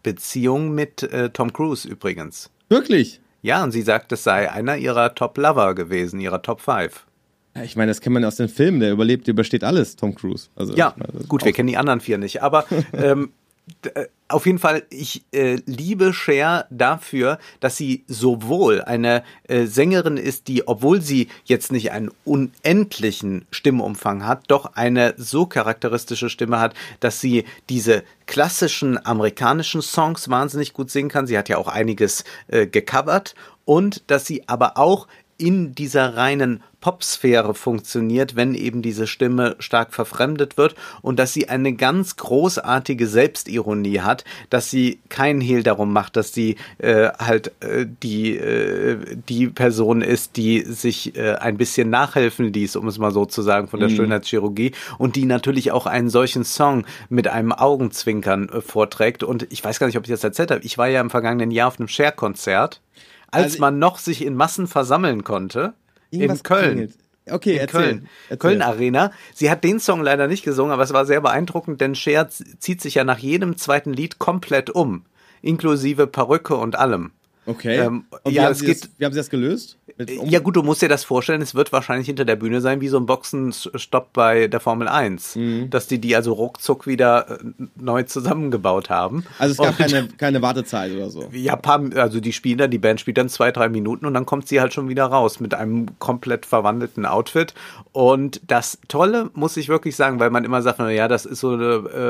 Beziehung 0.03 0.75
mit 0.75 1.03
äh, 1.03 1.29
Tom 1.29 1.53
Cruise 1.53 1.87
übrigens. 1.87 2.51
Wirklich? 2.67 3.21
Ja, 3.41 3.63
und 3.63 3.71
sie 3.71 3.81
sagt, 3.81 4.11
es 4.11 4.23
sei 4.23 4.51
einer 4.51 4.77
ihrer 4.77 5.15
Top 5.15 5.37
Lover 5.37 5.75
gewesen, 5.75 6.19
ihrer 6.19 6.41
Top 6.41 6.61
5. 6.61 6.77
Ja, 6.77 7.10
ich 7.63 7.75
meine, 7.75 7.91
das 7.91 8.01
kennt 8.01 8.13
man 8.13 8.23
aus 8.23 8.37
den 8.37 8.49
Filmen, 8.49 8.79
der 8.79 8.91
überlebt, 8.91 9.27
der 9.27 9.33
übersteht 9.33 9.63
alles, 9.63 9.95
Tom 9.95 10.15
Cruise. 10.15 10.49
Also, 10.55 10.73
Ja, 10.73 10.93
meine, 10.97 11.25
gut, 11.25 11.43
wir 11.43 11.51
kennen 11.51 11.67
die 11.67 11.77
anderen 11.77 11.99
vier 11.99 12.17
nicht, 12.17 12.41
aber 12.41 12.65
ähm, 12.93 13.31
äh, 13.93 14.05
auf 14.27 14.45
jeden 14.45 14.59
Fall, 14.59 14.83
ich 14.89 15.25
äh, 15.33 15.57
liebe 15.65 16.13
Cher 16.13 16.65
dafür, 16.69 17.37
dass 17.59 17.75
sie 17.75 18.05
sowohl 18.07 18.81
eine 18.81 19.23
äh, 19.49 19.65
Sängerin 19.65 20.15
ist, 20.15 20.47
die, 20.47 20.67
obwohl 20.67 21.01
sie 21.01 21.27
jetzt 21.43 21.71
nicht 21.73 21.91
einen 21.91 22.11
unendlichen 22.23 23.45
Stimmumfang 23.51 24.25
hat, 24.25 24.45
doch 24.47 24.73
eine 24.75 25.15
so 25.17 25.45
charakteristische 25.45 26.29
Stimme 26.29 26.61
hat, 26.61 26.75
dass 27.01 27.19
sie 27.19 27.43
diese 27.69 28.03
klassischen 28.25 29.05
amerikanischen 29.05 29.81
Songs 29.81 30.29
wahnsinnig 30.29 30.71
gut 30.71 30.89
singen 30.89 31.09
kann. 31.09 31.27
Sie 31.27 31.37
hat 31.37 31.49
ja 31.49 31.57
auch 31.57 31.67
einiges 31.67 32.23
äh, 32.47 32.67
gecovert 32.67 33.35
und 33.65 34.03
dass 34.07 34.25
sie 34.25 34.47
aber 34.47 34.77
auch 34.77 35.07
in 35.41 35.73
dieser 35.73 36.15
reinen 36.15 36.61
Popsphäre 36.81 37.53
funktioniert, 37.53 38.35
wenn 38.35 38.55
eben 38.55 38.81
diese 38.81 39.07
Stimme 39.07 39.55
stark 39.59 39.93
verfremdet 39.93 40.57
wird 40.57 40.75
und 41.01 41.19
dass 41.19 41.33
sie 41.33 41.49
eine 41.49 41.73
ganz 41.73 42.15
großartige 42.15 43.07
Selbstironie 43.07 43.99
hat, 43.99 44.23
dass 44.49 44.69
sie 44.69 44.99
keinen 45.09 45.41
Hehl 45.41 45.63
darum 45.63 45.93
macht, 45.93 46.15
dass 46.15 46.33
sie 46.33 46.57
äh, 46.79 47.09
halt 47.19 47.51
äh, 47.61 47.85
die 48.03 48.35
äh, 48.37 48.97
die 49.29 49.47
Person 49.47 50.01
ist, 50.01 50.37
die 50.37 50.61
sich 50.61 51.15
äh, 51.15 51.35
ein 51.35 51.57
bisschen 51.57 51.89
nachhelfen 51.89 52.51
ließ, 52.51 52.75
um 52.75 52.87
es 52.87 52.97
mal 52.97 53.11
so 53.11 53.25
zu 53.25 53.41
sagen, 53.41 53.67
von 53.67 53.79
der 53.79 53.89
Schönheitschirurgie 53.89 54.71
und 54.97 55.15
die 55.15 55.25
natürlich 55.25 55.71
auch 55.71 55.85
einen 55.85 56.09
solchen 56.09 56.43
Song 56.43 56.85
mit 57.09 57.27
einem 57.27 57.51
Augenzwinkern 57.51 58.49
äh, 58.49 58.61
vorträgt. 58.61 59.23
Und 59.23 59.47
ich 59.51 59.63
weiß 59.63 59.79
gar 59.79 59.87
nicht, 59.87 59.97
ob 59.97 60.03
ich 60.03 60.11
das 60.11 60.23
erzählt 60.23 60.51
habe. 60.51 60.61
Ich 60.63 60.77
war 60.77 60.87
ja 60.87 61.01
im 61.01 61.09
vergangenen 61.09 61.51
Jahr 61.51 61.67
auf 61.67 61.79
einem 61.79 61.87
Share-Konzert, 61.87 62.81
als 63.31 63.43
Also- 63.53 63.59
man 63.61 63.79
noch 63.79 63.97
sich 63.97 64.23
in 64.25 64.35
Massen 64.35 64.67
versammeln 64.67 65.23
konnte. 65.23 65.73
In 66.11 66.27
Köln. 66.43 66.65
klingelt. 66.75 66.93
Okay, 67.29 67.53
In 67.53 67.59
erzähl. 67.59 67.81
Köln. 67.81 68.09
Erzähl. 68.29 68.37
Köln 68.37 68.61
Arena. 68.61 69.11
Sie 69.33 69.49
hat 69.49 69.63
den 69.63 69.79
Song 69.79 70.01
leider 70.01 70.27
nicht 70.27 70.43
gesungen, 70.43 70.73
aber 70.73 70.83
es 70.83 70.91
war 70.91 71.05
sehr 71.05 71.21
beeindruckend, 71.21 71.79
denn 71.79 71.95
Cher 71.95 72.27
zieht 72.29 72.81
sich 72.81 72.95
ja 72.95 73.03
nach 73.03 73.19
jedem 73.19 73.57
zweiten 73.57 73.93
Lied 73.93 74.19
komplett 74.19 74.69
um. 74.69 75.05
Inklusive 75.41 76.07
Perücke 76.07 76.55
und 76.55 76.77
allem. 76.77 77.11
Okay. 77.45 77.77
Ähm, 77.77 78.05
Und 78.23 78.31
wie, 78.31 78.35
ja, 78.35 78.43
haben 78.43 78.51
es 78.51 78.59
sie 78.59 78.67
geht- 78.67 78.83
das, 78.83 78.89
wie 78.97 79.05
haben 79.05 79.13
Sie 79.13 79.19
das 79.19 79.29
gelöst? 79.31 79.77
Mit 79.97 80.15
um- 80.19 80.29
Ja 80.29 80.39
gut, 80.39 80.55
du 80.55 80.61
musst 80.61 80.81
dir 80.83 80.89
das 80.89 81.03
vorstellen, 81.03 81.41
es 81.41 81.55
wird 81.55 81.71
wahrscheinlich 81.73 82.05
hinter 82.05 82.23
der 82.23 82.35
Bühne 82.35 82.61
sein, 82.61 82.81
wie 82.81 82.87
so 82.87 82.97
ein 82.97 83.07
Boxenstopp 83.07 84.13
bei 84.13 84.47
der 84.47 84.59
Formel 84.59 84.87
1. 84.87 85.35
Mhm. 85.35 85.69
Dass 85.71 85.87
die 85.87 85.99
die 85.99 86.15
also 86.15 86.33
ruckzuck 86.33 86.85
wieder 86.85 87.39
äh, 87.41 87.43
neu 87.79 88.03
zusammengebaut 88.03 88.89
haben. 88.91 89.25
Also 89.39 89.53
es 89.53 89.57
gab 89.57 89.69
Und- 89.69 89.77
keine, 89.77 90.07
keine 90.17 90.41
Wartezeit 90.43 90.91
oder 90.91 91.09
so. 91.09 91.29
Ja, 91.31 91.55
paar, 91.55 91.81
also 91.95 92.19
die 92.19 92.31
spielen 92.31 92.59
dann, 92.59 92.69
die 92.69 92.77
Band 92.77 92.99
spielt 92.99 93.17
dann 93.17 93.27
zwei, 93.29 93.51
drei 93.51 93.69
Minuten 93.69 94.05
und 94.05 94.13
dann 94.13 94.25
kommt 94.27 94.47
sie 94.47 94.61
halt 94.61 94.73
schon 94.73 94.87
wieder 94.87 95.05
raus 95.05 95.39
mit 95.39 95.55
einem 95.55 95.87
komplett 95.99 96.45
verwandelten 96.45 97.07
Outfit. 97.07 97.55
Und 97.91 98.39
das 98.45 98.77
Tolle 98.87 99.31
muss 99.33 99.57
ich 99.57 99.67
wirklich 99.67 99.95
sagen, 99.95 100.19
weil 100.19 100.29
man 100.29 100.45
immer 100.45 100.61
sagt, 100.61 100.77
na 100.77 100.91
ja, 100.91 101.07
das 101.07 101.25
ist 101.25 101.39
so 101.39 101.53
eine, 101.53 101.63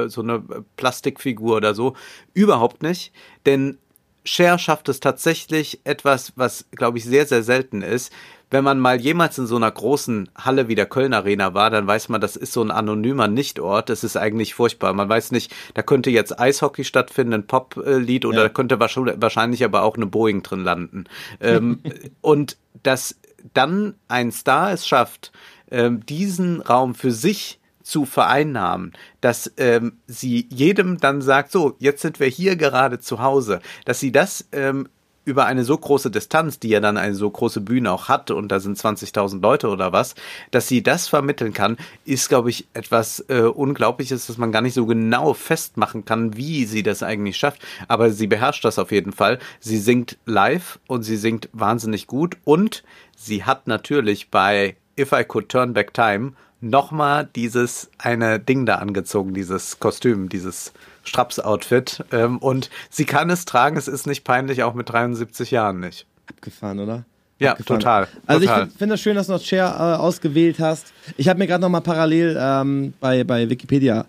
äh, 0.05 0.09
so 0.09 0.21
eine 0.21 0.43
Plastikfigur 0.75 1.55
oder 1.55 1.73
so. 1.73 1.93
Überhaupt 2.33 2.83
nicht. 2.83 3.13
Denn 3.45 3.77
Cher 4.23 4.57
schafft 4.59 4.89
es 4.89 4.99
tatsächlich 4.99 5.81
etwas, 5.83 6.33
was, 6.35 6.65
glaube 6.71 6.97
ich, 6.97 7.05
sehr, 7.05 7.25
sehr 7.25 7.43
selten 7.43 7.81
ist. 7.81 8.11
Wenn 8.53 8.65
man 8.65 8.79
mal 8.79 8.99
jemals 8.99 9.37
in 9.37 9.47
so 9.47 9.55
einer 9.55 9.71
großen 9.71 10.29
Halle 10.35 10.67
wie 10.67 10.75
der 10.75 10.85
Köln 10.85 11.13
Arena 11.13 11.53
war, 11.53 11.69
dann 11.69 11.87
weiß 11.87 12.09
man, 12.09 12.19
das 12.19 12.35
ist 12.35 12.51
so 12.51 12.61
ein 12.61 12.69
anonymer 12.69 13.29
Nichtort. 13.29 13.87
Das 13.89 14.03
ist 14.03 14.17
eigentlich 14.17 14.53
furchtbar. 14.53 14.91
Man 14.93 15.07
weiß 15.07 15.31
nicht, 15.31 15.53
da 15.73 15.81
könnte 15.83 16.09
jetzt 16.09 16.37
Eishockey 16.37 16.83
stattfinden, 16.83 17.33
ein 17.33 17.47
Poplied 17.47 18.25
oder 18.25 18.37
Ja. 18.39 18.43
da 18.43 18.49
könnte 18.49 18.79
wahrscheinlich 18.79 19.63
aber 19.63 19.83
auch 19.83 19.95
eine 19.95 20.05
Boeing 20.05 20.43
drin 20.43 20.65
landen. 20.65 21.05
ähm, 21.39 21.79
und 22.21 22.57
dass 22.83 23.15
dann 23.53 23.95
ein 24.09 24.33
Star 24.33 24.73
es 24.73 24.85
schafft, 24.85 25.31
ähm, 25.71 26.05
diesen 26.05 26.59
Raum 26.61 26.93
für 26.93 27.11
sich 27.11 27.60
zu 27.83 28.05
vereinnahmen, 28.05 28.93
dass 29.21 29.51
ähm, 29.57 29.93
sie 30.07 30.47
jedem 30.49 30.97
dann 30.97 31.21
sagt, 31.21 31.51
so, 31.51 31.75
jetzt 31.79 32.01
sind 32.01 32.19
wir 32.19 32.27
hier 32.27 32.55
gerade 32.55 32.99
zu 32.99 33.21
Hause, 33.21 33.61
dass 33.85 33.99
sie 33.99 34.11
das 34.11 34.47
ähm, 34.51 34.87
über 35.23 35.45
eine 35.45 35.63
so 35.63 35.77
große 35.77 36.09
Distanz, 36.09 36.59
die 36.59 36.69
ja 36.69 36.79
dann 36.79 36.97
eine 36.97 37.13
so 37.13 37.29
große 37.29 37.61
Bühne 37.61 37.91
auch 37.91 38.09
hat 38.09 38.31
und 38.31 38.49
da 38.49 38.59
sind 38.59 38.77
20.000 38.77 39.41
Leute 39.41 39.69
oder 39.69 39.93
was, 39.93 40.15
dass 40.49 40.67
sie 40.67 40.81
das 40.81 41.07
vermitteln 41.07 41.53
kann, 41.53 41.77
ist, 42.05 42.29
glaube 42.29 42.49
ich, 42.49 42.67
etwas 42.73 43.23
äh, 43.29 43.41
Unglaubliches, 43.41 44.27
dass 44.27 44.37
man 44.37 44.51
gar 44.51 44.61
nicht 44.61 44.73
so 44.73 44.85
genau 44.85 45.33
festmachen 45.33 46.05
kann, 46.05 46.35
wie 46.37 46.65
sie 46.65 46.81
das 46.81 47.03
eigentlich 47.03 47.37
schafft. 47.37 47.61
Aber 47.87 48.09
sie 48.09 48.27
beherrscht 48.27 48.65
das 48.65 48.79
auf 48.79 48.91
jeden 48.91 49.11
Fall. 49.11 49.37
Sie 49.59 49.77
singt 49.77 50.17
live 50.25 50.79
und 50.87 51.03
sie 51.03 51.17
singt 51.17 51.49
wahnsinnig 51.53 52.07
gut 52.07 52.37
und 52.43 52.83
sie 53.15 53.43
hat 53.43 53.67
natürlich 53.67 54.31
bei 54.31 54.75
If 54.99 55.11
I 55.11 55.23
Could 55.23 55.49
Turn 55.49 55.73
Back 55.73 55.93
Time 55.93 56.33
nochmal 56.61 57.27
dieses 57.35 57.89
eine 57.97 58.39
Ding 58.39 58.65
da 58.65 58.75
angezogen, 58.75 59.33
dieses 59.33 59.79
Kostüm, 59.79 60.29
dieses 60.29 60.71
Straps-Outfit. 61.03 62.03
Ähm, 62.11 62.37
und 62.37 62.69
sie 62.89 63.05
kann 63.05 63.29
es 63.29 63.45
tragen, 63.45 63.77
es 63.77 63.87
ist 63.87 64.07
nicht 64.07 64.23
peinlich, 64.23 64.63
auch 64.63 64.73
mit 64.73 64.89
73 64.89 65.51
Jahren 65.51 65.79
nicht. 65.79 66.05
Abgefahren, 66.27 66.79
oder? 66.79 67.03
Ja, 67.39 67.51
Abgefahren. 67.53 67.79
total, 67.79 68.07
Also 68.27 68.45
total. 68.45 68.67
ich 68.67 68.73
finde 68.77 68.93
das 68.93 69.01
schön, 69.01 69.15
dass 69.15 69.27
du 69.27 69.33
noch 69.33 69.41
Cher 69.41 69.65
äh, 69.75 69.99
ausgewählt 69.99 70.59
hast. 70.59 70.93
Ich 71.17 71.27
habe 71.27 71.39
mir 71.39 71.47
gerade 71.47 71.61
noch 71.61 71.69
mal 71.69 71.81
parallel 71.81 72.37
ähm, 72.39 72.93
bei, 72.99 73.23
bei 73.23 73.49
Wikipedia 73.49 74.05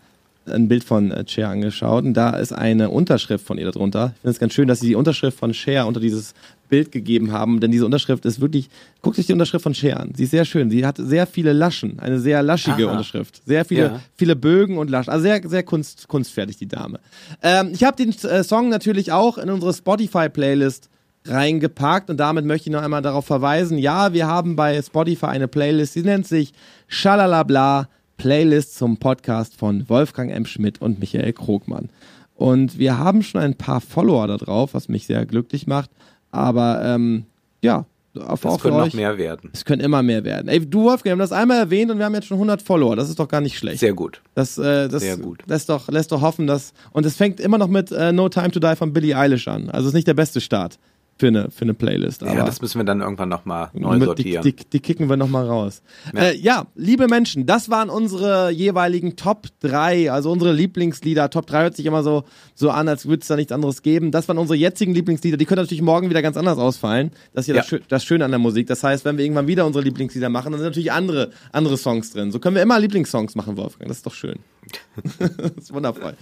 ein 0.47 0.69
Bild 0.69 0.85
von 0.85 1.11
äh, 1.11 1.27
Cher 1.27 1.49
angeschaut 1.49 2.05
und 2.05 2.15
da 2.15 2.31
ist 2.31 2.53
eine 2.53 2.91
Unterschrift 2.91 3.47
von 3.47 3.57
ihr 3.59 3.71
darunter. 3.71 4.13
Ich 4.17 4.21
finde 4.21 4.31
es 4.33 4.39
ganz 4.39 4.53
schön, 4.53 4.69
dass 4.69 4.81
sie 4.81 4.89
die 4.89 4.97
Unterschrift 4.97 5.39
von 5.39 5.55
Cher 5.55 5.87
unter 5.87 6.01
dieses 6.01 6.35
Bild 6.73 6.91
gegeben 6.91 7.33
haben, 7.33 7.61
denn 7.61 7.71
diese 7.71 7.85
Unterschrift 7.85 8.25
ist 8.25 8.41
wirklich, 8.41 8.71
guckt 9.03 9.19
euch 9.19 9.27
die 9.27 9.35
Unterschrift 9.35 9.63
von 9.63 9.75
Cher 9.75 10.01
an. 10.01 10.15
Sie 10.17 10.25
ist 10.25 10.31
sehr 10.31 10.47
schön. 10.47 10.71
Sie 10.71 10.87
hat 10.87 10.97
sehr 10.97 11.27
viele 11.27 11.53
Laschen, 11.53 11.99
eine 11.99 12.19
sehr 12.19 12.43
laschige 12.43 12.87
Aha. 12.87 12.93
Unterschrift. 12.93 13.43
Sehr 13.45 13.67
viele, 13.67 13.83
Ja. 13.83 14.01
viele 14.17 14.37
Bögen 14.37 14.79
und 14.79 14.89
Laschen. 14.89 15.13
Also 15.13 15.25
sehr, 15.25 15.47
sehr 15.47 15.65
kunst, 15.65 16.09
kunstfertig, 16.09 16.57
die 16.57 16.69
Dame. 16.69 16.99
Ähm, 17.43 17.73
ich 17.75 17.85
habe 17.85 17.99
den 18.03 18.09
äh, 18.25 18.43
Song 18.43 18.71
natürlich 18.71 19.13
auch 19.13 19.37
in 19.37 19.51
unsere 19.51 19.75
Spotify-Playlist 19.75 20.89
reingepackt 21.27 22.09
und 22.09 22.17
damit 22.17 22.47
möchte 22.47 22.71
ich 22.71 22.73
noch 22.73 22.83
einmal 22.83 23.03
darauf 23.03 23.27
verweisen, 23.27 23.77
ja, 23.77 24.15
wir 24.15 24.27
haben 24.27 24.57
bei 24.57 24.81
Spotify 24.81 25.27
eine 25.27 25.49
Playlist, 25.49 25.95
die 25.95 26.03
nennt 26.03 26.27
sich 26.27 26.55
Schalalabla 26.89 27.87
Playlist 28.17 28.77
zum 28.79 28.97
Podcast 28.97 29.55
von 29.57 29.87
Wolfgang 29.91 30.33
M. 30.33 30.47
Schmidt 30.47 30.81
und 30.81 31.01
Michael 31.01 31.35
Krogmann. 31.35 31.91
Und 32.35 32.79
wir 32.79 32.97
haben 32.99 33.23
schon 33.23 33.43
ein 33.43 33.57
paar 33.57 33.83
Follower 33.83 34.27
da 34.27 34.39
drauf, 34.39 34.73
was 34.73 34.89
mich 34.89 35.07
sehr 35.07 35.27
glücklich 35.27 35.67
macht, 35.67 35.91
aber 36.33 36.83
ähm, 36.85 37.25
ja, 37.63 37.87
auf 38.15 38.41
für 38.41 38.59
können 38.59 38.77
noch 38.77 38.93
mehr 38.93 39.17
werden. 39.17 39.51
Es 39.55 39.65
können 39.65 39.81
immer 39.81 40.03
mehr 40.03 40.23
werden. 40.23 40.49
Ey, 40.49 40.61
du 40.61 40.83
Wolfgang, 40.83 41.05
wir 41.05 41.13
haben 41.13 41.19
das 41.19 41.33
einmal 41.33 41.59
erwähnt 41.59 41.91
und 41.91 41.99
wir 41.99 42.05
haben 42.05 42.15
jetzt 42.15 42.27
schon 42.27 42.37
100 42.37 42.61
Follower. 42.61 42.95
Das 42.95 43.09
ist 43.09 43.19
doch 43.19 43.29
gar 43.29 43.41
nicht 43.41 43.57
schlecht. 43.57 43.79
Sehr 43.79 43.95
gut. 43.95 44.21
Das, 44.35 44.59
äh, 44.59 44.89
das 44.89 45.03
Sehr 45.03 45.17
gut. 45.17 45.43
Lässt, 45.47 45.69
doch, 45.71 45.89
lässt 45.89 46.13
doch 46.13 46.21
hoffen, 46.21 46.47
dass. 46.47 46.75
Und 46.91 47.07
es 47.07 47.17
fängt 47.17 47.41
immer 47.41 47.57
noch 47.57 47.69
mit 47.69 47.91
äh, 47.91 48.13
No 48.13 48.29
Time 48.29 48.51
to 48.51 48.61
Die 48.61 48.77
von 48.77 48.93
Billie 48.93 49.17
Eilish 49.17 49.49
an. 49.49 49.71
Also 49.71 49.89
ist 49.89 49.95
nicht 49.95 50.09
der 50.09 50.15
beste 50.15 50.41
Start 50.43 50.79
für 51.19 51.29
eine, 51.29 51.51
für 51.51 51.63
eine 51.63 51.75
Playlist. 51.75 52.23
Aber 52.23 52.35
ja, 52.35 52.45
das 52.45 52.61
müssen 52.61 52.79
wir 52.79 52.85
dann 52.85 53.01
irgendwann 53.01 53.29
nochmal 53.29 53.71
neu 53.75 54.01
sortieren. 54.01 54.43
Die, 54.43 54.57
die, 54.57 54.65
die 54.71 54.81
kicken 54.81 55.09
wir 55.09 55.17
nochmal 55.17 55.47
raus. 55.47 55.83
Ja. 56.15 56.23
Äh, 56.23 56.37
ja, 56.37 56.67
liebe 56.75 57.07
Menschen, 57.07 57.47
das 57.47 57.71
waren 57.71 57.91
unsere 57.91 58.51
jeweiligen 58.51 59.17
Top 59.17 59.47
3, 59.61 60.11
also 60.11 60.33
unsere 60.33 60.53
Lieblingslieder. 60.53 61.31
Top 61.31 61.47
3 61.47 61.63
hört 61.63 61.77
sich 61.77 61.87
immer 61.87 62.03
so, 62.03 62.25
so 62.55 62.71
an, 62.71 62.89
als 62.89 63.07
würde 63.07 63.21
es 63.23 63.29
da 63.29 63.37
nichts 63.37 63.53
anderes 63.53 63.83
geben. 63.83 64.11
Das 64.11 64.27
waren 64.29 64.39
unsere 64.39 64.57
jetzigen 64.57 64.95
Lieblingslieder. 64.95 65.37
Die 65.37 65.45
können 65.45 65.61
natürlich 65.63 65.83
morgen 65.83 66.11
wieder 66.11 66.23
ganz 66.23 66.37
anders 66.37 66.59
ausfallen. 66.59 67.13
Das 67.35 67.47
ist 67.47 67.55
ja, 67.55 67.63
Ja. 67.63 67.63
Das, 67.63 67.81
das 67.89 68.05
Schöne 68.05 68.25
an 68.25 68.31
der 68.31 68.41
Musik. 68.41 68.67
Das 68.67 68.83
heißt, 68.83 69.05
wenn 69.05 69.17
wir 69.17 69.25
irgendwann 69.25 69.47
wieder 69.47 69.67
unsere 69.67 69.85
Lieblingslieder 69.85 70.29
machen, 70.29 70.53
dann 70.53 70.61
sind 70.61 70.71
natürlich 70.71 70.93
andere, 70.93 71.31
andere 71.53 71.77
Songs 71.77 72.11
drin. 72.13 72.33
So 72.33 72.39
können 72.39 72.57
wir 72.57 72.63
immer 72.63 72.81
Lieblingssongs 72.81 73.35
machen, 73.35 73.57
Wolfgang. 73.57 73.89
Das 73.89 73.99
ist 73.99 74.07
doch 74.07 74.15
schön. 74.15 74.39
das 75.19 75.51
ist 75.57 75.75
wundervoll. 75.75 76.15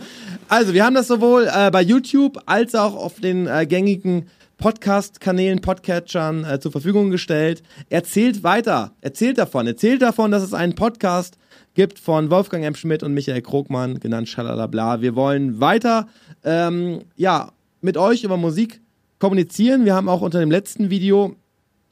Also, 0.48 0.72
wir 0.74 0.84
haben 0.84 0.94
das 0.94 1.08
sowohl 1.08 1.48
äh, 1.52 1.70
bei 1.70 1.82
YouTube 1.82 2.42
als 2.46 2.74
auch 2.74 2.96
auf 2.96 3.20
den 3.20 3.46
äh, 3.46 3.66
gängigen 3.66 4.26
Podcast-Kanälen, 4.60 5.62
Podcatchern 5.62 6.44
äh, 6.44 6.60
zur 6.60 6.70
Verfügung 6.70 7.10
gestellt. 7.10 7.62
Erzählt 7.88 8.42
weiter, 8.42 8.92
erzählt 9.00 9.38
davon, 9.38 9.66
erzählt 9.66 10.02
davon, 10.02 10.30
dass 10.30 10.42
es 10.42 10.52
einen 10.52 10.74
Podcast 10.74 11.38
gibt 11.72 11.98
von 11.98 12.30
Wolfgang 12.30 12.64
M. 12.64 12.74
Schmidt 12.74 13.02
und 13.02 13.14
Michael 13.14 13.40
Krogmann, 13.40 14.00
genannt 14.00 14.28
Schalalabla. 14.28 15.00
Wir 15.00 15.16
wollen 15.16 15.60
weiter, 15.60 16.08
ähm, 16.44 17.00
ja, 17.16 17.52
mit 17.80 17.96
euch 17.96 18.22
über 18.22 18.36
Musik 18.36 18.82
kommunizieren. 19.18 19.86
Wir 19.86 19.94
haben 19.94 20.10
auch 20.10 20.20
unter 20.20 20.40
dem 20.40 20.50
letzten 20.50 20.90
Video 20.90 21.36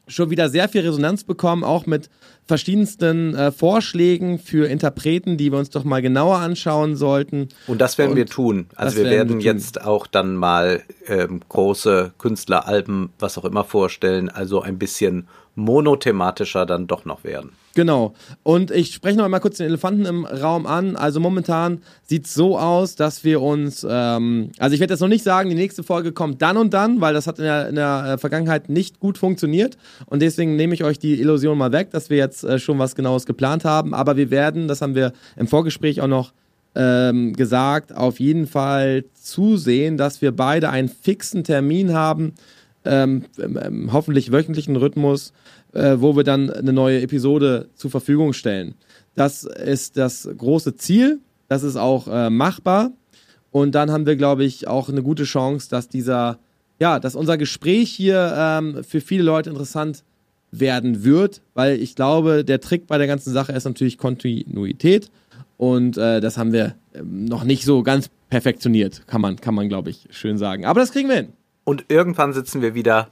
schon 0.09 0.31
wieder 0.31 0.49
sehr 0.49 0.69
viel 0.69 0.81
Resonanz 0.81 1.25
bekommen, 1.25 1.65
auch 1.65 1.87
mit 1.87 2.11
verschiedensten 2.47 3.35
äh, 3.35 3.53
Vorschlägen 3.53 4.39
für 4.39 4.69
Interpreten, 4.69 5.37
die 5.37 5.53
wir 5.53 5.59
uns 5.59 5.71
doch 5.71 5.85
mal 5.85 6.03
genauer 6.03 6.39
anschauen 6.39 6.97
sollten. 6.97 7.49
Und 7.67 7.81
das 7.81 7.99
werden 7.99 8.13
Und 8.13 8.17
wir 8.17 8.27
tun. 8.27 8.67
Also 8.75 8.97
wir 8.97 9.05
werden 9.05 9.29
werden 9.29 9.39
wir 9.39 9.53
jetzt 9.53 9.85
auch 9.85 10.07
dann 10.07 10.35
mal 10.35 10.83
ähm, 11.07 11.41
große 11.49 12.13
Künstleralben, 12.19 13.11
was 13.19 13.39
auch 13.39 13.45
immer 13.45 13.65
vorstellen. 13.65 14.29
Also 14.29 14.63
ein 14.63 14.79
bisschen 14.79 15.29
monothematischer 15.55 16.67
dann 16.67 16.87
doch 16.87 17.05
noch 17.05 17.25
werden. 17.25 17.53
Genau. 17.79 18.13
Und 18.43 18.73
ich 18.73 18.93
spreche 18.93 19.17
noch 19.19 19.25
einmal 19.25 19.39
kurz 19.39 19.59
den 19.59 19.69
Elefanten 19.69 20.05
im 20.05 20.25
Raum 20.25 20.67
an. 20.67 20.97
Also 20.97 21.21
momentan 21.21 21.81
sieht 22.03 22.27
es 22.27 22.35
so 22.35 22.59
aus, 22.59 22.97
dass 22.97 23.23
wir 23.23 23.41
uns, 23.41 23.87
ähm, 23.89 24.51
also 24.59 24.75
ich 24.75 24.81
werde 24.81 24.95
jetzt 24.95 25.01
noch 25.01 25.07
nicht 25.07 25.23
sagen, 25.23 25.49
die 25.49 25.55
nächste 25.55 25.85
Folge 25.85 26.11
kommt 26.11 26.43
dann 26.43 26.57
und 26.57 26.75
dann, 26.75 27.01
weil 27.01 27.15
das 27.15 27.29
hat 27.29 27.39
in 27.39 27.45
der, 27.45 27.69
in 27.69 27.77
der 27.77 28.05
äh, 28.05 28.19
Vergangenheit 28.19 28.69
nicht 28.69 28.99
gut 28.99 29.17
funktioniert. 29.17 29.79
Und 30.07 30.23
deswegen 30.23 30.57
nehme 30.57 30.75
ich 30.75 30.83
euch 30.83 30.99
die 30.99 31.21
Illusion 31.21 31.57
mal 31.57 31.71
weg, 31.71 31.93
dass 31.93 32.11
wir 32.11 32.17
jetzt 32.17 32.43
äh, 32.43 32.59
schon 32.59 32.81
was 32.81 32.97
Genaues 32.97 33.27
geplant 33.27 33.65
haben. 33.65 33.95
Aber 33.95 34.17
wir 34.17 34.33
werden, 34.33 34.67
das 34.67 34.83
haben 34.83 34.97
wir 34.97 35.13
im 35.37 35.47
Vorgespräch 35.47 36.01
auch 36.01 36.09
noch 36.09 36.33
ähm, 36.75 37.35
gesagt, 37.35 37.95
auf 37.95 38.19
jeden 38.19 38.49
Fall 38.49 39.05
zusehen, 39.15 39.97
dass 39.97 40.21
wir 40.21 40.33
beide 40.33 40.71
einen 40.71 40.89
fixen 40.89 41.45
Termin 41.45 41.93
haben, 41.93 42.35
ähm, 42.85 43.27
hoffentlich 43.93 44.33
wöchentlichen 44.33 44.75
Rhythmus, 44.75 45.33
äh, 45.79 46.01
wo 46.01 46.17
wir 46.17 46.25
dann 46.25 46.51
eine 46.51 46.73
neue 46.73 47.01
Episode 47.01 47.69
zur 47.75 47.91
Verfügung 47.91 48.33
stellen. 48.33 48.75
Das 49.15 49.45
ist 49.45 49.97
das 49.97 50.29
große 50.37 50.77
Ziel, 50.77 51.21
das 51.49 51.63
ist 51.63 51.77
auch 51.77 52.09
äh, 52.09 52.31
machbar 52.31 52.91
und 53.51 53.75
dann 53.75 53.91
haben 53.91 54.07
wir, 54.07 54.17
glaube 54.17 54.45
ich, 54.45 54.69
auch 54.69 54.89
eine 54.89 55.03
gute 55.03 55.25
Chance, 55.25 55.71
dass 55.71 55.89
dieser, 55.89 56.39
ja, 56.79 57.01
dass 57.01 57.15
unser 57.15 57.39
Gespräch 57.39 57.91
hier 57.91 58.35
ähm, 58.37 58.85
für 58.85 59.01
viele 59.01 59.23
Leute 59.23 59.51
interessant 59.51 60.05
werden 60.51 61.05
wird, 61.05 61.43
weil 61.55 61.81
ich 61.81 61.95
glaube, 61.95 62.45
der 62.45 62.61
Trick 62.61 62.87
bei 62.87 62.99
der 62.99 63.07
ganzen 63.07 63.33
Sache 63.33 63.53
ist 63.53 63.65
natürlich 63.65 63.99
Kontinuität 63.99 65.11
und 65.57 65.97
äh, 65.97 66.21
das 66.21 66.39
haben 66.39 66.53
wir 66.53 66.75
ähm, 66.95 67.25
noch 67.25 67.45
nicht 67.45 67.65
so 67.65 67.83
ganz 67.83 68.11
perfektioniert, 68.31 69.07
kann 69.07 69.21
man, 69.21 69.37
kann 69.37 69.55
man, 69.55 69.69
glaube 69.69 69.91
ich, 69.91 70.07
schön 70.11 70.39
sagen. 70.39 70.65
Aber 70.65 70.81
das 70.81 70.93
kriegen 70.93 71.09
wir 71.09 71.17
hin. 71.17 71.33
Und 71.65 71.85
irgendwann 71.89 72.33
sitzen 72.33 72.63
wir 72.63 72.75
wieder 72.75 73.09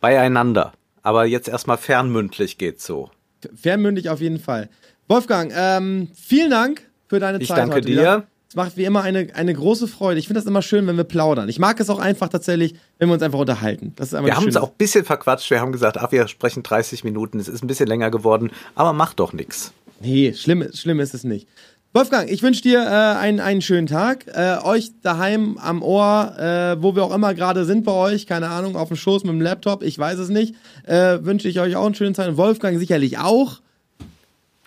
beieinander. 0.00 0.72
Aber 1.02 1.26
jetzt 1.26 1.48
erstmal 1.48 1.78
fernmündlich 1.78 2.58
geht's 2.58 2.86
so. 2.86 3.10
Fernmündlich 3.54 4.08
auf 4.08 4.20
jeden 4.20 4.38
Fall. 4.38 4.68
Wolfgang, 5.08 5.52
ähm, 5.54 6.08
vielen 6.14 6.50
Dank 6.50 6.88
für 7.08 7.18
deine 7.18 7.38
Ich 7.38 7.48
Zeit 7.48 7.58
danke 7.58 7.76
heute 7.76 7.86
dir. 7.86 8.00
Wieder. 8.00 8.26
Es 8.48 8.56
macht 8.56 8.76
wie 8.76 8.84
immer 8.84 9.02
eine, 9.02 9.28
eine 9.34 9.54
große 9.54 9.88
Freude. 9.88 10.20
Ich 10.20 10.26
finde 10.26 10.40
das 10.40 10.46
immer 10.46 10.60
schön, 10.60 10.86
wenn 10.86 10.98
wir 10.98 11.04
plaudern. 11.04 11.48
Ich 11.48 11.58
mag 11.58 11.80
es 11.80 11.88
auch 11.88 11.98
einfach 11.98 12.28
tatsächlich, 12.28 12.74
wenn 12.98 13.08
wir 13.08 13.14
uns 13.14 13.22
einfach 13.22 13.38
unterhalten. 13.38 13.94
Das 13.96 14.08
ist 14.08 14.14
einfach 14.14 14.26
Wir 14.26 14.36
haben 14.36 14.44
uns 14.44 14.56
auch 14.58 14.68
ein 14.68 14.76
bisschen 14.76 15.06
verquatscht. 15.06 15.50
Wir 15.50 15.60
haben 15.60 15.72
gesagt, 15.72 15.96
ach, 15.96 16.12
wir 16.12 16.28
sprechen 16.28 16.62
30 16.62 17.02
Minuten. 17.02 17.40
Es 17.40 17.48
ist 17.48 17.64
ein 17.64 17.66
bisschen 17.66 17.86
länger 17.86 18.10
geworden, 18.10 18.50
aber 18.74 18.92
macht 18.92 19.20
doch 19.20 19.32
nichts. 19.32 19.72
Nee, 20.00 20.34
schlimm, 20.34 20.68
schlimm 20.74 21.00
ist 21.00 21.14
es 21.14 21.24
nicht. 21.24 21.48
Wolfgang, 21.94 22.30
ich 22.30 22.42
wünsche 22.42 22.62
dir 22.62 22.80
äh, 22.80 23.18
einen, 23.18 23.38
einen 23.38 23.60
schönen 23.60 23.86
Tag. 23.86 24.26
Äh, 24.28 24.56
euch 24.64 24.92
daheim 25.02 25.58
am 25.58 25.82
Ohr, 25.82 26.34
äh, 26.38 26.82
wo 26.82 26.96
wir 26.96 27.04
auch 27.04 27.14
immer 27.14 27.34
gerade 27.34 27.66
sind 27.66 27.84
bei 27.84 27.92
euch, 27.92 28.26
keine 28.26 28.48
Ahnung, 28.48 28.76
auf 28.76 28.88
dem 28.88 28.96
Schoß 28.96 29.24
mit 29.24 29.32
dem 29.34 29.42
Laptop, 29.42 29.82
ich 29.82 29.98
weiß 29.98 30.18
es 30.18 30.30
nicht, 30.30 30.54
äh, 30.86 31.18
wünsche 31.22 31.48
ich 31.48 31.60
euch 31.60 31.76
auch 31.76 31.84
einen 31.84 31.94
schönen 31.94 32.14
Tag. 32.14 32.38
Wolfgang 32.38 32.78
sicherlich 32.78 33.18
auch. 33.18 33.60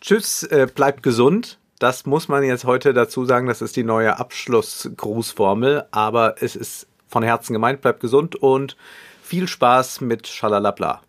Tschüss, 0.01 0.43
äh, 0.43 0.67
bleibt 0.73 1.01
gesund. 1.01 1.57
Das 1.79 2.05
muss 2.05 2.27
man 2.27 2.43
jetzt 2.43 2.65
heute 2.65 2.93
dazu 2.93 3.25
sagen. 3.25 3.47
Das 3.47 3.63
ist 3.63 3.75
die 3.75 3.83
neue 3.83 4.19
Abschlussgrußformel. 4.19 5.85
Aber 5.89 6.35
es 6.41 6.55
ist 6.55 6.85
von 7.07 7.23
Herzen 7.23 7.53
gemeint. 7.53 7.81
Bleibt 7.81 8.01
gesund 8.01 8.35
und 8.35 8.77
viel 9.23 9.47
Spaß 9.47 10.01
mit 10.01 10.27
Schalalabla. 10.27 11.01